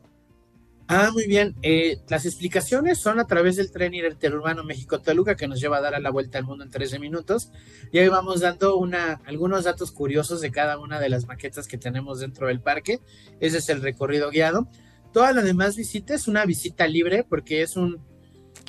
Ah, 0.86 1.10
muy 1.12 1.26
bien. 1.26 1.54
Eh, 1.62 1.98
las 2.08 2.26
explicaciones 2.26 2.98
son 2.98 3.18
a 3.18 3.26
través 3.26 3.56
del 3.56 3.70
tren 3.70 3.94
interurbano 3.94 4.64
México-Toluca 4.64 5.34
que 5.34 5.48
nos 5.48 5.58
lleva 5.58 5.78
a 5.78 5.80
dar 5.80 5.94
a 5.94 6.00
la 6.00 6.10
vuelta 6.10 6.36
al 6.36 6.44
mundo 6.44 6.62
en 6.62 6.70
13 6.70 6.98
minutos. 6.98 7.50
Y 7.90 7.98
ahí 7.98 8.08
vamos 8.08 8.40
dando 8.40 8.78
algunos 9.24 9.64
datos 9.64 9.92
curiosos 9.92 10.42
de 10.42 10.50
cada 10.50 10.78
una 10.78 11.00
de 11.00 11.08
las 11.08 11.26
maquetas 11.26 11.66
que 11.68 11.78
tenemos 11.78 12.20
dentro 12.20 12.48
del 12.48 12.60
parque. 12.60 13.00
Ese 13.40 13.58
es 13.58 13.68
el 13.70 13.80
recorrido 13.80 14.30
guiado. 14.30 14.68
Toda 15.12 15.32
la 15.32 15.40
demás 15.40 15.74
visita 15.76 16.14
es 16.14 16.28
una 16.28 16.44
visita 16.44 16.86
libre 16.86 17.24
porque 17.24 17.62
es 17.62 17.76
un 17.76 18.02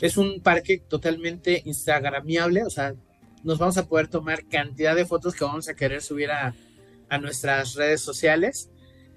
es 0.02 0.18
un 0.18 0.42
parque 0.42 0.84
totalmente 0.90 1.62
instagramiable, 1.64 2.64
o 2.64 2.70
sea, 2.70 2.96
nos 3.44 3.60
vamos 3.60 3.78
a 3.78 3.88
poder 3.88 4.10
tomar 4.10 4.46
cantidad 4.46 4.94
de 4.94 5.06
fotos 5.06 5.34
que 5.36 5.46
vamos 5.46 5.70
a 5.70 5.74
querer 5.74 6.02
subir 6.02 6.32
a 6.32 6.54
nuestras 7.18 7.76
redes 7.76 8.02
sociales 8.02 8.70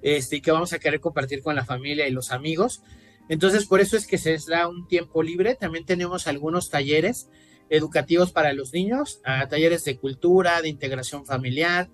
este, 0.03 0.37
y 0.37 0.41
que 0.41 0.51
vamos 0.51 0.73
a 0.73 0.79
querer 0.79 1.01
compartir 1.01 1.43
con 1.43 1.55
la 1.55 1.65
familia 1.65 2.07
y 2.09 2.11
los 2.11 2.31
amigos. 2.33 2.83
Entonces, 3.29 3.67
por 3.67 3.81
eso 3.81 3.97
es 3.97 4.07
que 4.07 4.19
se 4.19 4.37
da 4.49 4.69
un 4.69 4.89
tiempo 4.89 5.23
libre. 5.23 5.55
También 5.55 5.85
tenemos 5.85 6.27
algunos 6.27 6.71
talleres 6.71 7.29
educativos 7.71 8.33
para 8.33 8.53
los 8.53 8.73
niños, 8.73 9.21
talleres 9.51 9.85
de 9.85 9.99
cultura, 9.99 10.63
de 10.63 10.69
integración 10.69 11.27
familiar 11.27 11.91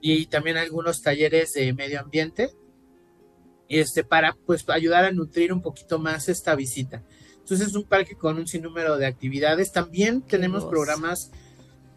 y 0.00 0.26
también 0.26 0.56
algunos 0.56 1.00
talleres 1.02 1.52
de 1.52 1.72
medio 1.72 2.00
ambiente, 2.00 2.50
este, 3.68 4.02
para 4.02 4.36
pues 4.46 4.68
ayudar 4.68 5.04
a 5.04 5.12
nutrir 5.12 5.52
un 5.52 5.62
poquito 5.62 5.98
más 5.98 6.28
esta 6.28 6.56
visita. 6.56 7.04
Entonces 7.38 7.68
es 7.68 7.74
un 7.74 7.84
parque 7.84 8.16
con 8.16 8.36
un 8.36 8.46
sinnúmero 8.46 8.98
de 8.98 9.06
actividades. 9.06 9.72
También 9.72 10.22
tenemos 10.22 10.64
programas 10.64 11.30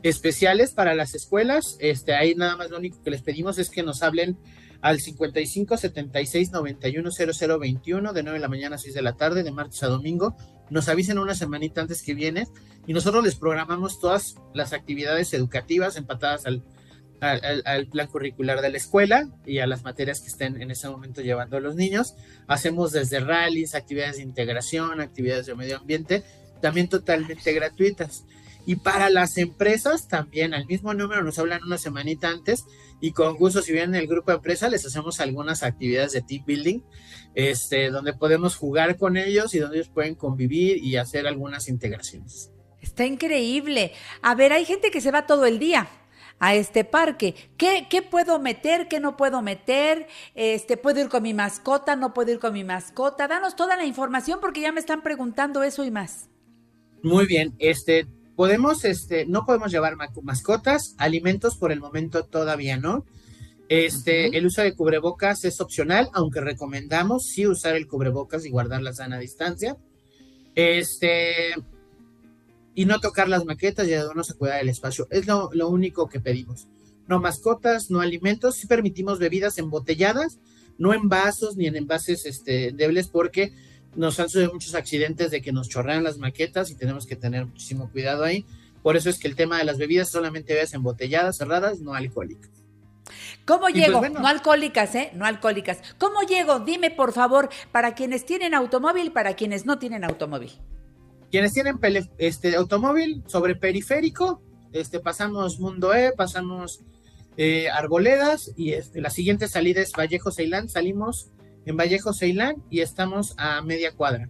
especiales 0.03 0.71
para 0.71 0.93
las 0.93 1.15
escuelas. 1.15 1.77
Este, 1.79 2.13
ahí 2.13 2.35
nada 2.35 2.55
más 2.55 2.69
lo 2.69 2.77
único 2.77 3.01
que 3.01 3.09
les 3.09 3.23
pedimos 3.23 3.57
es 3.57 3.69
que 3.69 3.81
nos 3.81 4.03
hablen 4.03 4.37
al 4.85 4.99
55 4.99 5.77
76 5.77 6.51
91 6.51 7.09
00 7.09 7.57
21 7.57 8.13
de 8.13 8.21
9 8.21 8.37
de 8.37 8.39
la 8.39 8.47
mañana 8.47 8.75
a 8.75 8.77
6 8.77 8.93
de 8.93 9.01
la 9.01 9.13
tarde, 9.13 9.41
de 9.41 9.51
martes 9.51 9.81
a 9.81 9.87
domingo. 9.87 10.37
Nos 10.69 10.89
avisen 10.89 11.17
una 11.17 11.33
semanita 11.33 11.81
antes 11.81 12.03
que 12.03 12.13
viene 12.13 12.47
y 12.85 12.93
nosotros 12.93 13.23
les 13.23 13.33
programamos 13.33 13.99
todas 13.99 14.35
las 14.53 14.73
actividades 14.73 15.33
educativas 15.33 15.97
empatadas 15.97 16.45
al, 16.45 16.61
plan 17.91 18.05
curricular 18.05 18.61
de 18.61 18.69
la 18.69 18.77
escuela 18.77 19.27
y 19.43 19.57
a 19.57 19.65
las 19.65 19.83
materias 19.83 20.21
que 20.21 20.27
estén 20.27 20.61
en 20.61 20.69
ese 20.69 20.87
momento 20.87 21.21
llevando 21.21 21.59
los 21.59 21.73
niños. 21.73 22.13
Hacemos 22.45 22.91
desde 22.91 23.21
rallies, 23.21 23.73
actividades 23.73 24.17
de 24.17 24.21
integración, 24.21 25.01
actividades 25.01 25.47
de 25.47 25.55
medio 25.55 25.77
ambiente, 25.77 26.23
también 26.61 26.89
totalmente 26.89 27.53
gratuitas. 27.53 28.23
Y 28.65 28.77
para 28.77 29.09
las 29.09 29.37
empresas 29.37 30.07
también, 30.07 30.53
al 30.53 30.65
mismo 30.65 30.93
número 30.93 31.23
nos 31.23 31.37
hablan 31.37 31.63
una 31.63 31.77
semanita 31.77 32.29
antes 32.29 32.65
y 32.99 33.11
con 33.11 33.35
gusto 33.35 33.61
si 33.61 33.71
vienen 33.71 33.95
el 33.95 34.07
grupo 34.07 34.31
de 34.31 34.37
empresa 34.37 34.69
les 34.69 34.85
hacemos 34.85 35.19
algunas 35.19 35.61
actividades 35.63 36.13
de 36.13 36.21
team 36.21 36.43
building, 36.45 36.81
este, 37.35 37.89
donde 37.89 38.13
podemos 38.13 38.55
jugar 38.55 38.97
con 38.97 39.17
ellos 39.17 39.53
y 39.53 39.59
donde 39.59 39.77
ellos 39.77 39.89
pueden 39.89 40.15
convivir 40.15 40.83
y 40.83 40.97
hacer 40.97 41.27
algunas 41.27 41.69
integraciones. 41.69 42.51
Está 42.81 43.05
increíble. 43.05 43.91
A 44.21 44.35
ver, 44.35 44.53
hay 44.53 44.65
gente 44.65 44.91
que 44.91 45.01
se 45.01 45.11
va 45.11 45.25
todo 45.25 45.45
el 45.45 45.59
día 45.59 45.87
a 46.39 46.55
este 46.55 46.83
parque. 46.83 47.35
¿Qué, 47.57 47.87
¿Qué, 47.89 48.01
puedo 48.01 48.39
meter? 48.39 48.87
¿Qué 48.87 48.99
no 48.99 49.17
puedo 49.17 49.41
meter? 49.41 50.07
Este, 50.33 50.77
¿Puedo 50.77 51.01
ir 51.01 51.09
con 51.09 51.23
mi 51.23 51.33
mascota? 51.33 51.95
¿No 51.95 52.13
puedo 52.13 52.31
ir 52.31 52.39
con 52.39 52.53
mi 52.53 52.63
mascota? 52.63 53.27
Danos 53.27 53.55
toda 53.55 53.77
la 53.77 53.85
información 53.85 54.39
porque 54.41 54.61
ya 54.61 54.71
me 54.71 54.79
están 54.79 55.01
preguntando 55.01 55.63
eso 55.63 55.83
y 55.83 55.91
más. 55.91 56.29
Muy 57.03 57.25
bien, 57.25 57.55
este, 57.59 58.07
podemos, 58.35 58.85
este, 58.85 59.25
no 59.25 59.45
podemos 59.45 59.71
llevar 59.71 59.95
mascotas, 60.21 60.95
alimentos 60.97 61.57
por 61.57 61.71
el 61.71 61.79
momento 61.79 62.25
todavía 62.25 62.77
no. 62.77 63.05
Este, 63.67 64.27
uh 64.27 64.31
-huh. 64.31 64.37
el 64.37 64.45
uso 64.45 64.61
de 64.61 64.75
cubrebocas 64.75 65.43
es 65.45 65.59
opcional, 65.59 66.09
aunque 66.13 66.41
recomendamos 66.41 67.25
sí 67.27 67.47
usar 67.47 67.75
el 67.75 67.87
cubrebocas 67.87 68.45
y 68.45 68.51
guardar 68.51 68.81
la 68.81 68.93
sana 68.93 69.17
distancia. 69.17 69.77
Este, 70.53 71.55
y 72.75 72.85
no 72.85 72.99
tocar 72.99 73.27
las 73.29 73.45
maquetas 73.45 73.87
y 73.87 73.93
ayudarnos 73.93 74.29
a 74.29 74.35
cuidar 74.35 74.61
el 74.61 74.69
espacio. 74.69 75.07
Es 75.09 75.25
lo, 75.25 75.49
lo, 75.53 75.69
único 75.69 76.07
que 76.07 76.19
pedimos. 76.19 76.67
No 77.07 77.19
mascotas, 77.19 77.89
no 77.89 78.01
alimentos, 78.01 78.55
sí 78.55 78.67
permitimos 78.67 79.17
bebidas 79.17 79.57
embotelladas, 79.57 80.39
no 80.77 80.93
en 80.93 81.07
vasos 81.07 81.55
ni 81.55 81.67
en 81.67 81.77
envases 81.77 82.25
este, 82.25 82.71
débiles 82.73 83.07
porque 83.07 83.53
nos 83.95 84.19
han 84.19 84.27
sucedido 84.27 84.53
muchos 84.53 84.75
accidentes 84.75 85.31
de 85.31 85.41
que 85.41 85.51
nos 85.51 85.69
chorrean 85.69 86.03
las 86.03 86.17
maquetas 86.17 86.69
y 86.71 86.75
tenemos 86.75 87.05
que 87.05 87.15
tener 87.15 87.45
muchísimo 87.45 87.89
cuidado 87.89 88.23
ahí. 88.23 88.45
Por 88.83 88.95
eso 88.97 89.09
es 89.09 89.17
que 89.17 89.27
el 89.27 89.35
tema 89.35 89.57
de 89.57 89.63
las 89.63 89.77
bebidas 89.77 90.09
solamente 90.09 90.53
bebidas 90.53 90.73
embotelladas, 90.73 91.37
cerradas, 91.37 91.79
no 91.79 91.93
alcohólicas. 91.93 92.51
¿Cómo 93.45 93.69
llego? 93.69 93.99
Pues 93.99 94.11
bueno, 94.11 94.19
no 94.19 94.27
alcohólicas, 94.27 94.95
¿eh? 94.95 95.11
No 95.13 95.25
alcohólicas. 95.25 95.79
¿Cómo 95.97 96.21
llego? 96.21 96.59
Dime, 96.59 96.91
por 96.91 97.13
favor, 97.13 97.49
para 97.71 97.93
quienes 97.95 98.25
tienen 98.25 98.53
automóvil, 98.53 99.11
para 99.11 99.35
quienes 99.35 99.65
no 99.65 99.79
tienen 99.79 100.03
automóvil. 100.03 100.51
Quienes 101.31 101.53
tienen 101.53 101.79
este 102.17 102.55
automóvil 102.55 103.23
sobre 103.27 103.55
periférico, 103.55 104.41
este 104.71 104.99
pasamos 104.99 105.59
Mundo 105.59 105.93
E, 105.93 106.11
pasamos 106.11 106.81
eh, 107.37 107.69
Arboledas 107.69 108.51
y 108.55 108.73
este, 108.73 109.01
la 109.01 109.09
siguiente 109.09 109.47
salida 109.47 109.81
es 109.81 109.91
Vallejo 109.91 110.31
Ceilán, 110.31 110.69
salimos 110.69 111.31
en 111.65 111.77
Vallejo 111.77 112.13
Ceilán 112.13 112.63
y 112.69 112.81
estamos 112.81 113.33
a 113.37 113.61
media 113.61 113.93
cuadra. 113.93 114.29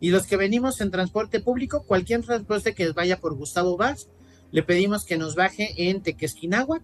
Y 0.00 0.10
los 0.10 0.26
que 0.26 0.36
venimos 0.36 0.80
en 0.80 0.90
transporte 0.90 1.40
público, 1.40 1.84
cualquier 1.86 2.22
transporte 2.22 2.74
que 2.74 2.92
vaya 2.92 3.20
por 3.20 3.34
Gustavo 3.34 3.76
Vaz, 3.76 4.08
le 4.50 4.62
pedimos 4.62 5.04
que 5.04 5.16
nos 5.16 5.34
baje 5.34 5.88
en 5.88 6.02
Tequesquinahuac 6.02 6.82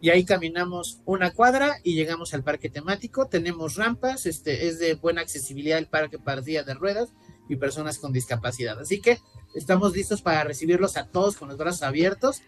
y 0.00 0.10
ahí 0.10 0.24
caminamos 0.24 1.00
una 1.04 1.32
cuadra 1.32 1.76
y 1.84 1.94
llegamos 1.94 2.34
al 2.34 2.42
parque 2.42 2.70
temático. 2.70 3.26
Tenemos 3.26 3.76
rampas, 3.76 4.26
este 4.26 4.66
es 4.66 4.78
de 4.78 4.94
buena 4.94 5.20
accesibilidad 5.20 5.78
el 5.78 5.86
parque 5.86 6.18
para 6.18 6.40
días 6.40 6.66
de 6.66 6.74
ruedas 6.74 7.10
y 7.48 7.56
personas 7.56 7.98
con 7.98 8.12
discapacidad. 8.12 8.78
Así 8.80 9.00
que 9.00 9.18
estamos 9.54 9.94
listos 9.94 10.22
para 10.22 10.44
recibirlos 10.44 10.96
a 10.96 11.06
todos 11.06 11.36
con 11.36 11.48
los 11.48 11.58
brazos 11.58 11.82
abiertos. 11.82 12.42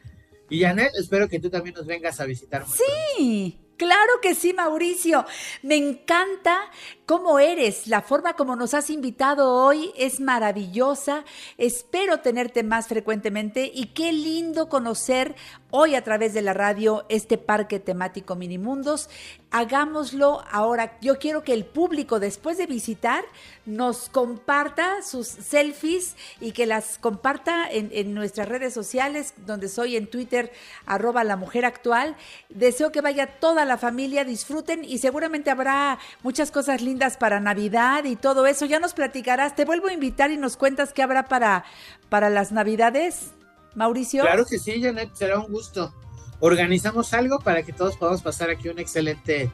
Y 0.51 0.63
Janet, 0.63 0.93
espero 0.99 1.29
que 1.29 1.41
tú 1.41 1.51
también 1.51 1.75
nos 1.75 1.87
vengas 1.87 2.21
a 2.21 2.25
visitar. 2.25 2.65
Sí, 2.67 3.61
Claro 3.77 4.21
que 4.23 4.35
sí, 4.35 4.53
Mauricio. 4.53 5.27
Me 5.63 5.77
encanta 5.77 6.71
cómo 7.07 7.39
eres. 7.39 7.87
La 7.87 8.03
forma 8.03 8.35
como 8.35 8.57
nos 8.57 8.73
has 8.73 8.89
invitado 8.89 9.53
hoy 9.53 9.93
es 9.97 10.21
maravillosa. 10.21 11.25
Espero 11.59 12.21
tenerte 12.21 12.63
más 12.63 12.87
frecuentemente 12.87 13.71
y 13.73 13.87
qué 13.87 14.13
lindo 14.13 14.69
conocer 14.69 15.35
hoy 15.71 15.97
a 15.97 16.05
través 16.05 16.33
de 16.35 16.43
la 16.43 16.55
radio 16.55 17.05
este 17.09 17.37
parque 17.37 17.81
temático 17.81 18.37
Minimundos. 18.37 19.11
Hagámoslo 19.51 20.45
ahora. 20.51 20.97
Yo 21.01 21.19
quiero 21.19 21.43
que 21.43 21.53
el 21.53 21.65
público 21.65 22.21
después 22.21 22.59
de 22.59 22.67
visitar 22.67 23.25
nos 23.67 24.09
comparta 24.09 25.03
sus 25.03 25.27
selfies 25.27 26.17
y 26.41 26.53
que 26.53 26.67
las 26.67 26.99
comparta 26.99 27.69
en, 27.71 28.15
nuestras 28.15 28.49
redes 28.49 28.73
sociales, 28.73 29.35
donde 29.47 29.69
soy 29.69 29.97
en 29.97 30.07
Twitter, 30.07 30.53
arroba 30.87 31.25
la 31.25 31.37
mujer 31.37 31.65
actual. 31.65 32.17
Deseo 32.49 32.93
que 32.93 33.01
vaya 33.01 33.39
toda 33.41 33.64
la 33.65 33.79
familia, 33.79 34.25
disfruten 34.25 34.85
y 34.85 34.99
seguramente 34.99 35.51
habrá 35.51 35.99
muchas 36.23 36.51
cosas 36.51 36.83
lindas 36.83 37.17
para 37.17 37.41
Navidad 37.41 38.05
y 38.05 38.17
todo 38.17 38.47
eso. 38.47 38.67
Ya 38.67 38.81
nos 38.81 38.95
platicarás. 38.95 39.57
Te 39.57 39.65
vuelvo 39.65 39.89
a 39.89 39.93
invitar 39.93 40.31
y 40.31 40.37
nos 40.37 40.57
cuentas 40.57 40.93
qué 40.93 41.03
habrá 41.03 41.27
para, 41.27 41.65
para 42.09 42.31
las 42.31 42.53
Navidades. 42.53 43.33
Mauricio. 43.75 44.23
Claro 44.23 44.47
que 44.47 44.59
sí, 44.59 44.81
Janet, 44.83 45.15
será 45.15 45.39
un 45.39 45.51
gusto. 45.51 45.93
Organizamos 46.41 47.13
algo 47.15 47.39
para 47.41 47.63
que 47.63 47.73
todos 47.73 47.97
podamos 47.97 48.23
pasar 48.23 48.51
aquí 48.51 48.69
un 48.69 48.79
excelente, 48.79 49.51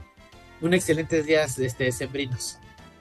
un 0.60 0.74
excelentes 0.74 1.24
días 1.26 1.58
este, 1.58 1.90
sembrinos. 1.92 2.58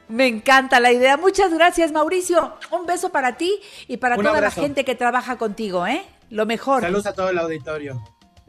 Me 0.07 0.27
encanta 0.27 0.79
la 0.79 0.91
idea. 0.91 1.17
Muchas 1.17 1.53
gracias, 1.53 1.91
Mauricio. 1.91 2.55
Un 2.71 2.85
beso 2.85 3.11
para 3.11 3.37
ti 3.37 3.59
y 3.87 3.97
para 3.97 4.15
Un 4.15 4.23
toda 4.23 4.37
abrazo. 4.37 4.61
la 4.61 4.67
gente 4.67 4.83
que 4.83 4.95
trabaja 4.95 5.37
contigo, 5.37 5.85
¿eh? 5.85 6.03
Lo 6.29 6.45
mejor. 6.45 6.81
Saludos 6.81 7.05
a 7.05 7.13
todo 7.13 7.29
el 7.29 7.37
auditorio. 7.37 8.01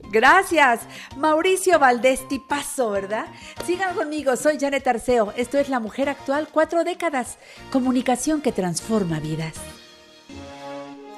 Gracias, 0.09 0.81
Mauricio 1.17 1.79
Valdés 1.79 2.27
Tipazo, 2.29 2.91
¿verdad? 2.91 3.27
Sigan 3.65 3.95
conmigo, 3.95 4.37
soy 4.37 4.59
Janet 4.59 4.87
Arceo. 4.87 5.33
Esto 5.37 5.59
es 5.59 5.69
La 5.69 5.81
Mujer 5.81 6.09
Actual, 6.09 6.49
cuatro 6.51 6.85
décadas. 6.85 7.39
Comunicación 7.71 8.41
que 8.41 8.53
transforma 8.53 9.21
vidas. 9.21 9.55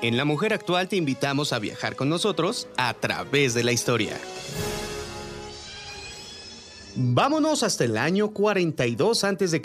En 0.03 0.17
La 0.17 0.25
Mujer 0.25 0.53
Actual 0.53 0.89
te 0.89 0.97
invitamos 0.97 1.53
a 1.53 1.61
viajar 1.61 1.95
con 1.95 2.09
nosotros 2.09 2.69
a 2.77 2.93
través 2.95 3.55
de 3.55 3.63
la 3.63 3.73
historia. 3.73 4.19
Vámonos 6.95 7.63
hasta 7.63 7.85
el 7.85 7.97
año 7.97 8.33
42 8.33 9.25
a.C., 9.25 9.63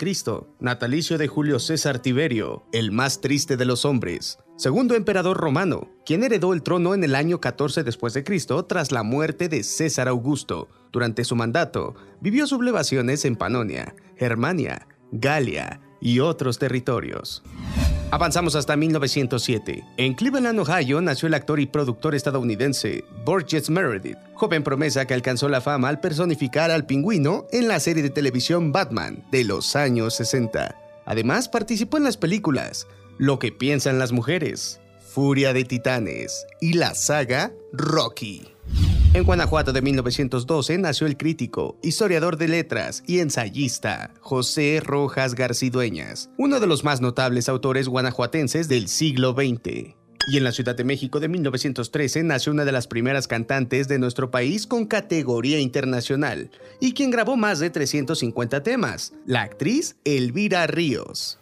natalicio 0.60 1.18
de 1.18 1.28
Julio 1.28 1.58
César 1.58 1.98
Tiberio, 1.98 2.64
el 2.72 2.90
más 2.90 3.20
triste 3.20 3.58
de 3.58 3.66
los 3.66 3.84
hombres, 3.84 4.38
segundo 4.56 4.94
emperador 4.94 5.36
romano, 5.36 5.90
quien 6.06 6.24
heredó 6.24 6.54
el 6.54 6.62
trono 6.62 6.94
en 6.94 7.04
el 7.04 7.14
año 7.14 7.38
14 7.38 7.84
después 7.84 8.14
de 8.14 8.24
Cristo 8.24 8.64
tras 8.64 8.92
la 8.92 9.02
muerte 9.02 9.50
de 9.50 9.62
César 9.62 10.08
Augusto. 10.08 10.68
Durante 10.90 11.22
su 11.24 11.36
mandato, 11.36 11.94
vivió 12.22 12.46
sublevaciones 12.46 13.26
en 13.26 13.36
Panonia, 13.36 13.94
Germania, 14.16 14.88
Galia 15.12 15.82
y 16.00 16.20
otros 16.20 16.58
territorios. 16.58 17.42
Avanzamos 18.10 18.54
hasta 18.54 18.74
1907. 18.74 19.84
En 19.98 20.14
Cleveland, 20.14 20.58
Ohio, 20.58 21.02
nació 21.02 21.28
el 21.28 21.34
actor 21.34 21.60
y 21.60 21.66
productor 21.66 22.14
estadounidense 22.14 23.04
Burgess 23.26 23.68
Meredith, 23.68 24.16
joven 24.32 24.64
promesa 24.64 25.04
que 25.04 25.12
alcanzó 25.12 25.50
la 25.50 25.60
fama 25.60 25.90
al 25.90 26.00
personificar 26.00 26.70
al 26.70 26.86
pingüino 26.86 27.46
en 27.52 27.68
la 27.68 27.78
serie 27.80 28.02
de 28.02 28.08
televisión 28.08 28.72
Batman 28.72 29.22
de 29.30 29.44
los 29.44 29.76
años 29.76 30.14
60. 30.14 30.74
Además, 31.04 31.50
participó 31.50 31.98
en 31.98 32.04
las 32.04 32.16
películas 32.16 32.86
Lo 33.18 33.38
que 33.38 33.52
piensan 33.52 33.98
las 33.98 34.12
mujeres, 34.12 34.80
Furia 35.00 35.52
de 35.52 35.64
Titanes 35.64 36.46
y 36.62 36.74
la 36.74 36.94
saga 36.94 37.52
Rocky. 37.74 38.57
En 39.14 39.24
Guanajuato 39.24 39.72
de 39.72 39.80
1912 39.80 40.76
nació 40.76 41.06
el 41.06 41.16
crítico, 41.16 41.78
historiador 41.82 42.36
de 42.36 42.46
letras 42.46 43.02
y 43.06 43.20
ensayista 43.20 44.12
José 44.20 44.82
Rojas 44.84 45.34
Garcidueñas, 45.34 46.28
uno 46.36 46.60
de 46.60 46.66
los 46.66 46.84
más 46.84 47.00
notables 47.00 47.48
autores 47.48 47.88
guanajuatenses 47.88 48.68
del 48.68 48.86
siglo 48.88 49.32
XX. 49.32 49.94
Y 50.30 50.36
en 50.36 50.44
la 50.44 50.52
Ciudad 50.52 50.76
de 50.76 50.84
México 50.84 51.20
de 51.20 51.28
1913 51.28 52.22
nació 52.22 52.52
una 52.52 52.66
de 52.66 52.72
las 52.72 52.86
primeras 52.86 53.26
cantantes 53.26 53.88
de 53.88 53.98
nuestro 53.98 54.30
país 54.30 54.66
con 54.66 54.84
categoría 54.84 55.58
internacional 55.58 56.50
y 56.78 56.92
quien 56.92 57.10
grabó 57.10 57.38
más 57.38 57.60
de 57.60 57.70
350 57.70 58.62
temas, 58.62 59.14
la 59.24 59.40
actriz 59.40 59.96
Elvira 60.04 60.66
Ríos. 60.66 61.38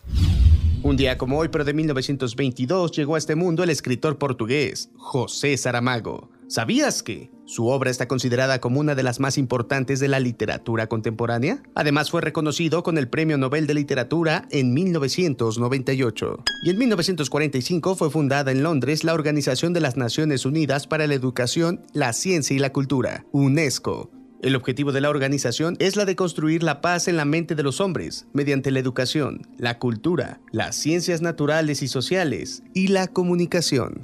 Un 0.84 0.96
día 0.96 1.18
como 1.18 1.36
hoy, 1.36 1.48
pero 1.48 1.64
de 1.64 1.74
1922, 1.74 2.92
llegó 2.92 3.16
a 3.16 3.18
este 3.18 3.34
mundo 3.34 3.64
el 3.64 3.70
escritor 3.70 4.18
portugués 4.18 4.88
José 4.94 5.56
Saramago. 5.56 6.30
¿Sabías 6.48 7.02
que 7.02 7.32
su 7.44 7.66
obra 7.66 7.90
está 7.90 8.06
considerada 8.06 8.60
como 8.60 8.78
una 8.78 8.94
de 8.94 9.02
las 9.02 9.18
más 9.18 9.36
importantes 9.36 9.98
de 9.98 10.06
la 10.06 10.20
literatura 10.20 10.86
contemporánea? 10.86 11.60
Además 11.74 12.08
fue 12.08 12.20
reconocido 12.20 12.84
con 12.84 12.98
el 12.98 13.08
Premio 13.08 13.36
Nobel 13.36 13.66
de 13.66 13.74
Literatura 13.74 14.46
en 14.52 14.72
1998. 14.72 16.44
Y 16.62 16.70
en 16.70 16.78
1945 16.78 17.96
fue 17.96 18.10
fundada 18.10 18.52
en 18.52 18.62
Londres 18.62 19.02
la 19.02 19.14
Organización 19.14 19.72
de 19.72 19.80
las 19.80 19.96
Naciones 19.96 20.46
Unidas 20.46 20.86
para 20.86 21.08
la 21.08 21.14
Educación, 21.14 21.84
la 21.92 22.12
Ciencia 22.12 22.54
y 22.54 22.60
la 22.60 22.72
Cultura, 22.72 23.26
UNESCO. 23.32 24.12
El 24.40 24.54
objetivo 24.54 24.92
de 24.92 25.00
la 25.00 25.10
organización 25.10 25.74
es 25.80 25.96
la 25.96 26.04
de 26.04 26.14
construir 26.14 26.62
la 26.62 26.80
paz 26.80 27.08
en 27.08 27.16
la 27.16 27.24
mente 27.24 27.56
de 27.56 27.64
los 27.64 27.80
hombres 27.80 28.28
mediante 28.32 28.70
la 28.70 28.78
educación, 28.78 29.48
la 29.58 29.80
cultura, 29.80 30.40
las 30.52 30.76
ciencias 30.76 31.22
naturales 31.22 31.82
y 31.82 31.88
sociales 31.88 32.62
y 32.72 32.86
la 32.86 33.08
comunicación. 33.08 34.00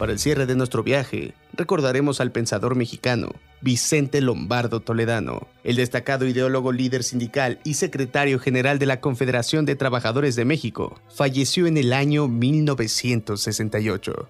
Para 0.00 0.12
el 0.12 0.18
cierre 0.18 0.46
de 0.46 0.56
nuestro 0.56 0.82
viaje, 0.82 1.34
recordaremos 1.60 2.22
al 2.22 2.32
pensador 2.32 2.74
mexicano 2.74 3.34
Vicente 3.60 4.22
Lombardo 4.22 4.80
Toledano, 4.80 5.46
el 5.62 5.76
destacado 5.76 6.26
ideólogo 6.26 6.72
líder 6.72 7.04
sindical 7.04 7.60
y 7.64 7.74
secretario 7.74 8.38
general 8.38 8.78
de 8.78 8.86
la 8.86 9.00
Confederación 9.00 9.66
de 9.66 9.76
Trabajadores 9.76 10.36
de 10.36 10.46
México. 10.46 10.98
Falleció 11.14 11.66
en 11.66 11.76
el 11.76 11.92
año 11.92 12.28
1968. 12.28 14.26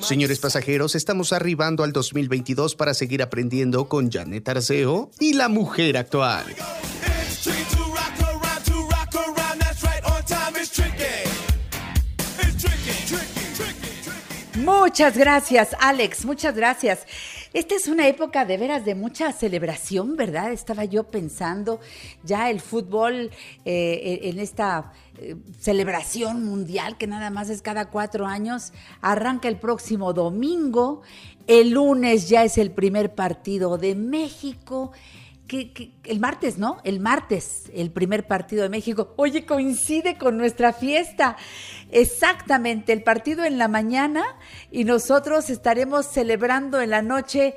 Señores 0.00 0.38
pasajeros, 0.38 0.94
estamos 0.94 1.32
arribando 1.32 1.82
al 1.82 1.92
2022 1.92 2.76
para 2.76 2.94
seguir 2.94 3.22
aprendiendo 3.22 3.88
con 3.88 4.08
Janet 4.08 4.48
Arceo 4.48 5.10
y 5.18 5.32
la 5.32 5.48
mujer 5.48 5.96
actual. 5.96 6.44
Muchas 14.64 15.18
gracias, 15.18 15.74
Alex, 15.80 16.24
muchas 16.24 16.54
gracias. 16.54 17.04
Esta 17.52 17.74
es 17.74 17.88
una 17.88 18.06
época 18.06 18.44
de 18.44 18.56
veras 18.56 18.84
de 18.84 18.94
mucha 18.94 19.32
celebración, 19.32 20.16
¿verdad? 20.16 20.52
Estaba 20.52 20.84
yo 20.84 21.02
pensando 21.02 21.80
ya 22.22 22.48
el 22.48 22.60
fútbol 22.60 23.32
eh, 23.64 24.20
en 24.22 24.38
esta 24.38 24.92
eh, 25.18 25.34
celebración 25.58 26.44
mundial 26.44 26.96
que 26.96 27.08
nada 27.08 27.30
más 27.30 27.50
es 27.50 27.60
cada 27.60 27.86
cuatro 27.86 28.24
años. 28.26 28.72
Arranca 29.00 29.48
el 29.48 29.56
próximo 29.56 30.12
domingo. 30.12 31.02
El 31.48 31.70
lunes 31.70 32.28
ya 32.28 32.44
es 32.44 32.56
el 32.56 32.70
primer 32.70 33.16
partido 33.16 33.78
de 33.78 33.96
México. 33.96 34.92
Que, 35.46 35.72
que- 35.72 35.92
el 36.04 36.18
martes, 36.20 36.56
¿no? 36.56 36.78
El 36.84 37.00
martes, 37.00 37.70
el 37.74 37.90
primer 37.90 38.26
partido 38.26 38.62
de 38.62 38.68
México. 38.70 39.12
Oye, 39.16 39.44
coincide 39.44 40.16
con 40.16 40.38
nuestra 40.38 40.72
fiesta. 40.72 41.36
Exactamente, 41.90 42.92
el 42.92 43.02
partido 43.02 43.44
en 43.44 43.58
la 43.58 43.68
mañana 43.68 44.24
y 44.70 44.84
nosotros 44.84 45.50
estaremos 45.50 46.06
celebrando 46.06 46.80
en 46.80 46.90
la 46.90 47.02
noche 47.02 47.54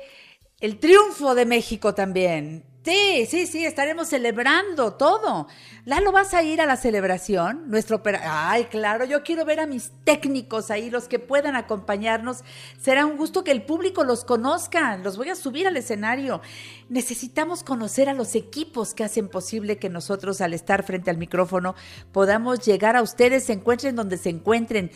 el 0.60 0.78
triunfo 0.78 1.34
de 1.34 1.46
México 1.46 1.94
también. 1.94 2.64
Sí, 2.86 3.26
sí, 3.28 3.48
sí, 3.48 3.66
estaremos 3.66 4.06
celebrando 4.06 4.92
todo. 4.92 5.48
Lalo, 5.84 6.12
¿vas 6.12 6.34
a 6.34 6.44
ir 6.44 6.60
a 6.60 6.66
la 6.66 6.76
celebración? 6.76 7.68
Nuestro. 7.68 8.00
Ay, 8.22 8.66
claro, 8.66 9.04
yo 9.04 9.24
quiero 9.24 9.44
ver 9.44 9.58
a 9.58 9.66
mis 9.66 9.90
técnicos 10.04 10.70
ahí, 10.70 10.88
los 10.88 11.08
que 11.08 11.18
puedan 11.18 11.56
acompañarnos. 11.56 12.44
Será 12.80 13.04
un 13.04 13.16
gusto 13.16 13.42
que 13.42 13.50
el 13.50 13.64
público 13.64 14.04
los 14.04 14.24
conozca. 14.24 14.98
Los 14.98 15.16
voy 15.16 15.30
a 15.30 15.34
subir 15.34 15.66
al 15.66 15.76
escenario. 15.76 16.42
Necesitamos 16.88 17.64
conocer 17.64 18.08
a 18.08 18.14
los 18.14 18.36
equipos 18.36 18.94
que 18.94 19.02
hacen 19.02 19.28
posible 19.28 19.78
que 19.78 19.88
nosotros, 19.88 20.40
al 20.40 20.54
estar 20.54 20.84
frente 20.84 21.10
al 21.10 21.18
micrófono, 21.18 21.74
podamos 22.12 22.64
llegar 22.64 22.94
a 22.94 23.02
ustedes, 23.02 23.46
se 23.46 23.54
encuentren 23.54 23.96
donde 23.96 24.16
se 24.16 24.28
encuentren. 24.28 24.92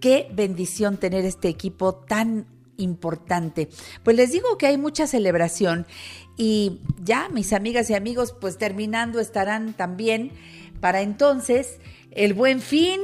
Qué 0.00 0.30
bendición 0.32 0.96
tener 0.96 1.26
este 1.26 1.48
equipo 1.48 1.94
tan 1.94 2.53
importante. 2.76 3.68
Pues 4.02 4.16
les 4.16 4.32
digo 4.32 4.58
que 4.58 4.66
hay 4.66 4.78
mucha 4.78 5.06
celebración 5.06 5.86
y 6.36 6.80
ya 7.02 7.28
mis 7.28 7.52
amigas 7.52 7.90
y 7.90 7.94
amigos 7.94 8.34
pues 8.40 8.58
terminando 8.58 9.20
estarán 9.20 9.74
también 9.74 10.32
para 10.80 11.00
entonces 11.00 11.78
el 12.10 12.34
buen 12.34 12.60
fin 12.60 13.00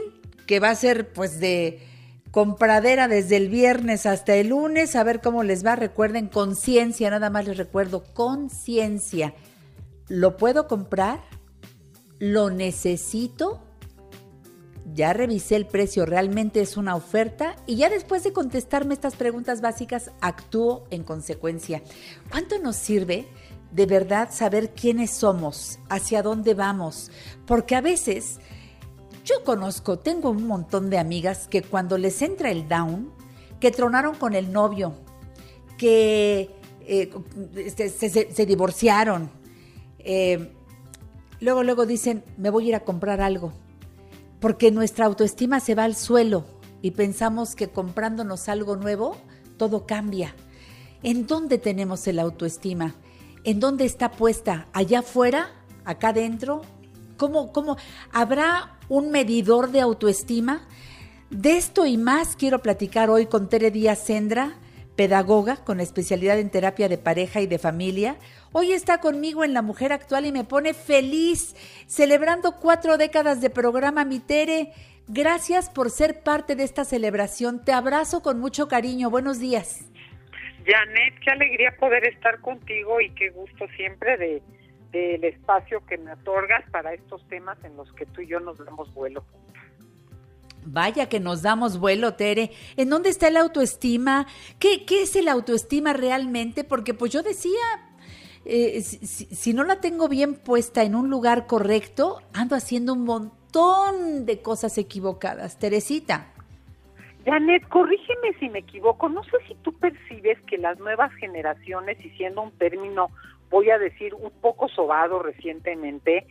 que 0.46 0.60
va 0.60 0.70
a 0.70 0.74
ser 0.74 1.12
pues 1.12 1.40
de 1.40 1.80
compradera 2.30 3.08
desde 3.08 3.36
el 3.36 3.48
viernes 3.48 4.06
hasta 4.06 4.34
el 4.34 4.48
lunes, 4.48 4.94
a 4.96 5.04
ver 5.04 5.20
cómo 5.20 5.42
les 5.42 5.64
va. 5.64 5.76
Recuerden 5.76 6.28
conciencia, 6.28 7.10
nada 7.10 7.30
más 7.30 7.46
les 7.46 7.56
recuerdo 7.56 8.04
conciencia. 8.14 9.34
¿Lo 10.08 10.36
puedo 10.36 10.66
comprar? 10.66 11.20
¿Lo 12.18 12.50
necesito? 12.50 13.62
Ya 14.94 15.12
revisé 15.12 15.56
el 15.56 15.66
precio, 15.66 16.06
realmente 16.06 16.60
es 16.60 16.76
una 16.76 16.96
oferta 16.96 17.56
y 17.66 17.76
ya 17.76 17.88
después 17.88 18.24
de 18.24 18.32
contestarme 18.32 18.94
estas 18.94 19.16
preguntas 19.16 19.60
básicas, 19.60 20.10
actúo 20.20 20.84
en 20.90 21.04
consecuencia. 21.04 21.82
¿Cuánto 22.30 22.58
nos 22.58 22.76
sirve 22.76 23.26
de 23.72 23.86
verdad 23.86 24.30
saber 24.32 24.70
quiénes 24.70 25.10
somos, 25.10 25.78
hacia 25.88 26.22
dónde 26.22 26.54
vamos? 26.54 27.10
Porque 27.46 27.76
a 27.76 27.80
veces 27.80 28.38
yo 29.24 29.44
conozco, 29.44 29.98
tengo 29.98 30.30
un 30.30 30.46
montón 30.46 30.90
de 30.90 30.98
amigas 30.98 31.46
que 31.46 31.62
cuando 31.62 31.98
les 31.98 32.20
entra 32.22 32.50
el 32.50 32.68
down, 32.68 33.12
que 33.60 33.70
tronaron 33.70 34.14
con 34.16 34.34
el 34.34 34.50
novio, 34.52 34.94
que 35.76 36.50
eh, 36.80 37.10
este, 37.56 37.90
se, 37.90 38.46
divorciaron, 38.46 39.30
eh, 39.98 40.52
luego, 41.38 41.62
luego 41.62 41.86
dicen, 41.86 42.24
me 42.38 42.50
voy 42.50 42.64
a 42.64 42.68
ir 42.68 42.74
a 42.74 42.80
comprar 42.80 43.20
algo 43.20 43.52
porque 44.40 44.70
nuestra 44.70 45.06
autoestima 45.06 45.60
se 45.60 45.74
va 45.74 45.84
al 45.84 45.94
suelo 45.94 46.44
y 46.82 46.92
pensamos 46.92 47.54
que 47.54 47.68
comprándonos 47.68 48.48
algo 48.48 48.76
nuevo, 48.76 49.16
todo 49.56 49.86
cambia. 49.86 50.34
¿En 51.02 51.26
dónde 51.26 51.58
tenemos 51.58 52.06
el 52.06 52.18
autoestima? 52.18 52.94
¿En 53.44 53.60
dónde 53.60 53.84
está 53.84 54.10
puesta? 54.10 54.66
¿Allá 54.72 55.00
afuera? 55.00 55.50
¿Acá 55.84 56.08
adentro? 56.08 56.62
¿Cómo, 57.16 57.52
cómo? 57.52 57.76
¿Habrá 58.12 58.78
un 58.88 59.10
medidor 59.10 59.70
de 59.70 59.80
autoestima? 59.80 60.62
De 61.30 61.56
esto 61.56 61.86
y 61.86 61.96
más 61.96 62.34
quiero 62.36 62.60
platicar 62.60 63.10
hoy 63.10 63.26
con 63.26 63.48
Tere 63.48 63.70
Díaz 63.70 64.00
Sendra, 64.00 64.54
pedagoga 64.96 65.56
con 65.56 65.80
especialidad 65.80 66.38
en 66.38 66.50
terapia 66.50 66.88
de 66.88 66.98
pareja 66.98 67.40
y 67.40 67.46
de 67.46 67.58
familia, 67.58 68.16
Hoy 68.52 68.72
está 68.72 68.98
conmigo 68.98 69.44
en 69.44 69.54
La 69.54 69.62
Mujer 69.62 69.92
Actual 69.92 70.26
y 70.26 70.32
me 70.32 70.42
pone 70.42 70.74
feliz, 70.74 71.54
celebrando 71.86 72.56
cuatro 72.56 72.98
décadas 72.98 73.40
de 73.40 73.48
programa 73.48 74.04
Mi 74.04 74.18
Tere. 74.18 74.72
Gracias 75.06 75.70
por 75.70 75.90
ser 75.90 76.24
parte 76.24 76.56
de 76.56 76.64
esta 76.64 76.84
celebración. 76.84 77.64
Te 77.64 77.72
abrazo 77.72 78.22
con 78.22 78.40
mucho 78.40 78.66
cariño. 78.66 79.08
Buenos 79.08 79.38
días. 79.38 79.88
Janet, 80.66 81.14
qué 81.24 81.30
alegría 81.30 81.76
poder 81.78 82.04
estar 82.04 82.40
contigo 82.40 83.00
y 83.00 83.10
qué 83.10 83.30
gusto 83.30 83.66
siempre 83.76 84.16
de 84.16 84.42
del 84.92 85.22
espacio 85.22 85.84
que 85.86 85.98
me 85.98 86.12
otorgas 86.12 86.68
para 86.70 86.92
estos 86.92 87.26
temas 87.28 87.56
en 87.64 87.76
los 87.76 87.92
que 87.92 88.06
tú 88.06 88.22
y 88.22 88.26
yo 88.26 88.40
nos 88.40 88.58
damos 88.58 88.92
vuelo. 88.92 89.24
Vaya 90.64 91.08
que 91.08 91.20
nos 91.20 91.42
damos 91.42 91.78
vuelo, 91.78 92.14
Tere. 92.14 92.50
¿En 92.76 92.90
dónde 92.90 93.08
está 93.08 93.30
la 93.30 93.40
autoestima? 93.40 94.26
¿Qué, 94.58 94.84
¿Qué 94.84 95.02
es 95.02 95.16
el 95.16 95.28
autoestima 95.28 95.92
realmente? 95.92 96.64
Porque 96.64 96.92
pues 96.92 97.12
yo 97.12 97.22
decía, 97.22 97.56
eh, 98.44 98.80
si, 98.80 99.52
no 99.52 99.64
la 99.64 99.80
tengo 99.80 100.08
bien 100.08 100.34
puesta 100.34 100.82
en 100.82 100.94
un 100.94 101.10
lugar 101.10 101.46
correcto, 101.46 102.20
ando 102.32 102.56
haciendo 102.56 102.94
un 102.94 103.04
montón 103.04 104.24
de 104.26 104.40
cosas 104.40 104.78
equivocadas. 104.78 105.58
Teresita. 105.58 106.26
Janet, 107.26 107.68
corrígeme 107.68 108.32
si 108.38 108.48
me 108.48 108.60
equivoco. 108.60 109.08
No 109.08 109.22
sé 109.24 109.36
si 109.46 109.54
tú 109.56 109.72
percibes 109.74 110.40
que 110.42 110.56
las 110.56 110.78
nuevas 110.78 111.12
generaciones, 111.14 112.02
y 112.04 112.10
siendo 112.10 112.42
un 112.42 112.52
término, 112.52 113.08
voy 113.50 113.70
a 113.70 113.78
decir, 113.78 114.14
un 114.14 114.30
poco 114.40 114.68
sobado 114.68 115.22
recientemente, 115.22 116.26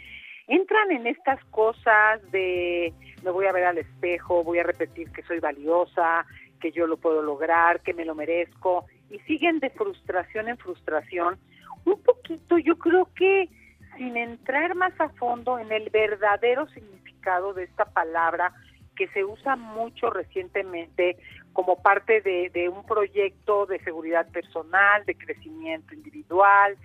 entran 0.47 0.91
en 0.91 1.05
estas 1.05 1.43
cosas 1.45 2.19
de 2.31 2.91
me 3.23 3.31
voy 3.31 3.45
a 3.45 3.51
ver 3.51 3.65
al 3.65 3.77
espejo, 3.77 4.43
voy 4.43 4.59
a 4.59 4.63
repetir 4.63 5.11
que 5.11 5.21
soy 5.23 5.39
valiosa, 5.39 6.25
que 6.59 6.71
yo 6.71 6.87
lo 6.87 6.97
puedo 6.97 7.21
lograr, 7.21 7.81
que 7.81 7.93
me 7.93 8.05
lo 8.05 8.15
merezco, 8.15 8.85
y 9.09 9.19
siguen 9.19 9.59
de 9.59 9.69
frustración 9.69 10.47
en 10.47 10.57
frustración 10.57 11.37
un 11.85 12.01
poquito, 12.03 12.57
yo 12.57 12.77
creo 12.77 13.09
que 13.15 13.49
sin 13.97 14.15
entrar 14.17 14.75
más 14.75 14.93
a 14.99 15.09
fondo 15.09 15.59
en 15.59 15.71
el 15.71 15.89
verdadero 15.89 16.67
significado 16.69 17.53
de 17.53 17.63
esta 17.63 17.85
palabra 17.85 18.53
que 18.95 19.07
se 19.09 19.23
usa 19.23 19.55
mucho 19.55 20.09
recientemente 20.09 21.17
como 21.53 21.81
parte 21.81 22.21
de, 22.21 22.69
un 22.69 22.85
proyecto 22.85 23.65
de 23.65 23.79
seguridad 23.79 24.29
personal, 24.31 25.05
de 25.05 25.15
crecimiento 25.15 25.93
individual, 25.93 26.77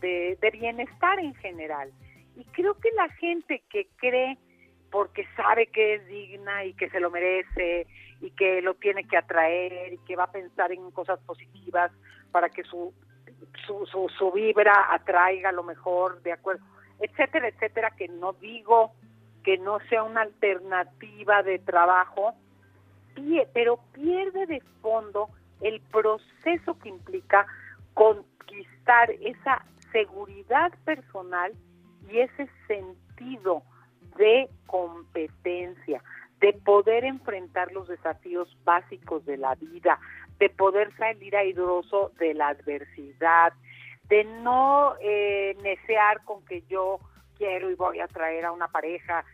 de, 0.00 0.38
de 0.40 0.50
bienestar 0.50 1.18
en 1.18 1.34
general. 1.36 1.90
Y 2.36 2.44
creo 2.44 2.74
que 2.74 2.90
la 2.92 3.08
gente 3.14 3.62
que 3.70 3.88
cree 3.96 4.38
porque 4.90 5.26
sabe 5.34 5.66
que 5.68 5.94
es 5.94 6.06
digna 6.06 6.64
y 6.66 6.74
que 6.74 6.90
se 6.90 7.00
lo 7.00 7.10
merece 7.10 7.86
y 8.20 8.30
que 8.32 8.60
lo 8.60 8.74
tiene 8.74 9.04
que 9.04 9.16
atraer 9.16 9.94
y 9.94 9.98
que 10.06 10.14
va 10.14 10.24
a 10.24 10.32
pensar 10.32 10.70
en 10.70 10.90
cosas 10.90 11.18
positivas 11.20 11.90
para 12.30 12.50
que 12.50 12.62
su 12.64 12.92
su, 13.66 13.86
su, 13.86 14.08
su 14.18 14.32
vibra 14.32 14.92
atraiga 14.92 15.52
lo 15.52 15.62
mejor, 15.62 16.22
de 16.22 16.32
acuerdo, 16.32 16.64
etcétera, 17.00 17.48
etcétera, 17.48 17.90
que 17.90 18.08
no 18.08 18.32
digo 18.34 18.92
que 19.42 19.58
no 19.58 19.78
sea 19.88 20.04
una 20.04 20.22
alternativa 20.22 21.42
de 21.42 21.58
trabajo, 21.58 22.34
pero 23.52 23.78
pierde 23.92 24.46
de 24.46 24.60
fondo 24.80 25.28
el 25.60 25.80
proceso 25.80 26.78
que 26.78 26.88
implica 26.88 27.46
conquistar 27.94 29.10
esa 29.20 29.64
seguridad 29.90 30.72
personal 30.84 31.52
y 32.08 32.18
ese 32.18 32.48
sentido 32.66 33.62
de 34.16 34.48
competencia, 34.66 36.02
de 36.40 36.52
poder 36.52 37.04
enfrentar 37.04 37.70
los 37.72 37.88
desafíos 37.88 38.48
básicos 38.64 39.24
de 39.26 39.36
la 39.36 39.54
vida, 39.54 39.98
de 40.38 40.48
poder 40.50 40.94
salir 40.96 41.36
airoso 41.36 42.12
de 42.18 42.34
la 42.34 42.48
adversidad, 42.48 43.52
de 44.08 44.24
no 44.24 44.94
eh, 45.00 45.56
necear 45.62 46.24
con 46.24 46.44
que 46.44 46.62
yo 46.68 46.98
quiero 47.38 47.70
y 47.70 47.74
voy 47.74 48.00
a 48.00 48.08
traer 48.08 48.44
a 48.44 48.52
una 48.52 48.68
pareja, 48.68 49.24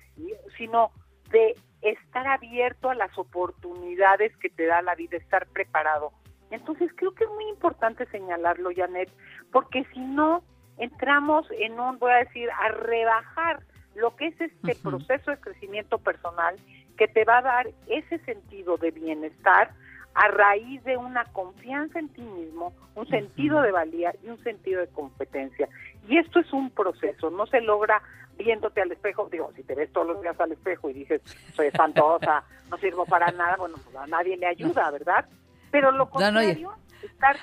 sino 0.56 0.92
de 1.30 1.54
estar 1.82 2.26
abierto 2.26 2.90
a 2.90 2.94
las 2.94 3.16
oportunidades 3.18 4.36
que 4.38 4.50
te 4.50 4.66
da 4.66 4.82
la 4.82 4.94
vida, 4.94 5.16
estar 5.16 5.46
preparado. 5.48 6.12
Entonces 6.50 6.90
creo 6.96 7.12
que 7.12 7.24
es 7.24 7.30
muy 7.30 7.48
importante 7.48 8.06
señalarlo, 8.06 8.70
Janet, 8.74 9.10
porque 9.52 9.84
si 9.92 10.00
no 10.00 10.42
entramos 10.78 11.46
en 11.50 11.78
un, 11.78 11.98
voy 11.98 12.12
a 12.12 12.24
decir, 12.24 12.48
a 12.50 12.68
rebajar 12.68 13.60
lo 13.94 14.14
que 14.16 14.28
es 14.28 14.40
este 14.40 14.74
proceso 14.76 15.30
de 15.30 15.40
crecimiento 15.40 15.98
personal 15.98 16.56
que 16.96 17.08
te 17.08 17.24
va 17.24 17.38
a 17.38 17.42
dar 17.42 17.68
ese 17.88 18.18
sentido 18.20 18.76
de 18.76 18.90
bienestar, 18.90 19.72
a 20.18 20.26
raíz 20.26 20.82
de 20.82 20.96
una 20.96 21.24
confianza 21.26 22.00
en 22.00 22.08
ti 22.08 22.22
mismo, 22.22 22.72
un 22.96 23.06
sentido 23.06 23.62
de 23.62 23.70
valía 23.70 24.12
y 24.24 24.28
un 24.28 24.42
sentido 24.42 24.80
de 24.80 24.88
competencia. 24.88 25.68
Y 26.08 26.18
esto 26.18 26.40
es 26.40 26.52
un 26.52 26.70
proceso, 26.70 27.30
no 27.30 27.46
se 27.46 27.60
logra 27.60 28.02
viéndote 28.36 28.80
al 28.82 28.90
espejo, 28.90 29.28
digo, 29.30 29.52
si 29.54 29.62
te 29.62 29.76
ves 29.76 29.92
todos 29.92 30.08
los 30.08 30.20
días 30.20 30.38
al 30.40 30.50
espejo 30.50 30.90
y 30.90 30.94
dices, 30.94 31.22
soy 31.54 31.68
espantosa, 31.68 32.42
no 32.68 32.76
sirvo 32.78 33.06
para 33.06 33.30
nada, 33.30 33.54
bueno, 33.58 33.76
pues 33.84 33.94
a 33.94 34.08
nadie 34.08 34.36
le 34.36 34.46
ayuda, 34.46 34.90
¿verdad? 34.90 35.24
Pero 35.70 35.92
lo 35.92 36.10
contrario, 36.10 36.72
estar, 37.00 37.36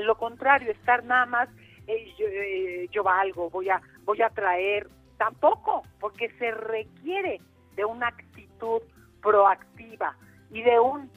lo 0.00 0.18
contrario, 0.18 0.72
estar 0.72 1.04
nada 1.04 1.26
más, 1.26 1.48
eh, 1.86 2.12
yo, 2.18 2.26
eh, 2.26 2.88
yo 2.90 3.04
valgo, 3.04 3.50
voy 3.50 3.68
a, 3.68 3.80
voy 4.04 4.20
a 4.22 4.30
traer, 4.30 4.88
tampoco, 5.16 5.84
porque 6.00 6.28
se 6.40 6.50
requiere 6.50 7.40
de 7.76 7.84
una 7.84 8.08
actitud 8.08 8.82
proactiva 9.22 10.16
y 10.50 10.62
de 10.62 10.80
un 10.80 11.08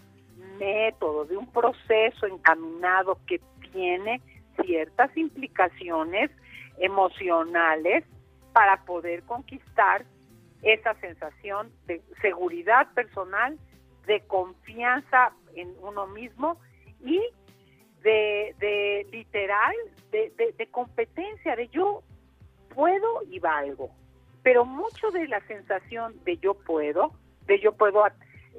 método, 0.60 1.26
de 1.26 1.38
un 1.38 1.48
proceso 1.52 2.28
encaminado 2.28 3.18
que 3.26 3.42
tiene 3.72 4.22
ciertas 4.62 5.16
implicaciones 5.18 6.30
emocionales 6.78 8.04
para 8.54 8.84
poder 8.86 9.24
conquistar 9.24 10.06
esa 10.62 10.94
sensación 10.96 11.72
de 11.88 12.02
seguridad 12.22 12.92
personal, 12.94 13.58
de 14.06 14.22
confianza 14.22 15.32
en 15.56 15.74
uno 15.82 16.08
mismo 16.08 16.60
y 17.04 17.22
de, 18.02 19.08
literal, 19.12 19.76
de, 20.12 20.32
de 20.58 20.68
competencia, 20.68 21.56
de 21.56 21.68
yo 21.70 22.02
puedo 22.74 23.24
y 23.30 23.40
valgo. 23.40 23.92
Pero 24.44 24.66
mucho 24.66 25.12
de 25.12 25.28
la 25.28 25.42
sensación 25.48 26.16
de 26.24 26.38
yo 26.38 26.54
puedo, 26.54 27.12
de 27.46 27.60
yo 27.60 27.74
puedo 27.74 28.04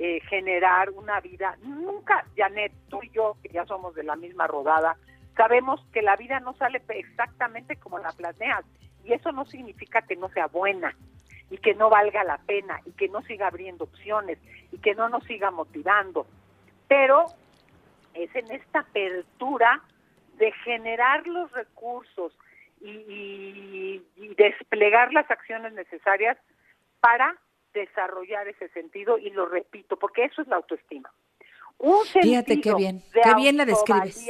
eh, 0.02 0.18
generar 0.30 0.88
una 0.88 1.20
vida. 1.20 1.58
Nunca, 1.62 2.24
Janet, 2.34 2.72
tú 2.88 3.00
y 3.02 3.10
yo, 3.10 3.36
que 3.42 3.50
ya 3.50 3.66
somos 3.66 3.94
de 3.94 4.02
la 4.02 4.16
misma 4.16 4.46
rodada, 4.46 4.96
sabemos 5.36 5.78
que 5.92 6.00
la 6.00 6.16
vida 6.16 6.40
no 6.40 6.54
sale 6.54 6.80
exactamente 6.88 7.76
como 7.76 7.98
la 7.98 8.10
planeas. 8.12 8.64
Y 9.04 9.12
eso 9.12 9.30
no 9.32 9.44
significa 9.44 10.00
que 10.00 10.16
no 10.16 10.30
sea 10.30 10.46
buena 10.46 10.96
y 11.50 11.58
que 11.58 11.74
no 11.74 11.90
valga 11.90 12.24
la 12.24 12.38
pena 12.38 12.80
y 12.86 12.92
que 12.92 13.10
no 13.10 13.20
siga 13.20 13.48
abriendo 13.48 13.84
opciones 13.84 14.38
y 14.72 14.78
que 14.78 14.94
no 14.94 15.10
nos 15.10 15.22
siga 15.24 15.50
motivando. 15.50 16.26
Pero 16.88 17.26
es 18.14 18.34
en 18.34 18.50
esta 18.52 18.78
apertura 18.80 19.82
de 20.38 20.50
generar 20.64 21.26
los 21.26 21.52
recursos 21.52 22.32
y 22.80 24.02
desplegar 24.38 25.12
las 25.12 25.30
acciones 25.30 25.74
necesarias 25.74 26.38
para 27.00 27.36
desarrollar 27.72 28.48
ese 28.48 28.68
sentido 28.70 29.18
y 29.18 29.30
lo 29.30 29.46
repito, 29.46 29.96
porque 29.96 30.24
eso 30.24 30.42
es 30.42 30.48
la 30.48 30.56
autoestima. 30.56 31.10
Un 31.78 32.04
Fíjate 32.04 32.60
qué 32.60 32.74
bien, 32.74 33.02
qué 33.12 33.34
bien 33.34 33.56
la 33.56 33.64
describes. 33.64 34.28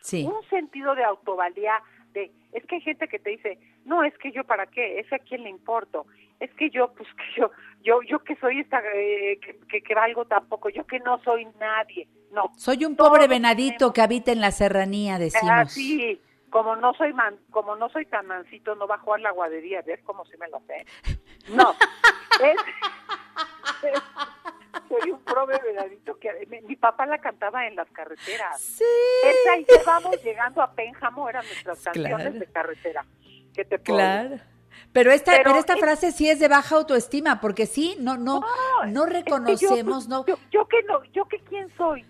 Sí. 0.00 0.24
Un 0.24 0.48
sentido 0.48 0.94
de 0.94 1.02
autovalía, 1.04 1.82
de, 2.12 2.30
es 2.52 2.64
que 2.66 2.76
hay 2.76 2.80
gente 2.82 3.08
que 3.08 3.18
te 3.18 3.30
dice, 3.30 3.58
no, 3.84 4.04
es 4.04 4.16
que 4.18 4.30
yo 4.30 4.44
para 4.44 4.66
qué, 4.66 5.00
es 5.00 5.12
a 5.12 5.18
quién 5.18 5.42
le 5.42 5.50
importo, 5.50 6.06
es 6.38 6.52
que 6.54 6.70
yo, 6.70 6.92
pues 6.94 7.08
que 7.14 7.40
yo, 7.40 7.50
yo, 7.82 8.02
yo 8.02 8.18
que 8.20 8.36
soy 8.36 8.60
esta, 8.60 8.80
eh, 8.94 9.38
que, 9.40 9.58
que, 9.68 9.82
que 9.82 9.94
valgo 9.94 10.24
tampoco, 10.26 10.68
yo 10.68 10.86
que 10.86 11.00
no 11.00 11.20
soy 11.24 11.46
nadie, 11.58 12.06
no. 12.30 12.52
Soy 12.56 12.84
un 12.84 12.94
pobre 12.94 13.26
venadito 13.26 13.92
que 13.92 14.02
habita 14.02 14.30
en 14.30 14.40
la 14.40 14.52
serranía, 14.52 15.18
decimos. 15.18 15.50
Así, 15.50 16.20
como 16.56 16.74
no 16.74 16.94
soy 16.94 17.12
man, 17.12 17.38
como 17.50 17.76
no 17.76 17.90
soy 17.90 18.06
tan 18.06 18.26
mansito, 18.28 18.74
no 18.76 18.86
va 18.88 18.94
a 18.94 18.98
jugar 18.98 19.20
la 19.20 19.30
guadería, 19.30 19.82
¿ves 19.82 20.00
cómo 20.04 20.24
se 20.24 20.38
me 20.38 20.48
lo 20.48 20.58
sé? 20.66 20.86
No, 21.50 21.72
es, 22.42 22.56
es- 23.82 24.02
soy 24.88 25.10
un 25.10 25.20
pobre 25.20 25.58
venadito 25.62 26.18
que 26.18 26.46
mi, 26.48 26.62
mi 26.62 26.76
papá 26.76 27.04
la 27.04 27.18
cantaba 27.18 27.66
en 27.66 27.76
las 27.76 27.90
carreteras. 27.90 28.58
Sí. 28.58 28.84
Esa 29.22 29.58
y 29.58 29.66
vamos 29.84 30.22
llegando 30.24 30.62
a 30.62 30.72
Pénjamo 30.72 31.28
eran 31.28 31.44
nuestras 31.44 31.82
canciones 31.82 32.16
Claro. 32.16 32.38
de 32.38 32.46
carretera. 32.46 33.04
¿Qué 33.52 33.64
te 33.66 33.78
puedo 33.78 33.98
Claro. 33.98 34.36
Pero 34.94 35.10
esta, 35.12 35.32
Pero 35.32 35.44
pero 35.44 35.58
esta 35.58 35.74
es- 35.74 35.80
frase 35.80 36.12
sí 36.12 36.30
es 36.30 36.38
de 36.40 36.48
baja 36.48 36.74
autoestima, 36.76 37.38
porque 37.38 37.66
sí, 37.66 37.96
no, 38.00 38.16
no, 38.16 38.40
no 38.40 38.46
Es 38.84 38.86
que 38.86 38.92
yo, 38.92 39.06
reconocemos, 39.06 40.06
pues, 40.06 40.08
no. 40.08 40.24
Yo, 40.24 40.38
yo 40.50 40.66
que 40.68 40.82
no, 40.84 41.04
yo 41.12 41.26
que 41.26 41.38
quién 41.40 41.68
soy, 41.76 42.06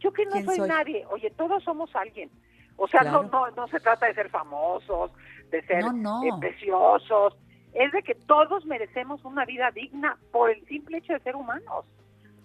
yo 0.00 0.12
que 0.12 0.24
no 0.24 0.32
¿Quién 0.32 0.46
soy, 0.46 0.56
soy? 0.56 0.68
nadie. 0.68 1.06
Oye, 1.10 1.30
todos 1.30 1.62
somos 1.62 1.94
alguien. 1.94 2.28
O 2.76 2.88
sea, 2.88 3.02
no, 3.02 3.22
no, 3.24 3.50
no 3.52 3.68
se 3.68 3.80
trata 3.80 4.06
de 4.06 4.14
ser 4.14 4.30
famosos, 4.30 5.10
de 5.50 5.62
ser 5.66 5.84
No, 5.84 5.92
no. 5.92 6.24
eh, 6.24 6.30
preciosos. 6.40 7.36
Es 7.72 7.92
de 7.92 8.02
que 8.02 8.14
todos 8.14 8.64
merecemos 8.66 9.24
una 9.24 9.44
vida 9.44 9.70
digna 9.72 10.18
por 10.32 10.50
el 10.50 10.64
simple 10.66 10.98
hecho 10.98 11.12
de 11.12 11.20
ser 11.20 11.36
humanos, 11.36 11.84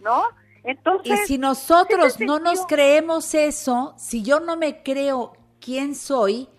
¿no? 0.01 0.23
Y 0.63 0.69
Entonces, 0.71 1.27
si 1.27 1.37
nosotros 1.37 2.15
ese 2.15 2.25
no 2.25 2.39
nos 2.39 2.65
creemos 2.65 3.33
eso, 3.33 3.93
si 3.97 4.23
yo 4.23 4.39
no 4.39 4.57
me 4.57 4.83
creo 4.83 5.33
quién 5.59 5.95
soy, 5.95 6.49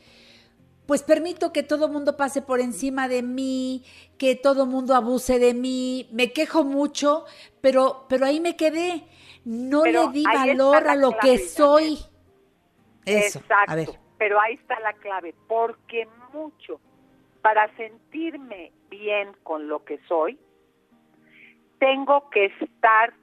pues 0.87 1.03
permito 1.03 1.53
que 1.53 1.63
todo 1.63 1.89
mundo 1.89 2.17
pase 2.17 2.43
por 2.43 2.61
encima 2.61 3.07
de 3.09 3.23
mí, 3.23 3.85
que 4.19 4.35
todo 4.35 4.67
mundo 4.67 4.95
abuse 4.95 5.39
de 5.39 5.55
mí, 5.55 6.09
me 6.13 6.33
quejo 6.33 6.65
mucho, 6.65 7.25
pero, 7.61 8.07
pero 8.09 8.27
ahí 8.27 8.41
me 8.41 8.57
quedé. 8.57 9.07
No 9.45 9.83
Pero 9.83 10.07
le 10.07 10.13
di 10.13 10.25
valor 10.25 10.89
a 10.89 10.97
lo 10.97 11.17
que 11.17 11.39
soy. 11.39 11.99
Eso, 13.05 13.39
Exacto, 13.39 13.73
a 13.73 13.75
ver. 13.77 13.89
pero 14.19 14.41
ahí 14.41 14.55
está 14.55 14.79
la 14.81 14.93
clave, 14.95 15.35
porque 15.49 16.07
mucho 16.33 16.81
para 17.43 17.75
sentirme 17.77 18.73
bien 18.91 19.33
con 19.43 19.69
lo 19.69 19.85
que 19.85 19.99
soy, 20.07 20.39
tengo 21.79 22.29
que 22.31 22.47
estar 22.61 23.15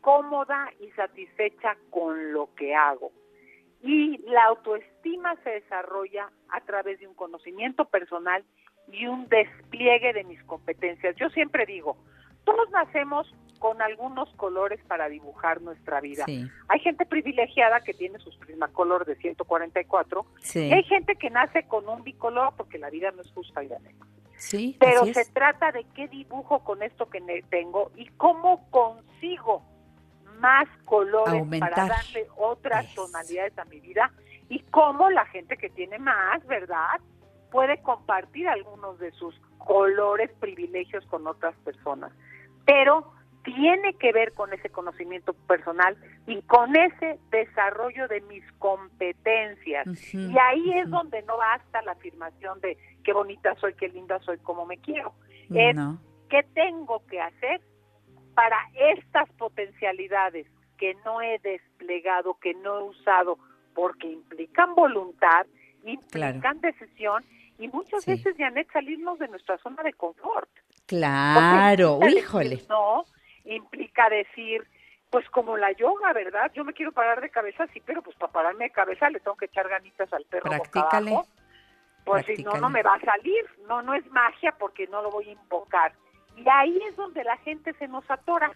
cómoda 0.00 0.70
y 0.80 0.90
satisfecha 0.90 1.76
con 1.90 2.32
lo 2.32 2.52
que 2.54 2.74
hago. 2.74 3.12
Y 3.80 4.18
la 4.30 4.44
autoestima 4.44 5.36
se 5.44 5.50
desarrolla 5.50 6.30
a 6.48 6.60
través 6.62 6.98
de 7.00 7.06
un 7.06 7.14
conocimiento 7.14 7.84
personal 7.84 8.44
y 8.90 9.06
un 9.06 9.28
despliegue 9.28 10.12
de 10.12 10.24
mis 10.24 10.42
competencias. 10.44 11.14
Yo 11.16 11.28
siempre 11.30 11.64
digo, 11.66 11.96
todos 12.44 12.68
nacemos 12.70 13.32
con 13.58 13.80
algunos 13.82 14.28
colores 14.36 14.80
para 14.86 15.08
dibujar 15.08 15.60
nuestra 15.62 16.00
vida. 16.00 16.24
Sí. 16.26 16.46
Hay 16.68 16.80
gente 16.80 17.06
privilegiada 17.06 17.80
que 17.80 17.94
tiene 17.94 18.18
sus 18.18 18.36
Prismacolor 18.36 19.04
de 19.06 19.16
144 19.16 20.26
Sí. 20.40 20.66
y 20.68 20.72
hay 20.72 20.84
gente 20.84 21.16
que 21.16 21.30
nace 21.30 21.66
con 21.66 21.88
un 21.88 22.02
bicolor 22.04 22.54
porque 22.56 22.78
la 22.78 22.90
vida 22.90 23.10
no 23.12 23.22
es 23.22 23.30
justa, 23.32 23.62
Irene. 23.64 23.94
Sí, 24.36 24.76
Pero 24.78 25.06
se 25.06 25.24
trata 25.32 25.72
de 25.72 25.84
qué 25.94 26.08
dibujo 26.08 26.64
con 26.64 26.82
esto 26.82 27.08
que 27.08 27.20
tengo 27.48 27.90
y 27.96 28.06
cómo 28.16 28.68
consigo 28.70 29.62
más 30.40 30.68
colores 30.84 31.40
Aumentar. 31.40 31.70
para 31.70 31.86
darle 31.88 32.26
otras 32.36 32.92
tonalidades 32.94 33.56
a 33.58 33.64
mi 33.64 33.80
vida 33.80 34.12
y 34.48 34.60
cómo 34.64 35.08
la 35.08 35.24
gente 35.26 35.56
que 35.56 35.70
tiene 35.70 35.98
más, 35.98 36.44
¿verdad? 36.46 37.00
Puede 37.50 37.80
compartir 37.80 38.48
algunos 38.48 38.98
de 38.98 39.12
sus 39.12 39.34
colores, 39.58 40.30
privilegios 40.40 41.06
con 41.06 41.26
otras 41.26 41.54
personas. 41.64 42.12
Pero 42.66 43.13
tiene 43.44 43.94
que 43.94 44.12
ver 44.12 44.32
con 44.32 44.52
ese 44.52 44.70
conocimiento 44.70 45.34
personal 45.46 45.96
y 46.26 46.40
con 46.42 46.74
ese 46.74 47.18
desarrollo 47.30 48.08
de 48.08 48.22
mis 48.22 48.42
competencias. 48.58 49.86
Y 50.12 50.34
ahí 50.38 50.78
es 50.78 50.90
donde 50.90 51.22
no 51.22 51.36
basta 51.36 51.82
la 51.82 51.92
afirmación 51.92 52.60
de 52.60 52.76
qué 53.04 53.12
bonita 53.12 53.54
soy, 53.56 53.74
qué 53.74 53.88
linda 53.88 54.18
soy, 54.20 54.38
cómo 54.38 54.64
me 54.66 54.78
quiero. 54.78 55.12
Es 55.54 55.76
No. 55.76 55.98
qué 56.30 56.42
tengo 56.54 57.04
que 57.06 57.20
hacer 57.20 57.60
para 58.34 58.56
estas 58.74 59.30
potencialidades 59.32 60.46
que 60.78 60.94
no 61.04 61.20
he 61.20 61.38
desplegado, 61.40 62.38
que 62.40 62.54
no 62.54 62.78
he 62.78 62.82
usado, 62.82 63.38
porque 63.74 64.08
implican 64.08 64.74
voluntad, 64.74 65.46
implican 65.84 66.60
decisión 66.60 67.24
y 67.58 67.68
muchas 67.68 68.04
veces, 68.06 68.34
Janet, 68.36 68.68
salirnos 68.72 69.18
de 69.18 69.28
nuestra 69.28 69.58
zona 69.58 69.82
de 69.82 69.92
confort. 69.92 70.48
Claro, 70.86 72.00
híjole. 72.08 72.62
no, 72.68 73.04
implica 73.44 74.08
decir, 74.08 74.66
pues 75.10 75.28
como 75.30 75.56
la 75.56 75.72
yoga, 75.72 76.12
¿verdad? 76.12 76.50
Yo 76.54 76.64
me 76.64 76.72
quiero 76.72 76.92
parar 76.92 77.20
de 77.20 77.30
cabeza, 77.30 77.66
sí, 77.72 77.82
pero 77.84 78.02
pues 78.02 78.16
para 78.16 78.32
pararme 78.32 78.64
de 78.64 78.70
cabeza 78.70 79.08
le 79.10 79.20
tengo 79.20 79.36
que 79.36 79.44
echar 79.46 79.68
ganitas 79.68 80.12
al 80.12 80.24
perro 80.24 80.50
boca 80.50 80.70
Practícale. 80.70 81.10
abajo. 81.12 81.28
Pues 82.04 82.26
si 82.26 82.42
no, 82.42 82.52
no 82.56 82.68
me 82.68 82.82
va 82.82 82.94
a 82.96 83.00
salir. 83.00 83.44
No, 83.66 83.80
no 83.80 83.94
es 83.94 84.04
magia 84.10 84.54
porque 84.58 84.86
no 84.88 85.00
lo 85.02 85.10
voy 85.10 85.28
a 85.28 85.32
invocar. 85.32 85.94
Y 86.36 86.44
ahí 86.48 86.78
es 86.88 86.96
donde 86.96 87.24
la 87.24 87.36
gente 87.38 87.72
se 87.74 87.88
nos 87.88 88.08
atora. 88.10 88.52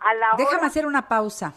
A 0.00 0.14
la 0.14 0.28
Déjame 0.36 0.58
hora 0.58 0.66
hacer 0.66 0.86
una 0.86 1.08
pausa. 1.08 1.52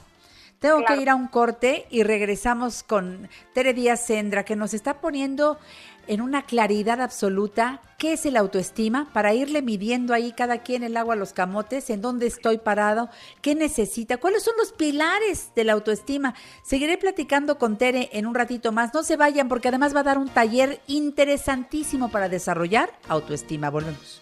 Tengo 0.60 0.78
Claro. 0.80 0.96
que 0.96 1.02
ir 1.02 1.10
a 1.10 1.16
un 1.16 1.28
corte 1.28 1.86
y 1.92 2.04
regresamos 2.04 2.82
con 2.84 3.30
Tere 3.54 3.74
Díaz 3.74 4.06
Sendra, 4.08 4.44
que 4.46 4.56
nos 4.56 4.74
está 4.74 5.02
poniendo 5.02 5.60
en 6.08 6.22
una 6.22 6.46
claridad 6.46 7.02
absoluta 7.02 7.82
qué 7.98 8.14
es 8.14 8.26
el 8.26 8.38
autoestima, 8.38 9.10
para 9.14 9.34
irle 9.34 9.62
midiendo 9.62 10.14
ahí 10.14 10.32
cada 10.32 10.60
quien 10.60 10.84
el 10.84 10.98
agua 10.98 11.14
a 11.14 11.18
los 11.18 11.34
camotes, 11.34 11.90
en 11.90 12.02
dónde 12.02 12.28
estoy 12.28 12.58
parado, 12.58 13.10
qué 13.42 13.56
necesita, 13.56 14.18
cuáles 14.18 14.44
son 14.44 14.56
los 14.58 14.74
pilares 14.74 15.52
de 15.56 15.64
la 15.64 15.74
autoestima. 15.74 16.36
Seguiré 16.64 16.98
platicando 16.98 17.58
con 17.58 17.78
Tere 17.78 18.10
en 18.14 18.26
un 18.26 18.36
ratito 18.36 18.72
más. 18.72 18.94
No 18.94 19.04
se 19.04 19.18
vayan 19.18 19.48
porque 19.48 19.70
además 19.70 19.96
va 19.96 20.02
a 20.02 20.04
dar 20.04 20.18
un 20.18 20.30
taller 20.30 20.82
interesantísimo 20.88 22.10
para 22.10 22.30
desarrollar 22.30 22.92
autoestima. 23.08 23.70
Volvemos. 23.70 24.22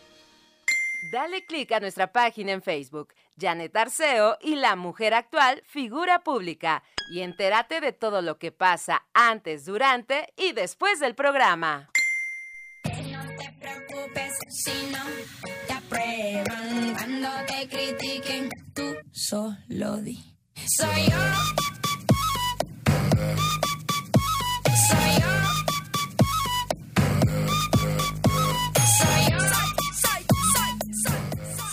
Dale 1.11 1.45
clic 1.45 1.71
a 1.71 1.79
nuestra 1.79 2.11
página 2.11 2.53
en 2.53 2.61
Facebook, 2.61 3.09
Janet 3.39 3.75
Arceo 3.75 4.37
y 4.41 4.55
la 4.55 4.75
mujer 4.75 5.13
actual, 5.13 5.61
figura 5.65 6.23
pública, 6.23 6.83
y 7.11 7.21
entérate 7.21 7.81
de 7.81 7.91
todo 7.91 8.21
lo 8.21 8.37
que 8.37 8.51
pasa 8.51 9.03
antes, 9.13 9.65
durante 9.65 10.33
y 10.37 10.53
después 10.53 10.99
del 10.99 11.15
programa. 11.15 11.89
preocupes 13.59 14.33
no 14.91 15.03
te 15.67 15.73
aprueban 15.73 16.93
cuando 16.95 17.29
te 17.47 17.67
critiquen. 17.67 18.49
Tú 18.73 18.95
solo 19.11 19.97
di. 19.97 20.17
Soy 20.55 21.05
yo. 21.09 21.17
Soy 24.87 25.21
yo. 25.21 25.42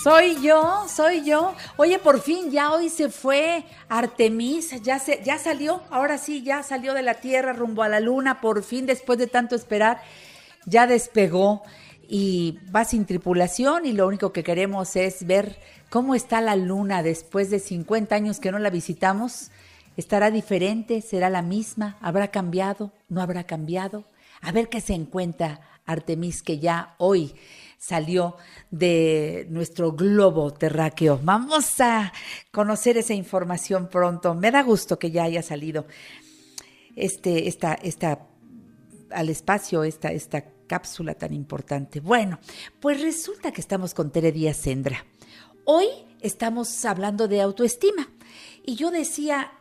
Soy. 0.03 0.41
Yo, 0.43 0.87
soy 0.89 1.25
yo. 1.25 1.55
Oye, 1.77 1.99
por 1.99 2.21
fin 2.21 2.51
ya 2.51 2.73
hoy 2.73 2.89
se 2.89 3.11
fue 3.11 3.65
Artemis, 3.89 4.81
ya 4.83 4.99
se 4.99 5.23
ya 5.25 5.39
salió, 5.39 5.83
ahora 5.91 6.19
sí 6.19 6.43
ya 6.43 6.63
salió 6.63 6.95
de 6.95 7.03
la 7.03 7.15
Tierra 7.15 7.53
rumbo 7.53 7.83
a 7.83 7.89
la 7.89 8.01
luna, 8.01 8.41
por 8.41 8.63
fin 8.63 8.87
después 8.87 9.19
de 9.19 9.27
tanto 9.27 9.55
esperar, 9.55 10.01
ya 10.67 10.87
despegó 10.87 11.63
y 12.09 12.59
va 12.75 12.85
sin 12.85 13.05
tripulación 13.07 13.87
y 13.87 13.93
lo 13.93 14.07
único 14.07 14.33
que 14.33 14.43
queremos 14.43 14.97
es 14.97 15.27
ver 15.27 15.59
cómo 15.91 16.15
está 16.15 16.41
la 16.41 16.57
luna 16.57 17.03
después 17.03 17.51
de 17.51 17.59
50 17.59 18.15
años 18.15 18.41
que 18.41 18.53
no 18.53 18.59
la 18.59 18.71
visitamos. 18.71 19.51
¿Estará 19.97 20.31
diferente? 20.31 21.03
¿Será 21.03 21.31
la 21.31 21.43
misma? 21.43 21.99
¿Habrá 22.01 22.29
cambiado? 22.29 22.93
¿No 23.09 23.21
habrá 23.21 23.45
cambiado? 23.45 24.05
A 24.41 24.53
ver 24.53 24.69
qué 24.69 24.81
se 24.81 24.95
encuentra 24.95 25.61
Artemis 25.85 26.43
que 26.43 26.59
ya 26.59 26.95
hoy 26.99 27.35
salió 27.81 28.37
de 28.71 29.47
nuestro 29.49 29.93
globo 29.93 30.53
terráqueo. 30.53 31.19
Vamos 31.25 31.81
a 31.81 32.13
conocer 32.53 32.99
esa 32.99 33.15
información 33.15 33.89
pronto. 33.89 34.35
Me 34.35 34.51
da 34.51 34.63
gusto 34.63 34.99
que 34.99 35.11
ya 35.11 35.25
haya 35.25 35.43
salido 35.43 35.87
este, 36.95 37.49
esta, 37.49 37.73
esta, 37.73 38.27
al 39.11 39.31
espacio 39.31 39.83
esta, 39.83 40.13
esta 40.13 40.45
cápsula 40.67 41.15
tan 41.15 41.33
importante. 41.33 42.01
Bueno, 42.01 42.39
pues 42.81 43.01
resulta 43.01 43.51
que 43.51 43.63
estamos 43.63 43.95
con 43.95 44.11
Tere 44.11 44.31
Díaz 44.31 44.59
Sendra. 44.59 45.07
Hoy 45.65 45.87
estamos 46.21 46.85
hablando 46.85 47.29
de 47.29 47.41
autoestima 47.41 48.11
y 48.63 48.75
yo 48.75 48.91
decía, 48.91 49.53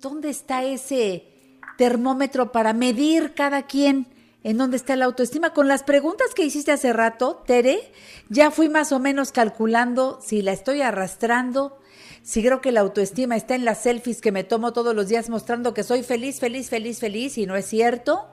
¿dónde 0.00 0.30
está 0.30 0.64
ese 0.64 1.60
termómetro 1.78 2.50
para 2.50 2.72
medir 2.72 3.34
cada 3.34 3.68
quien? 3.68 4.08
¿En 4.44 4.56
dónde 4.56 4.76
está 4.76 4.94
la 4.96 5.04
autoestima? 5.06 5.52
Con 5.52 5.66
las 5.68 5.82
preguntas 5.82 6.28
que 6.34 6.44
hiciste 6.44 6.70
hace 6.72 6.92
rato, 6.92 7.42
Tere, 7.46 7.92
ya 8.28 8.50
fui 8.50 8.68
más 8.68 8.92
o 8.92 9.00
menos 9.00 9.32
calculando 9.32 10.20
si 10.22 10.42
la 10.42 10.52
estoy 10.52 10.80
arrastrando, 10.80 11.78
si 12.22 12.42
creo 12.42 12.60
que 12.60 12.70
la 12.72 12.80
autoestima 12.80 13.36
está 13.36 13.56
en 13.56 13.64
las 13.64 13.82
selfies 13.82 14.20
que 14.20 14.32
me 14.32 14.44
tomo 14.44 14.72
todos 14.72 14.94
los 14.94 15.08
días 15.08 15.28
mostrando 15.28 15.74
que 15.74 15.82
soy 15.82 16.02
feliz, 16.02 16.38
feliz, 16.38 16.68
feliz, 16.70 17.00
feliz 17.00 17.36
y 17.36 17.46
no 17.46 17.56
es 17.56 17.66
cierto. 17.66 18.26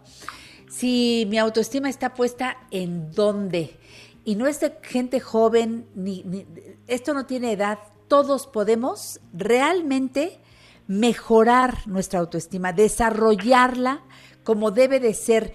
si 0.70 1.26
mi 1.30 1.38
autoestima 1.38 1.90
está 1.90 2.14
puesta 2.14 2.58
en 2.72 3.12
dónde. 3.12 3.78
Y 4.26 4.36
no 4.36 4.48
es 4.48 4.60
de 4.60 4.74
gente 4.82 5.20
joven, 5.20 5.88
ni, 5.96 6.24
ni- 6.24 6.46
esto 6.88 7.14
no 7.14 7.26
tiene 7.26 7.52
edad. 7.54 7.80
Todos 8.08 8.48
podemos 8.48 9.20
realmente 9.34 10.40
mejorar 10.88 11.88
nuestra 11.88 12.20
autoestima, 12.20 12.74
desarrollarla 12.74 14.04
como 14.44 14.72
debe 14.72 15.00
de 15.00 15.14
ser. 15.14 15.54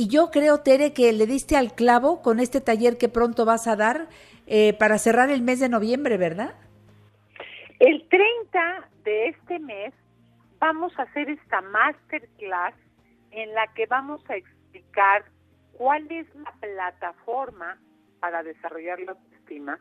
Y 0.00 0.06
yo 0.06 0.30
creo, 0.30 0.60
Tere, 0.60 0.92
que 0.92 1.12
le 1.12 1.26
diste 1.26 1.56
al 1.56 1.74
clavo 1.74 2.22
con 2.22 2.38
este 2.38 2.60
taller 2.60 2.98
que 2.98 3.08
pronto 3.08 3.44
vas 3.44 3.66
a 3.66 3.74
dar 3.74 4.06
eh, 4.46 4.72
para 4.74 4.96
cerrar 4.96 5.28
el 5.28 5.42
mes 5.42 5.58
de 5.58 5.68
noviembre, 5.68 6.16
¿verdad? 6.16 6.54
El 7.80 8.08
30 8.08 8.90
de 9.02 9.26
este 9.30 9.58
mes 9.58 9.92
vamos 10.60 10.96
a 11.00 11.02
hacer 11.02 11.28
esta 11.28 11.62
masterclass 11.62 12.76
en 13.32 13.52
la 13.54 13.66
que 13.74 13.86
vamos 13.86 14.20
a 14.30 14.36
explicar 14.36 15.24
cuál 15.72 16.06
es 16.12 16.32
la 16.32 16.52
plataforma 16.60 17.76
para 18.20 18.44
desarrollar 18.44 19.00
la 19.00 19.12
autoestima, 19.12 19.80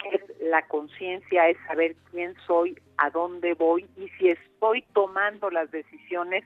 que 0.00 0.10
es 0.10 0.22
la 0.42 0.64
conciencia, 0.68 1.48
es 1.48 1.56
saber 1.66 1.96
quién 2.12 2.36
soy, 2.46 2.80
a 2.98 3.10
dónde 3.10 3.54
voy 3.54 3.84
y 3.96 4.10
si 4.10 4.28
estoy 4.28 4.82
tomando 4.92 5.50
las 5.50 5.72
decisiones 5.72 6.44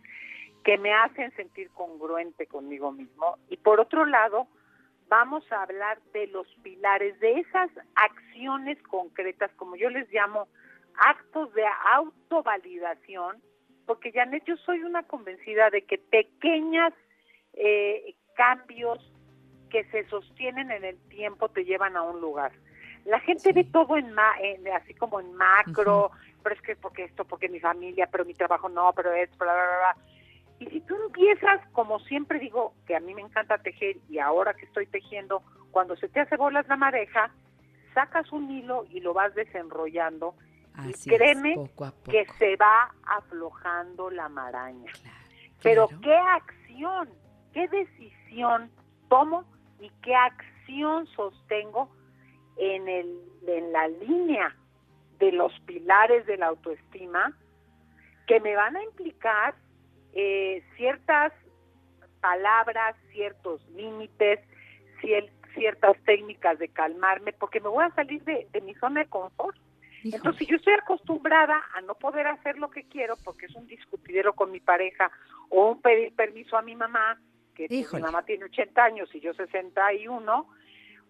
que 0.64 0.78
me 0.78 0.93
hacen 0.93 1.34
sentir 1.36 1.70
congruente 1.70 2.47
conmigo 2.47 2.93
mismo. 2.93 3.39
Y 3.48 3.56
por 3.56 3.80
otro 3.80 4.05
lado, 4.06 4.47
vamos 5.09 5.51
a 5.52 5.62
hablar 5.62 6.01
de 6.12 6.26
los 6.28 6.47
pilares, 6.62 7.18
de 7.20 7.40
esas 7.40 7.70
acciones 7.94 8.80
concretas, 8.84 9.51
como 9.56 9.76
yo 9.76 9.90
les 9.90 10.10
llamo, 10.12 10.48
actos 10.98 11.52
de 11.55 11.64
autovalidación, 11.94 13.43
porque 13.86 14.12
Janet, 14.12 14.44
yo 14.44 14.56
soy 14.59 14.82
una 14.82 15.02
convencida 15.02 15.70
de 15.70 15.84
que 15.84 15.98
pequeñas 15.98 16.93
eh, 17.55 18.14
cambios 18.34 18.98
que 19.70 19.84
se 19.84 20.05
sostienen 20.09 20.70
en 20.70 20.84
el 20.84 20.98
tiempo 21.09 21.48
te 21.48 21.64
llevan 21.64 21.97
a 21.97 22.02
un 22.02 22.20
lugar. 22.20 22.52
La 23.05 23.18
gente 23.20 23.52
ve 23.52 23.64
todo 23.64 23.97
en, 23.97 24.12
ma 24.12 24.32
en- 24.40 24.68
así 24.68 24.94
como 24.94 25.18
en 25.20 25.34
macro, 25.34 26.10
pero 26.43 26.55
es 26.55 26.62
que 26.62 26.76
porque 26.76 27.05
esto, 27.05 27.24
porque 27.24 27.48
mi 27.48 27.59
familia, 27.59 28.09
pero 28.10 28.24
mi 28.24 28.34
trabajo 28.34 28.68
no, 28.68 28.93
pero 28.94 29.12
es, 29.12 29.28
bla, 29.39 29.52
bla, 29.52 29.64
bla, 29.64 29.78
bla. 29.78 29.97
Y 30.62 30.66
si 30.70 30.80
tú 30.82 30.94
empiezas, 31.06 31.60
como 31.72 31.98
siempre 32.01 32.39
digo, 32.39 32.74
que 32.86 32.94
a 32.94 33.01
mí 33.01 33.14
me 33.14 33.22
encanta 33.22 33.59
tejer 33.59 33.97
y 34.09 34.20
ahora 34.20 34.55
que 34.55 34.64
estoy 34.64 34.86
tejiendo, 34.86 35.43
cuando 35.72 35.97
se 35.97 36.09
te 36.09 36.20
hace 36.20 36.36
bolas 36.36 36.68
la 36.68 36.76
madeja, 36.76 37.32
sacas 37.94 38.30
un 38.30 38.48
hilo 38.48 38.86
y 38.90 39.01
lo 39.01 39.12
vas 39.12 39.34
desenrollando 39.34 40.36
Así 40.74 41.10
y 41.10 41.14
es, 41.14 41.18
créeme 41.18 41.55
poco 41.56 41.84
a 41.84 41.90
poco. 41.90 42.12
que 42.12 42.26
se 42.39 42.55
va 42.56 42.94
aflojando 43.05 44.10
la 44.10 44.28
maraña. 44.28 44.93
Pero 45.64 45.89
qué 46.01 46.14
acción, 46.16 47.09
qué 47.52 47.66
decisión 47.66 48.70
tomo 49.09 49.44
y 49.80 49.90
qué 50.02 50.14
acción 50.14 51.06
sostengo 51.09 51.90
en, 52.56 52.89
el, 52.89 53.18
en 53.48 53.72
la 53.72 53.89
línea 53.89 54.56
de 55.18 55.32
los 55.32 55.52
pilares 55.66 56.24
de 56.26 56.36
la 56.36 56.47
autoestima 56.47 57.36
que 58.28 58.39
me 58.39 58.55
van 58.55 58.76
a 58.76 58.82
implicar 58.84 59.55
eh, 60.14 60.62
ciertas 60.76 61.32
palabras, 62.20 62.97
ciertos 63.12 63.66
límites, 63.70 64.40
cier- 65.01 65.30
ciertas 65.55 65.97
técnicas 66.05 66.59
de 66.59 66.68
calmarme, 66.68 67.32
porque 67.32 67.60
me 67.60 67.68
voy 67.68 67.84
a 67.84 67.94
salir 67.94 68.22
de, 68.24 68.47
de 68.52 68.60
mi 68.60 68.74
zona 68.74 69.01
de 69.01 69.09
confort. 69.09 69.56
Entonces, 70.05 70.39
si 70.39 70.47
yo 70.47 70.56
estoy 70.56 70.74
acostumbrada 70.74 71.62
a 71.74 71.80
no 71.82 71.94
poder 71.94 72.26
hacer 72.26 72.59
lo 72.59 72.70
que 72.70 72.84
quiero 72.84 73.14
porque 73.24 73.47
es 73.47 73.55
un 73.55 73.66
discutidero 73.68 74.32
con 74.32 74.51
mi 74.51 74.59
pareja 74.59 75.10
o 75.48 75.70
un 75.70 75.80
pedir 75.80 76.12
permiso 76.16 76.56
a 76.56 76.62
mi 76.62 76.74
mamá, 76.74 77.20
que 77.55 77.68
mi 77.68 77.78
Híjole. 77.80 78.02
mamá 78.02 78.24
tiene 78.24 78.47
80 78.47 78.82
años 78.84 79.14
y 79.14 79.20
yo 79.20 79.32
61, 79.34 80.47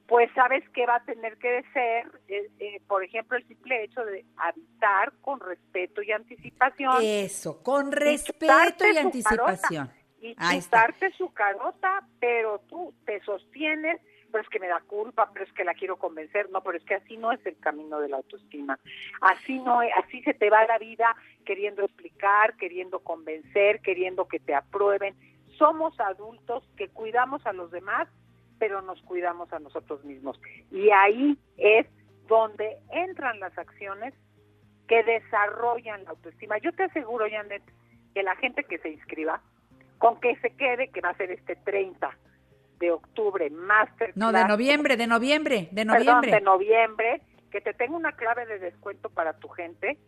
pues 0.06 0.30
sabes 0.34 0.68
que 0.70 0.84
va 0.86 0.96
a 0.96 1.04
tener 1.04 1.38
que 1.38 1.62
ser, 1.72 2.06
eh, 2.28 2.50
eh, 2.58 2.80
por 2.86 3.02
ejemplo, 3.04 3.36
el 3.36 3.46
simple 3.48 3.84
hecho 3.84 4.04
de 4.04 4.24
habitar 4.36 5.12
con 5.20 5.40
respeto 5.40 6.02
y 6.02 6.12
anticipación. 6.12 6.98
Eso, 7.02 7.62
con 7.62 7.92
respeto 7.92 8.84
y 8.92 8.96
anticipación. 8.98 9.38
carota, 9.56 9.94
y 10.20 10.34
chutarte 10.64 11.10
su 11.12 11.32
carota, 11.32 12.06
pero 12.20 12.60
tú 12.68 12.94
te 13.04 13.20
sostienes, 13.24 14.00
pero 14.30 14.42
es 14.44 14.48
que 14.50 14.60
me 14.60 14.68
da 14.68 14.80
culpa, 14.86 15.30
pero 15.32 15.44
es 15.44 15.52
que 15.52 15.64
la 15.64 15.74
quiero 15.74 15.96
convencer, 15.98 16.48
no, 16.50 16.62
pero 16.62 16.78
es 16.78 16.84
que 16.84 16.94
así 16.94 17.16
no 17.16 17.32
es 17.32 17.44
el 17.44 17.58
camino 17.58 17.98
de 18.00 18.08
la 18.08 18.16
autoestima. 18.18 18.78
Así 19.20 19.58
no, 19.58 19.82
es- 19.82 19.92
así 20.02 20.22
se 20.22 20.32
te 20.34 20.48
va 20.48 20.64
la 20.66 20.78
vida 20.78 21.14
queriendo 21.44 21.84
explicar, 21.84 22.56
queriendo 22.56 23.00
convencer, 23.00 23.80
queriendo 23.82 24.26
que 24.28 24.40
te 24.40 24.54
aprueben. 24.54 25.14
Somos 25.58 25.98
adultos 26.00 26.64
que 26.76 26.88
cuidamos 26.88 27.44
a 27.46 27.52
los 27.52 27.70
demás, 27.70 28.08
pero 28.62 28.80
nos 28.80 29.02
cuidamos 29.02 29.52
a 29.52 29.58
nosotros 29.58 30.04
mismos. 30.04 30.40
Y 30.70 30.88
ahí 30.90 31.36
es 31.56 31.84
donde 32.28 32.78
entran 32.92 33.40
las 33.40 33.58
acciones 33.58 34.14
que 34.86 35.02
desarrollan 35.02 36.04
la 36.04 36.10
autoestima. 36.10 36.58
Yo 36.58 36.70
te 36.70 36.84
aseguro, 36.84 37.26
Janet, 37.28 37.64
que 38.14 38.22
la 38.22 38.36
gente 38.36 38.62
que 38.62 38.78
se 38.78 38.90
inscriba, 38.90 39.42
con 39.98 40.20
que 40.20 40.36
se 40.36 40.50
quede, 40.50 40.90
que 40.90 41.00
va 41.00 41.08
a 41.08 41.16
ser 41.16 41.32
este 41.32 41.56
30 41.56 42.16
de 42.78 42.92
octubre, 42.92 43.50
Masterclass. 43.50 44.16
No, 44.16 44.30
de 44.30 44.44
noviembre, 44.44 44.96
de 44.96 45.08
noviembre, 45.08 45.68
de 45.72 45.84
Perdón, 45.84 46.04
noviembre. 46.04 46.30
de 46.30 46.40
noviembre, 46.40 47.20
que 47.50 47.60
te 47.60 47.74
tenga 47.74 47.96
una 47.96 48.12
clave 48.12 48.46
de 48.46 48.60
descuento 48.60 49.10
para 49.10 49.32
tu 49.32 49.48
gente. 49.48 49.98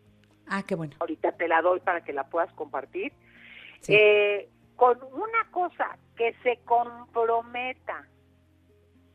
Ah, 0.46 0.62
qué 0.62 0.76
bueno. 0.76 0.94
Ahorita 1.00 1.32
te 1.32 1.48
la 1.48 1.60
doy 1.60 1.80
para 1.80 2.04
que 2.04 2.12
la 2.12 2.22
puedas 2.28 2.52
compartir. 2.52 3.12
Eh, 3.88 4.48
con 4.76 4.96
una 5.12 5.50
cosa 5.50 5.98
que 6.16 6.36
se 6.44 6.58
comprometa, 6.64 8.06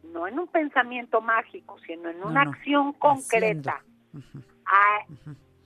no 0.04 0.28
en 0.28 0.40
un 0.40 0.48
pensamiento 0.48 1.22
mágico, 1.22 1.78
sino 1.80 2.10
en 2.10 2.24
una 2.24 2.46
no, 2.46 2.52
acción 2.52 2.94
concreta 2.94 3.84
a 4.66 5.06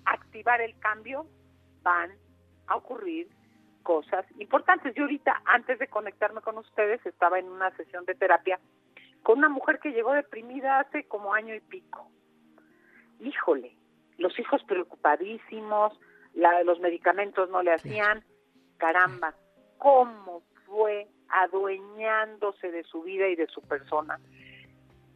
activar 0.05 0.61
el 0.61 0.77
cambio, 0.80 1.26
van 1.81 2.11
a 2.68 2.76
ocurrir 2.76 3.27
cosas 3.84 4.26
importantes. 4.39 4.93
Yo 4.95 5.03
ahorita, 5.03 5.41
antes 5.45 5.77
de 5.80 5.88
conectarme 5.88 6.41
con 6.41 6.57
ustedes, 6.57 7.05
estaba 7.05 7.39
en 7.39 7.47
una 7.49 7.69
sesión 7.77 8.05
de 8.05 8.15
terapia 8.15 8.60
con 9.23 9.38
una 9.38 9.49
mujer 9.49 9.80
que 9.80 9.91
llegó 9.91 10.11
deprimida 10.14 10.80
hace 10.80 11.05
como 11.07 11.34
año 11.34 11.55
y 11.55 11.61
pico. 11.61 12.10
Híjole, 13.19 13.76
los 14.18 14.38
hijos 14.39 14.61
preocupadísimos, 14.65 15.97
la- 16.34 16.64
los 16.64 16.80
medicamentos 16.80 17.49
no 17.49 17.61
le 17.61 17.73
hacían, 17.73 18.23
caramba, 18.77 19.34
cómo 19.77 20.43
fue 20.65 21.07
adueñándose 21.34 22.72
de 22.72 22.84
su 22.84 23.01
vida 23.01 23.27
y 23.27 23.35
de 23.35 23.47
su 23.47 23.61
persona. 23.61 24.19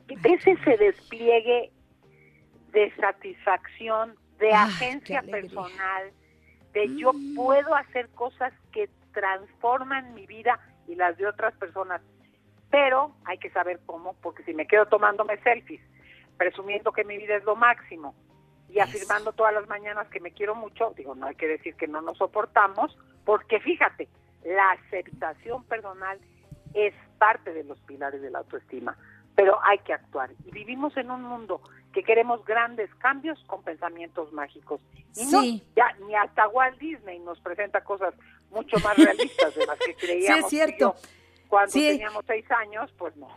¿Ves 0.07 0.47
ese 0.47 0.77
despliegue 0.77 1.71
de 2.71 2.93
satisfacción, 2.95 4.15
de 4.39 4.47
Ay, 4.47 4.53
agencia 4.53 5.21
personal, 5.21 6.11
de 6.73 6.95
yo 6.95 7.11
puedo 7.35 7.75
hacer 7.75 8.09
cosas 8.09 8.53
que 8.71 8.89
transforman 9.13 10.13
mi 10.13 10.25
vida 10.25 10.59
y 10.87 10.95
las 10.95 11.17
de 11.17 11.27
otras 11.27 11.53
personas? 11.55 12.01
Pero 12.71 13.15
hay 13.25 13.37
que 13.37 13.49
saber 13.51 13.79
cómo, 13.85 14.15
porque 14.21 14.43
si 14.43 14.53
me 14.53 14.67
quedo 14.67 14.87
tomándome 14.87 15.37
selfies, 15.37 15.81
presumiendo 16.37 16.91
que 16.91 17.03
mi 17.03 17.17
vida 17.17 17.35
es 17.35 17.43
lo 17.43 17.55
máximo 17.55 18.15
y 18.69 18.79
afirmando 18.79 19.33
todas 19.33 19.53
las 19.53 19.67
mañanas 19.67 20.07
que 20.09 20.19
me 20.19 20.31
quiero 20.31 20.55
mucho, 20.55 20.93
digo, 20.97 21.15
no 21.15 21.27
hay 21.27 21.35
que 21.35 21.47
decir 21.47 21.75
que 21.75 21.87
no 21.87 22.01
nos 22.01 22.17
soportamos, 22.17 22.97
porque 23.23 23.59
fíjate, 23.59 24.07
la 24.45 24.71
aceptación 24.71 25.63
personal 25.65 26.19
es 26.73 26.93
parte 27.17 27.53
de 27.53 27.63
los 27.63 27.79
pilares 27.81 28.21
de 28.21 28.29
la 28.29 28.39
autoestima, 28.39 28.97
pero 29.35 29.57
hay 29.63 29.79
que 29.79 29.93
actuar. 29.93 30.31
Y 30.45 30.51
vivimos 30.51 30.95
en 30.97 31.11
un 31.11 31.23
mundo 31.23 31.61
que 31.93 32.03
queremos 32.03 32.43
grandes 32.45 32.93
cambios 32.95 33.43
con 33.47 33.63
pensamientos 33.63 34.31
mágicos. 34.33 34.79
Y 35.15 35.25
no, 35.25 35.41
Sí. 35.41 35.63
ya 35.75 35.91
ni 36.05 36.15
hasta 36.15 36.47
Walt 36.49 36.77
Disney 36.79 37.19
nos 37.19 37.39
presenta 37.41 37.83
cosas 37.83 38.13
mucho 38.51 38.77
más 38.79 38.95
realistas 38.97 39.55
de 39.55 39.65
las 39.65 39.79
que 39.79 39.95
creíamos. 39.95 40.49
Sí, 40.49 40.57
es 40.57 40.67
cierto. 40.67 40.95
yo 40.95 41.09
Cuando 41.47 41.71
Sí. 41.71 41.87
teníamos 41.87 42.23
seis 42.27 42.45
años, 42.51 42.91
pues 42.97 43.15
no. 43.15 43.27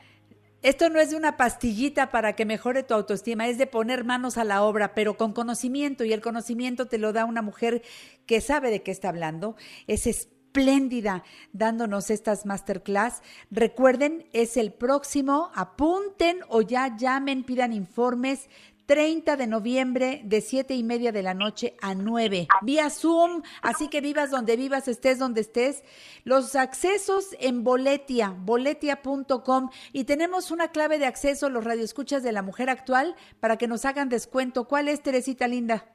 Esto 0.62 0.90
no 0.90 1.00
es 1.00 1.10
de 1.10 1.16
una 1.16 1.38
pastillita 1.38 2.10
para 2.10 2.34
que 2.34 2.44
mejore 2.44 2.82
tu 2.82 2.92
autoestima, 2.92 3.46
es 3.48 3.56
de 3.56 3.66
poner 3.66 4.04
manos 4.04 4.36
a 4.36 4.44
la 4.44 4.62
obra, 4.62 4.92
pero 4.94 5.14
con 5.16 5.32
conocimiento. 5.32 6.04
Y 6.04 6.12
el 6.12 6.20
conocimiento 6.20 6.86
te 6.86 6.98
lo 6.98 7.14
da 7.14 7.24
una 7.24 7.40
mujer 7.40 7.80
que 8.26 8.42
sabe 8.42 8.70
de 8.70 8.82
qué 8.82 8.90
está 8.90 9.08
hablando. 9.08 9.56
Es 9.86 10.06
espléndida 10.50 11.22
dándonos 11.52 12.10
estas 12.10 12.44
masterclass. 12.44 13.22
Recuerden, 13.52 14.26
es 14.32 14.56
el 14.56 14.72
próximo. 14.72 15.52
Apunten 15.54 16.40
o 16.48 16.60
ya 16.60 16.96
llamen, 16.96 17.44
pidan 17.44 17.72
informes. 17.72 18.48
30 18.86 19.36
de 19.36 19.46
noviembre 19.46 20.20
de 20.24 20.40
7 20.40 20.74
y 20.74 20.82
media 20.82 21.12
de 21.12 21.22
la 21.22 21.32
noche 21.32 21.76
a 21.80 21.94
9, 21.94 22.48
vía 22.62 22.90
Zoom, 22.90 23.42
así 23.62 23.86
que 23.86 24.00
vivas 24.00 24.32
donde 24.32 24.56
vivas, 24.56 24.88
estés 24.88 25.20
donde 25.20 25.42
estés. 25.42 25.84
Los 26.24 26.56
accesos 26.56 27.28
en 27.38 27.62
Boletia, 27.62 28.34
boletia.com 28.36 29.70
y 29.92 30.02
tenemos 30.02 30.50
una 30.50 30.72
clave 30.72 30.98
de 30.98 31.06
acceso, 31.06 31.48
los 31.50 31.62
radioescuchas 31.62 32.24
de 32.24 32.32
la 32.32 32.42
mujer 32.42 32.68
actual, 32.68 33.14
para 33.38 33.58
que 33.58 33.68
nos 33.68 33.84
hagan 33.84 34.08
descuento. 34.08 34.66
¿Cuál 34.66 34.88
es, 34.88 35.04
Teresita 35.04 35.46
Linda? 35.46 35.86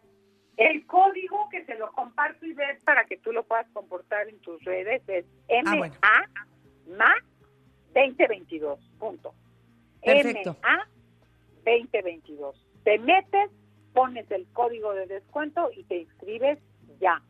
El 0.57 0.85
código 0.85 1.49
que 1.49 1.65
se 1.65 1.75
lo 1.75 1.91
comparto 1.91 2.45
y 2.45 2.53
ves 2.53 2.79
para 2.83 3.05
que 3.05 3.17
tú 3.17 3.31
lo 3.33 3.43
puedas 3.43 3.67
comportar 3.73 4.29
en 4.29 4.39
tus 4.39 4.63
redes 4.63 5.01
es 5.07 5.25
Ah, 5.65 5.75
bueno. 5.77 5.95
MA 6.87 7.15
2022. 7.93 8.79
Punto. 8.99 9.33
Perfecto. 10.03 10.55
MA 10.63 10.87
2022. 11.65 12.55
Te 12.83 12.99
metes, 12.99 13.51
pones 13.93 14.29
el 14.31 14.45
código 14.53 14.93
de 14.93 15.07
descuento 15.07 15.71
y 15.75 15.83
te 15.83 15.99
inscribes 15.99 16.59
ya. 16.99 17.21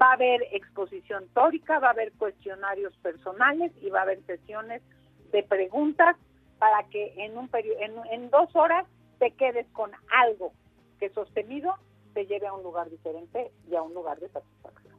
Va 0.00 0.10
a 0.10 0.14
haber 0.14 0.42
exposición 0.52 1.28
tórica, 1.34 1.78
va 1.78 1.88
a 1.88 1.92
haber 1.92 2.12
cuestionarios 2.12 2.96
personales 2.98 3.72
y 3.80 3.90
va 3.90 4.00
a 4.00 4.02
haber 4.02 4.24
sesiones 4.24 4.82
de 5.30 5.42
preguntas 5.42 6.16
para 6.58 6.82
que 6.88 7.12
en 7.16 7.36
un 7.36 7.48
periodo, 7.48 7.78
en, 7.80 7.92
en 8.12 8.30
dos 8.30 8.54
horas 8.56 8.86
te 9.18 9.32
quedes 9.32 9.66
con 9.72 9.90
algo 10.10 10.52
que 10.98 11.10
sostenido 11.10 11.76
te 12.12 12.26
lleve 12.26 12.46
a 12.46 12.52
un 12.52 12.62
lugar 12.62 12.90
diferente 12.90 13.50
y 13.70 13.74
a 13.74 13.82
un 13.82 13.94
lugar 13.94 14.18
de 14.20 14.28
satisfacción. 14.28 14.92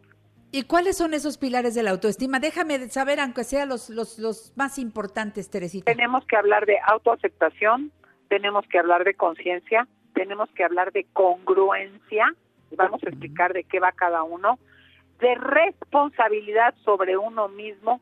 ¿Y 0.52 0.64
cuáles 0.64 0.98
son 0.98 1.16
esos 1.16 1.40
pilares 1.40 1.74
de 1.74 1.82
la 1.82 1.90
autoestima? 1.90 2.40
Déjame 2.40 2.88
saber, 2.90 3.20
aunque 3.20 3.44
sean 3.44 3.70
los, 3.70 3.90
los, 3.90 4.20
los 4.20 4.54
más 4.56 4.78
importantes, 4.78 5.50
Teresita. 5.50 5.92
Tenemos 5.92 6.26
que 6.28 6.36
hablar 6.36 6.68
de 6.68 6.78
autoaceptación, 6.86 7.92
tenemos 8.30 8.64
que 8.68 8.78
hablar 8.78 9.04
de 9.04 9.16
conciencia, 9.16 9.88
tenemos 10.14 10.50
que 10.52 10.64
hablar 10.64 10.92
de 10.92 11.06
congruencia, 11.14 12.36
y 12.70 12.76
vamos 12.76 13.02
a 13.04 13.10
explicar 13.10 13.54
de 13.54 13.64
qué 13.64 13.80
va 13.80 13.94
cada 13.94 14.22
uno, 14.22 14.60
de 15.20 15.34
responsabilidad 15.36 16.76
sobre 16.84 17.18
uno 17.18 17.48
mismo 17.48 18.00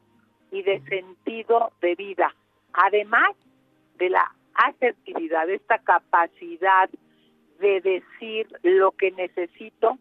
y 0.51 0.63
de 0.63 0.81
sentido 0.81 1.71
de 1.81 1.95
vida. 1.95 2.35
Además 2.73 3.29
de 3.97 4.09
la 4.09 4.29
asertividad, 4.55 5.49
esta 5.49 5.79
capacidad 5.79 6.89
de 7.61 7.79
decir 7.81 8.47
lo 8.63 8.91
que 8.91 9.11
necesito 9.11 9.97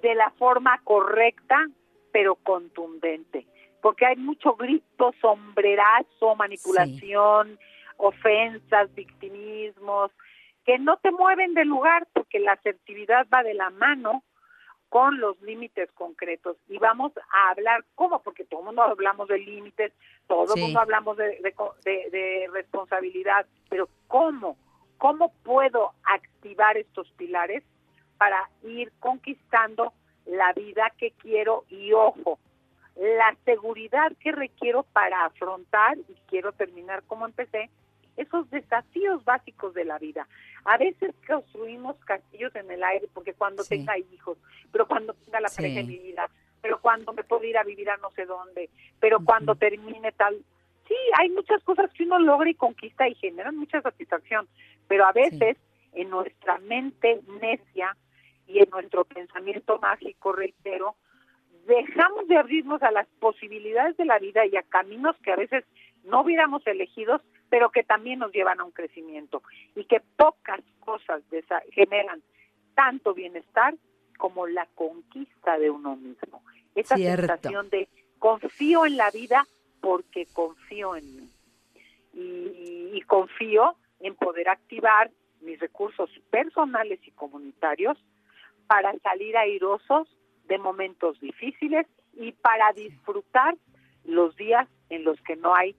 de 0.00 0.14
la 0.14 0.30
forma 0.30 0.80
correcta, 0.84 1.66
pero 2.12 2.36
contundente. 2.36 3.46
Porque 3.82 4.06
hay 4.06 4.16
mucho 4.16 4.54
grito, 4.54 5.12
sombrerazo, 5.20 6.34
manipulación, 6.36 7.58
ofensas, 7.98 8.94
victimismos, 8.94 10.10
que 10.64 10.78
no 10.78 10.96
te 10.98 11.10
mueven 11.10 11.54
del 11.54 11.68
lugar 11.68 12.06
porque 12.12 12.38
la 12.40 12.52
asertividad 12.52 13.26
va 13.32 13.42
de 13.42 13.54
la 13.54 13.70
mano 13.70 14.22
con 14.88 15.20
los 15.20 15.40
límites 15.42 15.90
concretos. 15.92 16.56
Y 16.68 16.78
vamos 16.78 17.12
a 17.32 17.50
hablar, 17.50 17.84
¿cómo? 17.94 18.22
Porque 18.22 18.44
todo 18.44 18.60
el 18.60 18.66
mundo 18.66 18.82
hablamos 18.82 19.28
de 19.28 19.38
límites, 19.38 19.92
todo 20.26 20.42
el 20.54 20.60
Sí. 20.60 20.60
mundo 20.60 20.80
hablamos 20.80 21.16
de, 21.16 21.40
de- 21.84 22.10
de 22.10 22.48
responsabilidad, 22.52 23.46
pero 23.68 23.88
¿cómo? 24.08 24.56
¿Cómo 25.00 25.32
puedo 25.44 25.94
activar 26.04 26.76
estos 26.76 27.10
pilares 27.12 27.64
para 28.18 28.50
ir 28.62 28.92
conquistando 29.00 29.94
la 30.26 30.52
vida 30.52 30.92
que 30.98 31.12
quiero? 31.12 31.64
Y 31.70 31.94
ojo, 31.94 32.38
la 32.96 33.34
seguridad 33.46 34.12
que 34.20 34.30
requiero 34.30 34.82
para 34.82 35.24
afrontar, 35.24 35.96
y 35.96 36.14
quiero 36.28 36.52
terminar 36.52 37.02
como 37.04 37.24
empecé, 37.24 37.70
esos 38.18 38.50
desafíos 38.50 39.24
básicos 39.24 39.72
de 39.72 39.86
la 39.86 39.98
vida. 39.98 40.28
A 40.66 40.76
veces 40.76 41.14
construimos 41.26 41.96
castillos 42.04 42.54
en 42.54 42.70
el 42.70 42.84
aire 42.84 43.08
porque 43.14 43.32
cuando 43.32 43.64
Sí. 43.64 43.78
tenga 43.78 43.96
hijos, 43.96 44.36
pero 44.70 44.86
cuando 44.86 45.14
tenga 45.14 45.40
la 45.40 45.48
Sí. 45.48 45.56
pareja 45.62 45.80
en 45.80 45.86
mi 45.86 45.98
vida, 45.98 46.28
pero 46.60 46.78
cuando 46.78 47.14
me 47.14 47.24
puedo 47.24 47.44
ir 47.44 47.56
a 47.56 47.64
vivir 47.64 47.88
a 47.88 47.96
no 47.96 48.10
sé 48.10 48.26
dónde, 48.26 48.68
pero 49.00 49.24
cuando 49.24 49.54
termine 49.54 50.12
tal. 50.12 50.44
Sí, 50.90 50.96
hay 51.20 51.28
muchas 51.28 51.62
cosas 51.62 51.88
que 51.92 52.02
uno 52.02 52.18
logra 52.18 52.50
y 52.50 52.54
conquista 52.54 53.06
y 53.06 53.14
generan 53.14 53.56
mucha 53.56 53.80
satisfacción, 53.80 54.48
pero 54.88 55.06
a 55.06 55.12
veces 55.12 55.56
en 55.92 56.10
nuestra 56.10 56.58
mente 56.58 57.20
necia 57.40 57.96
y 58.48 58.58
en 58.58 58.68
nuestro 58.70 59.04
pensamiento 59.04 59.78
mágico, 59.78 60.32
reitero, 60.32 60.96
dejamos 61.68 62.26
de 62.26 62.38
abrirnos 62.38 62.82
a 62.82 62.90
las 62.90 63.06
posibilidades 63.20 63.96
de 63.98 64.04
la 64.04 64.18
vida 64.18 64.44
y 64.46 64.56
a 64.56 64.64
caminos 64.64 65.14
que 65.22 65.30
a 65.30 65.36
veces 65.36 65.64
no 66.02 66.22
hubiéramos 66.22 66.66
elegidos, 66.66 67.22
pero 67.50 67.70
que 67.70 67.84
también 67.84 68.18
nos 68.18 68.32
llevan 68.32 68.58
a 68.58 68.64
un 68.64 68.72
crecimiento 68.72 69.44
y 69.76 69.84
que 69.84 70.00
pocas 70.16 70.60
cosas 70.80 71.22
generan 71.70 72.20
tanto 72.74 73.14
bienestar 73.14 73.76
como 74.18 74.48
la 74.48 74.66
conquista 74.74 75.56
de 75.56 75.70
uno 75.70 75.94
mismo. 75.94 76.42
Esa 76.74 76.96
Cierto. 76.96 77.28
sensación 77.28 77.70
de 77.70 77.88
confío 78.18 78.86
en 78.86 78.96
la 78.96 79.12
vida 79.12 79.46
porque 79.80 80.26
confío 80.32 80.96
en 80.96 81.16
mí 81.16 81.30
y, 82.12 83.00
confío 83.06 83.76
en 84.00 84.14
poder 84.14 84.48
activar 84.48 85.10
mis 85.40 85.58
recursos 85.58 86.10
personales 86.30 87.00
y 87.06 87.10
comunitarios 87.12 87.98
para 88.66 88.96
salir 89.00 89.36
airosos 89.36 90.08
de 90.46 90.58
momentos 90.58 91.18
difíciles 91.20 91.86
y 92.12 92.32
para 92.32 92.72
disfrutar 92.72 93.56
los 94.04 94.36
días 94.36 94.68
en 94.90 95.04
los 95.04 95.20
que 95.22 95.36
no 95.36 95.54
hay 95.54 95.74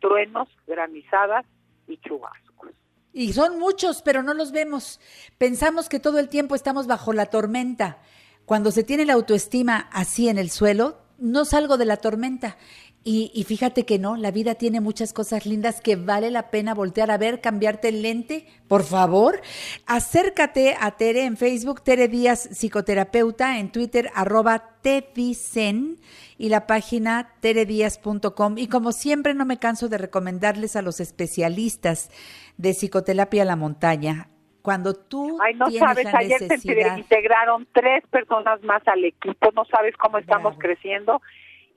truenos, 0.00 0.48
granizadas 0.66 1.44
y 1.86 1.98
chubascos. 1.98 2.70
Y 3.12 3.32
son 3.32 3.58
muchos, 3.58 4.02
pero 4.02 4.22
no 4.22 4.34
los 4.34 4.52
vemos. 4.52 5.00
Pensamos 5.36 5.88
que 5.88 5.98
todo 6.00 6.18
el 6.18 6.28
tiempo 6.28 6.54
estamos 6.54 6.86
bajo 6.86 7.12
la 7.12 7.26
tormenta. 7.26 7.98
Cuando 8.44 8.70
se 8.70 8.84
tiene 8.84 9.04
la 9.04 9.14
autoestima 9.14 9.88
así 9.92 10.28
en 10.28 10.38
el 10.38 10.50
suelo, 10.50 10.98
no 11.18 11.44
salgo 11.44 11.76
de 11.76 11.84
la 11.84 11.98
tormenta. 11.98 12.56
Y, 13.02 13.30
y 13.34 13.44
fíjate 13.44 13.86
que 13.86 13.98
no, 13.98 14.16
la 14.16 14.30
vida 14.30 14.56
tiene 14.56 14.80
muchas 14.80 15.14
cosas 15.14 15.46
lindas 15.46 15.80
que 15.80 15.96
vale 15.96 16.30
la 16.30 16.50
pena 16.50 16.74
voltear 16.74 17.10
a 17.10 17.16
ver, 17.16 17.40
cambiarte 17.40 17.88
el 17.88 18.02
lente, 18.02 18.46
por 18.68 18.84
favor. 18.84 19.40
Acércate 19.86 20.76
a 20.78 20.90
Tere 20.92 21.24
en 21.24 21.38
Facebook, 21.38 21.82
Tere 21.82 22.08
Díaz 22.08 22.50
Psicoterapeuta, 22.52 23.58
en 23.58 23.72
Twitter, 23.72 24.10
arroba 24.14 24.76
Tedicen 24.82 25.96
y 26.36 26.50
la 26.50 26.66
página 26.66 27.32
teredíaz.com. 27.40 28.58
Y 28.58 28.68
como 28.68 28.92
siempre, 28.92 29.32
no 29.32 29.46
me 29.46 29.58
canso 29.58 29.88
de 29.88 29.96
recomendarles 29.96 30.76
a 30.76 30.82
los 30.82 31.00
especialistas 31.00 32.10
de 32.58 32.74
psicoterapia 32.74 33.42
a 33.42 33.46
la 33.46 33.56
montaña. 33.56 34.28
Cuando 34.60 34.92
tú 34.92 35.38
Ay, 35.40 35.54
no 35.54 35.68
tienes 35.68 35.88
sabes, 35.88 36.04
la 36.04 36.18
ayer 36.18 36.38
se 36.38 36.48
necesidad, 36.48 36.98
integraron 36.98 37.66
tres 37.72 38.06
personas 38.10 38.62
más 38.62 38.86
al 38.88 39.06
equipo, 39.06 39.50
no 39.54 39.64
sabes 39.64 39.96
cómo 39.96 40.18
estamos 40.18 40.54
creciendo 40.58 41.22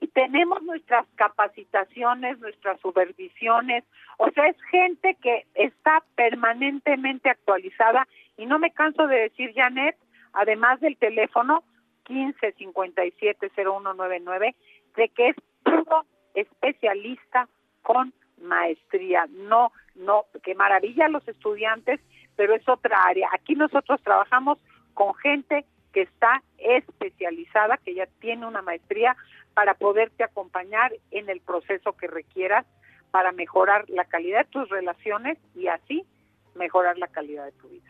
y 0.04 0.08
tenemos 0.08 0.62
nuestras 0.62 1.06
capacitaciones, 1.14 2.38
nuestras 2.38 2.78
supervisiones, 2.80 3.84
o 4.18 4.30
sea, 4.32 4.48
es 4.48 4.56
gente 4.70 5.16
que 5.22 5.46
está 5.54 6.02
permanentemente 6.14 7.30
actualizada 7.30 8.06
y 8.36 8.44
no 8.44 8.58
me 8.58 8.70
canso 8.70 9.06
de 9.06 9.20
decir, 9.20 9.54
Janet, 9.54 9.96
además 10.34 10.78
del 10.80 10.98
teléfono 10.98 11.64
15570199, 12.04 14.54
de 14.96 15.08
que 15.08 15.30
es 15.30 15.36
puro 15.62 16.04
especialista 16.34 17.48
con 17.80 18.12
maestría. 18.42 19.24
No, 19.30 19.72
no, 19.94 20.26
qué 20.42 20.54
maravilla 20.54 21.08
los 21.08 21.26
estudiantes, 21.26 21.98
pero 22.36 22.54
es 22.54 22.68
otra 22.68 23.04
área. 23.04 23.30
Aquí 23.32 23.54
nosotros 23.54 24.02
trabajamos 24.02 24.58
con 24.92 25.14
gente 25.14 25.64
que 25.94 26.02
está 26.02 26.42
especializada, 26.58 27.78
que 27.78 27.94
ya 27.94 28.04
tiene 28.20 28.46
una 28.46 28.60
maestría 28.60 29.16
para 29.54 29.72
poderte 29.74 30.24
acompañar 30.24 30.92
en 31.12 31.30
el 31.30 31.40
proceso 31.40 31.92
que 31.92 32.08
requieras 32.08 32.66
para 33.12 33.32
mejorar 33.32 33.88
la 33.88 34.04
calidad 34.04 34.40
de 34.40 34.50
tus 34.50 34.68
relaciones 34.68 35.38
y 35.54 35.68
así 35.68 36.04
mejorar 36.56 36.98
la 36.98 37.06
calidad 37.06 37.46
de 37.46 37.52
tu 37.52 37.68
vida. 37.68 37.88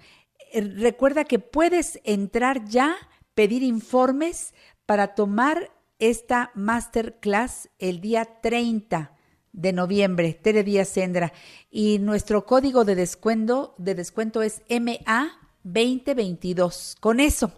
recuerda 0.54 1.26
que 1.26 1.40
puedes 1.40 2.00
entrar 2.04 2.66
ya, 2.66 2.96
pedir 3.34 3.64
informes 3.64 4.54
para 4.86 5.16
tomar 5.16 5.72
esta 6.00 6.52
masterclass 6.54 7.70
el 7.80 8.02
día 8.02 8.26
30 8.42 9.14
de 9.54 9.72
noviembre, 9.72 10.34
Tere 10.34 10.64
Díaz 10.64 10.90
Sendra. 10.90 11.32
Y 11.72 12.00
nuestro 12.00 12.46
código 12.46 12.84
de 12.86 12.96
descuento, 12.96 13.76
de 13.78 13.94
descuento 13.96 14.42
es 14.42 14.62
MA2022. 14.68 17.00
Con 17.00 17.20
eso, 17.20 17.52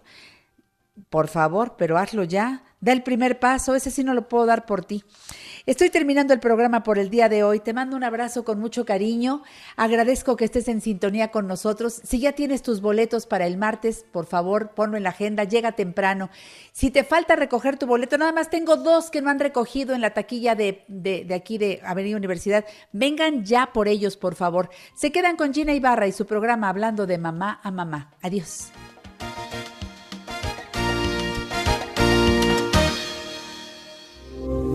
por 1.10 1.28
favor, 1.28 1.76
pero 1.78 1.98
hazlo 1.98 2.24
ya. 2.24 2.64
Da 2.82 2.92
el 2.92 3.04
primer 3.04 3.40
paso, 3.40 3.74
ese 3.74 3.90
sí 3.90 4.04
no 4.04 4.14
lo 4.14 4.28
puedo 4.30 4.46
dar 4.46 4.66
por 4.66 4.84
ti. 4.86 5.04
Estoy 5.66 5.90
terminando 5.90 6.32
el 6.32 6.40
programa 6.40 6.84
por 6.84 7.00
el 7.00 7.10
día 7.10 7.28
de 7.28 7.44
hoy. 7.44 7.60
Te 7.60 7.74
mando 7.74 7.96
un 7.98 8.04
abrazo 8.04 8.44
con 8.44 8.60
mucho 8.60 8.86
cariño. 8.86 9.42
Agradezco 9.76 10.36
que 10.36 10.46
estés 10.46 10.68
en 10.68 10.80
sintonía 10.80 11.32
con 11.32 11.48
nosotros. 11.48 12.02
Si 12.04 12.20
ya 12.20 12.34
tienes 12.34 12.62
tus 12.62 12.82
boletos 12.82 13.26
para 13.26 13.48
el 13.48 13.58
martes, 13.58 14.06
por 14.12 14.28
favor, 14.28 14.76
ponlo 14.76 14.96
en 14.96 15.02
la 15.02 15.10
agenda. 15.10 15.44
Llega 15.44 15.72
temprano. 15.72 16.30
Si 16.72 16.92
te 16.92 17.04
falta 17.04 17.36
recoger 17.36 17.80
tu 17.80 17.88
boleto, 17.88 18.20
nada 18.20 18.32
más 18.32 18.52
tengo 18.52 18.76
dos 18.76 19.10
que 19.10 19.22
no 19.22 19.32
han 19.32 19.40
recogido 19.40 19.96
en 19.96 20.02
la 20.02 20.14
taquilla 20.14 20.54
de, 20.54 20.84
de, 20.88 21.26
de 21.26 21.34
aquí 21.34 21.58
de 21.58 21.82
Avenida 21.84 22.16
Universidad. 22.16 22.64
Vengan 22.92 23.44
ya 23.44 23.74
por 23.74 23.88
ellos, 23.88 24.18
por 24.18 24.36
favor. 24.36 24.70
Se 24.94 25.12
quedan 25.12 25.36
con 25.36 25.52
Gina 25.52 25.74
Ibarra 25.74 26.06
y 26.06 26.12
su 26.12 26.28
programa 26.28 26.70
hablando 26.70 27.08
de 27.08 27.18
mamá 27.18 27.60
a 27.64 27.72
mamá. 27.72 28.12
Adiós. 28.22 28.72